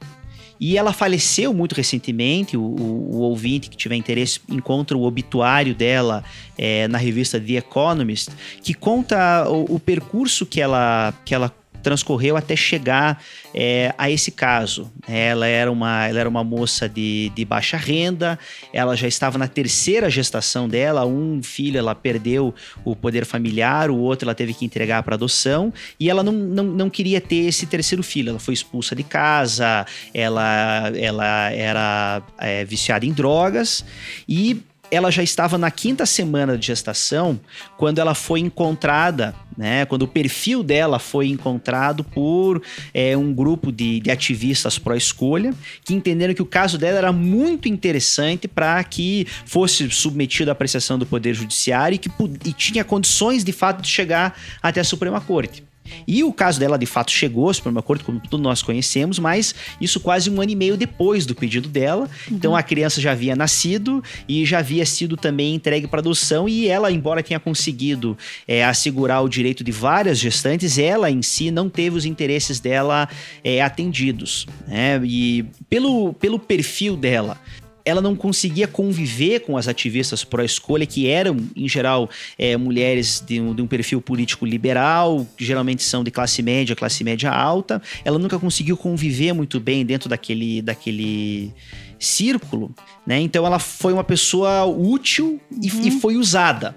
E 0.61 0.77
ela 0.77 0.93
faleceu 0.93 1.55
muito 1.55 1.75
recentemente. 1.75 2.55
O, 2.55 2.61
o, 2.61 3.17
o 3.17 3.19
ouvinte 3.21 3.71
que 3.71 3.77
tiver 3.77 3.97
interesse 3.97 4.41
encontra 4.49 4.97
o 4.97 5.05
obituário 5.05 5.75
dela 5.75 6.23
é, 6.59 6.87
na 6.87 6.99
revista 6.99 7.41
The 7.41 7.55
Economist, 7.55 8.31
que 8.63 8.75
conta 8.75 9.49
o, 9.49 9.77
o 9.77 9.81
percurso 9.81 10.45
que 10.45 10.61
ela, 10.61 11.15
que 11.25 11.35
ela 11.35 11.55
transcorreu 11.83 12.37
até 12.37 12.55
chegar 12.55 13.23
é, 13.55 13.95
a 13.99 14.11
esse 14.11 14.31
caso. 14.31 14.91
Ela 15.09 15.47
era 15.47 15.71
uma, 15.71 16.07
ela 16.07 16.21
era 16.21 16.29
uma 16.29 16.45
moça 16.45 16.89
de, 16.89 17.31
de 17.35 17.45
baixa 17.45 17.77
renda, 17.77 18.39
ela 18.73 18.97
já 18.97 19.09
estava 19.09 19.39
na 19.39 19.49
terceira 19.49 20.09
gestação 20.09 20.69
dela, 20.69 21.05
um 21.07 21.43
filho 21.43 21.79
ela 21.79 21.95
perdeu 21.95 22.55
o 22.85 22.95
poder 22.95 23.25
familiar, 23.25 23.91
o 23.91 23.97
outro 23.97 24.27
ela 24.27 24.35
teve 24.35 24.55
que 24.55 24.65
entregar 24.65 25.03
para 25.03 25.15
adoção, 25.15 25.73
e 25.99 26.09
ela 26.09 26.23
não, 26.23 26.33
não, 26.33 26.65
não 26.65 26.91
queria 26.91 27.21
ter 27.21 27.47
esse 27.49 27.67
terceiro 27.67 28.03
filho. 28.03 28.31
Ela 28.31 28.39
foi 28.39 28.55
expulsa 28.55 28.95
de 28.95 29.03
casa, 29.03 29.87
ela, 30.15 30.93
ela 30.97 31.51
era 31.51 32.23
é, 32.39 32.65
viciada 32.65 33.05
em 33.07 33.13
drogas, 33.13 33.85
e 34.29 34.63
ela 34.91 35.11
já 35.11 35.23
estava 35.23 35.57
na 35.57 35.71
quinta 35.71 36.05
semana 36.05 36.59
de 36.59 36.67
gestação 36.67 37.39
quando 37.77 37.99
ela 37.99 38.15
foi 38.15 38.41
encontrada, 38.41 39.35
né? 39.57 39.85
Quando 39.85 40.03
o 40.03 40.09
perfil 40.09 40.63
dela 40.63 40.99
foi 40.99 41.29
encontrado 41.29 42.03
por 42.03 42.63
é, 42.93 43.17
um 43.17 43.33
grupo 43.33 43.71
de, 43.71 44.01
de 44.01 44.11
ativistas 44.11 44.79
pró-escolha 44.79 45.55
que 45.85 45.95
entenderam 45.95 46.35
que 46.35 46.43
o 46.43 46.47
caso 46.47 46.77
dela 46.77 46.99
era 46.99 47.13
muito 47.13 47.69
interessante 47.69 48.49
para 48.49 48.83
que 48.85 49.27
fosse 49.47 49.89
submetido 49.91 50.51
à 50.51 50.53
apreciação 50.53 50.99
do 50.99 51.07
Poder 51.07 51.35
Judiciário 51.35 51.97
e 51.97 51.99
que 51.99 52.11
e 52.45 52.53
tinha 52.53 52.85
condições 52.85 53.45
de 53.45 53.53
fato 53.53 53.83
de 53.83 53.89
chegar 53.89 54.39
até 54.63 54.81
a 54.81 54.85
Suprema 54.85 55.21
Corte. 55.21 55.70
E 56.07 56.23
o 56.25 56.33
caso 56.33 56.59
dela 56.59 56.79
de 56.79 56.87
fato 56.87 57.11
chegou 57.11 57.49
ao 57.49 57.55
Supremo 57.55 57.83
Corte, 57.83 58.05
como 58.05 58.21
todos 58.21 58.43
nós 58.43 58.63
conhecemos, 58.63 59.19
mas 59.19 59.55
isso 59.81 60.01
quase 60.01 60.31
um 60.31 60.41
ano 60.41 60.51
e 60.51 60.57
meio 60.57 60.77
depois 60.77 61.27
do 61.27 61.35
pedido 61.35 61.69
dela. 61.69 62.09
Uhum. 62.29 62.37
Então 62.37 62.57
a 62.57 62.63
criança 62.63 63.01
já 63.01 63.13
havia 63.13 63.37
nascido 63.37 64.03
e 64.29 64.45
já 64.45 64.59
havia 64.59 64.85
sido 64.87 65.17
também 65.17 65.55
entregue 65.55 65.87
para 65.87 66.01
adoção. 66.01 66.49
E 66.49 66.69
ela, 66.69 66.91
embora 66.91 67.23
tenha 67.23 67.41
conseguido 67.41 68.17
é, 68.47 68.65
assegurar 68.65 69.23
o 69.23 69.29
direito 69.29 69.63
de 69.63 69.73
várias 69.73 70.19
gestantes, 70.19 70.79
ela 70.79 71.11
em 71.11 71.23
si 71.23 71.51
não 71.51 71.69
teve 71.69 71.97
os 71.97 72.05
interesses 72.05 72.61
dela 72.61 73.09
é, 73.43 73.63
atendidos. 73.63 74.47
Né? 74.67 75.01
E 75.05 75.45
pelo, 75.69 76.13
pelo 76.15 76.39
perfil 76.39 76.97
dela, 76.97 77.39
ela 77.85 78.01
não 78.01 78.15
conseguia 78.15 78.67
conviver 78.67 79.41
com 79.41 79.57
as 79.57 79.69
ativistas 79.69 80.25
pró-escolha, 80.25 80.87
que 80.87 81.07
eram, 81.07 81.37
em 81.57 81.69
geral, 81.69 82.09
é, 82.39 82.57
mulheres 82.57 83.23
de 83.27 83.41
um, 83.41 83.55
de 83.55 83.63
um, 83.63 83.67
perfil 83.67 84.01
político 84.01 84.45
liberal, 84.45 85.27
que 85.37 85.45
geralmente 85.45 85.83
são 85.83 86.05
de 86.05 86.11
classe 86.11 86.43
média, 86.43 86.77
classe 86.77 87.03
média 87.05 87.31
alta. 87.31 87.81
Ela 88.05 88.19
nunca 88.19 88.39
conseguiu 88.39 88.77
conviver 88.77 89.33
muito 89.33 89.59
bem 89.61 89.85
dentro 89.85 90.09
daquele, 90.09 90.63
daquele 90.63 91.53
círculo, 91.99 92.75
né? 93.07 93.21
Então 93.21 93.45
ela 93.45 93.59
foi 93.59 93.93
uma 93.93 94.05
pessoa 94.05 94.65
útil 94.65 95.41
e, 95.63 95.71
uhum. 95.71 95.83
e 95.87 95.91
foi 95.91 96.17
usada. 96.17 96.77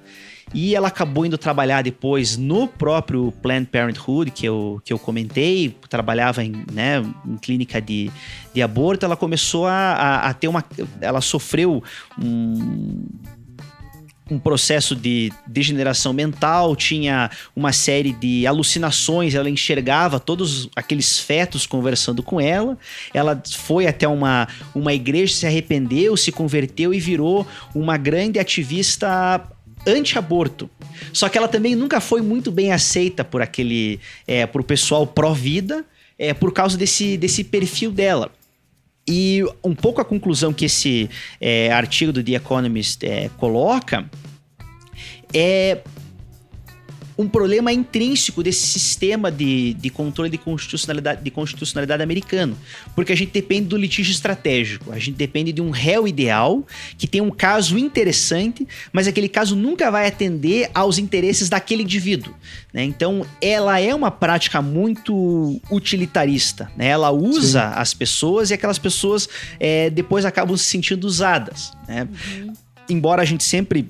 E 0.54 0.76
ela 0.76 0.88
acabou 0.88 1.26
indo 1.26 1.38
trabalhar 1.38 1.82
depois 1.82 2.38
no 2.38 2.68
próprio 2.68 3.32
Planned 3.42 3.68
Parenthood, 3.72 4.32
que 4.32 4.46
eu, 4.46 4.82
que 4.86 4.94
eu 4.94 5.00
comentei, 5.00 5.76
trabalhava 5.90 6.44
em, 6.44 6.64
né, 6.72 7.04
em 7.26 7.38
clínica 7.38 7.82
de, 7.82 8.12
de 8.54 8.62
aborto. 8.62 9.06
Ela 9.06 9.16
começou 9.16 9.66
a, 9.66 9.74
a, 9.74 10.30
a 10.30 10.34
ter 10.34 10.48
uma. 10.48 10.64
Ela 11.02 11.22
sofreu 11.22 11.84
um 12.22 13.08
um 14.30 14.40
processo 14.40 14.96
de 14.96 15.32
degeneração 15.46 16.14
mental, 16.14 16.76
tinha 16.76 17.30
uma 17.56 17.74
série 17.74 18.14
de 18.14 18.48
alucinações, 18.48 19.36
ela 19.36 19.50
enxergava 19.50 20.20
todos 20.20 20.70
aqueles 20.76 21.20
fetos 21.20 21.68
conversando 21.68 22.24
com 22.24 22.40
ela. 22.40 22.78
Ela 23.14 23.42
foi 23.46 23.86
até 23.86 24.08
uma, 24.08 24.48
uma 24.74 24.94
igreja, 24.94 25.34
se 25.34 25.46
arrependeu, 25.46 26.16
se 26.16 26.32
converteu 26.32 26.94
e 26.94 27.00
virou 27.00 27.46
uma 27.76 27.98
grande 27.98 28.40
ativista 28.40 29.42
anti-aborto. 29.86 30.70
Só 31.12 31.30
que 31.30 31.38
ela 31.38 31.48
também 31.48 31.76
nunca 31.76 32.00
foi 32.00 32.22
muito 32.22 32.52
bem 32.52 32.72
aceita 32.72 33.24
por 33.24 33.42
aquele, 33.42 34.00
é, 34.28 34.46
por 34.46 34.64
pessoal 34.64 35.06
pró-vida, 35.06 35.86
é, 36.18 36.34
por 36.34 36.54
causa 36.54 36.78
desse, 36.78 37.18
desse 37.18 37.44
perfil 37.44 37.92
dela. 37.92 38.32
E 39.08 39.44
um 39.64 39.76
pouco 39.76 40.00
a 40.00 40.06
conclusão 40.06 40.54
que 40.54 40.66
esse 40.66 41.10
é, 41.40 41.72
artigo 41.72 42.14
do 42.14 42.24
The 42.24 42.34
Economist 42.34 43.04
é, 43.04 43.30
coloca 43.38 44.10
é 45.34 45.80
um 47.18 47.27
problema 47.27 47.72
intrínseco 47.72 48.41
desse 48.41 48.65
sistema 48.68 49.31
de, 49.31 49.73
de 49.76 49.90
controle 49.90 50.30
de 50.30 50.38
constitucionalidade, 50.38 51.23
de 51.23 51.31
constitucionalidade 51.31 52.02
americano. 52.02 52.57
Porque 52.95 53.11
a 53.11 53.15
gente 53.15 53.31
depende 53.31 53.68
do 53.68 53.77
litígio 53.77 54.11
estratégico, 54.11 54.91
a 54.91 54.99
gente 54.99 55.15
depende 55.15 55.52
de 55.52 55.61
um 55.61 55.69
réu 55.69 56.07
ideal 56.07 56.65
que 56.98 57.07
tem 57.07 57.22
um 57.22 57.30
caso 57.30 57.77
interessante, 57.77 58.68
mas 58.91 59.07
aquele 59.07 59.30
caso 59.30 59.56
nunca 59.56 59.91
vai 59.91 60.07
atender 60.07 60.69
aos 60.73 60.98
interesses 60.98 61.49
daquele 61.49 61.84
indivíduo. 61.84 62.34
Né? 62.73 62.84
Então, 62.84 63.26
ela 63.41 63.80
é 63.80 63.94
uma 63.94 64.10
prática 64.10 64.61
muito 64.61 65.61
utilitarista. 65.69 66.72
Né? 66.76 66.88
Ela 66.88 67.11
usa 67.11 67.61
Sim. 67.61 67.73
as 67.76 67.94
pessoas 67.94 68.49
e 68.49 68.53
aquelas 68.53 68.80
pessoas 68.80 69.30
é, 69.60 69.90
depois 69.90 70.26
acabam 70.26 70.57
se 70.57 70.65
sentindo 70.65 71.06
usadas. 71.06 71.72
Né? 71.88 72.07
Uhum. 72.38 72.53
Embora 72.90 73.22
a 73.22 73.26
gente 73.26 73.44
sempre 73.44 73.90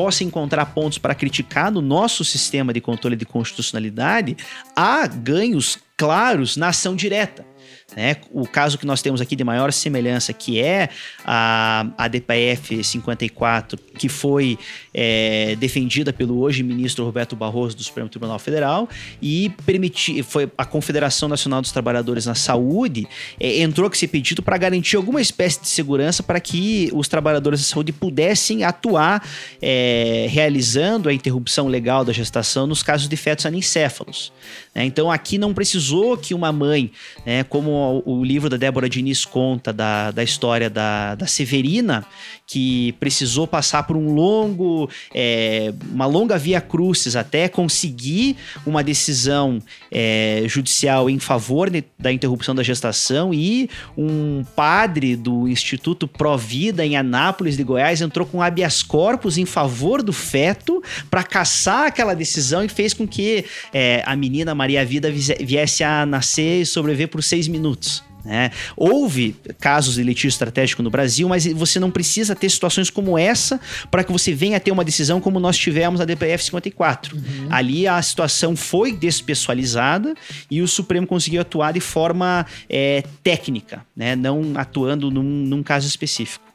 possa 0.00 0.24
encontrar 0.24 0.64
pontos 0.64 0.96
para 0.96 1.14
criticar 1.14 1.70
no 1.70 1.82
nosso 1.82 2.24
sistema 2.24 2.72
de 2.72 2.80
controle 2.80 3.14
de 3.14 3.26
constitucionalidade, 3.26 4.34
há 4.74 5.06
ganhos 5.06 5.78
claros 5.94 6.56
na 6.56 6.68
ação 6.68 6.96
direta. 6.96 7.49
Né? 7.96 8.16
O 8.30 8.46
caso 8.46 8.78
que 8.78 8.86
nós 8.86 9.02
temos 9.02 9.20
aqui 9.20 9.34
de 9.34 9.44
maior 9.44 9.72
semelhança, 9.72 10.32
que 10.32 10.60
é 10.60 10.88
a, 11.24 11.86
a 11.98 12.08
DPF 12.08 12.82
54, 12.82 13.78
que 13.98 14.08
foi 14.08 14.58
é, 14.94 15.56
defendida 15.56 16.12
pelo 16.12 16.40
hoje 16.40 16.62
ministro 16.62 17.04
Roberto 17.04 17.34
Barroso 17.34 17.76
do 17.76 17.82
Supremo 17.82 18.08
Tribunal 18.08 18.38
Federal 18.38 18.88
e 19.20 19.50
permitir, 19.66 20.22
foi 20.22 20.50
a 20.56 20.64
Confederação 20.64 21.28
Nacional 21.28 21.60
dos 21.60 21.72
Trabalhadores 21.72 22.26
na 22.26 22.34
Saúde 22.34 23.06
é, 23.38 23.60
entrou 23.60 23.88
com 23.88 23.94
esse 23.94 24.06
pedido 24.06 24.42
para 24.42 24.56
garantir 24.56 24.96
alguma 24.96 25.20
espécie 25.20 25.60
de 25.60 25.68
segurança 25.68 26.22
para 26.22 26.40
que 26.40 26.90
os 26.92 27.08
trabalhadores 27.08 27.60
da 27.60 27.66
saúde 27.66 27.92
pudessem 27.92 28.64
atuar 28.64 29.26
é, 29.60 30.26
realizando 30.30 31.08
a 31.08 31.12
interrupção 31.12 31.66
legal 31.66 32.04
da 32.04 32.12
gestação 32.12 32.66
nos 32.66 32.82
casos 32.82 33.08
de 33.08 33.16
fetos 33.16 33.46
anencéfalos. 33.46 34.32
Né? 34.74 34.84
Então 34.84 35.10
aqui 35.10 35.38
não 35.38 35.52
precisou 35.52 36.16
que 36.16 36.34
uma 36.34 36.52
mãe, 36.52 36.90
né, 37.24 37.44
como 37.44 37.79
o 38.04 38.24
livro 38.24 38.48
da 38.48 38.56
Débora 38.56 38.88
Diniz 38.88 39.24
conta 39.24 39.72
da, 39.72 40.10
da 40.10 40.22
história 40.22 40.68
da, 40.68 41.14
da 41.14 41.26
Severina, 41.26 42.04
que 42.50 42.92
precisou 42.98 43.46
passar 43.46 43.84
por 43.84 43.96
um 43.96 44.12
longo, 44.12 44.90
é, 45.14 45.72
uma 45.92 46.04
longa 46.04 46.36
via 46.36 46.60
crucis 46.60 47.14
até 47.14 47.48
conseguir 47.48 48.36
uma 48.66 48.82
decisão 48.82 49.62
é, 49.88 50.42
judicial 50.46 51.08
em 51.08 51.20
favor 51.20 51.70
de, 51.70 51.84
da 51.96 52.12
interrupção 52.12 52.52
da 52.52 52.64
gestação 52.64 53.32
e 53.32 53.70
um 53.96 54.44
padre 54.56 55.14
do 55.14 55.46
Instituto 55.46 56.08
Provida 56.08 56.84
em 56.84 56.96
Anápolis 56.96 57.56
de 57.56 57.62
Goiás 57.62 58.00
entrou 58.00 58.26
com 58.26 58.42
habeas 58.42 58.82
corpus 58.82 59.38
em 59.38 59.46
favor 59.46 60.02
do 60.02 60.12
feto 60.12 60.82
para 61.08 61.22
caçar 61.22 61.86
aquela 61.86 62.14
decisão 62.14 62.64
e 62.64 62.68
fez 62.68 62.92
com 62.92 63.06
que 63.06 63.44
é, 63.72 64.02
a 64.04 64.16
menina 64.16 64.56
Maria 64.56 64.84
Vida 64.84 65.08
viesse 65.12 65.84
a 65.84 66.04
nascer 66.04 66.62
e 66.62 66.66
sobreviver 66.66 67.06
por 67.06 67.22
seis 67.22 67.46
minutos. 67.46 68.09
Né? 68.24 68.50
Houve 68.76 69.36
casos 69.58 69.94
de 69.94 70.02
litígio 70.02 70.28
estratégico 70.28 70.82
no 70.82 70.90
Brasil, 70.90 71.28
mas 71.28 71.46
você 71.46 71.78
não 71.78 71.90
precisa 71.90 72.34
ter 72.34 72.50
situações 72.50 72.90
como 72.90 73.18
essa 73.18 73.60
para 73.90 74.04
que 74.04 74.12
você 74.12 74.34
venha 74.34 74.60
ter 74.60 74.70
uma 74.70 74.84
decisão 74.84 75.20
como 75.20 75.40
nós 75.40 75.56
tivemos 75.56 76.00
na 76.00 76.06
DPF 76.06 76.44
54. 76.44 77.16
Uhum. 77.16 77.22
Ali 77.50 77.86
a 77.86 78.00
situação 78.02 78.54
foi 78.56 78.92
despessoalizada 78.92 80.14
e 80.50 80.60
o 80.60 80.68
Supremo 80.68 81.06
conseguiu 81.06 81.40
atuar 81.40 81.72
de 81.72 81.80
forma 81.80 82.46
é, 82.68 83.02
técnica, 83.22 83.84
né? 83.96 84.14
não 84.14 84.52
atuando 84.54 85.10
num, 85.10 85.22
num 85.22 85.62
caso 85.62 85.86
específico. 85.86 86.49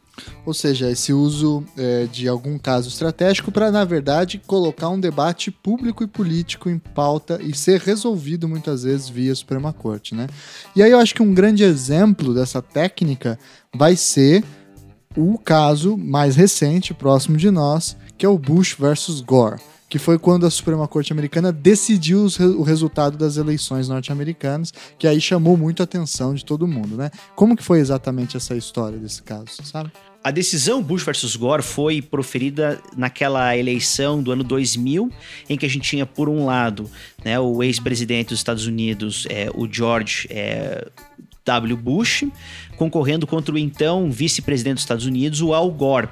Ou 0.45 0.53
seja, 0.53 0.89
esse 0.89 1.11
uso 1.11 1.63
é, 1.77 2.05
de 2.05 2.27
algum 2.27 2.57
caso 2.57 2.89
estratégico 2.89 3.51
para, 3.51 3.71
na 3.71 3.83
verdade, 3.83 4.41
colocar 4.45 4.89
um 4.89 4.99
debate 4.99 5.51
público 5.51 6.03
e 6.03 6.07
político 6.07 6.69
em 6.69 6.77
pauta 6.79 7.39
e 7.41 7.55
ser 7.55 7.79
resolvido 7.81 8.47
muitas 8.47 8.83
vezes 8.83 9.09
via 9.09 9.35
Suprema 9.35 9.73
Corte, 9.73 10.15
né? 10.15 10.27
E 10.75 10.83
aí 10.83 10.91
eu 10.91 10.99
acho 10.99 11.15
que 11.15 11.23
um 11.23 11.33
grande 11.33 11.63
exemplo 11.63 12.33
dessa 12.33 12.61
técnica 12.61 13.37
vai 13.73 13.95
ser 13.95 14.43
o 15.15 15.37
caso 15.37 15.97
mais 15.97 16.35
recente, 16.35 16.93
próximo 16.93 17.37
de 17.37 17.49
nós, 17.49 17.95
que 18.17 18.25
é 18.25 18.29
o 18.29 18.37
Bush 18.37 18.75
versus 18.77 19.21
Gore 19.21 19.59
que 19.87 19.99
foi 19.99 20.17
quando 20.17 20.45
a 20.45 20.49
Suprema 20.49 20.87
Corte 20.87 21.13
Americana 21.13 21.51
decidiu 21.51 22.27
o 22.57 22.63
resultado 22.63 23.17
das 23.17 23.37
eleições 23.37 23.87
norte-americanas, 23.87 24.73
que 24.97 25.07
aí 25.07 25.21
chamou 25.21 25.55
muito 25.55 25.81
a 25.81 25.83
atenção 25.83 26.33
de 26.33 26.43
todo 26.43 26.67
mundo, 26.67 26.97
né? 26.97 27.11
Como 27.35 27.55
que 27.55 27.63
foi 27.63 27.79
exatamente 27.79 28.35
essa 28.35 28.55
história 28.55 28.97
desse 28.97 29.21
caso, 29.21 29.63
sabe? 29.63 29.91
A 30.23 30.31
decisão 30.31 30.81
Bush 30.81 31.03
versus 31.03 31.35
Gore 31.35 31.61
foi 31.61 32.01
proferida 32.01 32.81
naquela 32.97 33.55
eleição 33.55 34.23
do 34.23 34.31
ano 34.31 34.43
2000, 34.43 35.11
em 35.47 35.55
que 35.55 35.67
a 35.67 35.69
gente 35.69 35.87
tinha, 35.87 36.03
por 36.03 36.27
um 36.27 36.45
lado, 36.45 36.89
né, 37.23 37.39
o 37.39 37.61
ex-presidente 37.61 38.29
dos 38.29 38.39
Estados 38.39 38.65
Unidos, 38.65 39.27
é, 39.29 39.51
o 39.53 39.71
George 39.71 40.27
é, 40.31 40.87
W. 41.45 41.77
Bush, 41.77 42.23
concorrendo 42.75 43.27
contra 43.27 43.53
o 43.53 43.57
então 43.57 44.09
vice-presidente 44.09 44.75
dos 44.75 44.83
Estados 44.83 45.05
Unidos, 45.05 45.41
o 45.41 45.53
Al 45.53 45.69
Gore. 45.69 46.09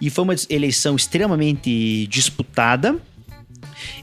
E 0.00 0.08
foi 0.08 0.24
uma 0.24 0.34
eleição 0.48 0.96
extremamente 0.96 2.06
disputada, 2.06 2.96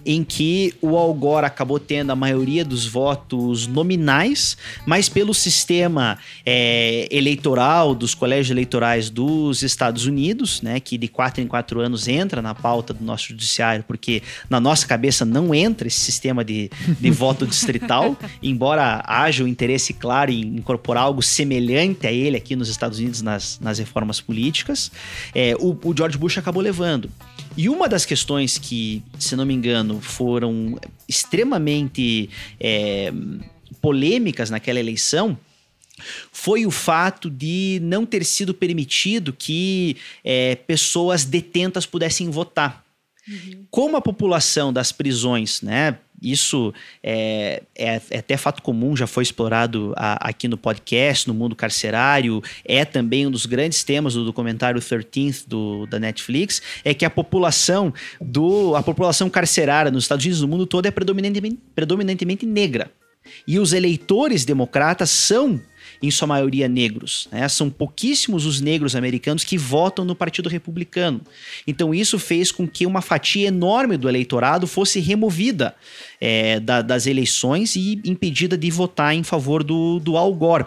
em 0.05 0.23
que 0.23 0.73
o 0.81 0.97
Al 0.97 1.13
Gore 1.13 1.45
acabou 1.45 1.79
tendo 1.79 2.11
a 2.11 2.15
maioria 2.15 2.63
dos 2.63 2.85
votos 2.85 3.67
nominais, 3.67 4.57
mas 4.85 5.09
pelo 5.09 5.33
sistema 5.33 6.17
é, 6.45 7.07
eleitoral 7.11 7.93
dos 7.93 8.13
colégios 8.13 8.51
eleitorais 8.51 9.09
dos 9.09 9.63
Estados 9.63 10.05
Unidos, 10.05 10.61
né, 10.61 10.79
que 10.79 10.97
de 10.97 11.07
quatro 11.07 11.41
em 11.41 11.47
quatro 11.47 11.79
anos 11.79 12.07
entra 12.07 12.41
na 12.41 12.53
pauta 12.53 12.93
do 12.93 13.03
nosso 13.03 13.29
judiciário, 13.29 13.83
porque 13.87 14.21
na 14.49 14.59
nossa 14.59 14.85
cabeça 14.87 15.25
não 15.25 15.53
entra 15.53 15.87
esse 15.87 15.99
sistema 15.99 16.43
de, 16.43 16.69
de 16.99 17.09
voto 17.11 17.45
distrital, 17.45 18.17
embora 18.41 19.03
haja 19.05 19.43
o 19.43 19.47
interesse 19.47 19.93
claro 19.93 20.31
em 20.31 20.41
incorporar 20.57 21.03
algo 21.03 21.21
semelhante 21.21 22.07
a 22.07 22.11
ele 22.11 22.37
aqui 22.37 22.55
nos 22.55 22.69
Estados 22.69 22.99
Unidos 22.99 23.21
nas, 23.21 23.59
nas 23.59 23.79
reformas 23.79 24.21
políticas, 24.21 24.91
é, 25.33 25.55
o, 25.59 25.77
o 25.83 25.95
George 25.95 26.17
Bush 26.17 26.37
acabou 26.37 26.61
levando. 26.61 27.09
E 27.57 27.67
uma 27.67 27.89
das 27.89 28.05
questões 28.05 28.59
que, 28.59 29.01
se 29.17 29.35
não 29.35 29.43
me 29.43 29.53
engano, 29.53 29.99
foram 29.99 30.79
extremamente 31.09 32.29
é, 32.59 33.11
polêmicas 33.81 34.51
naquela 34.51 34.79
eleição 34.79 35.37
foi 36.31 36.65
o 36.65 36.71
fato 36.71 37.29
de 37.29 37.79
não 37.81 38.05
ter 38.05 38.23
sido 38.23 38.53
permitido 38.53 39.33
que 39.33 39.97
é, 40.23 40.55
pessoas 40.55 41.25
detentas 41.25 41.87
pudessem 41.87 42.29
votar. 42.29 42.85
Uhum. 43.27 43.65
Como 43.69 43.97
a 43.97 44.01
população 44.01 44.71
das 44.71 44.91
prisões, 44.91 45.61
né, 45.61 45.97
isso 46.21 46.73
é, 47.03 47.61
é, 47.75 48.01
é, 48.09 48.17
até 48.17 48.37
fato 48.37 48.61
comum, 48.61 48.95
já 48.95 49.05
foi 49.05 49.23
explorado 49.23 49.93
a, 49.95 50.29
aqui 50.29 50.47
no 50.47 50.57
podcast, 50.57 51.27
no 51.27 51.33
mundo 51.33 51.55
carcerário, 51.55 52.41
é 52.65 52.83
também 52.83 53.27
um 53.27 53.31
dos 53.31 53.45
grandes 53.45 53.83
temas 53.83 54.13
do 54.13 54.25
documentário 54.25 54.81
13th 54.81 55.47
do, 55.47 55.85
da 55.85 55.99
Netflix, 55.99 56.61
é 56.83 56.93
que 56.93 57.05
a 57.05 57.09
população 57.09 57.93
do 58.19 58.75
a 58.75 58.81
população 58.81 59.29
carcerária 59.29 59.91
nos 59.91 60.05
Estados 60.05 60.25
Unidos 60.25 60.41
no 60.41 60.47
mundo 60.47 60.65
todo 60.65 60.85
é 60.85 60.91
predominantemente, 60.91 61.59
predominantemente 61.75 62.45
negra. 62.45 62.91
E 63.45 63.59
os 63.59 63.73
eleitores 63.73 64.45
democratas 64.45 65.09
são 65.09 65.59
em 66.01 66.11
sua 66.11 66.27
maioria 66.27 66.67
negros. 66.67 67.27
Né? 67.31 67.47
São 67.47 67.69
pouquíssimos 67.69 68.45
os 68.45 68.61
negros 68.61 68.95
americanos 68.95 69.43
que 69.43 69.57
votam 69.57 70.05
no 70.05 70.15
Partido 70.15 70.49
Republicano. 70.49 71.21
Então 71.65 71.93
isso 71.93 72.19
fez 72.19 72.51
com 72.51 72.67
que 72.67 72.85
uma 72.85 73.01
fatia 73.01 73.47
enorme 73.47 73.97
do 73.97 74.07
eleitorado 74.07 74.67
fosse 74.67 74.99
removida 74.99 75.75
é, 76.19 76.59
da, 76.59 76.81
das 76.81 77.07
eleições 77.07 77.75
e 77.75 78.01
impedida 78.05 78.57
de 78.57 78.69
votar 78.69 79.13
em 79.13 79.23
favor 79.23 79.63
do, 79.63 79.99
do 79.99 80.17
Al 80.17 80.33
Gore. 80.33 80.65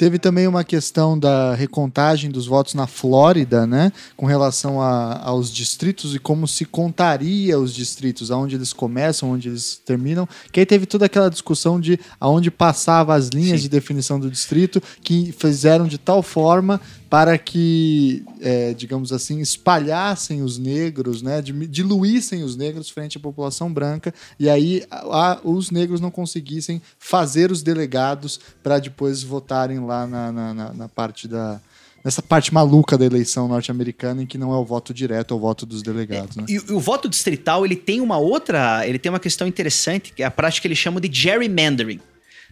Teve 0.00 0.18
também 0.18 0.46
uma 0.46 0.64
questão 0.64 1.18
da 1.18 1.54
recontagem 1.54 2.30
dos 2.30 2.46
votos 2.46 2.72
na 2.72 2.86
Flórida, 2.86 3.66
né? 3.66 3.92
Com 4.16 4.24
relação 4.24 4.80
a, 4.80 5.22
aos 5.22 5.52
distritos 5.52 6.14
e 6.14 6.18
como 6.18 6.48
se 6.48 6.64
contaria 6.64 7.58
os 7.58 7.74
distritos, 7.74 8.30
aonde 8.30 8.56
eles 8.56 8.72
começam, 8.72 9.30
onde 9.30 9.50
eles 9.50 9.78
terminam. 9.84 10.26
Que 10.50 10.60
aí 10.60 10.64
teve 10.64 10.86
toda 10.86 11.04
aquela 11.04 11.28
discussão 11.28 11.78
de 11.78 12.00
aonde 12.18 12.50
passava 12.50 13.14
as 13.14 13.28
linhas 13.28 13.58
Sim. 13.58 13.64
de 13.64 13.68
definição 13.68 14.18
do 14.18 14.30
distrito, 14.30 14.82
que 15.02 15.34
fizeram 15.38 15.86
de 15.86 15.98
tal 15.98 16.22
forma 16.22 16.80
para 17.10 17.36
que, 17.36 18.22
é, 18.40 18.72
digamos 18.72 19.12
assim, 19.12 19.40
espalhassem 19.40 20.42
os 20.42 20.58
negros, 20.58 21.22
né, 21.22 21.42
diluíssem 21.42 22.44
os 22.44 22.54
negros 22.54 22.88
frente 22.88 23.18
à 23.18 23.20
população 23.20 23.70
branca, 23.70 24.14
e 24.38 24.48
aí 24.48 24.84
a, 24.88 25.32
a, 25.32 25.40
os 25.42 25.72
negros 25.72 26.00
não 26.00 26.10
conseguissem 26.10 26.80
fazer 27.00 27.50
os 27.50 27.64
delegados 27.64 28.38
para 28.62 28.78
depois 28.78 29.24
votarem 29.24 29.80
lá 29.80 30.06
na, 30.06 30.30
na, 30.30 30.54
na, 30.54 30.72
na 30.72 30.88
parte 30.88 31.26
da, 31.26 31.60
nessa 32.04 32.22
parte 32.22 32.54
maluca 32.54 32.96
da 32.96 33.04
eleição 33.04 33.48
norte-americana 33.48 34.22
em 34.22 34.26
que 34.26 34.38
não 34.38 34.54
é 34.54 34.56
o 34.56 34.64
voto 34.64 34.94
direto, 34.94 35.34
é 35.34 35.36
o 35.36 35.40
voto 35.40 35.66
dos 35.66 35.82
delegados. 35.82 36.36
Né? 36.36 36.44
E, 36.48 36.54
e, 36.54 36.72
o 36.72 36.78
voto 36.78 37.08
distrital 37.08 37.64
ele 37.64 37.76
tem 37.76 38.00
uma 38.00 38.18
outra, 38.18 38.86
ele 38.86 39.00
tem 39.00 39.10
uma 39.10 39.18
questão 39.18 39.48
interessante, 39.48 40.12
que 40.12 40.22
é 40.22 40.26
a 40.26 40.30
prática 40.30 40.62
que 40.62 40.68
eles 40.68 40.78
chamam 40.78 41.00
de 41.00 41.10
gerrymandering 41.12 42.00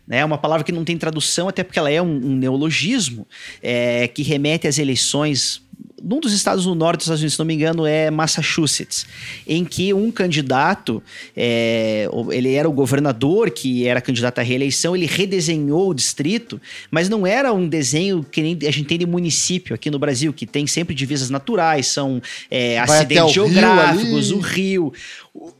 né? 0.09 0.24
Uma 0.24 0.39
palavra 0.39 0.64
que 0.64 0.72
não 0.72 0.85
tem 0.85 0.97
tradução, 0.97 1.48
até 1.48 1.62
porque 1.62 1.78
ela 1.78 1.90
é 1.90 2.01
um, 2.01 2.06
um 2.06 2.36
neologismo 2.36 3.26
é, 3.62 4.09
que 4.09 4.22
remete 4.22 4.66
às 4.66 4.78
eleições 4.78 5.68
num 6.03 6.20
dos 6.20 6.33
estados 6.33 6.65
do 6.65 6.75
norte 6.75 6.99
dos 6.99 7.07
Estados 7.07 7.20
Unidos, 7.20 7.35
se 7.35 7.39
não 7.39 7.47
me 7.47 7.55
engano, 7.55 7.87
é 7.87 8.11
Massachusetts, 8.11 9.07
em 9.47 9.65
que 9.65 9.93
um 9.93 10.11
candidato, 10.11 11.03
é, 11.37 12.09
ele 12.31 12.55
era 12.55 12.69
o 12.69 12.73
governador 12.73 13.51
que 13.51 13.87
era 13.87 14.01
candidato 14.01 14.39
à 14.39 14.43
reeleição, 14.43 14.95
ele 14.95 15.07
redesenhou 15.07 15.91
o 15.91 15.95
distrito, 15.95 16.61
mas 16.91 17.09
não 17.09 17.27
era 17.27 17.53
um 17.53 17.69
desenho 17.69 18.25
que 18.31 18.43
nem 18.43 18.59
a 18.66 18.70
gente 18.70 18.85
tem 18.85 18.99
de 18.99 19.07
município 19.07 19.75
aqui 19.75 19.91
no 19.91 19.99
Brasil, 19.99 20.33
que 20.33 20.47
tem 20.47 20.66
sempre 20.66 20.95
divisas 20.95 21.31
naturais, 21.31 21.87
são 21.87 22.23
é, 22.51 22.79
acidentes 22.79 23.33
geográficos, 23.33 24.29
rio 24.29 24.37
o 24.37 24.41
rio. 24.41 24.93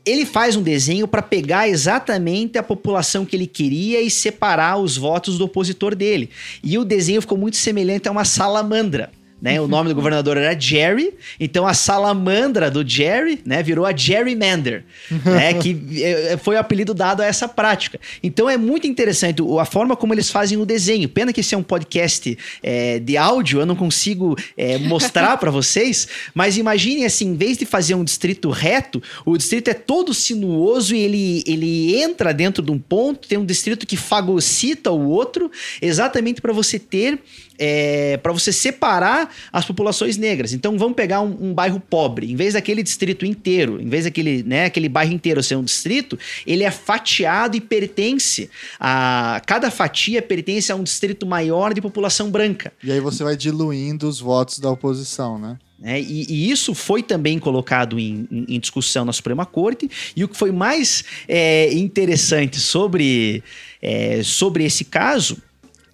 Ele 0.05 0.25
faz 0.25 0.55
um 0.55 0.61
desenho 0.61 1.07
para 1.07 1.21
pegar 1.21 1.67
exatamente 1.67 2.57
a 2.57 2.63
população 2.63 3.25
que 3.25 3.35
ele 3.35 3.47
queria 3.47 4.01
e 4.01 4.09
separar 4.09 4.77
os 4.77 4.97
votos 4.97 5.37
do 5.37 5.45
opositor 5.45 5.95
dele. 5.95 6.29
E 6.63 6.77
o 6.77 6.83
desenho 6.83 7.21
ficou 7.21 7.37
muito 7.37 7.57
semelhante 7.57 8.07
a 8.07 8.11
uma 8.11 8.25
salamandra 8.25 9.09
né? 9.41 9.59
O 9.61 9.67
nome 9.67 9.89
do 9.89 9.95
governador 9.95 10.37
era 10.37 10.57
Jerry, 10.59 11.13
então 11.39 11.65
a 11.65 11.73
salamandra 11.73 12.69
do 12.69 12.87
Jerry, 12.87 13.39
né, 13.45 13.63
virou 13.63 13.85
a 13.85 13.95
Gerrymander, 13.95 14.83
né, 15.25 15.53
que 15.61 16.03
é, 16.03 16.37
foi 16.37 16.55
o 16.55 16.59
apelido 16.59 16.93
dado 16.93 17.21
a 17.21 17.25
essa 17.25 17.47
prática. 17.47 17.99
Então 18.21 18.49
é 18.49 18.57
muito 18.57 18.87
interessante 18.87 19.41
a 19.59 19.65
forma 19.65 19.95
como 19.95 20.13
eles 20.13 20.29
fazem 20.29 20.57
o 20.57 20.65
desenho. 20.65 21.07
Pena 21.07 21.31
que 21.31 21.39
esse 21.39 21.55
é 21.55 21.57
um 21.57 21.63
podcast 21.63 22.37
é, 22.61 22.99
de 22.99 23.17
áudio, 23.17 23.61
eu 23.61 23.65
não 23.65 23.75
consigo 23.75 24.35
é, 24.57 24.77
mostrar 24.77 25.37
para 25.37 25.51
vocês, 25.51 26.07
mas 26.33 26.57
imagine 26.57 27.05
assim, 27.05 27.27
em 27.27 27.35
vez 27.35 27.57
de 27.57 27.65
fazer 27.65 27.95
um 27.95 28.03
distrito 28.03 28.49
reto, 28.49 29.01
o 29.25 29.37
distrito 29.37 29.69
é 29.69 29.73
todo 29.73 30.13
sinuoso 30.13 30.93
e 30.93 30.99
ele, 30.99 31.43
ele 31.45 31.95
entra 32.01 32.33
dentro 32.33 32.63
de 32.63 32.71
um 32.71 32.79
ponto, 32.79 33.27
tem 33.27 33.37
um 33.37 33.45
distrito 33.45 33.87
que 33.87 33.95
fagocita 33.95 34.91
o 34.91 35.09
outro, 35.09 35.49
exatamente 35.81 36.41
para 36.41 36.51
você 36.51 36.77
ter 36.77 37.19
é, 37.59 38.17
para 38.17 38.31
você 38.31 38.53
separar 38.53 39.29
as 39.51 39.65
populações 39.65 40.15
negras. 40.15 40.53
Então 40.53 40.77
vamos 40.77 40.95
pegar 40.95 41.21
um, 41.21 41.49
um, 41.49 41.53
bairro 41.53 41.79
pobre, 41.79 42.31
em 42.31 42.35
vez 42.35 42.53
daquele 42.53 42.81
distrito 42.81 43.25
inteiro, 43.25 43.81
em 43.81 43.89
vez 43.89 44.05
daquele, 44.05 44.41
né, 44.43 44.65
aquele 44.65 44.87
bairro 44.87 45.11
inteiro 45.11 45.43
ser 45.43 45.57
um 45.57 45.63
distrito, 45.63 46.17
ele 46.47 46.63
é 46.63 46.71
fatiado 46.71 47.57
e 47.57 47.61
pertence 47.61 48.49
a 48.79 49.41
cada 49.45 49.69
fatia 49.69 50.21
pertence 50.21 50.71
a 50.71 50.75
um 50.75 50.83
distrito 50.83 51.25
maior 51.25 51.73
de 51.73 51.81
população 51.81 52.31
branca. 52.31 52.71
E 52.81 52.91
aí 52.91 52.99
você 53.01 53.23
vai 53.23 53.35
diluindo 53.35 54.07
os 54.07 54.19
votos 54.19 54.59
da 54.59 54.71
oposição, 54.71 55.37
né? 55.37 55.57
É, 55.81 55.99
e, 55.99 56.25
e, 56.27 56.51
isso 56.51 56.75
foi 56.75 57.01
também 57.01 57.39
colocado 57.39 57.97
em, 57.97 58.27
em, 58.29 58.55
em, 58.55 58.59
discussão 58.59 59.05
na 59.05 59.13
Suprema 59.13 59.45
Corte. 59.45 59.89
E 60.13 60.25
o 60.25 60.27
que 60.27 60.35
foi 60.35 60.51
mais 60.51 61.05
é, 61.25 61.73
interessante 61.73 62.59
sobre, 62.59 63.41
é, 63.81 64.21
sobre 64.21 64.65
esse 64.65 64.83
caso 64.83 65.41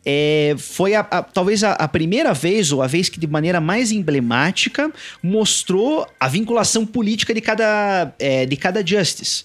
é, 0.06 0.56
foi 0.58 0.94
a, 0.94 1.00
a, 1.00 1.24
talvez 1.24 1.64
a, 1.64 1.72
a, 1.72 1.88
primeira 1.88 2.34
vez, 2.34 2.72
ou 2.72 2.82
a 2.82 2.88
vez 2.88 3.10
que 3.10 3.20
de 3.20 3.26
maneira 3.26 3.60
mais 3.60 3.92
emblemática, 3.92 4.92
mostrou 5.22 6.08
a 6.20 6.28
vinculação 6.28 6.86
política 6.86 7.34
de 7.34 7.42
cada, 7.42 8.14
é, 8.20 8.46
de 8.46 8.56
cada 8.56 8.86
justice. 8.86 9.44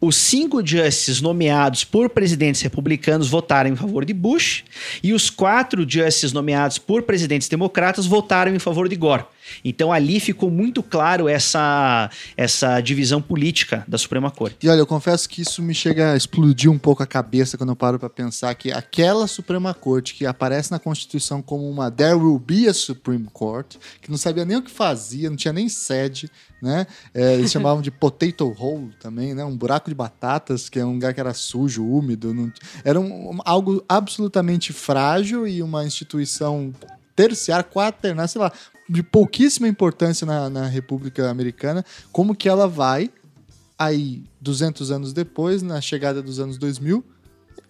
Os 0.00 0.16
cinco 0.16 0.66
justices 0.66 1.20
nomeados 1.20 1.84
por 1.84 2.10
presidentes 2.10 2.60
republicanos 2.60 3.28
votaram 3.28 3.70
em 3.70 3.76
favor 3.76 4.04
de 4.04 4.12
Bush, 4.12 4.64
e 5.02 5.12
os 5.12 5.30
quatro 5.30 5.88
justices 5.88 6.32
nomeados 6.32 6.76
por 6.76 7.02
presidentes 7.02 7.48
democratas 7.48 8.04
votaram 8.04 8.54
em 8.54 8.58
favor 8.58 8.88
de 8.88 8.96
Gore. 8.96 9.24
Então 9.64 9.92
ali 9.92 10.20
ficou 10.20 10.50
muito 10.50 10.82
claro 10.82 11.28
essa, 11.28 12.10
essa 12.36 12.80
divisão 12.80 13.20
política 13.20 13.84
da 13.86 13.98
Suprema 13.98 14.30
Corte. 14.30 14.56
E 14.62 14.68
olha, 14.68 14.78
eu 14.78 14.86
confesso 14.86 15.28
que 15.28 15.42
isso 15.42 15.62
me 15.62 15.74
chega 15.74 16.12
a 16.12 16.16
explodir 16.16 16.70
um 16.70 16.78
pouco 16.78 17.02
a 17.02 17.06
cabeça 17.06 17.56
quando 17.56 17.70
eu 17.70 17.76
paro 17.76 17.98
para 17.98 18.10
pensar 18.10 18.54
que 18.54 18.72
aquela 18.72 19.26
Suprema 19.26 19.74
Corte 19.74 20.14
que 20.14 20.26
aparece 20.26 20.70
na 20.70 20.78
Constituição 20.78 21.42
como 21.42 21.68
uma 21.68 21.90
There 21.90 22.14
will 22.14 22.38
be 22.38 22.68
a 22.68 22.74
Supreme 22.74 23.28
Court, 23.32 23.76
que 24.00 24.10
não 24.10 24.18
sabia 24.18 24.44
nem 24.44 24.56
o 24.56 24.62
que 24.62 24.70
fazia, 24.70 25.28
não 25.28 25.36
tinha 25.36 25.52
nem 25.52 25.68
sede, 25.68 26.30
né? 26.60 26.86
É, 27.12 27.34
eles 27.34 27.50
chamavam 27.52 27.82
de 27.82 27.90
potato 27.90 28.54
hole 28.58 28.92
também, 29.00 29.34
né? 29.34 29.44
Um 29.44 29.56
buraco 29.56 29.90
de 29.90 29.94
batatas, 29.94 30.68
que 30.68 30.78
é 30.78 30.84
um 30.84 30.92
lugar 30.92 31.12
que 31.12 31.20
era 31.20 31.34
sujo, 31.34 31.84
úmido. 31.84 32.32
Não... 32.32 32.52
Era 32.84 33.00
um, 33.00 33.38
algo 33.44 33.84
absolutamente 33.88 34.72
frágil 34.72 35.46
e 35.46 35.62
uma 35.62 35.84
instituição 35.84 36.72
terciária, 37.14 37.64
quaternária, 37.64 38.28
sei 38.28 38.40
lá, 38.40 38.52
de 38.92 39.02
pouquíssima 39.02 39.66
importância 39.66 40.26
na, 40.26 40.50
na 40.50 40.66
República 40.66 41.30
Americana, 41.30 41.82
como 42.12 42.34
que 42.34 42.46
ela 42.46 42.68
vai, 42.68 43.10
aí, 43.78 44.22
200 44.38 44.90
anos 44.90 45.12
depois, 45.14 45.62
na 45.62 45.80
chegada 45.80 46.22
dos 46.22 46.38
anos 46.38 46.58
2000, 46.58 47.02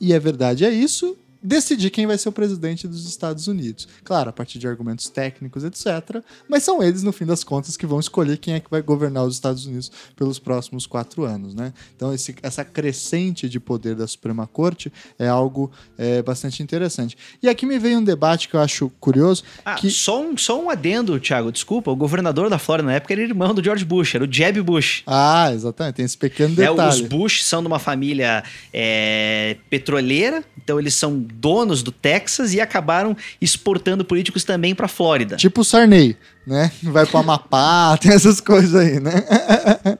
e 0.01 0.12
é 0.12 0.19
verdade, 0.19 0.65
é 0.65 0.70
isso, 0.70 1.16
decidir 1.43 1.90
quem 1.90 2.06
vai 2.06 2.16
ser 2.16 2.28
o 2.28 2.32
presidente 2.32 2.86
dos 2.86 3.06
Estados 3.06 3.48
Unidos. 3.48 3.89
Claro, 4.05 4.31
a 4.31 4.32
partir 4.32 4.59
de 4.59 4.69
argumentos 4.69 5.09
técnicos, 5.09 5.64
etc. 5.64 6.23
Mas 6.48 6.62
são 6.62 6.82
eles, 6.82 7.02
no 7.02 7.12
fim 7.12 7.27
das 7.27 7.43
contas, 7.43 7.77
que 7.77 7.86
vão 7.86 7.98
escolher 7.98 8.39
quem 8.39 8.55
é 8.55 8.60
que 8.60 8.70
vai 8.70 8.82
governar 8.82 9.24
os 9.24 9.35
Estados 9.35 9.66
Unidos 9.66 9.90
pelos 10.14 10.39
próximos 10.39 10.86
quatro 10.86 11.24
anos, 11.24 11.55
né? 11.55 11.73
Então, 11.97 12.12
esse, 12.12 12.35
essa 12.43 12.64
crescente 12.64 13.48
de 13.48 13.59
poder 13.59 13.94
da 13.94 14.06
Suprema 14.06 14.47
Corte 14.47 14.93
é 15.19 15.28
algo 15.28 15.70
é, 15.98 16.23
bastante 16.23 16.62
interessante. 16.62 17.16
E 17.43 17.48
aqui 17.48 17.66
me 17.66 17.78
veio 17.78 17.98
um 17.98 18.05
debate 18.05 18.48
que 18.48 18.55
eu 18.55 18.60
acho 18.60 18.90
curioso. 19.01 19.43
Ah, 19.64 19.74
que... 19.74 19.90
só, 19.90 20.23
um, 20.23 20.36
só 20.36 20.62
um 20.62 20.70
adendo, 20.70 21.19
Thiago, 21.19 21.51
desculpa. 21.51 21.90
O 21.90 21.97
governador 21.97 22.48
da 22.48 22.59
Flórida 22.59 22.86
na 22.86 22.94
época 22.94 23.14
era 23.14 23.23
irmão 23.23 23.55
do 23.55 23.62
George 23.62 23.85
Bush, 23.85 24.14
era 24.14 24.24
o 24.24 24.32
Jeb 24.32 24.60
Bush. 24.62 25.02
Ah, 25.06 25.51
exatamente. 25.52 25.97
Tem 25.97 26.05
esse 26.05 26.16
pequeno 26.16 26.55
detalhe. 26.55 26.81
É, 26.81 26.89
os 26.89 27.01
Bush 27.01 27.44
são 27.44 27.60
de 27.60 27.66
uma 27.66 27.78
família 27.78 28.44
é, 28.73 29.56
petroleira, 29.69 30.44
então 30.56 30.78
eles 30.78 30.94
são 30.94 31.27
donos 31.33 31.83
do 31.83 31.91
Texas 31.91 32.53
e 32.53 32.61
acabaram 32.61 33.17
exportando 33.41 34.05
políticos 34.05 34.45
também 34.45 34.75
para 34.75 34.89
Flórida. 34.89 35.37
Tipo 35.37 35.63
o 35.63 35.65
Sarney, 35.65 36.17
né? 36.47 36.71
Vai 36.83 37.07
para 37.07 37.21
Amapá, 37.21 37.97
tem 38.01 38.13
essas 38.13 38.41
coisas 38.41 38.75
aí, 38.75 39.01
né? 39.01 39.25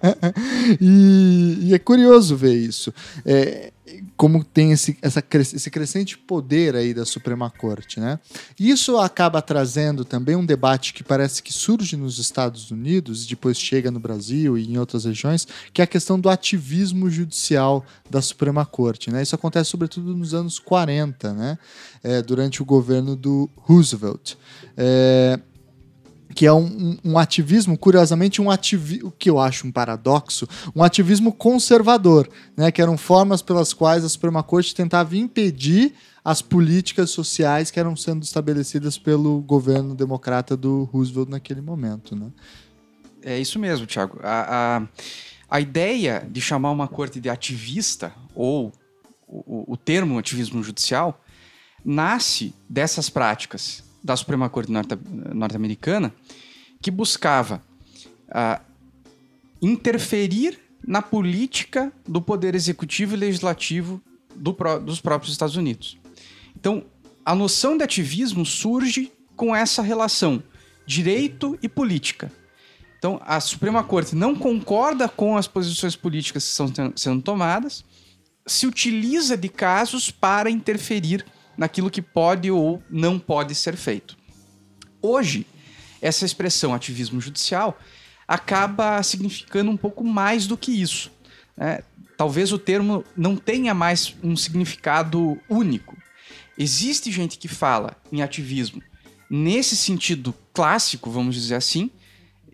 e, 0.81 1.59
e, 1.63 1.75
é 1.75 1.79
curioso 1.79 2.37
ver 2.37 2.55
isso. 2.55 2.93
É, 3.25 3.73
como 4.17 4.45
tem 4.45 4.73
esse, 4.73 4.97
essa, 5.03 5.23
esse 5.33 5.71
crescente 5.71 6.17
poder 6.17 6.77
aí 6.77 6.95
da 6.95 7.05
Suprema 7.05 7.51
Corte, 7.51 7.99
né? 7.99 8.19
Isso 8.59 8.97
acaba 8.99 9.43
trazendo 9.43 10.05
também 10.05 10.37
um 10.37 10.45
debate 10.45 10.95
que 10.95 11.03
parece 11.03 11.43
que 11.43 11.53
surge 11.53 11.97
nos 11.97 12.19
Estados 12.19 12.71
Unidos 12.71 13.25
e 13.25 13.29
depois 13.29 13.59
chega 13.59 13.91
no 13.91 14.01
Brasil 14.01 14.57
e 14.57 14.73
em 14.73 14.79
outras 14.79 15.05
regiões, 15.05 15.47
que 15.73 15.81
é 15.81 15.85
a 15.85 15.87
questão 15.87 16.19
do 16.19 16.31
ativismo 16.31 17.11
judicial 17.11 17.85
da 18.09 18.23
Suprema 18.23 18.65
Corte, 18.65 19.11
né? 19.11 19.23
Isso 19.23 19.35
acontece 19.35 19.71
sobretudo 19.71 20.15
nos 20.17 20.35
anos 20.35 20.59
40, 20.59 21.33
né? 21.33 21.59
É, 22.03 22.23
durante 22.23 22.63
o 22.63 22.65
governo 22.65 23.15
do 23.17 23.49
Roosevelt. 23.57 24.35
É, 24.77 25.39
que 26.35 26.47
é 26.47 26.53
um, 26.53 26.99
um, 27.05 27.19
ativismo, 27.19 27.77
curiosamente, 27.77 28.41
um 28.41 28.51
ativismo, 28.51 29.09
o 29.09 29.11
que 29.11 29.29
eu 29.29 29.39
acho 29.39 29.67
um 29.67 29.73
paradoxo, 29.73 30.49
um 30.75 30.83
ativismo 30.83 31.33
conservador, 31.33 32.29
né, 32.57 32.71
que 32.71 32.81
eram 32.81 32.97
formas 32.97 33.43
pelas 33.43 33.73
quais 33.73 34.05
a 34.05 34.09
Suprema 34.09 34.43
Corte 34.43 34.75
tentava 34.75 35.17
impedir 35.17 35.95
as 36.25 36.41
políticas 36.41 37.11
sociais 37.11 37.71
que 37.71 37.81
eram 37.81 37.97
sendo 37.97 38.23
estabelecidas 38.23 38.97
pelo 38.97 39.41
governo 39.41 39.95
democrata 39.95 40.57
do 40.57 40.85
Roosevelt 40.85 41.29
naquele 41.29 41.61
momento. 41.61 42.15
Né? 42.15 42.31
É 43.23 43.39
isso 43.39 43.59
mesmo, 43.59 43.87
Tiago. 43.87 44.19
A, 44.23 44.79
a, 44.79 45.57
a, 45.57 45.61
ideia 45.61 46.27
de 46.31 46.41
chamar 46.41 46.71
uma 46.71 46.87
corte 46.87 47.21
de 47.21 47.29
ativista, 47.29 48.13
ou 48.35 48.73
o, 49.27 49.73
o 49.73 49.77
termo 49.77 50.19
ativismo 50.19 50.63
judicial, 50.63 51.21
nasce 51.85 52.55
dessas 52.69 53.11
práticas 53.11 53.83
da 54.03 54.17
Suprema 54.17 54.49
Corte 54.49 54.73
norte-americana 54.73 56.13
que 56.81 56.91
buscava 56.91 57.63
uh, 58.29 58.61
interferir 59.61 60.59
na 60.85 61.01
política 61.01 61.93
do 62.07 62.21
poder 62.21 62.55
executivo 62.55 63.15
e 63.15 63.19
legislativo 63.19 64.03
do, 64.35 64.57
dos 64.81 65.01
próprios 65.01 65.33
Estados 65.33 65.57
Unidos. 65.57 65.97
Então, 66.57 66.85
a 67.25 67.35
noção 67.35 67.77
de 67.77 67.85
ativismo 67.85 68.45
surge 68.45 69.13
com 69.37 69.55
essa 69.55 69.81
relação 69.81 70.43
direito 70.85 71.57
e 71.63 71.69
política. 71.69 72.33
Então, 72.99 73.21
a 73.25 73.41
Suprema 73.41 73.83
Corte 73.83 74.15
não 74.15 74.35
concorda 74.35 75.09
com 75.09 75.37
as 75.37 75.47
posições 75.47 75.95
políticas 75.97 76.45
que 76.45 76.51
estão 76.51 76.93
sendo 76.97 77.23
tomadas, 77.23 77.85
se 78.47 78.67
utiliza 78.67 79.37
de 79.37 79.49
casos 79.49 80.11
para 80.11 80.51
interferir 80.51 81.25
naquilo 81.57 81.91
que 81.91 82.03
pode 82.03 82.51
ou 82.51 82.83
não 82.91 83.19
pode 83.19 83.55
ser 83.55 83.77
feito. 83.77 84.17
Hoje, 85.01 85.47
essa 86.01 86.25
expressão 86.25 86.75
ativismo 86.75 87.21
judicial 87.21 87.79
acaba 88.27 89.03
significando 89.03 89.71
um 89.71 89.77
pouco 89.77 90.05
mais 90.05 90.47
do 90.47 90.57
que 90.57 90.71
isso. 90.73 91.11
Né? 91.57 91.83
Talvez 92.17 92.53
o 92.53 92.59
termo 92.59 93.05
não 93.17 93.37
tenha 93.37 93.75
mais 93.75 94.15
um 94.23 94.37
significado 94.37 95.41
único. 95.49 95.97
Existe 96.57 97.11
gente 97.11 97.39
que 97.39 97.49
fala 97.49 97.97
em 98.11 98.23
ativismo 98.23 98.83
nesse 99.29 99.75
sentido 99.77 100.35
clássico, 100.53 101.11
vamos 101.11 101.35
dizer 101.35 101.55
assim, 101.55 101.91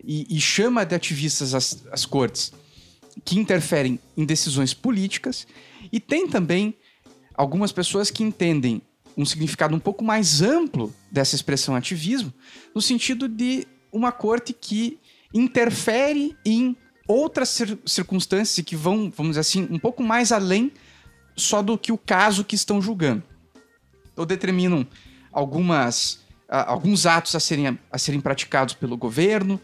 e, 0.01 0.25
e 0.29 0.39
chama 0.39 0.85
de 0.85 0.95
ativistas 0.95 1.53
as, 1.53 1.85
as 1.91 2.05
cortes 2.05 2.53
que 3.25 3.37
interferem 3.37 3.99
em 4.15 4.23
decisões 4.23 4.73
políticas, 4.73 5.45
e 5.91 5.99
tem 5.99 6.25
também 6.25 6.73
algumas 7.35 7.73
pessoas 7.73 8.09
que 8.09 8.23
entendem 8.23 8.81
um 9.19 9.25
significado 9.25 9.75
um 9.75 9.79
pouco 9.79 10.01
mais 10.01 10.41
amplo 10.41 10.95
dessa 11.11 11.35
expressão 11.35 11.75
ativismo, 11.75 12.33
no 12.73 12.81
sentido 12.81 13.27
de 13.27 13.67
uma 13.91 14.13
corte 14.13 14.53
que 14.53 14.97
interfere 15.33 16.37
em 16.45 16.77
outras 17.05 17.49
cir 17.49 17.77
circunstâncias 17.85 18.65
que 18.65 18.77
vão, 18.77 19.11
vamos 19.11 19.31
dizer 19.31 19.41
assim, 19.41 19.67
um 19.69 19.77
pouco 19.77 20.01
mais 20.01 20.31
além 20.31 20.71
só 21.35 21.61
do 21.61 21.77
que 21.77 21.91
o 21.91 21.97
caso 21.97 22.45
que 22.45 22.55
estão 22.55 22.81
julgando. 22.81 23.21
Ou 24.15 24.25
determinam 24.25 24.87
algumas, 25.33 26.21
alguns 26.47 27.05
atos 27.05 27.35
a 27.35 27.41
serem, 27.41 27.77
a 27.91 27.97
serem 27.97 28.21
praticados 28.21 28.73
pelo 28.73 28.95
governo 28.95 29.59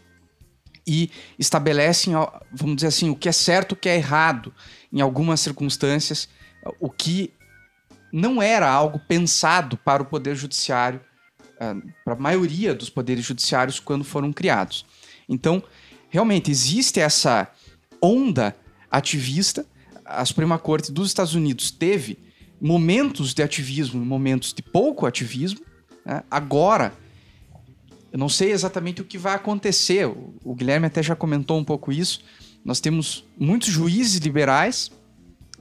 e 0.86 1.10
estabelecem, 1.40 2.14
vamos 2.52 2.76
dizer 2.76 2.88
assim, 2.88 3.10
o 3.10 3.16
que 3.16 3.30
é 3.30 3.32
certo, 3.32 3.72
o 3.72 3.76
que 3.78 3.88
é 3.88 3.96
errado 3.96 4.54
em 4.92 5.00
algumas 5.00 5.40
circunstâncias, 5.40 6.28
o 6.78 6.90
que 6.90 7.32
não 8.12 8.42
era 8.42 8.70
algo 8.70 9.00
pensado 9.00 9.78
para 9.78 10.04
o 10.04 10.06
poder 10.06 10.36
judiciário, 10.36 11.02
uh, 11.56 11.92
para 12.04 12.14
a 12.14 12.20
maioria 12.20 12.74
dos 12.74 12.90
poderes 12.90 13.26
judiciários 13.26 13.80
quando 13.80 14.04
foram 14.04 14.32
criados. 14.32 14.86
Então, 15.28 15.64
realmente 16.10 16.52
existe 16.52 17.00
essa 17.00 17.48
onda 18.02 18.56
ativista. 18.90 19.66
A 20.04 20.24
Suprema 20.24 20.58
Corte 20.58 20.92
dos 20.92 21.08
Estados 21.08 21.36
Unidos 21.36 21.72
teve 21.72 22.18
momentos 22.62 23.34
de 23.34 23.44
ativismo 23.44 24.02
e 24.02 24.06
momentos 24.06 24.54
de 24.54 24.62
pouco 24.62 25.06
ativismo. 25.06 25.60
Né? 26.06 26.24
Agora, 26.30 26.94
eu 28.12 28.20
não 28.20 28.30
sei 28.30 28.52
exatamente 28.52 29.02
o 29.02 29.06
que 29.06 29.18
vai 29.18 29.36
acontecer. 29.36 30.06
O 30.06 30.56
Guilherme 30.56 30.88
até 30.88 31.04
já 31.04 31.16
comentou 31.16 31.60
um 31.60 31.66
pouco 31.66 31.92
isso. 31.92 32.22
Nós 32.64 32.80
temos 32.80 33.26
muitos 33.38 33.70
juízes 33.70 34.20
liberais 34.20 34.90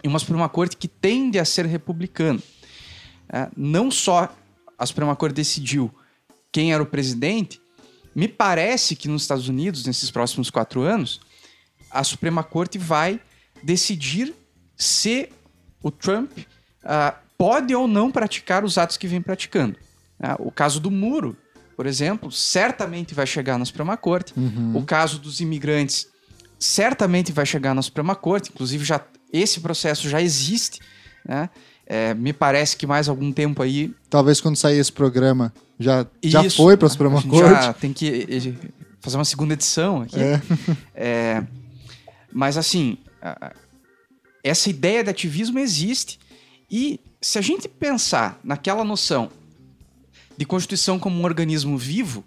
e 0.05 0.09
uma 0.09 0.18
Suprema 0.18 0.48
Corte 0.51 0.76
que 0.76 0.86
tende 0.86 1.39
a 1.39 1.44
ser 1.47 1.64
republicana. 1.64 2.39
É, 3.32 3.48
não 3.56 3.90
só 3.90 4.28
a 4.78 4.85
Suprema 4.85 5.16
Corte 5.16 5.35
decidiu 5.35 5.90
quem 6.52 6.74
era 6.74 6.82
o 6.82 6.86
presidente, 6.86 7.59
me 8.14 8.28
parece 8.28 8.94
que 8.94 9.09
nos 9.09 9.22
Estados 9.22 9.48
Unidos, 9.48 9.86
nesses 9.86 10.10
próximos 10.10 10.51
quatro 10.51 10.82
anos, 10.82 11.20
a 11.90 12.05
Suprema 12.05 12.44
Corte 12.44 12.76
vai 12.76 13.18
decidir 13.62 14.35
se 14.76 15.31
o 15.82 15.90
Trump 15.90 16.31
ah, 16.85 17.16
pode 17.39 17.74
ou 17.74 17.89
não 17.89 18.10
praticar 18.10 18.62
os 18.62 18.76
atos 18.76 18.97
que 18.97 19.09
vem 19.09 19.22
praticando. 19.22 19.76
Ah, 20.20 20.36
o 20.39 20.51
caso 20.51 20.81
do 20.81 20.90
muro, 20.90 21.36
por 21.76 21.86
exemplo, 21.86 22.31
certamente 22.31 23.14
vai 23.14 23.26
chegar 23.26 23.59
na 23.59 23.64
Suprema 23.64 23.97
Corte. 23.97 24.35
Uhum. 24.36 24.76
O 24.76 24.85
caso 24.85 25.18
dos 25.18 25.40
imigrantes 25.40 26.09
certamente 26.59 27.32
vai 27.32 27.47
chegar 27.47 27.74
na 27.74 27.82
Suprema 27.82 28.14
Corte. 28.14 28.51
Inclusive, 28.52 28.85
já, 28.85 29.01
esse 29.39 29.61
processo 29.61 30.09
já 30.09 30.20
existe. 30.20 30.81
Né? 31.24 31.48
É, 31.86 32.15
me 32.15 32.32
parece 32.32 32.77
que 32.77 32.86
mais 32.86 33.09
algum 33.09 33.32
tempo 33.32 33.62
aí. 33.62 33.94
Talvez 34.09 34.40
quando 34.40 34.56
sair 34.56 34.78
esse 34.78 34.93
programa 34.93 35.52
já, 35.78 36.06
já 36.23 36.44
Isso, 36.44 36.56
foi 36.56 36.77
para 36.77 36.86
a 36.86 36.90
Suprema 36.90 37.19
a 37.19 37.20
gente 37.20 37.31
Corte. 37.31 37.65
Já 37.65 37.73
tem 37.73 37.93
que 37.93 38.27
eh, 38.28 38.69
fazer 39.01 39.16
uma 39.16 39.24
segunda 39.24 39.55
edição 39.55 40.02
aqui. 40.02 40.19
É. 40.19 40.40
É, 40.94 41.47
mas 42.32 42.56
assim, 42.56 42.97
essa 44.43 44.70
ideia 44.70 45.02
de 45.02 45.11
ativismo 45.11 45.59
existe 45.59 46.19
e 46.70 47.01
se 47.20 47.39
a 47.39 47.40
gente 47.40 47.69
pensar 47.69 48.39
naquela 48.44 48.85
noção 48.85 49.31
de 50.36 50.44
Constituição 50.44 50.98
como 50.98 51.20
um 51.20 51.24
organismo 51.24 51.78
vivo, 51.78 52.24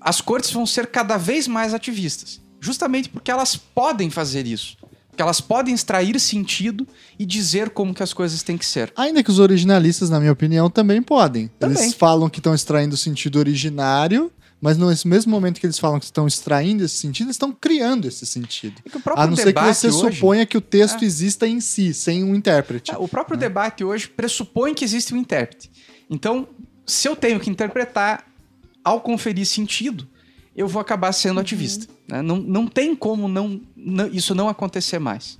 as 0.00 0.20
cortes 0.20 0.50
vão 0.50 0.66
ser 0.66 0.88
cada 0.88 1.16
vez 1.16 1.46
mais 1.46 1.74
ativistas, 1.74 2.40
justamente 2.60 3.08
porque 3.08 3.30
elas 3.30 3.56
podem 3.56 4.10
fazer 4.10 4.46
isso. 4.46 4.76
Porque 5.22 5.28
elas 5.28 5.40
podem 5.40 5.72
extrair 5.74 6.18
sentido 6.18 6.86
e 7.18 7.24
dizer 7.24 7.70
como 7.70 7.94
que 7.94 8.02
as 8.02 8.12
coisas 8.12 8.42
têm 8.42 8.58
que 8.58 8.66
ser. 8.66 8.92
Ainda 8.96 9.22
que 9.22 9.30
os 9.30 9.38
originalistas, 9.38 10.10
na 10.10 10.18
minha 10.18 10.32
opinião, 10.32 10.68
também 10.68 11.00
podem. 11.00 11.48
Também. 11.60 11.80
Eles 11.84 11.94
falam 11.94 12.28
que 12.28 12.40
estão 12.40 12.52
extraindo 12.54 12.94
o 12.94 12.98
sentido 12.98 13.38
originário, 13.38 14.32
mas 14.60 14.76
nesse 14.76 15.06
mesmo 15.06 15.30
momento 15.30 15.60
que 15.60 15.66
eles 15.66 15.78
falam 15.78 15.98
que 16.00 16.04
estão 16.06 16.26
extraindo 16.26 16.84
esse 16.84 16.96
sentido, 16.96 17.26
eles 17.26 17.36
estão 17.36 17.52
criando 17.52 18.08
esse 18.08 18.26
sentido. 18.26 18.82
É 18.84 18.98
A 19.20 19.26
não 19.26 19.36
ser 19.36 19.52
que 19.52 19.60
você 19.62 19.88
hoje- 19.88 20.16
suponha 20.16 20.44
que 20.44 20.56
o 20.56 20.60
texto 20.60 21.02
É. 21.02 21.06
exista 21.06 21.46
em 21.46 21.60
si, 21.60 21.94
sem 21.94 22.24
um 22.24 22.34
intérprete. 22.34 22.90
É, 22.90 22.96
O 22.98 23.06
próprio 23.06 23.36
debate 23.38 23.84
hoje 23.84 24.08
pressupõe 24.08 24.74
que 24.74 24.84
existe 24.84 25.14
um 25.14 25.16
intérprete. 25.16 25.70
Então, 26.10 26.48
se 26.84 27.08
eu 27.08 27.14
tenho 27.14 27.38
que 27.38 27.48
interpretar, 27.48 28.24
ao 28.84 29.00
conferir 29.00 29.46
sentido, 29.46 30.08
eu 30.56 30.68
vou 30.68 30.80
acabar 30.80 31.12
sendo 31.12 31.40
ativista. 31.40 31.86
né? 32.08 32.20
Não, 32.22 32.36
não 32.36 32.66
tem 32.66 32.94
como 32.94 33.28
não, 33.28 33.60
não- 33.76 34.08
isso 34.08 34.34
não 34.34 34.48
acontecer 34.48 34.98
mais. 34.98 35.38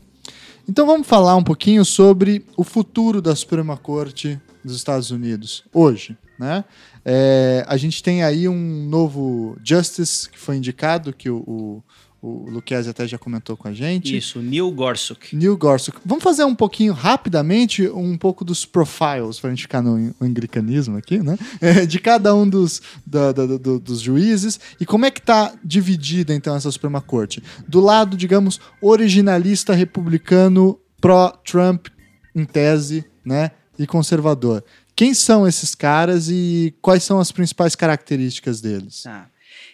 Então 0.69 0.87
vamos 0.87 1.07
falar 1.07 1.35
um 1.37 1.43
pouquinho 1.43 1.85
sobre 1.85 2.45
o 2.57 2.63
futuro 2.65 3.21
da 3.21 3.35
Suprema 3.35 3.77
Corte 3.77 4.41
dos 4.65 4.77
Estados 4.77 5.11
Unidos 5.11 5.65
hoje, 5.73 6.17
né? 6.39 6.65
É, 7.05 7.65
a 7.67 7.77
gente 7.77 8.01
tem 8.01 8.23
aí 8.23 8.49
um 8.49 8.87
novo 8.89 9.57
Justice 9.65 10.31
que 10.31 10.39
foi 10.39 10.57
indicado, 10.57 11.13
que 11.13 11.29
o, 11.29 11.39
o, 11.39 11.83
o 12.23 12.49
Luquezzi 12.49 12.89
até 12.89 13.07
já 13.09 13.19
comentou 13.19 13.57
com 13.57 13.67
a 13.67 13.73
gente. 13.73 14.17
Isso, 14.17 14.39
Neil 14.41 14.71
Gorsuch. 14.71 15.35
Neil 15.35 15.57
Gorsuch. 15.57 15.99
Vamos 16.07 16.23
fazer 16.23 16.45
um 16.45 16.55
pouquinho, 16.55 16.93
rapidamente, 16.93 17.89
um 17.89 18.17
pouco 18.17 18.45
dos 18.45 18.65
profiles, 18.65 19.41
para 19.41 19.51
a 19.51 19.53
gente 19.53 19.63
ficar 19.63 19.83
no 19.83 20.15
anglicanismo 20.21 20.97
aqui, 20.97 21.19
né? 21.19 21.37
É, 21.61 21.85
de 21.85 21.99
cada 21.99 22.33
um 22.35 22.49
dos, 22.49 22.81
da- 23.05 23.33
da- 23.33 23.47
do- 23.47 23.81
dos 23.81 24.01
juízes. 24.01 24.61
E 24.81 24.87
como 24.87 25.05
é 25.05 25.11
que 25.11 25.19
está 25.19 25.53
dividida, 25.65 26.33
então, 26.33 26.55
essa 26.55 26.71
Suprema 26.71 27.01
Corte? 27.01 27.43
Do 27.67 27.81
lado, 27.81 28.17
digamos, 28.17 28.61
originalista 28.81 29.75
republicano 29.75 30.79
pró-Trump, 31.01 31.89
em 32.35 32.45
tese, 32.45 33.05
né? 33.25 33.51
E 33.79 33.87
conservador. 33.87 34.63
Quem 34.95 35.13
são 35.15 35.47
esses 35.49 35.75
caras 35.75 36.29
e 36.29 36.73
quais 36.81 37.03
são 37.03 37.19
as 37.19 37.33
principais 37.33 37.75
características 37.75 38.61
deles? 38.61 39.03
Tá. 39.03 39.27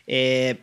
É, 0.07 0.57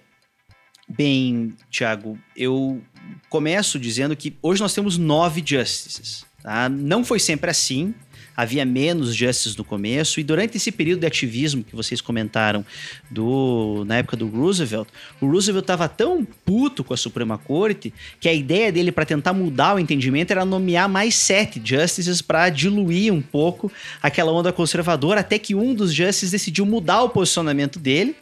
bem, 0.88 1.54
Thiago, 1.72 2.18
eu 2.36 2.82
começo 3.30 3.80
dizendo 3.80 4.16
que 4.16 4.36
hoje 4.42 4.62
nós 4.62 4.74
temos 4.74 4.98
nove 4.98 5.44
justices. 5.46 6.26
Tá? 6.42 6.70
Não 6.70 7.04
foi 7.04 7.20
sempre 7.20 7.50
assim. 7.50 7.94
Havia 8.38 8.66
menos 8.66 9.16
justices 9.16 9.56
no 9.56 9.64
começo, 9.64 10.20
e 10.20 10.24
durante 10.24 10.58
esse 10.58 10.70
período 10.70 11.00
de 11.00 11.08
ativismo 11.08 11.64
que 11.64 11.74
vocês 11.74 12.02
comentaram 12.02 12.66
do, 13.10 13.86
na 13.88 13.96
época 13.96 14.18
do 14.18 14.28
Roosevelt, 14.28 14.90
o 15.22 15.26
Roosevelt 15.26 15.64
estava 15.64 15.88
tão 15.88 16.26
puto 16.46 16.84
com 16.84 16.94
a 16.94 16.98
Suprema 16.98 17.38
Corte 17.38 17.94
que 18.20 18.28
a 18.28 18.34
ideia 18.34 18.74
dele 18.74 18.92
para 18.92 19.06
tentar 19.06 19.32
mudar 19.32 19.76
o 19.76 19.80
entendimento 19.80 20.32
era 20.32 20.44
nomear 20.44 20.90
mais 20.90 21.16
sete 21.16 21.62
justices 21.64 22.22
para 22.22 22.50
diluir 22.50 23.14
um 23.14 23.22
pouco 23.22 23.72
aquela 24.04 24.34
onda 24.34 24.52
conservadora, 24.52 25.22
até 25.22 25.40
que 25.40 25.56
um 25.56 25.74
dos 25.74 25.94
justices 25.94 26.32
decidiu 26.32 26.66
mudar 26.66 27.04
o 27.04 27.10
posicionamento 27.10 27.80
dele 27.80 28.18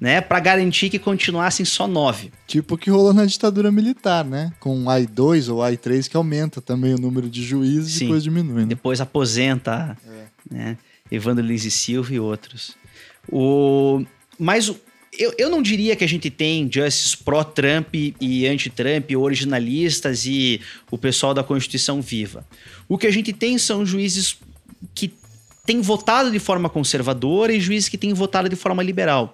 né, 0.00 0.20
para 0.20 0.38
garantir 0.40 0.90
que 0.90 0.98
continuassem 0.98 1.64
só 1.64 1.86
nove. 1.86 2.30
Tipo 2.46 2.74
o 2.74 2.78
que 2.78 2.90
rolou 2.90 3.12
na 3.14 3.24
ditadura 3.24 3.70
militar, 3.72 4.24
né? 4.24 4.52
Com 4.60 4.84
o 4.84 4.90
AI-2 4.90 5.50
ou 5.52 5.62
AI-3 5.62 6.08
que 6.08 6.16
aumenta 6.16 6.60
também 6.60 6.92
o 6.94 6.98
número 6.98 7.28
de 7.30 7.42
juízes 7.42 7.94
e 7.94 7.98
Sim. 7.98 8.04
depois 8.06 8.22
diminui, 8.22 8.62
né? 8.62 8.66
Depois 8.66 9.00
aposenta, 9.00 9.96
né, 10.50 10.76
Evandro 11.10 11.44
Lins 11.44 11.64
e 11.64 11.70
Silva 11.70 12.12
e 12.12 12.20
outros. 12.20 12.74
O, 13.30 14.04
mas 14.38 14.68
o- 14.68 14.76
eu, 15.16 15.32
eu 15.38 15.48
não 15.48 15.62
diria 15.62 15.94
que 15.94 16.02
a 16.04 16.08
gente 16.08 16.28
tem 16.28 16.68
justices 16.70 17.14
pró-Trump 17.14 17.94
e 18.20 18.46
anti-Trump, 18.46 19.12
originalistas 19.16 20.26
e 20.26 20.60
o 20.90 20.98
pessoal 20.98 21.32
da 21.32 21.44
Constituição 21.44 22.02
viva. 22.02 22.44
O 22.88 22.98
que 22.98 23.06
a 23.06 23.10
gente 23.12 23.32
tem 23.32 23.56
são 23.56 23.86
juízes 23.86 24.36
que 24.94 25.14
têm 25.64 25.80
votado 25.80 26.30
de 26.32 26.38
forma 26.40 26.68
conservadora 26.68 27.52
e 27.52 27.60
juízes 27.60 27.88
que 27.88 27.96
têm 27.96 28.12
votado 28.12 28.48
de 28.48 28.56
forma 28.56 28.82
liberal. 28.82 29.32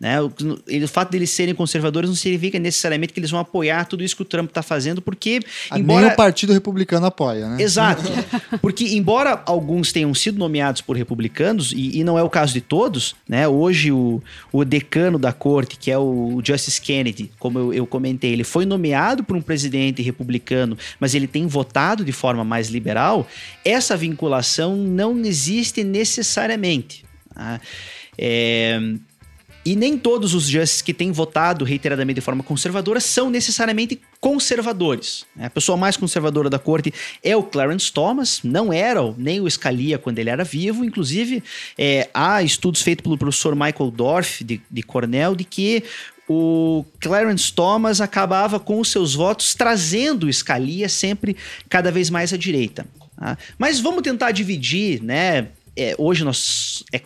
Né? 0.00 0.18
O, 0.18 0.28
o 0.28 0.88
fato 0.88 1.10
deles 1.10 1.28
serem 1.28 1.54
conservadores 1.54 2.08
não 2.08 2.16
significa 2.16 2.58
necessariamente 2.58 3.12
que 3.12 3.20
eles 3.20 3.30
vão 3.30 3.38
apoiar 3.38 3.84
tudo 3.84 4.02
isso 4.02 4.16
que 4.16 4.22
o 4.22 4.24
Trump 4.24 4.48
está 4.48 4.62
fazendo, 4.62 5.02
porque, 5.02 5.40
embora... 5.76 6.06
Nem 6.06 6.14
o 6.14 6.16
Partido 6.16 6.54
Republicano 6.54 7.04
apoia, 7.04 7.50
né? 7.50 7.62
Exato. 7.62 8.02
Porque, 8.62 8.84
embora 8.96 9.42
alguns 9.44 9.92
tenham 9.92 10.14
sido 10.14 10.38
nomeados 10.38 10.80
por 10.80 10.96
republicanos, 10.96 11.72
e, 11.72 11.98
e 11.98 12.04
não 12.04 12.18
é 12.18 12.22
o 12.22 12.30
caso 12.30 12.52
de 12.54 12.60
todos, 12.60 13.14
né? 13.28 13.46
Hoje, 13.46 13.92
o, 13.92 14.22
o 14.50 14.64
decano 14.64 15.18
da 15.18 15.32
corte, 15.32 15.76
que 15.76 15.90
é 15.90 15.98
o 15.98 16.40
Justice 16.42 16.80
Kennedy, 16.80 17.30
como 17.38 17.58
eu, 17.58 17.74
eu 17.74 17.86
comentei, 17.86 18.32
ele 18.32 18.44
foi 18.44 18.64
nomeado 18.64 19.22
por 19.22 19.36
um 19.36 19.42
presidente 19.42 20.00
republicano, 20.00 20.78
mas 20.98 21.14
ele 21.14 21.26
tem 21.26 21.46
votado 21.46 22.04
de 22.04 22.12
forma 22.12 22.44
mais 22.44 22.68
liberal. 22.68 23.26
Essa 23.64 23.96
vinculação 23.96 24.76
não 24.76 25.18
existe 25.18 25.84
necessariamente. 25.84 27.04
tá? 27.34 27.60
É. 28.16 28.80
E 29.64 29.76
nem 29.76 29.98
todos 29.98 30.34
os 30.34 30.44
justices 30.44 30.80
que 30.80 30.94
têm 30.94 31.12
votado 31.12 31.64
reiteradamente 31.64 32.16
de 32.16 32.20
forma 32.20 32.42
conservadora 32.42 32.98
são 32.98 33.28
necessariamente 33.28 34.00
conservadores. 34.18 35.26
né? 35.36 35.46
A 35.46 35.50
pessoa 35.50 35.76
mais 35.76 35.96
conservadora 35.96 36.48
da 36.48 36.58
corte 36.58 36.92
é 37.22 37.36
o 37.36 37.42
Clarence 37.42 37.92
Thomas, 37.92 38.40
não 38.42 38.72
era 38.72 39.00
nem 39.18 39.40
o 39.40 39.50
Scalia 39.50 39.98
quando 39.98 40.18
ele 40.18 40.30
era 40.30 40.44
vivo. 40.44 40.84
Inclusive, 40.84 41.42
é, 41.76 42.08
há 42.14 42.42
estudos 42.42 42.80
feitos 42.80 43.02
pelo 43.02 43.18
professor 43.18 43.54
Michael 43.54 43.90
Dorff, 43.90 44.42
de, 44.42 44.62
de 44.70 44.82
Cornell, 44.82 45.34
de 45.34 45.44
que 45.44 45.84
o 46.32 46.84
Clarence 47.00 47.52
Thomas 47.52 48.00
acabava 48.00 48.60
com 48.60 48.78
os 48.78 48.90
seus 48.90 49.14
votos 49.14 49.52
trazendo 49.54 50.26
o 50.26 50.32
Scalia 50.32 50.88
sempre 50.88 51.36
cada 51.68 51.90
vez 51.90 52.08
mais 52.08 52.32
à 52.32 52.36
direita. 52.36 52.86
tá? 53.16 53.36
Mas 53.58 53.80
vamos 53.80 54.02
tentar 54.02 54.30
dividir, 54.30 55.02
né? 55.02 55.48
É, 55.76 55.94
hoje 55.98 56.24
nós 56.24 56.84
é 56.92 57.00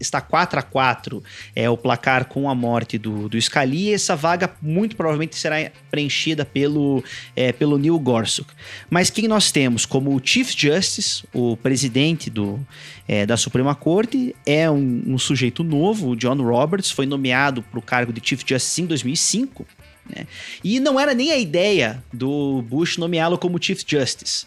está 0.00 0.20
4 0.20 0.58
a 0.58 0.62
4 0.62 1.22
é 1.54 1.68
o 1.68 1.76
placar 1.76 2.26
com 2.26 2.48
a 2.48 2.54
morte 2.54 2.98
do, 2.98 3.28
do 3.28 3.40
Scalia. 3.40 3.94
Essa 3.94 4.16
vaga 4.16 4.50
muito 4.60 4.96
provavelmente 4.96 5.36
será 5.36 5.70
preenchida 5.90 6.44
pelo, 6.44 7.04
é, 7.36 7.52
pelo 7.52 7.78
Neil 7.78 7.98
Gorsuch. 7.98 8.48
Mas 8.88 9.10
quem 9.10 9.28
nós 9.28 9.52
temos 9.52 9.84
como 9.84 10.14
o 10.14 10.20
Chief 10.22 10.52
Justice, 10.56 11.24
o 11.32 11.56
presidente 11.56 12.30
do, 12.30 12.58
é, 13.06 13.26
da 13.26 13.36
Suprema 13.36 13.74
Corte, 13.74 14.34
é 14.46 14.70
um, 14.70 15.02
um 15.06 15.18
sujeito 15.18 15.62
novo, 15.62 16.10
o 16.10 16.16
John 16.16 16.40
Roberts, 16.42 16.90
foi 16.90 17.06
nomeado 17.06 17.62
para 17.62 17.78
o 17.78 17.82
cargo 17.82 18.12
de 18.12 18.20
Chief 18.26 18.42
Justice 18.46 18.82
em 18.82 18.86
2005. 18.86 19.66
né? 20.08 20.26
E 20.64 20.80
não 20.80 20.98
era 20.98 21.14
nem 21.14 21.30
a 21.30 21.38
ideia 21.38 22.02
do 22.12 22.62
Bush 22.62 22.96
nomeá-lo 22.96 23.38
como 23.38 23.62
Chief 23.62 23.82
Justice. 23.86 24.46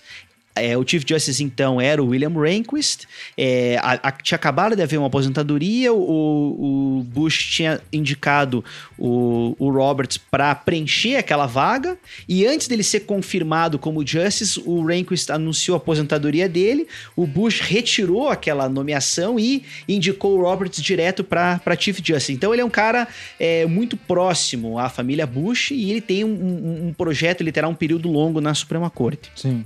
É, 0.56 0.78
o 0.78 0.88
Chief 0.88 1.04
Justice, 1.08 1.44
então, 1.44 1.82
era 1.82 2.02
o 2.04 2.08
William 2.10 2.30
Rehnquist. 2.40 3.08
É, 3.36 3.78
a- 3.82 4.00
a- 4.04 4.12
tinha 4.12 4.36
acabado 4.36 4.76
de 4.76 4.84
haver 4.84 4.98
uma 4.98 5.08
aposentadoria. 5.08 5.92
O, 5.92 7.00
o 7.00 7.04
Bush 7.04 7.38
tinha 7.44 7.82
indicado 7.92 8.64
o, 8.98 9.56
o 9.58 9.72
Roberts 9.72 10.18
para 10.18 10.54
preencher 10.54 11.16
aquela 11.16 11.46
vaga. 11.48 11.98
E 12.30 12.46
antes 12.46 12.68
dele 12.68 12.84
ser 12.84 13.02
confirmado 13.02 13.80
como 13.80 14.06
Justice, 14.06 14.62
o 14.66 14.86
Rehnquist 14.86 15.32
anunciou 15.32 15.76
a 15.76 15.78
aposentadoria 15.78 16.48
dele. 16.48 16.88
O 17.16 17.26
Bush 17.26 17.60
retirou 17.60 18.30
aquela 18.30 18.70
nomeação 18.70 19.40
e 19.40 19.64
indicou 19.90 20.38
o 20.38 20.42
Roberts 20.44 20.82
direto 20.84 21.24
para 21.24 21.60
Chief 21.80 21.98
Justice. 22.04 22.32
Então, 22.32 22.54
ele 22.54 22.62
é 22.62 22.66
um 22.66 22.70
cara 22.70 23.08
é, 23.40 23.66
muito 23.66 23.98
próximo 23.98 24.78
à 24.78 24.88
família 24.90 25.26
Bush 25.26 25.72
e 25.72 25.90
ele 25.90 26.02
tem 26.02 26.24
um, 26.24 26.30
um- 26.30 26.88
um 26.90 26.94
projeto, 26.94 27.42
ele 27.42 27.52
terá 27.52 27.68
um 27.68 27.74
período 27.76 28.08
longo 28.10 28.40
na 28.40 28.54
Suprema 28.54 28.90
Corte. 28.90 29.32
Sim. 29.36 29.66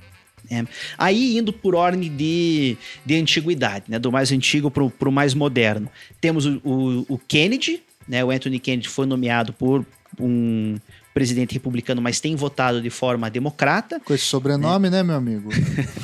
É. 0.50 0.66
Aí, 0.98 1.38
indo 1.38 1.52
por 1.52 1.76
ordem 1.76 2.16
de, 2.16 2.78
de 3.06 3.16
antiguidade, 3.16 3.86
né? 3.88 4.00
do 4.00 4.12
mais 4.12 4.32
antigo 4.32 4.72
para 4.72 5.10
o 5.10 5.12
mais 5.12 5.34
moderno. 5.34 5.90
Temos 6.22 6.46
o, 6.46 6.62
o, 6.64 7.06
o 7.10 7.18
Kennedy, 7.18 7.82
né? 8.08 8.24
o 8.24 8.32
Anthony 8.32 8.60
Kennedy 8.60 8.88
foi 8.88 9.06
nomeado 9.06 9.54
por 9.54 9.86
um 10.20 10.78
presidente 11.18 11.56
republicano, 11.56 12.00
mas 12.00 12.20
tem 12.20 12.36
votado 12.36 12.80
de 12.80 12.92
forma 12.92 13.28
democrata. 13.28 14.00
Com 14.06 14.14
esse 14.14 14.26
sobrenome, 14.26 14.88
né, 14.88 15.02
meu 15.02 15.16
amigo? 15.16 15.50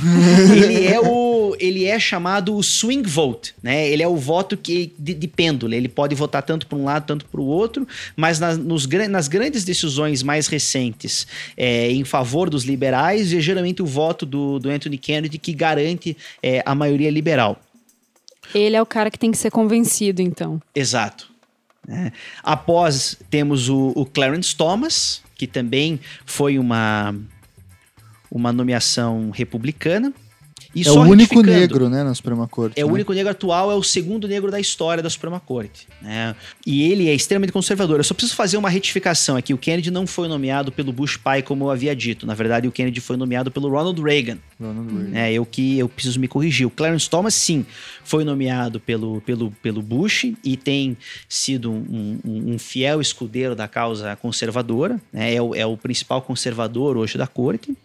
ele 0.51 0.87
é 0.87 0.99
o 0.99 1.55
ele 1.59 1.85
é 1.85 1.99
chamado 1.99 2.59
swing 2.63 3.07
vote, 3.07 3.53
né? 3.61 3.87
Ele 3.87 4.01
é 4.01 4.07
o 4.07 4.15
voto 4.15 4.57
que 4.57 4.91
de, 4.97 5.13
de 5.13 5.27
pêndulo, 5.27 5.71
ele 5.71 5.87
pode 5.87 6.15
votar 6.15 6.41
tanto 6.41 6.65
para 6.65 6.75
um 6.75 6.85
lado, 6.85 7.05
tanto 7.05 7.25
para 7.25 7.39
o 7.39 7.45
outro, 7.45 7.87
mas 8.15 8.39
nas, 8.39 8.57
nos, 8.57 8.87
nas 8.87 9.27
grandes 9.27 9.63
decisões 9.63 10.23
mais 10.23 10.47
recentes 10.47 11.27
é, 11.55 11.91
em 11.91 12.03
favor 12.03 12.49
dos 12.49 12.63
liberais, 12.63 13.31
é 13.31 13.39
geralmente 13.39 13.83
o 13.83 13.85
voto 13.85 14.25
do, 14.25 14.57
do 14.57 14.67
Anthony 14.67 14.97
Kennedy 14.97 15.37
que 15.37 15.53
garante 15.53 16.17
é, 16.41 16.63
a 16.65 16.73
maioria 16.73 17.11
liberal. 17.11 17.61
Ele 18.53 18.75
é 18.75 18.81
o 18.81 18.85
cara 18.85 19.11
que 19.11 19.19
tem 19.19 19.29
que 19.29 19.37
ser 19.37 19.51
convencido, 19.51 20.23
então. 20.23 20.59
Exato. 20.73 21.32
Né? 21.87 22.11
Após 22.41 23.17
temos 23.29 23.69
o, 23.69 23.93
o, 23.95 24.05
Clarence 24.05 24.55
Thomas, 24.55 25.21
que 25.35 25.47
também 25.47 25.99
foi 26.25 26.57
uma, 26.57 27.15
uma 28.31 28.53
nomeação 28.53 29.29
republicana. 29.31 30.13
E 30.75 30.87
é 30.87 30.91
o 30.91 31.01
único 31.01 31.41
negro, 31.41 31.89
né, 31.89 32.03
na 32.03 32.13
Suprema 32.13 32.47
Corte. 32.47 32.79
É 32.79 32.83
né? 32.83 32.89
o 32.89 32.93
único 32.93 33.13
negro 33.13 33.31
atual, 33.31 33.71
é 33.71 33.75
o 33.75 33.83
segundo 33.83 34.27
negro 34.27 34.49
da 34.49 34.59
história 34.59 35.03
da 35.03 35.09
Suprema 35.09 35.39
Corte. 35.39 35.87
Né? 36.01 36.35
E 36.65 36.91
ele 36.91 37.07
é 37.07 37.13
extremamente 37.13 37.51
conservador. 37.51 37.99
Eu 37.99 38.03
só 38.03 38.13
preciso 38.13 38.35
fazer 38.35 38.57
uma 38.57 38.69
retificação 38.69 39.35
aqui. 39.35 39.53
O 39.53 39.57
Kennedy 39.57 39.91
não 39.91 40.07
foi 40.07 40.27
nomeado 40.27 40.71
pelo 40.71 40.91
Bush 40.91 41.17
pai, 41.17 41.41
como 41.41 41.65
eu 41.65 41.71
havia 41.71 41.95
dito. 41.95 42.25
Na 42.25 42.33
verdade, 42.33 42.67
o 42.67 42.71
Kennedy 42.71 42.99
foi 43.01 43.17
nomeado 43.17 43.51
pelo 43.51 43.69
Ronald 43.69 44.01
Reagan. 44.01 44.37
Ronald 44.59 44.91
Reagan. 44.91 45.17
É, 45.17 45.31
eu 45.31 45.45
que 45.45 45.77
eu 45.77 45.87
preciso 45.87 46.19
me 46.19 46.27
corrigir. 46.27 46.65
O 46.65 46.71
Clarence 46.71 47.09
Thomas, 47.09 47.33
sim, 47.33 47.65
foi 48.03 48.23
nomeado 48.23 48.79
pelo, 48.79 49.21
pelo, 49.21 49.51
pelo 49.61 49.81
Bush 49.81 50.33
e 50.43 50.57
tem 50.57 50.97
sido 51.29 51.71
um, 51.71 52.19
um, 52.25 52.53
um 52.53 52.59
fiel 52.59 52.99
escudeiro 52.99 53.55
da 53.55 53.67
causa 53.67 54.15
conservadora. 54.15 54.99
Né? 55.11 55.35
É, 55.35 55.41
o, 55.41 55.53
é 55.53 55.65
o 55.65 55.77
principal 55.77 56.21
conservador 56.21 56.97
hoje 56.97 57.17
da 57.17 57.27
corte. 57.27 57.75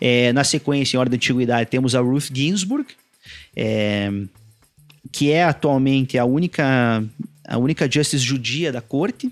É, 0.00 0.32
na 0.32 0.44
sequência, 0.44 0.96
em 0.96 1.00
ordem 1.00 1.18
de 1.18 1.24
antiguidade, 1.24 1.68
temos 1.68 1.94
a 1.94 2.00
Ruth 2.00 2.30
Ginsburg, 2.32 2.86
é, 3.54 4.10
que 5.12 5.30
é 5.30 5.44
atualmente 5.44 6.16
a 6.16 6.24
única, 6.24 7.04
a 7.46 7.58
única 7.58 7.90
justice 7.90 8.24
judia 8.24 8.72
da 8.72 8.80
corte. 8.80 9.30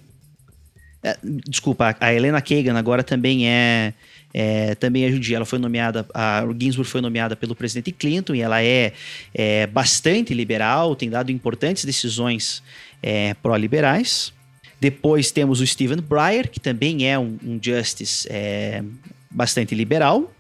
É, 1.03 1.17
desculpa, 1.49 1.97
a 1.99 2.13
Helena 2.13 2.43
Kagan 2.43 2.77
agora 2.77 3.03
também 3.03 3.49
é, 3.49 3.95
é, 4.35 4.75
também 4.75 5.05
é 5.05 5.11
judia. 5.11 5.37
Ela 5.37 5.47
foi 5.47 5.59
nomeada, 5.59 6.07
a 6.13 6.45
Ginsburg 6.59 6.89
foi 6.89 7.01
nomeada 7.01 7.35
pelo 7.37 7.55
presidente 7.55 7.93
Clinton 7.93 8.35
e 8.35 8.41
ela 8.41 8.63
é, 8.63 8.93
é 9.35 9.67
bastante 9.67 10.35
liberal, 10.35 10.95
tem 10.95 11.09
dado 11.09 11.31
importantes 11.31 11.85
decisões 11.85 12.63
é, 13.03 13.35
pró-liberais. 13.35 14.33
Depois 14.81 15.31
temos 15.31 15.61
o 15.61 15.67
Stephen 15.67 16.01
Breyer, 16.01 16.49
que 16.49 16.61
também 16.61 17.09
é 17.09 17.19
um, 17.19 17.37
um 17.45 17.59
justice 17.61 18.29
é, 18.31 18.83
bastante 19.31 19.75
liberal. 19.75 20.33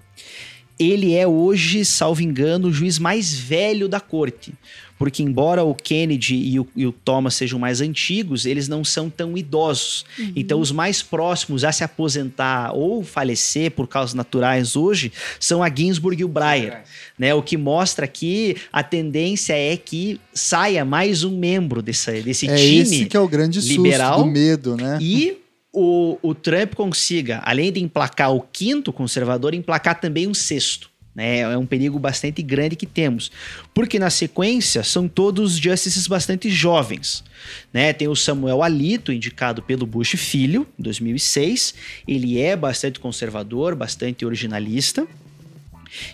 Ele 0.78 1.14
é 1.14 1.26
hoje, 1.26 1.84
salvo 1.84 2.22
engano, 2.22 2.68
o 2.68 2.72
juiz 2.72 2.98
mais 2.98 3.34
velho 3.34 3.88
da 3.88 4.00
corte. 4.00 4.54
Porque, 4.98 5.22
embora 5.22 5.62
o 5.62 5.74
Kennedy 5.74 6.34
e 6.34 6.58
o, 6.58 6.66
e 6.74 6.84
o 6.84 6.90
Thomas 6.90 7.34
sejam 7.34 7.58
mais 7.58 7.80
antigos, 7.80 8.44
eles 8.44 8.66
não 8.66 8.82
são 8.82 9.08
tão 9.08 9.38
idosos. 9.38 10.04
Uhum. 10.18 10.32
Então, 10.34 10.60
os 10.60 10.72
mais 10.72 11.00
próximos 11.00 11.62
a 11.62 11.70
se 11.70 11.84
aposentar 11.84 12.72
ou 12.74 13.04
falecer 13.04 13.70
por 13.70 13.86
causas 13.86 14.14
naturais 14.14 14.74
hoje 14.74 15.12
são 15.38 15.62
a 15.62 15.72
Ginsburg 15.72 16.20
e 16.20 16.24
o 16.24 16.28
Breyer. 16.28 16.82
Né? 17.16 17.32
O 17.32 17.42
que 17.42 17.56
mostra 17.56 18.08
que 18.08 18.56
a 18.72 18.82
tendência 18.82 19.56
é 19.56 19.76
que 19.76 20.20
saia 20.34 20.84
mais 20.84 21.22
um 21.22 21.38
membro 21.38 21.80
desse, 21.80 22.20
desse 22.20 22.50
é 22.50 22.56
time. 22.56 22.80
Esse 22.80 23.04
que 23.06 23.16
é 23.16 23.20
o 23.20 23.28
grande 23.28 23.60
liberal, 23.60 24.14
susto 24.14 24.26
do 24.26 24.32
medo, 24.32 24.76
né? 24.76 24.98
E 25.00 25.38
o, 25.78 26.18
o 26.22 26.34
Trump 26.34 26.74
consiga, 26.74 27.40
além 27.44 27.72
de 27.72 27.80
emplacar 27.80 28.32
o 28.32 28.40
quinto 28.40 28.92
conservador, 28.92 29.54
emplacar 29.54 30.00
também 30.00 30.26
um 30.26 30.34
sexto. 30.34 30.90
Né? 31.14 31.40
É 31.40 31.58
um 31.58 31.66
perigo 31.66 31.98
bastante 31.98 32.42
grande 32.42 32.76
que 32.76 32.86
temos. 32.86 33.30
Porque 33.74 33.98
na 33.98 34.10
sequência 34.10 34.82
são 34.84 35.08
todos 35.08 35.56
justices 35.56 36.06
bastante 36.06 36.48
jovens. 36.50 37.24
Né? 37.72 37.92
Tem 37.92 38.08
o 38.08 38.14
Samuel 38.14 38.62
Alito, 38.62 39.12
indicado 39.12 39.62
pelo 39.62 39.86
Bush 39.86 40.14
filho, 40.16 40.66
em 40.78 40.82
2006. 40.82 41.74
Ele 42.06 42.40
é 42.40 42.54
bastante 42.54 43.00
conservador, 43.00 43.74
bastante 43.74 44.24
originalista. 44.24 45.06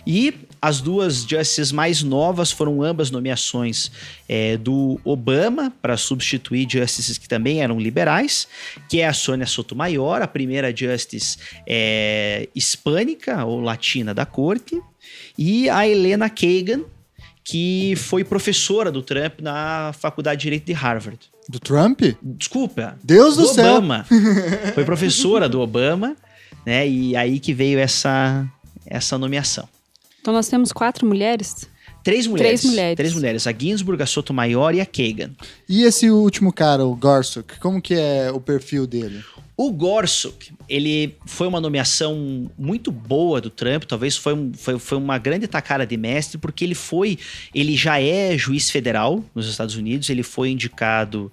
E 0.05 0.33
as 0.61 0.81
duas 0.81 1.23
justices 1.23 1.71
mais 1.71 2.01
novas 2.01 2.51
foram 2.51 2.81
ambas 2.81 3.11
nomeações 3.11 3.91
é, 4.27 4.57
do 4.57 4.99
Obama 5.03 5.71
para 5.81 5.95
substituir 5.97 6.67
justices 6.69 7.17
que 7.17 7.27
também 7.27 7.61
eram 7.61 7.79
liberais, 7.79 8.47
que 8.89 8.99
é 8.99 9.07
a 9.07 9.13
Sônia 9.13 9.45
Sotomayor, 9.45 10.21
a 10.21 10.27
primeira 10.27 10.75
justice 10.75 11.37
é, 11.67 12.49
hispânica 12.55 13.45
ou 13.45 13.59
latina 13.59 14.13
da 14.13 14.25
corte, 14.25 14.81
e 15.37 15.69
a 15.69 15.87
Helena 15.87 16.29
Kagan, 16.29 16.81
que 17.43 17.93
foi 17.95 18.23
professora 18.23 18.91
do 18.91 19.03
Trump 19.03 19.39
na 19.41 19.93
Faculdade 19.93 20.39
de 20.39 20.43
Direito 20.43 20.65
de 20.65 20.73
Harvard. 20.73 21.19
Do 21.47 21.59
Trump? 21.59 22.01
Desculpa. 22.21 22.97
Deus 23.03 23.35
do, 23.35 23.43
do 23.43 23.47
céu. 23.49 23.75
Obama. 23.75 24.03
foi 24.73 24.83
professora 24.83 25.47
do 25.47 25.61
Obama, 25.61 26.15
né? 26.65 26.87
E 26.87 27.15
aí 27.15 27.39
que 27.39 27.53
veio 27.53 27.77
essa 27.77 28.49
essa 28.85 29.17
nomeação. 29.17 29.67
Então 30.21 30.33
nós 30.33 30.47
temos 30.47 30.71
quatro 30.71 31.05
mulheres? 31.05 31.67
Três 32.03 32.27
mulheres. 32.27 32.61
Três 32.61 32.71
mulheres. 32.71 32.95
Três 32.95 33.13
mulheres. 33.13 33.47
A 33.47 33.51
Ginsburg, 33.51 34.01
a 34.01 34.05
Sotomayor 34.05 34.75
e 34.75 34.81
a 34.81 34.85
Kagan. 34.85 35.31
E 35.67 35.83
esse 35.83 36.09
último 36.11 36.53
cara, 36.53 36.85
o 36.85 36.95
Gorsuch, 36.95 37.57
como 37.59 37.81
que 37.81 37.95
é 37.95 38.31
o 38.31 38.39
perfil 38.39 38.85
dele? 38.85 39.23
O 39.57 39.71
Gorsuch, 39.71 40.53
ele 40.67 41.15
foi 41.25 41.47
uma 41.47 41.61
nomeação 41.61 42.51
muito 42.57 42.91
boa 42.91 43.39
do 43.39 43.49
Trump, 43.49 43.85
talvez 43.85 44.17
foi, 44.17 44.33
um, 44.33 44.51
foi, 44.53 44.77
foi 44.77 44.97
uma 44.97 45.17
grande 45.17 45.47
tacada 45.47 45.85
de 45.85 45.95
mestre, 45.95 46.37
porque 46.37 46.63
ele 46.65 46.75
foi, 46.75 47.17
ele 47.53 47.75
já 47.75 47.99
é 47.99 48.37
juiz 48.37 48.69
federal 48.69 49.23
nos 49.33 49.47
Estados 49.47 49.75
Unidos, 49.75 50.09
ele 50.09 50.23
foi 50.23 50.51
indicado, 50.51 51.31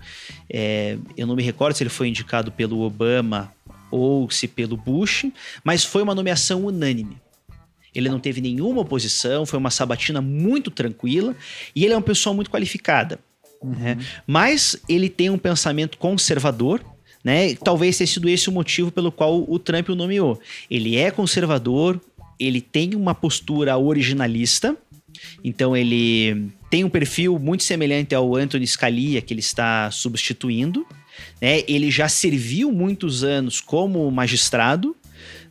é, 0.48 0.96
eu 1.16 1.26
não 1.26 1.34
me 1.34 1.42
recordo 1.42 1.76
se 1.76 1.82
ele 1.82 1.90
foi 1.90 2.08
indicado 2.08 2.52
pelo 2.52 2.80
Obama 2.80 3.52
ou 3.90 4.30
se 4.30 4.46
pelo 4.46 4.76
Bush, 4.76 5.26
mas 5.64 5.84
foi 5.84 6.02
uma 6.02 6.14
nomeação 6.14 6.64
unânime. 6.64 7.18
Ele 7.94 8.08
não 8.08 8.18
teve 8.18 8.40
nenhuma 8.40 8.80
oposição, 8.80 9.44
foi 9.44 9.58
uma 9.58 9.70
sabatina 9.70 10.20
muito 10.20 10.70
tranquila 10.70 11.36
e 11.74 11.84
ele 11.84 11.92
é 11.92 11.96
uma 11.96 12.02
pessoa 12.02 12.34
muito 12.34 12.50
qualificada. 12.50 13.18
Uhum. 13.62 13.72
Né? 13.72 13.98
Mas 14.26 14.76
ele 14.88 15.08
tem 15.08 15.30
um 15.30 15.38
pensamento 15.38 15.98
conservador, 15.98 16.82
né? 17.24 17.54
Talvez 17.54 17.96
tenha 17.96 18.06
sido 18.06 18.28
esse 18.28 18.48
o 18.48 18.52
motivo 18.52 18.90
pelo 18.90 19.12
qual 19.12 19.44
o 19.48 19.58
Trump 19.58 19.90
o 19.90 19.94
nomeou. 19.94 20.40
Ele 20.70 20.96
é 20.96 21.10
conservador, 21.10 22.00
ele 22.38 22.60
tem 22.60 22.94
uma 22.94 23.14
postura 23.14 23.76
originalista, 23.78 24.76
então 25.44 25.76
ele 25.76 26.48
tem 26.70 26.84
um 26.84 26.90
perfil 26.90 27.38
muito 27.38 27.62
semelhante 27.62 28.14
ao 28.14 28.34
Anthony 28.34 28.66
Scalia 28.66 29.20
que 29.20 29.32
ele 29.32 29.40
está 29.40 29.90
substituindo. 29.90 30.86
Né? 31.40 31.62
Ele 31.68 31.90
já 31.90 32.08
serviu 32.08 32.72
muitos 32.72 33.22
anos 33.22 33.60
como 33.60 34.10
magistrado, 34.10 34.96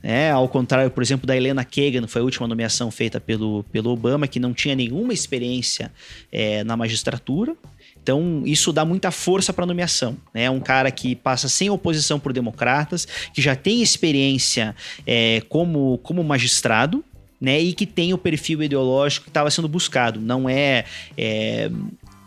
é, 0.04 0.32
ao 0.32 0.48
contrário, 0.50 0.90
por 0.90 1.04
exemplo, 1.04 1.28
da 1.28 1.36
Helena 1.36 1.64
Kagan, 1.64 2.08
foi 2.08 2.22
a 2.22 2.26
última 2.26 2.48
nomeação 2.48 2.90
feita 2.90 3.20
pelo, 3.20 3.64
pelo 3.72 3.92
Obama, 3.92 4.28
que 4.28 4.40
não 4.40 4.54
tinha 4.54 4.76
nenhuma 4.76 5.14
experiência 5.14 5.92
é, 6.32 6.64
na 6.64 6.76
magistratura. 6.76 7.56
Então, 8.02 8.42
isso 8.46 8.74
dá 8.74 8.84
muita 8.84 9.12
força 9.12 9.54
para 9.54 9.64
a 9.64 9.68
nomeação. 9.68 10.18
Né? 10.34 10.46
É 10.46 10.50
um 10.50 10.60
cara 10.60 10.90
que 10.90 11.16
passa 11.16 11.48
sem 11.48 11.70
oposição 11.70 12.20
por 12.20 12.34
democratas, 12.34 13.08
que 13.32 13.42
já 13.42 13.56
tem 13.56 13.82
experiência 13.82 14.76
é, 15.06 15.42
como, 15.48 16.00
como 16.00 16.24
magistrado, 16.24 17.04
né? 17.40 17.60
E 17.60 17.74
que 17.74 17.88
tem 17.88 18.14
o 18.14 18.20
perfil 18.20 18.62
ideológico 18.62 19.26
que 19.26 19.30
estava 19.30 19.50
sendo 19.50 19.68
buscado. 19.68 20.20
Não 20.20 20.48
é, 20.48 20.86
é, 21.18 21.72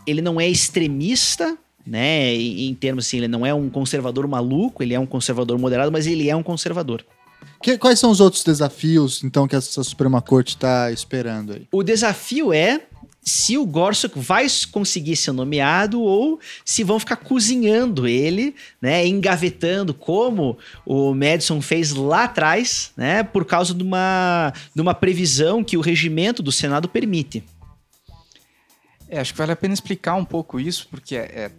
Ele 0.05 0.21
não 0.21 0.39
é 0.41 0.47
extremista, 0.47 1.57
né? 1.85 2.33
Em 2.35 2.73
termos 2.73 3.05
assim, 3.05 3.17
ele 3.17 3.27
não 3.27 3.45
é 3.45 3.53
um 3.53 3.69
conservador 3.69 4.27
maluco, 4.27 4.83
ele 4.83 4.93
é 4.93 4.99
um 4.99 5.05
conservador 5.05 5.57
moderado, 5.57 5.91
mas 5.91 6.05
ele 6.05 6.29
é 6.29 6.35
um 6.35 6.43
conservador. 6.43 7.05
Que, 7.61 7.77
quais 7.77 7.99
são 7.99 8.11
os 8.11 8.19
outros 8.19 8.43
desafios, 8.43 9.23
então, 9.23 9.47
que 9.47 9.55
essa 9.55 9.83
Suprema 9.83 10.21
Corte 10.21 10.55
está 10.55 10.91
esperando 10.91 11.53
aí? 11.53 11.67
O 11.71 11.83
desafio 11.83 12.53
é 12.53 12.81
se 13.25 13.57
o 13.57 13.65
Gorsuch 13.65 14.13
vai 14.19 14.45
conseguir 14.71 15.15
ser 15.15 15.31
nomeado 15.31 15.99
ou 15.99 16.39
se 16.63 16.83
vão 16.83 16.99
ficar 16.99 17.15
cozinhando 17.15 18.07
ele, 18.07 18.53
né, 18.79 19.05
engavetando 19.07 19.95
como 19.95 20.59
o 20.85 21.15
Madison 21.15 21.59
fez 21.59 21.91
lá 21.91 22.25
atrás, 22.25 22.91
né, 22.95 23.23
por 23.23 23.43
causa 23.43 23.73
de 23.73 23.81
uma, 23.81 24.53
de 24.75 24.81
uma 24.81 24.93
previsão 24.93 25.63
que 25.63 25.75
o 25.75 25.81
regimento 25.81 26.43
do 26.43 26.51
Senado 26.51 26.87
permite. 26.87 27.43
É, 29.09 29.19
acho 29.19 29.33
que 29.33 29.39
vale 29.39 29.51
a 29.51 29.55
pena 29.55 29.73
explicar 29.73 30.13
um 30.15 30.25
pouco 30.25 30.59
isso, 30.59 30.87
porque 30.89 31.15
é, 31.15 31.21
é, 31.23 31.51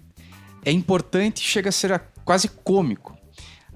é 0.64 0.70
importante, 0.70 1.40
chega 1.40 1.70
a 1.70 1.72
ser 1.72 2.00
quase 2.24 2.48
cômico. 2.48 3.15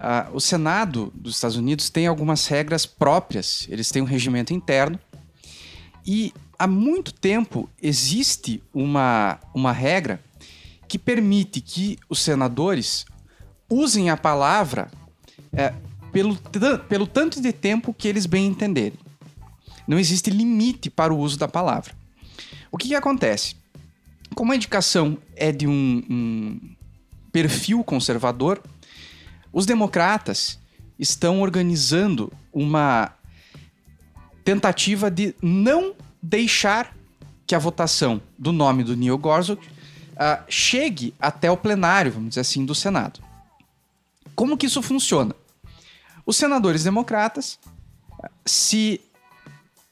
Uh, 0.01 0.35
o 0.35 0.41
Senado 0.41 1.13
dos 1.15 1.35
Estados 1.35 1.59
Unidos 1.59 1.91
tem 1.91 2.07
algumas 2.07 2.47
regras 2.47 2.87
próprias, 2.87 3.67
eles 3.69 3.91
têm 3.91 4.01
um 4.01 4.07
regimento 4.07 4.55
interno 4.55 4.99
E 6.07 6.33
há 6.59 6.67
muito 6.67 7.13
tempo 7.13 7.69
existe 7.83 8.63
uma, 8.73 9.39
uma 9.55 9.73
regra 9.73 10.25
que 10.89 10.99
permite 10.99 11.61
que 11.61 11.99
os 12.09 12.21
senadores 12.21 13.05
usem 13.69 14.09
a 14.09 14.17
palavra 14.17 14.91
é, 15.53 15.75
pelo, 16.11 16.35
pelo 16.89 17.07
tanto 17.07 17.39
de 17.39 17.53
tempo 17.53 17.93
que 17.93 18.09
eles 18.09 18.25
bem 18.25 18.47
entenderem. 18.47 18.99
Não 19.87 19.99
existe 19.99 20.31
limite 20.31 20.89
para 20.89 21.13
o 21.13 21.19
uso 21.19 21.39
da 21.39 21.47
palavra. 21.47 21.95
O 22.73 22.79
que, 22.79 22.89
que 22.89 22.95
acontece? 22.95 23.55
Como 24.35 24.51
a 24.51 24.57
indicação 24.57 25.19
é 25.37 25.53
de 25.53 25.67
um, 25.67 26.03
um 26.09 26.61
perfil 27.31 27.85
conservador, 27.85 28.63
os 29.53 29.67
democratas 29.67 30.59
estão 30.99 31.41
organizando 31.41 32.33
uma 32.53 33.13
tentativa 34.45 35.11
de 35.11 35.35
não 35.43 35.95
deixar 36.23 36.95
que 37.47 37.55
a 37.55 37.59
votação 37.59 38.21
do 38.39 38.53
nome 38.53 38.85
do 38.85 38.97
Neil 38.97 39.19
Gorsuch 39.19 39.69
ah, 40.17 40.45
chegue 40.49 41.15
até 41.19 41.51
o 41.51 41.57
plenário, 41.57 42.13
vamos 42.13 42.31
dizer 42.31 42.43
assim, 42.43 42.65
do 42.65 42.75
Senado. 42.75 43.21
Como 44.35 44.57
que 44.57 44.67
isso 44.67 44.83
funciona? 44.83 45.35
Os 46.27 46.37
senadores 46.37 46.85
democratas 46.85 47.59
ah, 48.23 48.31
se 48.45 49.01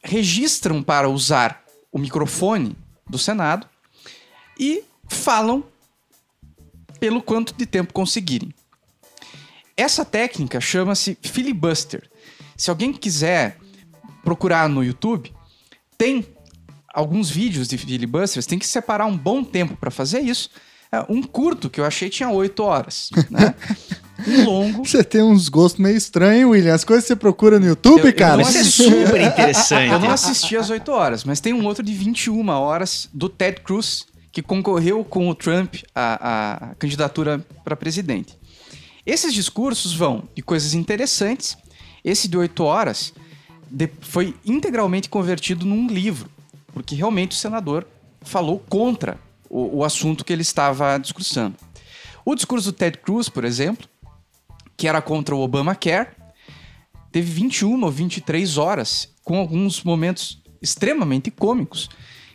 registram 0.03 0.83
para 0.83 1.09
usar 1.09 1.65
o 1.91 1.99
microfone 1.99 2.77
do 3.09 3.19
Senado 3.19 3.67
e 4.59 4.85
falam 5.09 5.65
pelo 7.01 7.23
quanto 7.23 7.55
de 7.55 7.65
tempo 7.67 7.93
conseguirem. 7.93 8.53
Essa 9.79 10.05
técnica 10.05 10.61
chama-se 10.61 11.17
filibuster. 11.23 12.03
Se 12.57 12.69
alguém 12.69 12.93
quiser 12.93 13.57
procurar 14.25 14.69
no 14.69 14.83
YouTube, 14.83 15.33
tem 15.97 16.27
alguns 16.93 17.31
vídeos 17.31 17.69
de 17.69 17.79
filibusters, 17.79 18.45
tem 18.45 18.59
que 18.59 18.67
separar 18.67 19.07
um 19.07 19.17
bom 19.17 19.45
tempo 19.45 19.77
para 19.77 19.91
fazer 19.91 20.19
isso. 20.21 20.51
É, 20.91 21.05
Um 21.09 21.23
curto 21.23 21.71
que 21.71 21.81
eu 21.81 21.85
achei 21.85 22.09
tinha 22.11 22.29
8 22.29 22.61
horas, 22.63 23.11
né? 23.31 23.55
Um 24.27 24.45
longo 24.45 24.85
Você 24.85 25.05
tem 25.05 25.23
uns 25.23 25.49
gostos 25.49 25.79
meio 25.81 25.97
estranhos, 25.97 26.51
William. 26.51 26.75
As 26.75 26.83
coisas 26.83 27.05
que 27.05 27.09
você 27.09 27.15
procura 27.17 27.61
no 27.61 27.67
YouTube, 27.67 28.05
Eu- 28.05 28.13
cara. 28.13 28.43
Isso 28.43 28.59
é 28.59 28.65
super 28.65 29.21
interessante. 29.21 29.93
Eu 29.93 30.01
não 30.01 30.11
assisti 30.11 30.57
às 30.57 30.69
8 30.71 30.91
horas, 30.91 31.23
mas 31.23 31.39
tem 31.39 31.53
um 31.53 31.65
outro 31.65 31.85
de 31.85 31.93
21 31.95 32.49
horas 32.49 33.09
do 33.15 33.29
Ted 33.29 33.61
Cruz, 33.61 34.07
que 34.33 34.43
concorreu 34.43 35.05
com 35.05 35.29
o 35.29 35.35
Trump 35.37 35.77
à, 35.95 36.71
à 36.71 36.75
candidatura 36.75 37.39
para 37.63 37.77
presidente. 37.77 38.37
Esses 39.09 39.33
discursos 39.33 39.95
vão 39.95 40.29
de 40.37 40.43
coisas 40.43 40.75
interessantes. 40.75 41.57
Esse 42.05 42.29
de 42.29 42.37
8 42.37 42.63
horas 42.63 43.15
de- 43.71 43.91
foi 44.03 44.37
integralmente 44.45 45.09
convertido 45.09 45.65
num 45.65 45.87
livro, 45.87 46.29
porque 46.75 46.95
realmente 46.95 47.33
o 47.33 47.35
senador 47.41 47.87
falou 48.21 48.59
contra 48.69 49.19
o, 49.49 49.79
o 49.79 49.85
assunto 49.85 50.27
que 50.27 50.33
ele 50.33 50.43
estava 50.43 50.99
discursando. 50.99 51.57
O 52.23 52.35
discurso 52.35 52.71
do 52.71 52.77
Ted 52.77 52.99
Cruz, 52.99 53.31
por 53.31 53.47
exemplo, 53.47 53.89
que 54.77 54.87
era 54.87 55.01
contra 55.01 55.35
o 55.35 55.41
Obamacare, 55.41 56.11
teve 57.11 57.33
21 57.33 57.83
ou 57.83 57.91
23 57.91 58.59
horas, 58.59 59.09
com 59.25 59.39
alguns 59.39 59.83
momentos 59.83 60.39
extremamente 60.61 61.31
cômicos. 61.31 61.89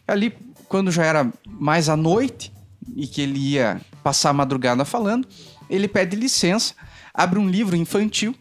Ali, 0.07 0.35
quando 0.67 0.91
já 0.91 1.05
era 1.05 1.31
mais 1.45 1.87
à 1.87 1.95
noite 1.95 2.51
e 2.95 3.05
que 3.05 3.21
ele 3.21 3.37
ia 3.37 3.79
passar 4.03 4.31
a 4.31 4.33
madrugada 4.33 4.83
falando, 4.83 5.27
ele 5.69 5.87
pede 5.87 6.15
licença, 6.15 6.73
abre 7.13 7.39
um 7.39 7.47
livro 7.47 7.75
infantil 7.75 8.35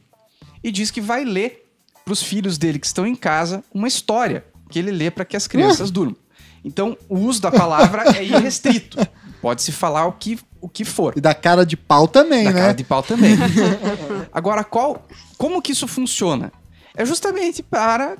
e 0.62 0.70
diz 0.70 0.90
que 0.90 1.00
vai 1.00 1.24
ler 1.24 1.66
para 2.04 2.12
os 2.12 2.22
filhos 2.22 2.58
dele 2.58 2.78
que 2.78 2.86
estão 2.86 3.06
em 3.06 3.14
casa 3.14 3.62
uma 3.72 3.88
história 3.88 4.44
que 4.70 4.78
ele 4.78 4.90
lê 4.90 5.10
para 5.10 5.24
que 5.24 5.36
as 5.36 5.46
crianças 5.46 5.90
durmam. 5.90 6.16
Então, 6.64 6.96
o 7.08 7.18
uso 7.18 7.40
da 7.42 7.50
palavra 7.50 8.16
é 8.16 8.24
irrestrito. 8.24 8.96
Pode-se 9.40 9.72
falar 9.72 10.06
o 10.06 10.12
que, 10.12 10.38
o 10.60 10.68
que 10.68 10.84
for. 10.84 11.12
E 11.16 11.20
da 11.20 11.34
cara 11.34 11.66
de 11.66 11.76
pau 11.76 12.06
também, 12.06 12.44
Da 12.44 12.52
né? 12.52 12.60
cara 12.60 12.72
de 12.72 12.84
pau 12.84 13.02
também. 13.02 13.36
Agora, 14.32 14.62
qual, 14.62 15.06
como 15.36 15.60
que 15.60 15.72
isso 15.72 15.88
funciona? 15.88 16.52
É 16.94 17.04
justamente 17.04 17.62
para 17.62 18.16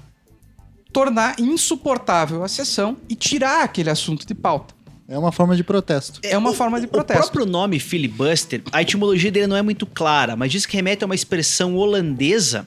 tornar 0.93 1.39
insuportável 1.39 2.43
a 2.43 2.49
sessão 2.49 2.97
e 3.09 3.15
tirar 3.15 3.63
aquele 3.63 3.91
assunto 3.91 4.27
de 4.27 4.35
pauta. 4.35 4.75
É 5.13 5.19
uma 5.19 5.31
forma 5.31 5.55
de 5.55 5.63
protesto. 5.63 6.21
É 6.23 6.39
uma 6.39 6.51
O- 6.51 6.55
forma 6.55 6.81
de 6.81 6.87
protesto. 6.87 7.21
O 7.21 7.25
próprio 7.31 7.45
nome 7.47 7.79
filibuster, 7.79 8.63
a 8.73 8.81
etimologia 8.81 9.31
dele 9.31 9.47
não 9.47 9.57
é 9.57 9.63
muito 9.63 9.85
clara, 9.87 10.35
mas 10.37 10.51
diz 10.51 10.65
que 10.65 10.75
remete 10.75 11.05
a 11.05 11.07
uma 11.07 11.15
expressão 11.15 11.77
holandesa 11.77 12.67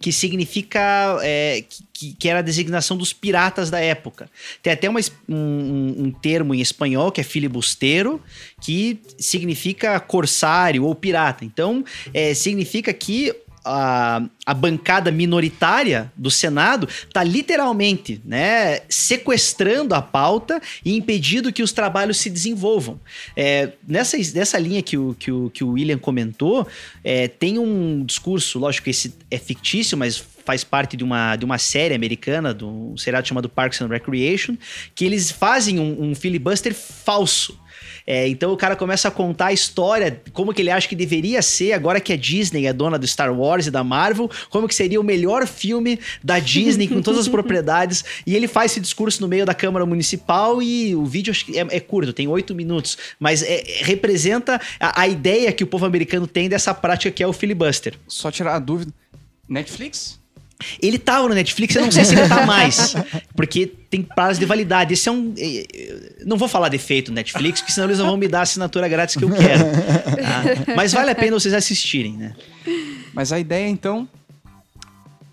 que 0.00 0.10
significa 0.12 1.18
é, 1.22 1.62
que, 1.92 2.12
que 2.14 2.28
era 2.28 2.40
a 2.40 2.42
designação 2.42 2.96
dos 2.96 3.12
piratas 3.12 3.70
da 3.70 3.80
época. 3.80 4.28
Tem 4.62 4.72
até 4.72 4.88
uma 4.88 5.00
um, 5.28 5.34
um- 5.36 5.94
um 6.06 6.10
termo 6.10 6.54
em 6.54 6.60
espanhol 6.60 7.10
que 7.12 7.20
é 7.20 7.24
filibusteiro, 7.24 8.20
que 8.60 8.98
significa 9.18 9.98
corsário 10.00 10.84
ou 10.84 10.94
pirata. 10.94 11.44
Então, 11.44 11.84
é, 12.12 12.34
significa 12.34 12.92
que 12.92 13.34
a, 13.64 14.22
a 14.44 14.54
bancada 14.54 15.10
minoritária 15.10 16.12
do 16.16 16.30
Senado 16.30 16.86
está 16.86 17.24
literalmente 17.24 18.20
né, 18.24 18.80
sequestrando 18.88 19.94
a 19.94 20.02
pauta 20.02 20.60
e 20.84 20.94
impedindo 20.96 21.52
que 21.52 21.62
os 21.62 21.72
trabalhos 21.72 22.18
se 22.18 22.28
desenvolvam. 22.28 23.00
É, 23.36 23.70
nessa, 23.86 24.16
nessa 24.34 24.58
linha 24.58 24.82
que 24.82 24.96
o, 24.98 25.14
que 25.18 25.32
o, 25.32 25.50
que 25.50 25.64
o 25.64 25.70
William 25.70 25.98
comentou, 25.98 26.66
é, 27.02 27.28
tem 27.28 27.58
um 27.58 28.04
discurso, 28.04 28.58
lógico 28.58 28.84
que 28.84 28.90
esse 28.90 29.14
é 29.30 29.38
fictício, 29.38 29.96
mas 29.96 30.22
faz 30.44 30.62
parte 30.62 30.96
de 30.96 31.02
uma, 31.02 31.36
de 31.36 31.44
uma 31.44 31.58
série 31.58 31.94
americana, 31.94 32.52
de 32.52 32.64
um 32.64 32.96
seriado 32.96 33.26
chamado 33.26 33.48
Parks 33.48 33.80
and 33.80 33.88
Recreation, 33.88 34.56
que 34.94 35.04
eles 35.04 35.30
fazem 35.30 35.78
um, 35.78 36.10
um 36.10 36.14
filibuster 36.14 36.74
falso. 36.74 37.58
É, 38.06 38.28
então 38.28 38.52
o 38.52 38.56
cara 38.56 38.76
começa 38.76 39.08
a 39.08 39.10
contar 39.10 39.46
a 39.46 39.52
história, 39.52 40.20
como 40.32 40.52
que 40.52 40.60
ele 40.60 40.70
acha 40.70 40.86
que 40.86 40.94
deveria 40.94 41.40
ser, 41.40 41.72
agora 41.72 42.00
que 42.00 42.12
a 42.12 42.16
Disney 42.16 42.66
é 42.66 42.72
dona 42.72 42.98
do 42.98 43.06
Star 43.06 43.32
Wars 43.32 43.66
e 43.66 43.70
da 43.70 43.82
Marvel, 43.82 44.30
como 44.50 44.68
que 44.68 44.74
seria 44.74 45.00
o 45.00 45.04
melhor 45.04 45.46
filme 45.46 45.98
da 46.22 46.38
Disney 46.38 46.86
com 46.86 47.00
todas 47.00 47.20
as 47.20 47.28
propriedades. 47.28 48.04
E 48.26 48.34
ele 48.36 48.46
faz 48.46 48.72
esse 48.72 48.80
discurso 48.80 49.20
no 49.22 49.28
meio 49.28 49.46
da 49.46 49.54
Câmara 49.54 49.86
Municipal 49.86 50.62
e 50.62 50.94
o 50.94 51.04
vídeo 51.06 51.30
acho 51.30 51.46
que 51.46 51.58
é, 51.58 51.66
é 51.70 51.80
curto, 51.80 52.12
tem 52.12 52.28
oito 52.28 52.54
minutos, 52.54 52.98
mas 53.18 53.42
é- 53.42 53.60
é- 53.60 53.84
representa 53.84 54.60
a, 54.78 55.00
a 55.02 55.08
ideia 55.08 55.50
que 55.52 55.64
o 55.64 55.66
povo 55.66 55.86
americano 55.86 56.26
tem 56.26 56.48
dessa 56.48 56.74
prática 56.74 57.10
que 57.10 57.22
é 57.22 57.26
o 57.26 57.32
filibuster. 57.32 57.94
Só 58.06 58.30
tirar 58.30 58.54
a 58.54 58.58
dúvida. 58.58 58.92
Netflix? 59.48 60.20
Ele 60.80 60.98
tava 60.98 61.28
no 61.28 61.34
Netflix, 61.34 61.74
eu 61.74 61.82
não 61.82 61.90
sei 61.90 62.04
se 62.04 62.14
ele 62.14 62.28
tá 62.28 62.44
mais. 62.46 62.94
Porque 63.36 63.66
tem 63.66 64.02
prazo 64.02 64.38
de 64.40 64.46
validade. 64.46 64.94
Esse 64.94 65.08
é 65.08 65.12
um. 65.12 65.32
eh, 65.36 65.64
eh, 65.74 66.22
Não 66.24 66.36
vou 66.36 66.48
falar 66.48 66.68
defeito 66.68 67.10
do 67.10 67.14
Netflix, 67.14 67.60
porque 67.60 67.72
senão 67.72 67.86
eles 67.88 67.98
não 67.98 68.06
vão 68.06 68.16
me 68.16 68.28
dar 68.28 68.40
a 68.40 68.42
assinatura 68.42 68.88
grátis 68.88 69.16
que 69.16 69.24
eu 69.24 69.30
quero. 69.30 69.64
tá? 69.64 70.74
Mas 70.76 70.92
vale 70.92 71.10
a 71.10 71.14
pena 71.14 71.32
vocês 71.38 71.54
assistirem, 71.54 72.16
né? 72.16 72.34
Mas 73.12 73.32
a 73.32 73.38
ideia, 73.38 73.68
então, 73.68 74.08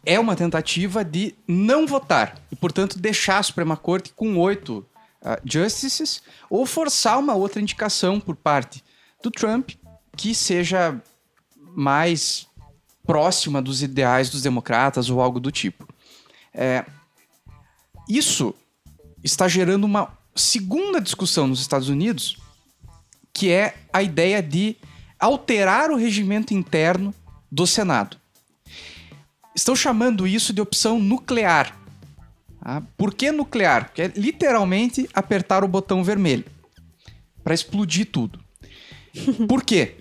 é 0.05 0.19
uma 0.19 0.35
tentativa 0.35 1.03
de 1.03 1.33
não 1.47 1.85
votar 1.87 2.35
e, 2.51 2.55
portanto, 2.55 2.97
deixar 2.99 3.37
a 3.39 3.43
Suprema 3.43 3.75
Corte 3.77 4.11
com 4.15 4.37
oito 4.37 4.85
ah, 5.23 5.39
justices 5.45 6.21
ou 6.49 6.65
forçar 6.65 7.19
uma 7.19 7.35
outra 7.35 7.61
indicação 7.61 8.19
por 8.19 8.35
parte 8.35 8.83
do 9.23 9.29
Trump 9.31 9.71
que 10.17 10.33
seja 10.35 10.95
mais 11.75 12.47
próxima 13.05 13.61
dos 13.61 13.81
ideais 13.81 14.29
dos 14.29 14.41
democratas 14.41 15.09
ou 15.09 15.21
algo 15.21 15.39
do 15.39 15.51
tipo. 15.51 15.87
É, 16.53 16.85
isso 18.07 18.53
está 19.23 19.47
gerando 19.47 19.85
uma 19.85 20.17
segunda 20.35 20.99
discussão 20.99 21.47
nos 21.47 21.61
Estados 21.61 21.89
Unidos, 21.89 22.37
que 23.33 23.51
é 23.51 23.75
a 23.91 24.01
ideia 24.01 24.41
de 24.41 24.75
alterar 25.19 25.91
o 25.91 25.95
regimento 25.95 26.53
interno 26.53 27.13
do 27.51 27.67
Senado. 27.67 28.17
Estão 29.55 29.75
chamando 29.75 30.25
isso 30.25 30.53
de 30.53 30.61
opção 30.61 30.99
nuclear. 30.99 31.77
tá? 32.63 32.81
Por 32.97 33.13
que 33.13 33.31
nuclear? 33.31 33.85
Porque 33.85 34.01
é 34.03 34.11
literalmente 34.15 35.09
apertar 35.13 35.63
o 35.63 35.67
botão 35.67 36.03
vermelho 36.03 36.45
para 37.43 37.53
explodir 37.53 38.09
tudo. 38.11 38.39
Por 39.47 39.63
quê? 39.63 39.97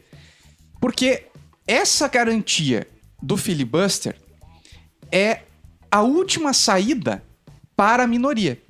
Porque 0.81 1.30
essa 1.71 2.09
garantia 2.09 2.85
do 3.23 3.37
filibuster 3.37 4.17
é 5.13 5.43
a 5.89 6.03
última 6.03 6.53
saída 6.53 7.23
para 7.77 8.03
a 8.03 8.07
minoria. 8.09 8.61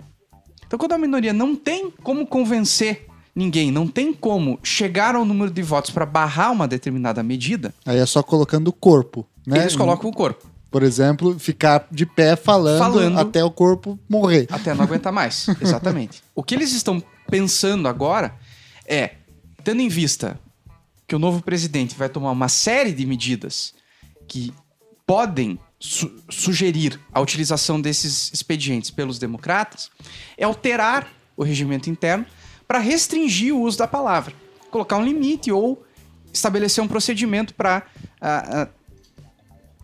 Então, 0.66 0.78
quando 0.78 0.93
a 0.93 0.98
minoria 0.98 1.32
não 1.32 1.56
tem 1.56 1.90
como 2.02 2.27
convencer 2.27 3.06
ninguém, 3.35 3.70
não 3.70 3.89
tem 3.89 4.12
como 4.12 4.59
chegar 4.62 5.14
ao 5.14 5.24
número 5.24 5.51
de 5.51 5.62
votos 5.62 5.90
para 5.90 6.05
barrar 6.05 6.52
uma 6.52 6.68
determinada 6.68 7.22
medida, 7.22 7.72
Aí 7.86 7.98
é 7.98 8.05
só 8.05 8.22
colocando 8.22 8.68
o 8.68 8.72
corpo, 8.72 9.27
né? 9.47 9.60
eles 9.60 9.74
colocam 9.74 10.10
o 10.10 10.12
corpo. 10.12 10.47
Por 10.70 10.82
exemplo, 10.82 11.39
ficar 11.39 11.89
de 11.90 12.05
pé 12.05 12.36
falando, 12.36 12.78
Falando. 12.78 13.18
até 13.18 13.43
o 13.43 13.51
corpo 13.51 13.98
morrer. 14.09 14.47
Até 14.51 14.74
não 14.74 14.85
aguentar 14.85 15.12
mais. 15.12 15.47
Exatamente. 15.60 16.22
O 16.35 16.43
que 16.43 16.55
eles 16.55 16.72
estão 16.72 17.02
pensando 17.28 17.89
agora 17.89 18.35
é, 18.86 19.14
tendo 19.64 19.81
em 19.81 19.89
vista 19.89 20.39
que 21.11 21.16
o 21.16 21.19
novo 21.19 21.43
presidente 21.43 21.97
vai 21.97 22.09
tomar 22.09 22.31
uma 22.31 22.49
série 22.49 22.93
de 22.93 23.05
medidas 23.05 23.74
que 24.28 24.55
podem 25.05 25.59
su- 25.81 26.23
sugerir 26.31 27.01
a 27.12 27.20
utilização 27.20 27.81
desses 27.81 28.32
expedientes 28.32 28.93
pelos 28.93 29.19
democratas 29.19 29.91
é 30.39 30.45
alterar 30.45 31.12
o 31.37 31.43
regimento 31.43 31.91
interno 31.91 32.24
para 32.69 32.78
restringir 32.78 33.53
o 33.53 33.62
uso 33.62 33.77
da 33.77 33.89
palavra, 33.89 34.32
colocar 34.70 34.99
um 34.99 35.05
limite 35.05 35.51
ou 35.51 35.85
estabelecer 36.32 36.85
um 36.85 36.87
procedimento 36.87 37.55
para 37.55 37.82
ah, 38.20 38.62
ah, 38.62 38.69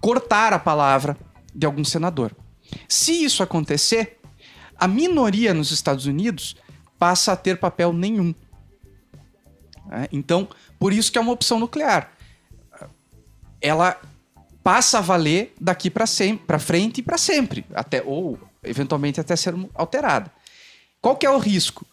cortar 0.01 0.53
a 0.53 0.61
palavra 0.61 1.19
de 1.53 1.67
algum 1.67 1.83
senador. 1.85 2.37
Se 2.89 3.25
isso 3.25 3.43
acontecer, 3.43 4.21
a 4.79 4.87
minoria 4.87 5.53
nos 5.53 5.73
Estados 5.73 6.07
Unidos 6.07 6.55
passa 7.01 7.33
a 7.33 7.37
ter 7.37 7.59
papel 7.59 7.93
nenhum. 7.93 8.33
É, 9.91 10.09
Então, 10.13 10.49
por 10.79 10.93
isso 10.93 11.11
que 11.11 11.19
é 11.19 11.21
uma 11.21 11.33
opção 11.33 11.59
nuclear. 11.59 12.13
Ela 13.61 14.01
passa 14.63 14.99
a 14.99 15.01
valer 15.01 15.55
daqui 15.61 15.89
para 15.89 16.07
sempre, 16.07 16.45
para 16.47 16.59
frente 16.59 16.99
e 16.99 17.03
para 17.03 17.17
sempre, 17.17 17.65
até 17.75 18.03
ou 18.03 18.39
eventualmente 18.63 19.21
até 19.21 19.37
ser 19.37 19.55
alterada. 19.75 20.31
Qual 21.01 21.17
que 21.17 21.25
é 21.25 21.31
o 21.31 21.39
risco? 21.39 21.87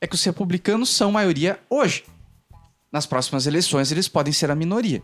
É 0.00 0.06
que 0.06 0.14
os 0.14 0.24
republicanos 0.24 0.90
são 0.90 1.12
maioria 1.12 1.58
hoje. 1.70 2.04
Nas 2.92 3.04
próximas 3.04 3.46
eleições 3.48 3.90
eles 3.90 4.06
podem 4.06 4.32
ser 4.32 4.48
a 4.50 4.54
minoria. 4.54 5.02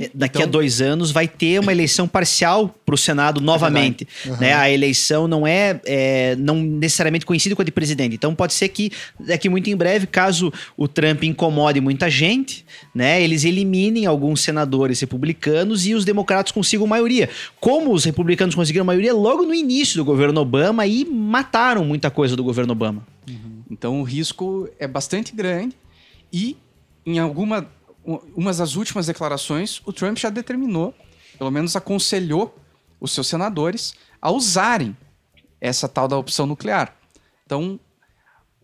É, 0.00 0.10
Daqui 0.14 0.38
a 0.38 0.40
Então- 0.42 0.50
dois 0.52 0.80
anos 0.80 1.10
vai 1.10 1.26
ter 1.26 1.58
uma 1.60 1.72
eleição 1.72 2.06
parcial 2.06 2.68
para 2.86 2.94
o 2.94 2.98
Senado 2.98 3.40
novamente. 3.40 4.06
né? 4.40 4.54
A 4.54 4.70
eleição 4.70 5.26
não 5.26 5.44
é, 5.46 5.78
é, 5.84 6.36
não 6.36 6.62
necessariamente 6.62 7.26
coincide 7.26 7.54
com 7.56 7.62
a 7.62 7.64
de 7.64 7.72
presidente. 7.72 8.14
Então 8.14 8.32
pode 8.34 8.54
ser 8.54 8.68
que 8.68 8.92
daqui 9.18 9.48
muito 9.48 9.68
em 9.68 9.76
breve, 9.76 10.06
caso 10.06 10.52
o 10.76 10.86
Trump 10.86 11.24
incomode 11.24 11.80
muita 11.80 12.08
gente, 12.08 12.64
né, 12.94 13.20
eles 13.20 13.44
eliminem 13.44 14.06
alguns 14.06 14.40
senadores 14.40 15.00
republicanos 15.00 15.84
e 15.84 15.94
os 15.94 16.04
democratas 16.04 16.52
consigam 16.52 16.86
maioria. 16.86 17.28
Como 17.60 17.92
os 17.92 18.04
republicanos 18.04 18.54
conseguiram 18.54 18.86
maioria 18.86 19.12
logo 19.12 19.42
no 19.42 19.52
início 19.52 19.96
do 19.96 20.04
governo 20.04 20.40
Obama 20.40 20.86
e 20.86 21.04
mataram 21.04 21.84
muita 21.84 22.08
coisa 22.10 22.36
do 22.36 22.44
governo 22.44 22.72
Obama. 22.72 23.04
Então 23.68 24.00
o 24.00 24.04
risco 24.04 24.68
é 24.78 24.86
bastante 24.86 25.34
grande 25.34 25.74
e 26.32 26.56
em 27.06 27.18
alguma 27.18 27.66
umas 28.36 28.58
das 28.58 28.76
últimas 28.76 29.06
declarações 29.06 29.80
o 29.84 29.92
Trump 29.92 30.16
já 30.18 30.30
determinou, 30.30 30.94
pelo 31.38 31.50
menos 31.50 31.74
aconselhou 31.74 32.56
os 33.00 33.12
seus 33.12 33.26
senadores 33.26 33.94
a 34.22 34.30
usarem 34.30 34.96
essa 35.60 35.88
tal 35.88 36.06
da 36.06 36.16
opção 36.16 36.46
nuclear. 36.46 36.94
Então 37.44 37.80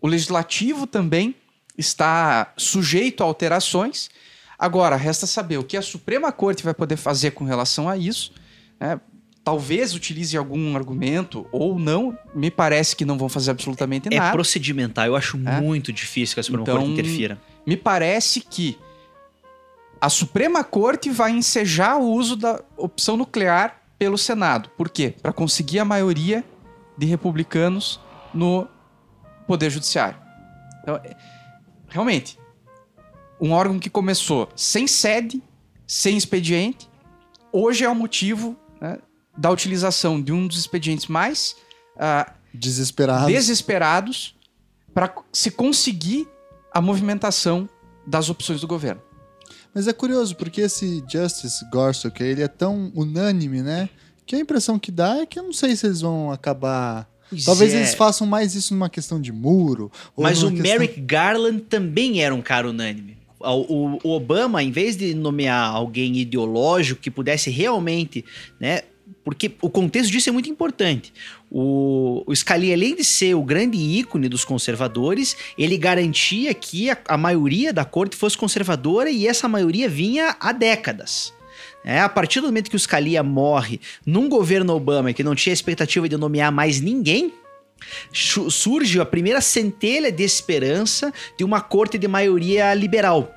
o 0.01 0.07
legislativo 0.07 0.85
também 0.87 1.35
está 1.77 2.53
sujeito 2.57 3.21
a 3.23 3.25
alterações. 3.25 4.09
Agora 4.57 4.95
resta 4.95 5.25
saber 5.27 5.57
o 5.57 5.63
que 5.63 5.75
a 5.75 5.81
Suprema 5.81 6.31
Corte 6.31 6.63
vai 6.63 6.73
poder 6.73 6.95
fazer 6.97 7.31
com 7.31 7.43
relação 7.43 7.89
a 7.89 7.97
isso. 7.97 8.31
né? 8.79 8.99
Talvez 9.43 9.93
utilize 9.93 10.37
algum 10.37 10.73
argumento 10.77 11.45
ou 11.51 11.77
não. 11.77 12.17
Me 12.33 12.49
parece 12.49 12.95
que 12.95 13.03
não 13.03 13.17
vão 13.17 13.27
fazer 13.27 13.51
absolutamente 13.51 14.07
É 14.13 14.17
nada. 14.17 14.31
procedimental. 14.31 15.05
Eu 15.05 15.17
acho 15.17 15.35
É? 15.45 15.59
muito 15.59 15.91
difícil 15.91 16.33
que 16.35 16.39
a 16.39 16.43
Suprema 16.43 16.63
Então, 16.63 16.77
Corte 16.77 16.91
interfira. 16.93 17.41
Me 17.65 17.77
parece 17.77 18.41
que 18.41 18.77
a 19.99 20.09
Suprema 20.09 20.63
Corte 20.63 21.09
vai 21.09 21.31
ensejar 21.31 21.97
o 21.97 22.11
uso 22.11 22.35
da 22.35 22.61
opção 22.75 23.15
nuclear 23.15 23.81
pelo 23.97 24.17
Senado. 24.17 24.69
Por 24.77 24.89
quê? 24.89 25.15
Para 25.21 25.31
conseguir 25.31 25.79
a 25.79 25.85
maioria 25.85 26.43
de 26.97 27.05
republicanos 27.05 27.99
no 28.33 28.67
Poder 29.47 29.69
Judiciário. 29.69 30.19
Então, 30.81 30.95
é- 31.03 31.15
realmente, 31.87 32.37
um 33.39 33.51
órgão 33.51 33.79
que 33.79 33.89
começou 33.89 34.49
sem 34.55 34.87
sede, 34.87 35.41
sem 35.87 36.17
expediente, 36.17 36.89
hoje 37.51 37.85
é 37.85 37.89
o 37.89 37.95
motivo 37.95 38.57
né, 38.81 38.99
da 39.37 39.49
utilização 39.49 40.21
de 40.21 40.33
um 40.33 40.47
dos 40.47 40.57
expedientes 40.57 41.07
mais 41.07 41.55
ah, 41.97 42.33
Desesperado. 42.53 43.27
desesperados 43.27 44.35
para 44.93 45.13
se 45.31 45.49
conseguir 45.49 46.27
a 46.73 46.81
movimentação 46.81 47.67
das 48.05 48.29
opções 48.29 48.61
do 48.61 48.67
governo. 48.67 49.01
Mas 49.73 49.87
é 49.87 49.93
curioso, 49.93 50.35
porque 50.35 50.61
esse 50.61 51.03
Justice 51.09 51.63
Gorsuch, 51.71 52.21
ele 52.21 52.41
é 52.43 52.47
tão 52.47 52.91
unânime, 52.95 53.61
né? 53.61 53.89
Que 54.25 54.35
a 54.35 54.39
impressão 54.39 54.77
que 54.79 54.91
dá 54.91 55.17
é 55.17 55.25
que 55.25 55.37
eu 55.39 55.43
não 55.43 55.53
sei 55.53 55.75
se 55.75 55.85
eles 55.87 56.01
vão 56.01 56.31
acabar... 56.31 57.09
Pois 57.29 57.45
Talvez 57.45 57.73
é. 57.73 57.77
eles 57.77 57.95
façam 57.95 58.27
mais 58.27 58.53
isso 58.53 58.73
numa 58.75 58.89
questão 58.89 59.19
de 59.19 59.31
muro. 59.31 59.91
Mas 60.15 60.43
o 60.43 60.49
questão- 60.51 60.61
Merrick 60.63 61.01
Garland 61.01 61.61
também 61.61 62.21
era 62.21 62.33
um 62.35 62.41
cara 62.41 62.69
unânime. 62.69 63.17
O, 63.39 63.95
o- 63.95 63.99
o 64.03 64.09
Obama, 64.11 64.61
em 64.61 64.71
vez 64.71 64.95
de 64.95 65.13
nomear 65.15 65.73
alguém 65.73 66.15
ideológico 66.17 67.01
que 67.01 67.09
pudesse 67.09 67.49
realmente, 67.49 68.23
né? 68.59 68.81
Porque 69.23 69.51
o 69.61 69.69
contexto 69.69 70.11
disso 70.11 70.29
é 70.29 70.31
muito 70.31 70.49
importante. 70.49 71.13
O, 71.49 72.23
o 72.25 72.35
Scalia, 72.35 72.73
além 72.73 72.95
de 72.95 73.05
ser 73.05 73.35
o 73.35 73.43
grande 73.43 73.77
ícone 73.77 74.27
dos 74.27 74.43
conservadores, 74.43 75.37
ele 75.57 75.77
garantia 75.77 76.53
que 76.53 76.89
a, 76.89 76.97
a 77.07 77.17
maioria 77.17 77.71
da 77.71 77.85
corte 77.85 78.17
fosse 78.17 78.37
conservadora 78.37 79.09
e 79.09 79.25
essa 79.25 79.47
maioria 79.47 79.87
vinha 79.87 80.35
há 80.39 80.51
décadas. 80.51 81.33
É, 81.85 81.99
a 81.99 82.09
partir 82.09 82.39
do 82.39 82.47
momento 82.47 82.69
que 82.69 82.75
o 82.75 82.79
Scalia 82.79 83.21
morre 83.23 83.79
num 84.05 84.29
governo 84.29 84.73
Obama 84.73 85.13
que 85.13 85.23
não 85.23 85.35
tinha 85.35 85.53
expectativa 85.53 86.07
de 86.07 86.17
nomear 86.17 86.51
mais 86.51 86.79
ninguém, 86.81 87.33
surge 88.11 88.99
a 88.99 89.05
primeira 89.05 89.41
centelha 89.41 90.11
de 90.11 90.23
esperança 90.23 91.13
de 91.37 91.43
uma 91.43 91.61
corte 91.61 91.97
de 91.97 92.07
maioria 92.07 92.73
liberal. 92.73 93.33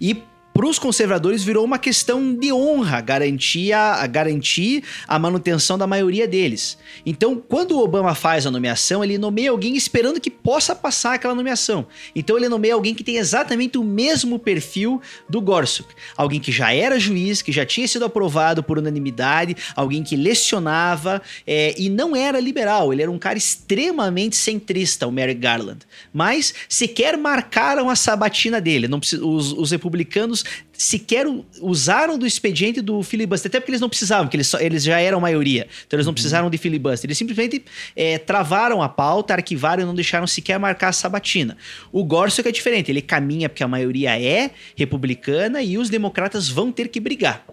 E 0.00 0.22
para 0.60 0.68
os 0.68 0.78
conservadores 0.78 1.42
virou 1.42 1.64
uma 1.64 1.78
questão 1.78 2.34
de 2.34 2.52
honra 2.52 3.00
garantir 3.00 3.72
a, 3.72 4.06
garantir 4.06 4.84
a 5.08 5.18
manutenção 5.18 5.78
da 5.78 5.86
maioria 5.86 6.28
deles. 6.28 6.76
Então, 7.06 7.42
quando 7.48 7.72
o 7.72 7.82
Obama 7.82 8.14
faz 8.14 8.46
a 8.46 8.50
nomeação, 8.50 9.02
ele 9.02 9.16
nomeia 9.16 9.52
alguém 9.52 9.74
esperando 9.74 10.20
que 10.20 10.28
possa 10.28 10.74
passar 10.76 11.14
aquela 11.14 11.34
nomeação. 11.34 11.86
Então, 12.14 12.36
ele 12.36 12.46
nomeia 12.46 12.74
alguém 12.74 12.94
que 12.94 13.02
tem 13.02 13.16
exatamente 13.16 13.78
o 13.78 13.82
mesmo 13.82 14.38
perfil 14.38 15.00
do 15.26 15.40
Gorsuch. 15.40 15.88
Alguém 16.14 16.38
que 16.38 16.52
já 16.52 16.74
era 16.74 17.00
juiz, 17.00 17.40
que 17.40 17.52
já 17.52 17.64
tinha 17.64 17.88
sido 17.88 18.04
aprovado 18.04 18.62
por 18.62 18.76
unanimidade, 18.76 19.56
alguém 19.74 20.02
que 20.02 20.14
lecionava 20.14 21.22
é, 21.46 21.74
e 21.78 21.88
não 21.88 22.14
era 22.14 22.38
liberal. 22.38 22.92
Ele 22.92 23.00
era 23.00 23.10
um 23.10 23.18
cara 23.18 23.38
extremamente 23.38 24.36
centrista, 24.36 25.06
o 25.06 25.10
Merrick 25.10 25.40
Garland. 25.40 25.86
Mas 26.12 26.52
sequer 26.68 27.16
marcaram 27.16 27.88
a 27.88 27.96
sabatina 27.96 28.60
dele. 28.60 28.86
Não 28.86 28.98
os, 28.98 29.52
os 29.52 29.70
republicanos 29.70 30.44
sequer 30.72 31.26
usaram 31.60 32.18
do 32.18 32.26
expediente 32.26 32.80
do 32.80 33.02
filibuster, 33.02 33.50
até 33.50 33.60
porque 33.60 33.70
eles 33.70 33.80
não 33.80 33.88
precisavam, 33.88 34.26
porque 34.26 34.36
eles, 34.36 34.46
só- 34.46 34.58
eles 34.60 34.82
já 34.82 34.98
eram 35.00 35.20
maioria. 35.20 35.66
Então 35.86 35.96
eles 35.96 36.06
não 36.06 36.14
precisaram 36.14 36.48
de 36.48 36.56
filibuster. 36.58 37.06
Eles 37.08 37.18
simplesmente 37.18 37.64
é, 37.94 38.18
travaram 38.18 38.80
a 38.82 38.88
pauta, 38.88 39.34
arquivaram 39.34 39.82
e 39.82 39.86
não 39.86 39.94
deixaram 39.94 40.26
sequer 40.26 40.58
marcar 40.58 40.88
a 40.88 40.92
sabatina. 40.92 41.56
O 41.92 42.04
Gorsuch 42.04 42.48
é 42.48 42.52
diferente, 42.52 42.90
ele 42.90 43.02
caminha 43.02 43.48
porque 43.48 43.62
a 43.62 43.68
maioria 43.68 44.20
é 44.20 44.50
republicana 44.76 45.62
e 45.62 45.76
os 45.76 45.90
democratas 45.90 46.48
vão 46.48 46.72
ter 46.72 46.88
que 46.88 46.98
brigar. 47.00 47.44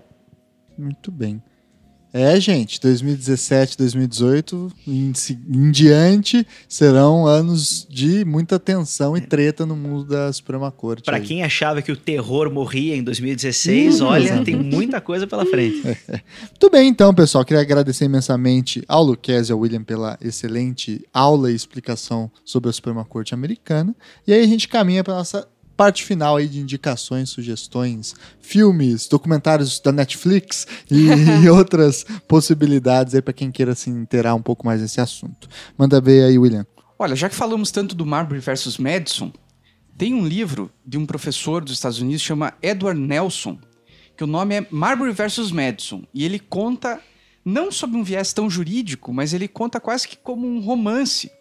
Muito 0.78 1.12
bem. 1.12 1.42
É, 2.18 2.40
gente, 2.40 2.82
2017, 2.82 3.78
2018 3.78 4.72
em, 4.88 5.14
em 5.54 5.72
diante 5.72 6.48
serão 6.68 7.28
anos 7.28 7.86
de 7.88 8.26
muita 8.26 8.58
tensão 8.58 9.16
e 9.16 9.22
treta 9.22 9.68
no 9.68 9.76
mundo 9.76 10.06
da 10.06 10.34
Suprema 10.34 10.72
Corte. 10.72 11.08
Aí. 11.12 11.22
quem 11.22 11.44
achava 11.44 11.80
que 11.80 11.92
o 11.92 11.96
terror 11.96 12.52
morria 12.52 12.96
em 12.96 13.04
2016, 13.04 14.02
Hum, 14.02 14.06
olha, 14.06 14.24
exatamente. 14.24 14.46
tem 14.46 14.56
muita 14.56 15.00
coisa 15.00 15.28
pela 15.28 15.46
frente. 15.46 15.84
Muito 16.50 16.70
bem, 16.72 16.90
então, 16.90 17.14
pessoal. 17.14 17.46
Queria 17.46 17.62
agradecer 17.62 18.06
imensamente 18.06 18.84
ao 18.88 19.04
Luquez 19.04 19.50
e 19.50 19.52
ao 19.52 19.60
William 19.60 19.84
pela 19.84 20.18
excelente 20.20 21.06
aula 21.14 21.52
e 21.52 21.56
explicação 21.56 22.32
sobre 22.44 22.72
a 22.72 22.74
Suprema 22.74 23.06
Corte 23.06 23.36
Americana. 23.36 23.96
E 24.26 24.34
aí 24.34 24.42
a 24.44 24.48
gente 24.48 24.68
caminha 24.68 25.04
para 25.04 25.14
nossa 25.14 25.48
parte 25.78 26.04
final 26.04 26.36
aí 26.36 26.48
de 26.48 26.60
indicações, 26.60 27.30
sugestões, 27.30 28.16
filmes, 28.42 29.08
documentários 29.08 29.80
da 29.80 29.92
Netflix 29.92 30.66
e, 30.90 31.06
e 31.44 31.48
outras 31.52 32.04
possibilidades 32.28 33.14
aí 33.14 33.22
para 33.22 33.34
quem 33.34 33.52
queira 33.52 33.76
se 33.76 33.92
inteirar 33.92 34.34
um 34.34 34.42
pouco 34.42 34.66
mais 34.66 34.82
desse 34.82 35.00
assunto. 35.00 35.48
Manda 35.78 36.02
ver 36.02 36.26
aí, 36.26 36.38
William. 36.38 36.66
Olha, 36.98 37.16
já 37.16 37.30
que 37.30 37.36
falamos 37.36 37.70
tanto 37.70 37.94
do 37.94 38.06
Marbury 38.06 38.40
versus 38.40 38.80
Madison, 38.80 39.32
tem 39.96 40.16
um 40.16 40.28
livro 40.28 40.72
de 40.84 40.98
um 40.98 41.06
professor 41.06 41.64
dos 41.64 41.74
Estados 41.74 42.02
Unidos 42.02 42.24
chama 42.24 42.56
Edward 42.62 43.00
Nelson, 43.00 43.60
que 44.16 44.24
o 44.24 44.28
nome 44.28 44.56
é 44.56 44.68
Marbury 44.72 45.12
versus 45.12 45.52
Madison, 45.52 46.04
e 46.12 46.26
ele 46.26 46.40
conta 46.40 47.00
não 47.46 47.72
sobre 47.72 47.98
um 47.98 48.04
viés 48.04 48.34
tão 48.34 48.50
jurídico, 48.50 49.14
mas 49.14 49.32
ele 49.32 49.48
conta 49.48 49.80
quase 49.80 50.08
que 50.08 50.18
como 50.18 50.48
um 50.48 50.60
romance 50.60 51.32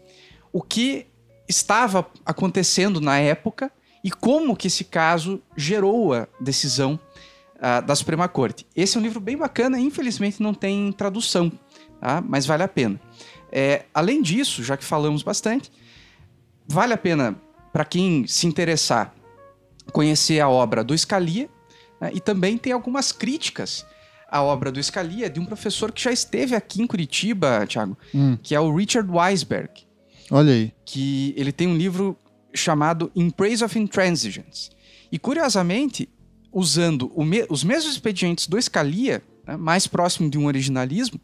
o 0.53 0.63
que 0.63 1.07
estava 1.49 2.07
acontecendo 2.25 3.01
na 3.01 3.19
época 3.19 3.73
e 4.07 4.11
como 4.13 4.55
que 4.55 4.69
esse 4.69 4.85
caso 4.85 5.43
gerou 5.57 6.15
a 6.15 6.29
decisão 6.39 6.97
ah, 7.61 7.81
da 7.81 7.93
Suprema 7.93 8.29
Corte. 8.29 8.65
Esse 8.77 8.97
é 8.97 9.01
um 9.01 9.03
livro 9.03 9.19
bem 9.19 9.37
bacana, 9.37 9.81
infelizmente 9.81 10.41
não 10.41 10.55
tem 10.55 10.93
tradução, 10.93 11.51
tá? 12.01 12.23
mas 12.25 12.47
vale 12.47 12.63
a 12.63 12.69
pena. 12.69 13.01
É, 13.51 13.85
além 13.93 14.23
disso, 14.23 14.63
já 14.63 14.77
que 14.77 14.85
falamos 14.85 15.25
bastante, 15.25 15.73
vale 16.69 16.93
a 16.93 16.97
pena 16.97 17.35
para 17.73 17.85
quem 17.85 18.29
se 18.29 18.47
interessar 18.47 19.13
conhecer 19.91 20.39
a 20.39 20.49
obra 20.49 20.85
do 20.85 20.97
Scalia 20.97 21.49
né, 22.01 22.13
e 22.15 22.21
também 22.21 22.57
tem 22.57 22.73
algumas 22.73 23.11
críticas 23.11 23.85
a 24.31 24.41
obra 24.41 24.71
do 24.71 24.81
Scalia 24.81 25.29
de 25.29 25.41
um 25.41 25.45
professor 25.45 25.91
que 25.91 26.03
já 26.03 26.13
esteve 26.13 26.55
aqui 26.55 26.81
em 26.81 26.87
Curitiba, 26.87 27.67
Thiago, 27.67 27.99
Hum. 28.15 28.39
que 28.41 28.55
é 28.55 28.61
o 28.61 28.73
Richard 28.73 29.11
Weisberg, 29.11 29.71
Olha 30.31 30.53
aí. 30.53 30.73
que 30.85 31.35
ele 31.37 31.51
tem 31.51 31.67
um 31.67 31.77
livro 31.77 32.17
chamado 32.57 33.11
In 33.15 33.31
Praise 33.31 33.63
of 33.65 33.79
Intransigence. 33.79 34.71
E 35.13 35.19
curiosamente, 35.19 36.09
usando 36.53 37.13
me- 37.19 37.47
os 37.49 37.63
mesmos 37.63 37.93
expedientes 37.93 38.47
do 38.47 38.61
Scalia, 38.61 39.23
né, 39.47 39.57
mais 39.57 39.87
próximo 39.87 40.29
de 40.31 40.39
um 40.39 40.47
originalismo, 40.47 41.21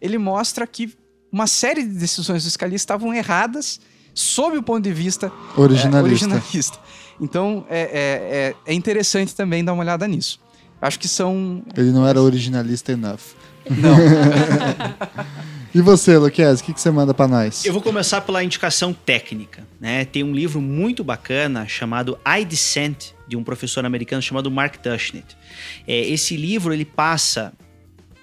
ele 0.00 0.18
mostra 0.18 0.66
que 0.66 0.94
uma 1.32 1.46
série 1.46 1.82
de 1.82 1.94
decisões 1.98 2.44
do 2.44 2.50
Scalia 2.50 2.76
estavam 2.76 3.12
erradas 3.12 3.80
sob 4.12 4.56
o 4.56 4.62
ponto 4.62 4.84
de 4.84 4.92
vista 4.92 5.26
é, 5.56 5.60
Originalista. 5.60 6.26
originalista. 6.26 6.78
Então 7.20 7.66
é, 7.68 7.80
é, 7.80 7.86
é, 7.88 8.72
é 8.72 8.74
interessante 8.74 9.34
também 9.34 9.64
dar 9.64 9.72
uma 9.72 9.82
olhada 9.82 10.06
nisso. 10.06 10.40
Acho 10.80 10.98
que 10.98 11.08
são. 11.08 11.62
Ele 11.76 11.90
não 11.90 12.06
era 12.06 12.20
originalista 12.20 12.92
enough. 12.92 13.20
Não, 13.70 13.96
E 15.74 15.80
você, 15.80 16.16
Luquez, 16.16 16.60
o 16.60 16.64
que, 16.64 16.72
que 16.72 16.80
você 16.80 16.88
manda 16.88 17.12
pra 17.12 17.26
nós? 17.26 17.64
Eu 17.64 17.72
vou 17.72 17.82
começar 17.82 18.20
pela 18.20 18.44
indicação 18.44 18.92
técnica. 18.92 19.66
Né? 19.80 20.04
Tem 20.04 20.22
um 20.22 20.32
livro 20.32 20.60
muito 20.60 21.02
bacana 21.02 21.66
chamado 21.66 22.16
I 22.24 22.44
Dissent, 22.44 23.06
de 23.26 23.36
um 23.36 23.42
professor 23.42 23.84
americano 23.84 24.22
chamado 24.22 24.48
Mark 24.52 24.76
Tushnet. 24.76 25.36
É, 25.84 25.98
esse 25.98 26.36
livro 26.36 26.72
ele 26.72 26.84
passa 26.84 27.52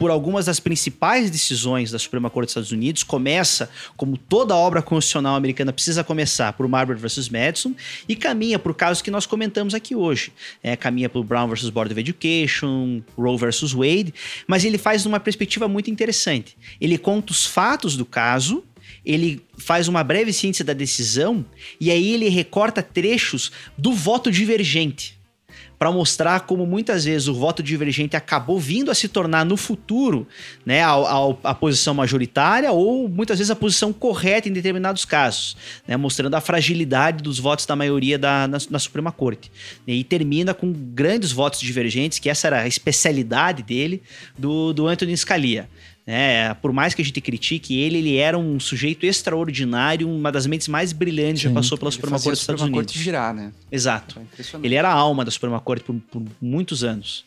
por 0.02 0.10
algumas 0.10 0.48
das 0.48 0.60
principais 0.60 1.30
decisões 1.30 1.92
da 1.92 2.00
Suprema 2.00 2.28
Corte 2.28 2.48
dos 2.48 2.52
Estados 2.54 2.72
Unidos. 2.72 3.04
Começa, 3.04 3.70
como 3.96 4.18
toda 4.18 4.56
obra 4.56 4.82
constitucional 4.82 5.36
americana 5.36 5.72
precisa 5.72 6.04
começar, 6.04 6.54
por 6.54 6.68
Marbury 6.68 7.00
versus 7.00 7.30
Madison 7.30 7.76
e 8.10 8.16
caminha 8.16 8.58
para 8.58 8.72
o 8.72 8.74
caso 8.74 9.04
que 9.04 9.12
nós 9.12 9.28
comentamos 9.28 9.76
aqui 9.76 9.96
hoje. 9.96 10.34
É, 10.64 10.76
caminha 10.76 11.08
por 11.08 11.24
Brown 11.24 11.48
versus 11.48 11.70
Board 11.70 11.92
of 11.92 12.00
Education, 12.00 13.04
Roe 13.16 13.38
versus 13.38 13.74
Wade, 13.74 14.12
mas 14.48 14.66
ele 14.66 14.80
faz 14.80 15.06
numa 15.06 15.20
perspectiva 15.20 15.68
muito 15.68 15.92
interessante. 15.92 16.58
Ele 16.82 16.98
conta 16.98 17.32
os 17.32 17.46
fatos 17.46 17.96
do 17.96 18.04
caso, 18.04 18.64
ele 19.06 19.46
faz 19.56 19.88
uma 19.88 20.04
breve 20.04 20.34
síntese 20.34 20.64
da 20.64 20.74
decisão 20.74 21.46
e 21.80 21.92
aí 21.92 22.12
ele 22.12 22.28
recorta 22.28 22.82
trechos 22.82 23.52
do 23.78 23.94
voto 23.94 24.32
divergente 24.32 25.21
para 25.82 25.92
mostrar 25.92 26.42
como 26.42 26.64
muitas 26.64 27.06
vezes 27.06 27.28
o 27.28 27.34
voto 27.34 27.64
divergente 27.64 28.16
acabou 28.16 28.60
vindo 28.60 28.92
a 28.92 28.94
se 28.94 29.08
tornar 29.08 29.44
no 29.44 29.58
futuro 29.58 30.28
né, 30.64 30.84
a, 30.84 30.92
a- 30.92 31.36
a 31.46 31.56
posição 31.56 31.96
majoritária 31.96 32.72
ou 32.72 33.10
muitas 33.10 33.40
vezes 33.40 33.50
a 33.50 33.56
posição 33.56 33.92
correta 33.92 34.48
em 34.48 34.54
determinados 34.54 35.06
casos, 35.06 35.58
né, 35.88 35.98
mostrando 35.98 36.36
a 36.36 36.40
fragilidade 36.40 37.24
dos 37.24 37.40
votos 37.40 37.66
da 37.66 37.76
maioria 37.76 38.20
da, 38.20 38.48
na, 38.48 38.60
na 38.70 38.78
Suprema 38.78 39.12
Corte. 39.12 39.52
E 39.88 40.04
termina 40.04 40.54
com 40.54 40.72
grandes 40.72 41.32
votos 41.32 41.60
divergentes, 41.60 42.20
que 42.20 42.30
essa 42.30 42.46
era 42.46 42.62
a 42.62 42.68
especialidade 42.68 43.64
dele, 43.64 44.04
do, 44.38 44.74
do 44.74 44.86
Anthony 44.88 45.18
Scalia. 45.18 45.68
Né? 46.12 46.54
por 46.56 46.74
mais 46.74 46.94
que 46.94 47.02
a 47.02 47.06
gente 47.06 47.22
critique 47.22 47.80
ele, 47.80 48.00
ele 48.00 48.18
era 48.18 48.38
um 48.38 48.60
sujeito 48.60 49.06
extraordinário, 49.06 50.10
uma 50.10 50.30
das 50.30 50.46
mentes 50.46 50.68
mais 50.68 50.92
brilhantes 50.92 51.44
que 51.44 51.48
já 51.48 51.54
passou 51.54 51.78
pela 51.78 51.90
Suprema 51.90 52.18
Corte 52.18 52.32
dos 52.32 52.40
Estados 52.42 52.62
Unidos. 52.64 52.82
Corte 52.82 53.00
girar, 53.00 53.34
né? 53.34 53.54
Exato. 53.72 54.20
É. 54.20 54.44
Ele 54.62 54.76
era 54.76 54.90
a 54.90 54.94
alma 54.94 55.24
da 55.24 55.32
Suprema 55.32 55.58
Corte 55.62 55.86
por, 55.86 55.96
por 56.12 56.22
muitos 56.42 56.84
anos. 56.84 57.24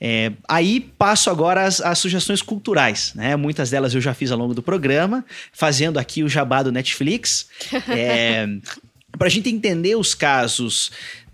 É, 0.00 0.32
aí 0.48 0.80
passo 0.80 1.30
agora 1.30 1.64
às, 1.64 1.80
às 1.80 2.00
sugestões 2.00 2.42
culturais, 2.42 3.12
né? 3.14 3.36
Muitas 3.36 3.70
delas 3.70 3.94
eu 3.94 4.00
já 4.00 4.12
fiz 4.12 4.32
ao 4.32 4.38
longo 4.38 4.52
do 4.52 4.64
programa, 4.64 5.24
fazendo 5.52 5.96
aqui 5.96 6.24
o 6.24 6.28
jabá 6.28 6.64
do 6.64 6.72
Netflix. 6.72 7.46
É, 7.88 8.46
para 9.16 9.26
a 9.26 9.30
gente 9.30 9.48
entender 9.48 9.96
os 9.96 10.14
casos 10.14 10.90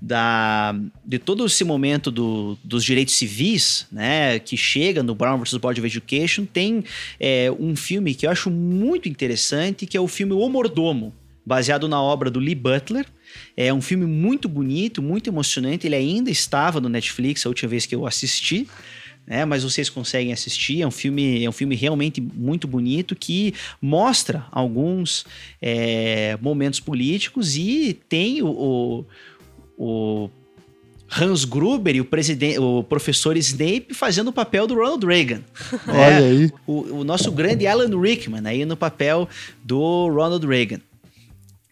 da, 0.06 0.74
de 1.04 1.18
todo 1.18 1.46
esse 1.46 1.64
momento 1.64 2.10
do- 2.10 2.58
dos 2.62 2.84
direitos 2.84 3.14
civis, 3.14 3.86
né, 3.90 4.38
que 4.38 4.54
chega 4.56 5.02
no 5.02 5.14
Brown 5.14 5.38
vs. 5.38 5.54
Board 5.56 5.80
of 5.80 5.86
Education, 5.88 6.44
tem 6.44 6.84
é, 7.18 7.50
um 7.58 7.74
filme 7.74 8.14
que 8.14 8.26
eu 8.26 8.30
acho 8.30 8.50
muito 8.50 9.08
interessante, 9.08 9.86
que 9.86 9.96
é 9.96 10.00
o 10.00 10.06
filme 10.06 10.34
O 10.34 10.46
Mordomo, 10.48 11.14
baseado 11.46 11.88
na 11.88 12.00
obra 12.00 12.30
do 12.30 12.38
Lee 12.38 12.54
Butler. 12.54 13.06
É 13.56 13.72
um 13.72 13.80
filme 13.80 14.04
muito 14.04 14.46
bonito, 14.48 15.00
muito 15.02 15.28
emocionante. 15.30 15.86
Ele 15.86 15.96
ainda 15.96 16.30
estava 16.30 16.80
no 16.80 16.88
Netflix 16.88 17.44
a 17.44 17.48
última 17.48 17.70
vez 17.70 17.86
que 17.86 17.94
eu 17.94 18.06
assisti. 18.06 18.68
né? 19.26 19.44
mas 19.46 19.64
vocês 19.64 19.88
conseguem 19.88 20.32
assistir. 20.34 20.82
É 20.82 20.86
um 20.86 20.90
filme, 20.90 21.42
é 21.44 21.48
um 21.48 21.52
filme 21.52 21.74
realmente 21.74 22.20
muito 22.20 22.68
bonito 22.68 23.16
que 23.16 23.54
mostra 23.80 24.44
alguns 24.52 25.24
é, 25.62 26.38
momentos 26.42 26.78
políticos 26.78 27.56
e 27.56 27.98
tem 28.08 28.42
o, 28.42 28.48
o- 28.48 29.06
o 29.76 30.30
Hans 31.20 31.44
Gruber 31.44 31.94
e 31.94 32.00
o, 32.00 32.08
o 32.78 32.84
professor 32.84 33.36
Snape 33.36 33.94
fazendo 33.94 34.28
o 34.28 34.32
papel 34.32 34.66
do 34.66 34.74
Ronald 34.74 35.04
Reagan. 35.06 35.42
né? 35.86 36.06
Olha 36.06 36.18
aí. 36.18 36.52
o, 36.66 36.98
o 36.98 37.04
nosso 37.04 37.30
grande 37.30 37.66
Alan 37.66 38.00
Rickman 38.00 38.42
aí 38.44 38.64
no 38.64 38.76
papel 38.76 39.28
do 39.62 40.08
Ronald 40.08 40.44
Reagan. 40.46 40.80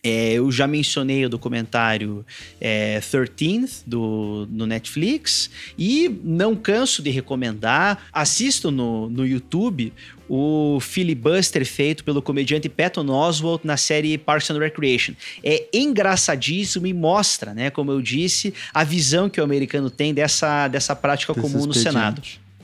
É, 0.05 0.33
eu 0.33 0.51
já 0.51 0.67
mencionei 0.67 1.25
o 1.25 1.29
documentário 1.29 2.27
é, 2.61 2.99
13th 2.99 3.83
do, 3.87 4.49
no 4.51 4.67
Netflix 4.67 5.49
e 5.79 6.09
não 6.25 6.57
canso 6.57 7.01
de 7.01 7.11
recomendar. 7.11 8.07
Assisto 8.13 8.73
no, 8.73 9.09
no 9.09 9.25
YouTube 9.25 9.93
o 10.35 10.81
filibuster 10.81 11.63
feito 11.67 12.03
pelo 12.03 12.23
comediante 12.23 12.67
Patton 12.67 13.07
Oswalt 13.11 13.65
na 13.65 13.77
série 13.77 14.17
Parks 14.17 14.49
and 14.49 14.59
Recreation. 14.59 15.13
É 15.45 15.67
engraçadíssimo 15.75 16.87
e 16.87 16.95
mostra, 16.95 17.53
né, 17.53 17.69
como 17.69 17.93
eu 17.93 18.01
disse, 18.01 18.55
a 18.73 18.83
visão 18.83 19.29
que 19.29 19.39
o 19.39 19.45
americano 19.45 19.91
tem 19.91 20.15
dessa, 20.15 20.69
dessa 20.69 20.97
prática 20.97 21.35
Desse 21.35 21.47
comum 21.47 21.67
no. 21.67 21.75
Senado. 21.75 22.23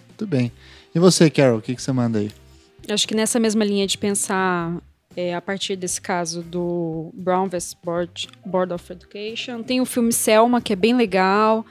Muito 0.09 0.27
bem. 0.27 0.51
E 0.95 0.99
você, 0.99 1.29
Carol, 1.29 1.59
o 1.59 1.61
que, 1.61 1.75
que 1.75 1.83
você 1.83 1.93
manda 1.93 2.21
aí? 2.21 2.31
Acho 2.89 3.07
que 3.07 3.15
nessa 3.15 3.39
mesma 3.39 3.67
linha 3.67 3.87
de 3.87 3.99
pensar 3.99 4.75
é, 5.15 5.35
a 5.35 5.41
partir 5.43 5.77
desse 5.77 6.01
caso 6.01 6.43
do 6.43 7.11
Brown 7.13 7.49
vs. 7.49 7.77
Board, 7.85 8.29
Board 8.47 8.73
of 8.73 8.91
Education, 8.91 9.63
tem 9.63 9.79
o 9.79 9.85
filme 9.85 10.11
Selma, 10.11 10.63
que 10.63 10.73
é 10.73 10.77
bem 10.77 10.97
legal. 10.97 11.67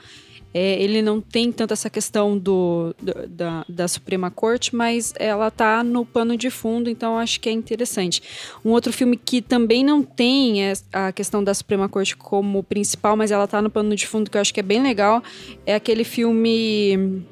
É, 0.54 0.82
ele 0.82 1.02
não 1.02 1.20
tem 1.20 1.52
tanto 1.52 1.74
essa 1.74 1.90
questão 1.90 2.36
do, 2.38 2.94
do- 3.02 3.28
da, 3.28 3.64
da 3.68 3.86
Suprema 3.86 4.30
Corte, 4.30 4.74
mas 4.74 5.12
ela 5.18 5.50
tá 5.50 5.84
no 5.84 6.06
pano 6.06 6.36
de 6.38 6.48
fundo, 6.48 6.88
então 6.88 7.18
acho 7.18 7.38
que 7.38 7.48
é 7.50 7.52
interessante. 7.52 8.22
Um 8.64 8.70
outro 8.70 8.90
filme 8.92 9.16
que 9.16 9.42
também 9.42 9.84
não 9.84 10.02
tem 10.02 10.60
a 10.92 11.12
questão 11.12 11.44
da 11.44 11.52
Suprema 11.52 11.86
Corte 11.88 12.16
como 12.16 12.62
principal, 12.62 13.14
mas 13.16 13.30
ela 13.30 13.46
tá 13.46 13.60
no 13.60 13.68
pano 13.68 13.94
de 13.94 14.06
fundo, 14.06 14.30
que 14.30 14.38
eu 14.38 14.40
acho 14.40 14.54
que 14.54 14.60
é 14.60 14.62
bem 14.62 14.82
legal, 14.82 15.22
é 15.66 15.74
aquele 15.74 16.02
filme 16.04 17.22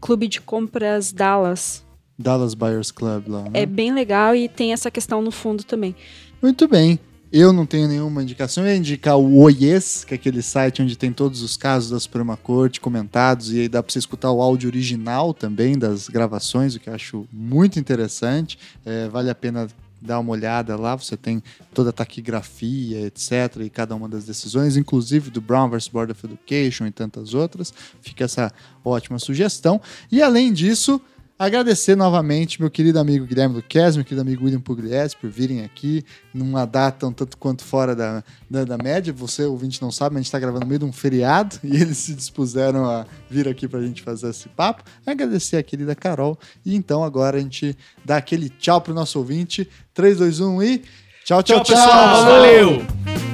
Clube 0.00 0.28
de 0.28 0.40
Compras 0.40 1.12
Dallas. 1.12 1.84
Dallas 2.18 2.54
Buyers 2.54 2.92
Club 2.92 3.26
lá. 3.26 3.42
né? 3.42 3.50
É 3.54 3.66
bem 3.66 3.92
legal 3.92 4.36
e 4.36 4.48
tem 4.48 4.72
essa 4.72 4.90
questão 4.90 5.20
no 5.20 5.32
fundo 5.32 5.64
também. 5.64 5.96
Muito 6.40 6.68
bem. 6.68 6.98
Eu 7.32 7.50
não 7.50 7.64
tenho 7.64 7.88
nenhuma 7.88 8.22
indicação. 8.22 8.62
Eu 8.62 8.72
ia 8.72 8.76
indicar 8.76 9.16
o 9.16 9.38
Oies, 9.38 10.04
que 10.04 10.12
é 10.12 10.16
aquele 10.16 10.42
site 10.42 10.82
onde 10.82 10.98
tem 10.98 11.10
todos 11.10 11.40
os 11.40 11.56
casos 11.56 11.88
da 11.88 11.98
Suprema 11.98 12.36
Corte 12.36 12.78
comentados 12.78 13.50
e 13.50 13.60
aí 13.60 13.68
dá 13.70 13.82
para 13.82 13.90
você 13.90 13.98
escutar 13.98 14.30
o 14.30 14.42
áudio 14.42 14.68
original 14.68 15.32
também 15.32 15.78
das 15.78 16.10
gravações, 16.10 16.74
o 16.74 16.80
que 16.80 16.90
eu 16.90 16.94
acho 16.94 17.26
muito 17.32 17.78
interessante. 17.78 18.58
É, 18.84 19.08
vale 19.08 19.30
a 19.30 19.34
pena 19.34 19.66
dar 19.98 20.18
uma 20.18 20.32
olhada 20.32 20.76
lá. 20.76 20.94
Você 20.94 21.16
tem 21.16 21.42
toda 21.72 21.88
a 21.88 21.92
taquigrafia, 21.92 23.06
etc. 23.06 23.62
e 23.64 23.70
cada 23.70 23.94
uma 23.94 24.10
das 24.10 24.24
decisões, 24.24 24.76
inclusive 24.76 25.30
do 25.30 25.40
Brown 25.40 25.70
vs. 25.70 25.88
Board 25.88 26.12
of 26.12 26.26
Education 26.26 26.86
e 26.86 26.90
tantas 26.90 27.32
outras. 27.32 27.72
Fica 28.02 28.24
essa 28.24 28.52
ótima 28.84 29.18
sugestão. 29.18 29.80
E 30.10 30.20
além 30.20 30.52
disso, 30.52 31.00
Agradecer 31.42 31.96
novamente 31.96 32.60
meu 32.60 32.70
querido 32.70 33.00
amigo 33.00 33.26
Guilherme 33.26 33.56
Luquez, 33.56 33.96
meu 33.96 34.04
querido 34.04 34.20
amigo 34.20 34.44
William 34.44 34.60
Pugliese 34.60 35.16
por 35.16 35.28
virem 35.28 35.64
aqui 35.64 36.04
numa 36.32 36.64
data 36.64 37.04
um 37.04 37.12
tanto 37.12 37.36
quanto 37.36 37.64
fora 37.64 37.96
da, 37.96 38.22
da, 38.48 38.62
da 38.64 38.78
média. 38.78 39.12
Você, 39.12 39.44
ouvinte, 39.44 39.82
não 39.82 39.90
sabe, 39.90 40.14
mas 40.14 40.18
a 40.18 40.20
gente 40.20 40.26
está 40.26 40.38
gravando 40.38 40.60
no 40.60 40.68
meio 40.68 40.78
de 40.78 40.84
um 40.84 40.92
feriado 40.92 41.58
e 41.64 41.82
eles 41.82 41.98
se 41.98 42.14
dispuseram 42.14 42.88
a 42.88 43.04
vir 43.28 43.48
aqui 43.48 43.66
para 43.66 43.80
a 43.80 43.82
gente 43.82 44.02
fazer 44.02 44.30
esse 44.30 44.48
papo. 44.50 44.84
Agradecer 45.04 45.56
a 45.56 45.64
querida 45.64 45.96
Carol. 45.96 46.38
E 46.64 46.76
então 46.76 47.02
agora 47.02 47.38
a 47.38 47.40
gente 47.40 47.76
dá 48.04 48.18
aquele 48.18 48.48
tchau 48.48 48.80
pro 48.80 48.94
nosso 48.94 49.18
ouvinte. 49.18 49.68
3, 49.94 50.18
2, 50.18 50.38
1 50.38 50.62
e. 50.62 50.82
Tchau, 51.24 51.42
tchau, 51.42 51.60
Tchau, 51.64 51.76
pessoal. 51.76 52.24
Valeu! 52.24 53.31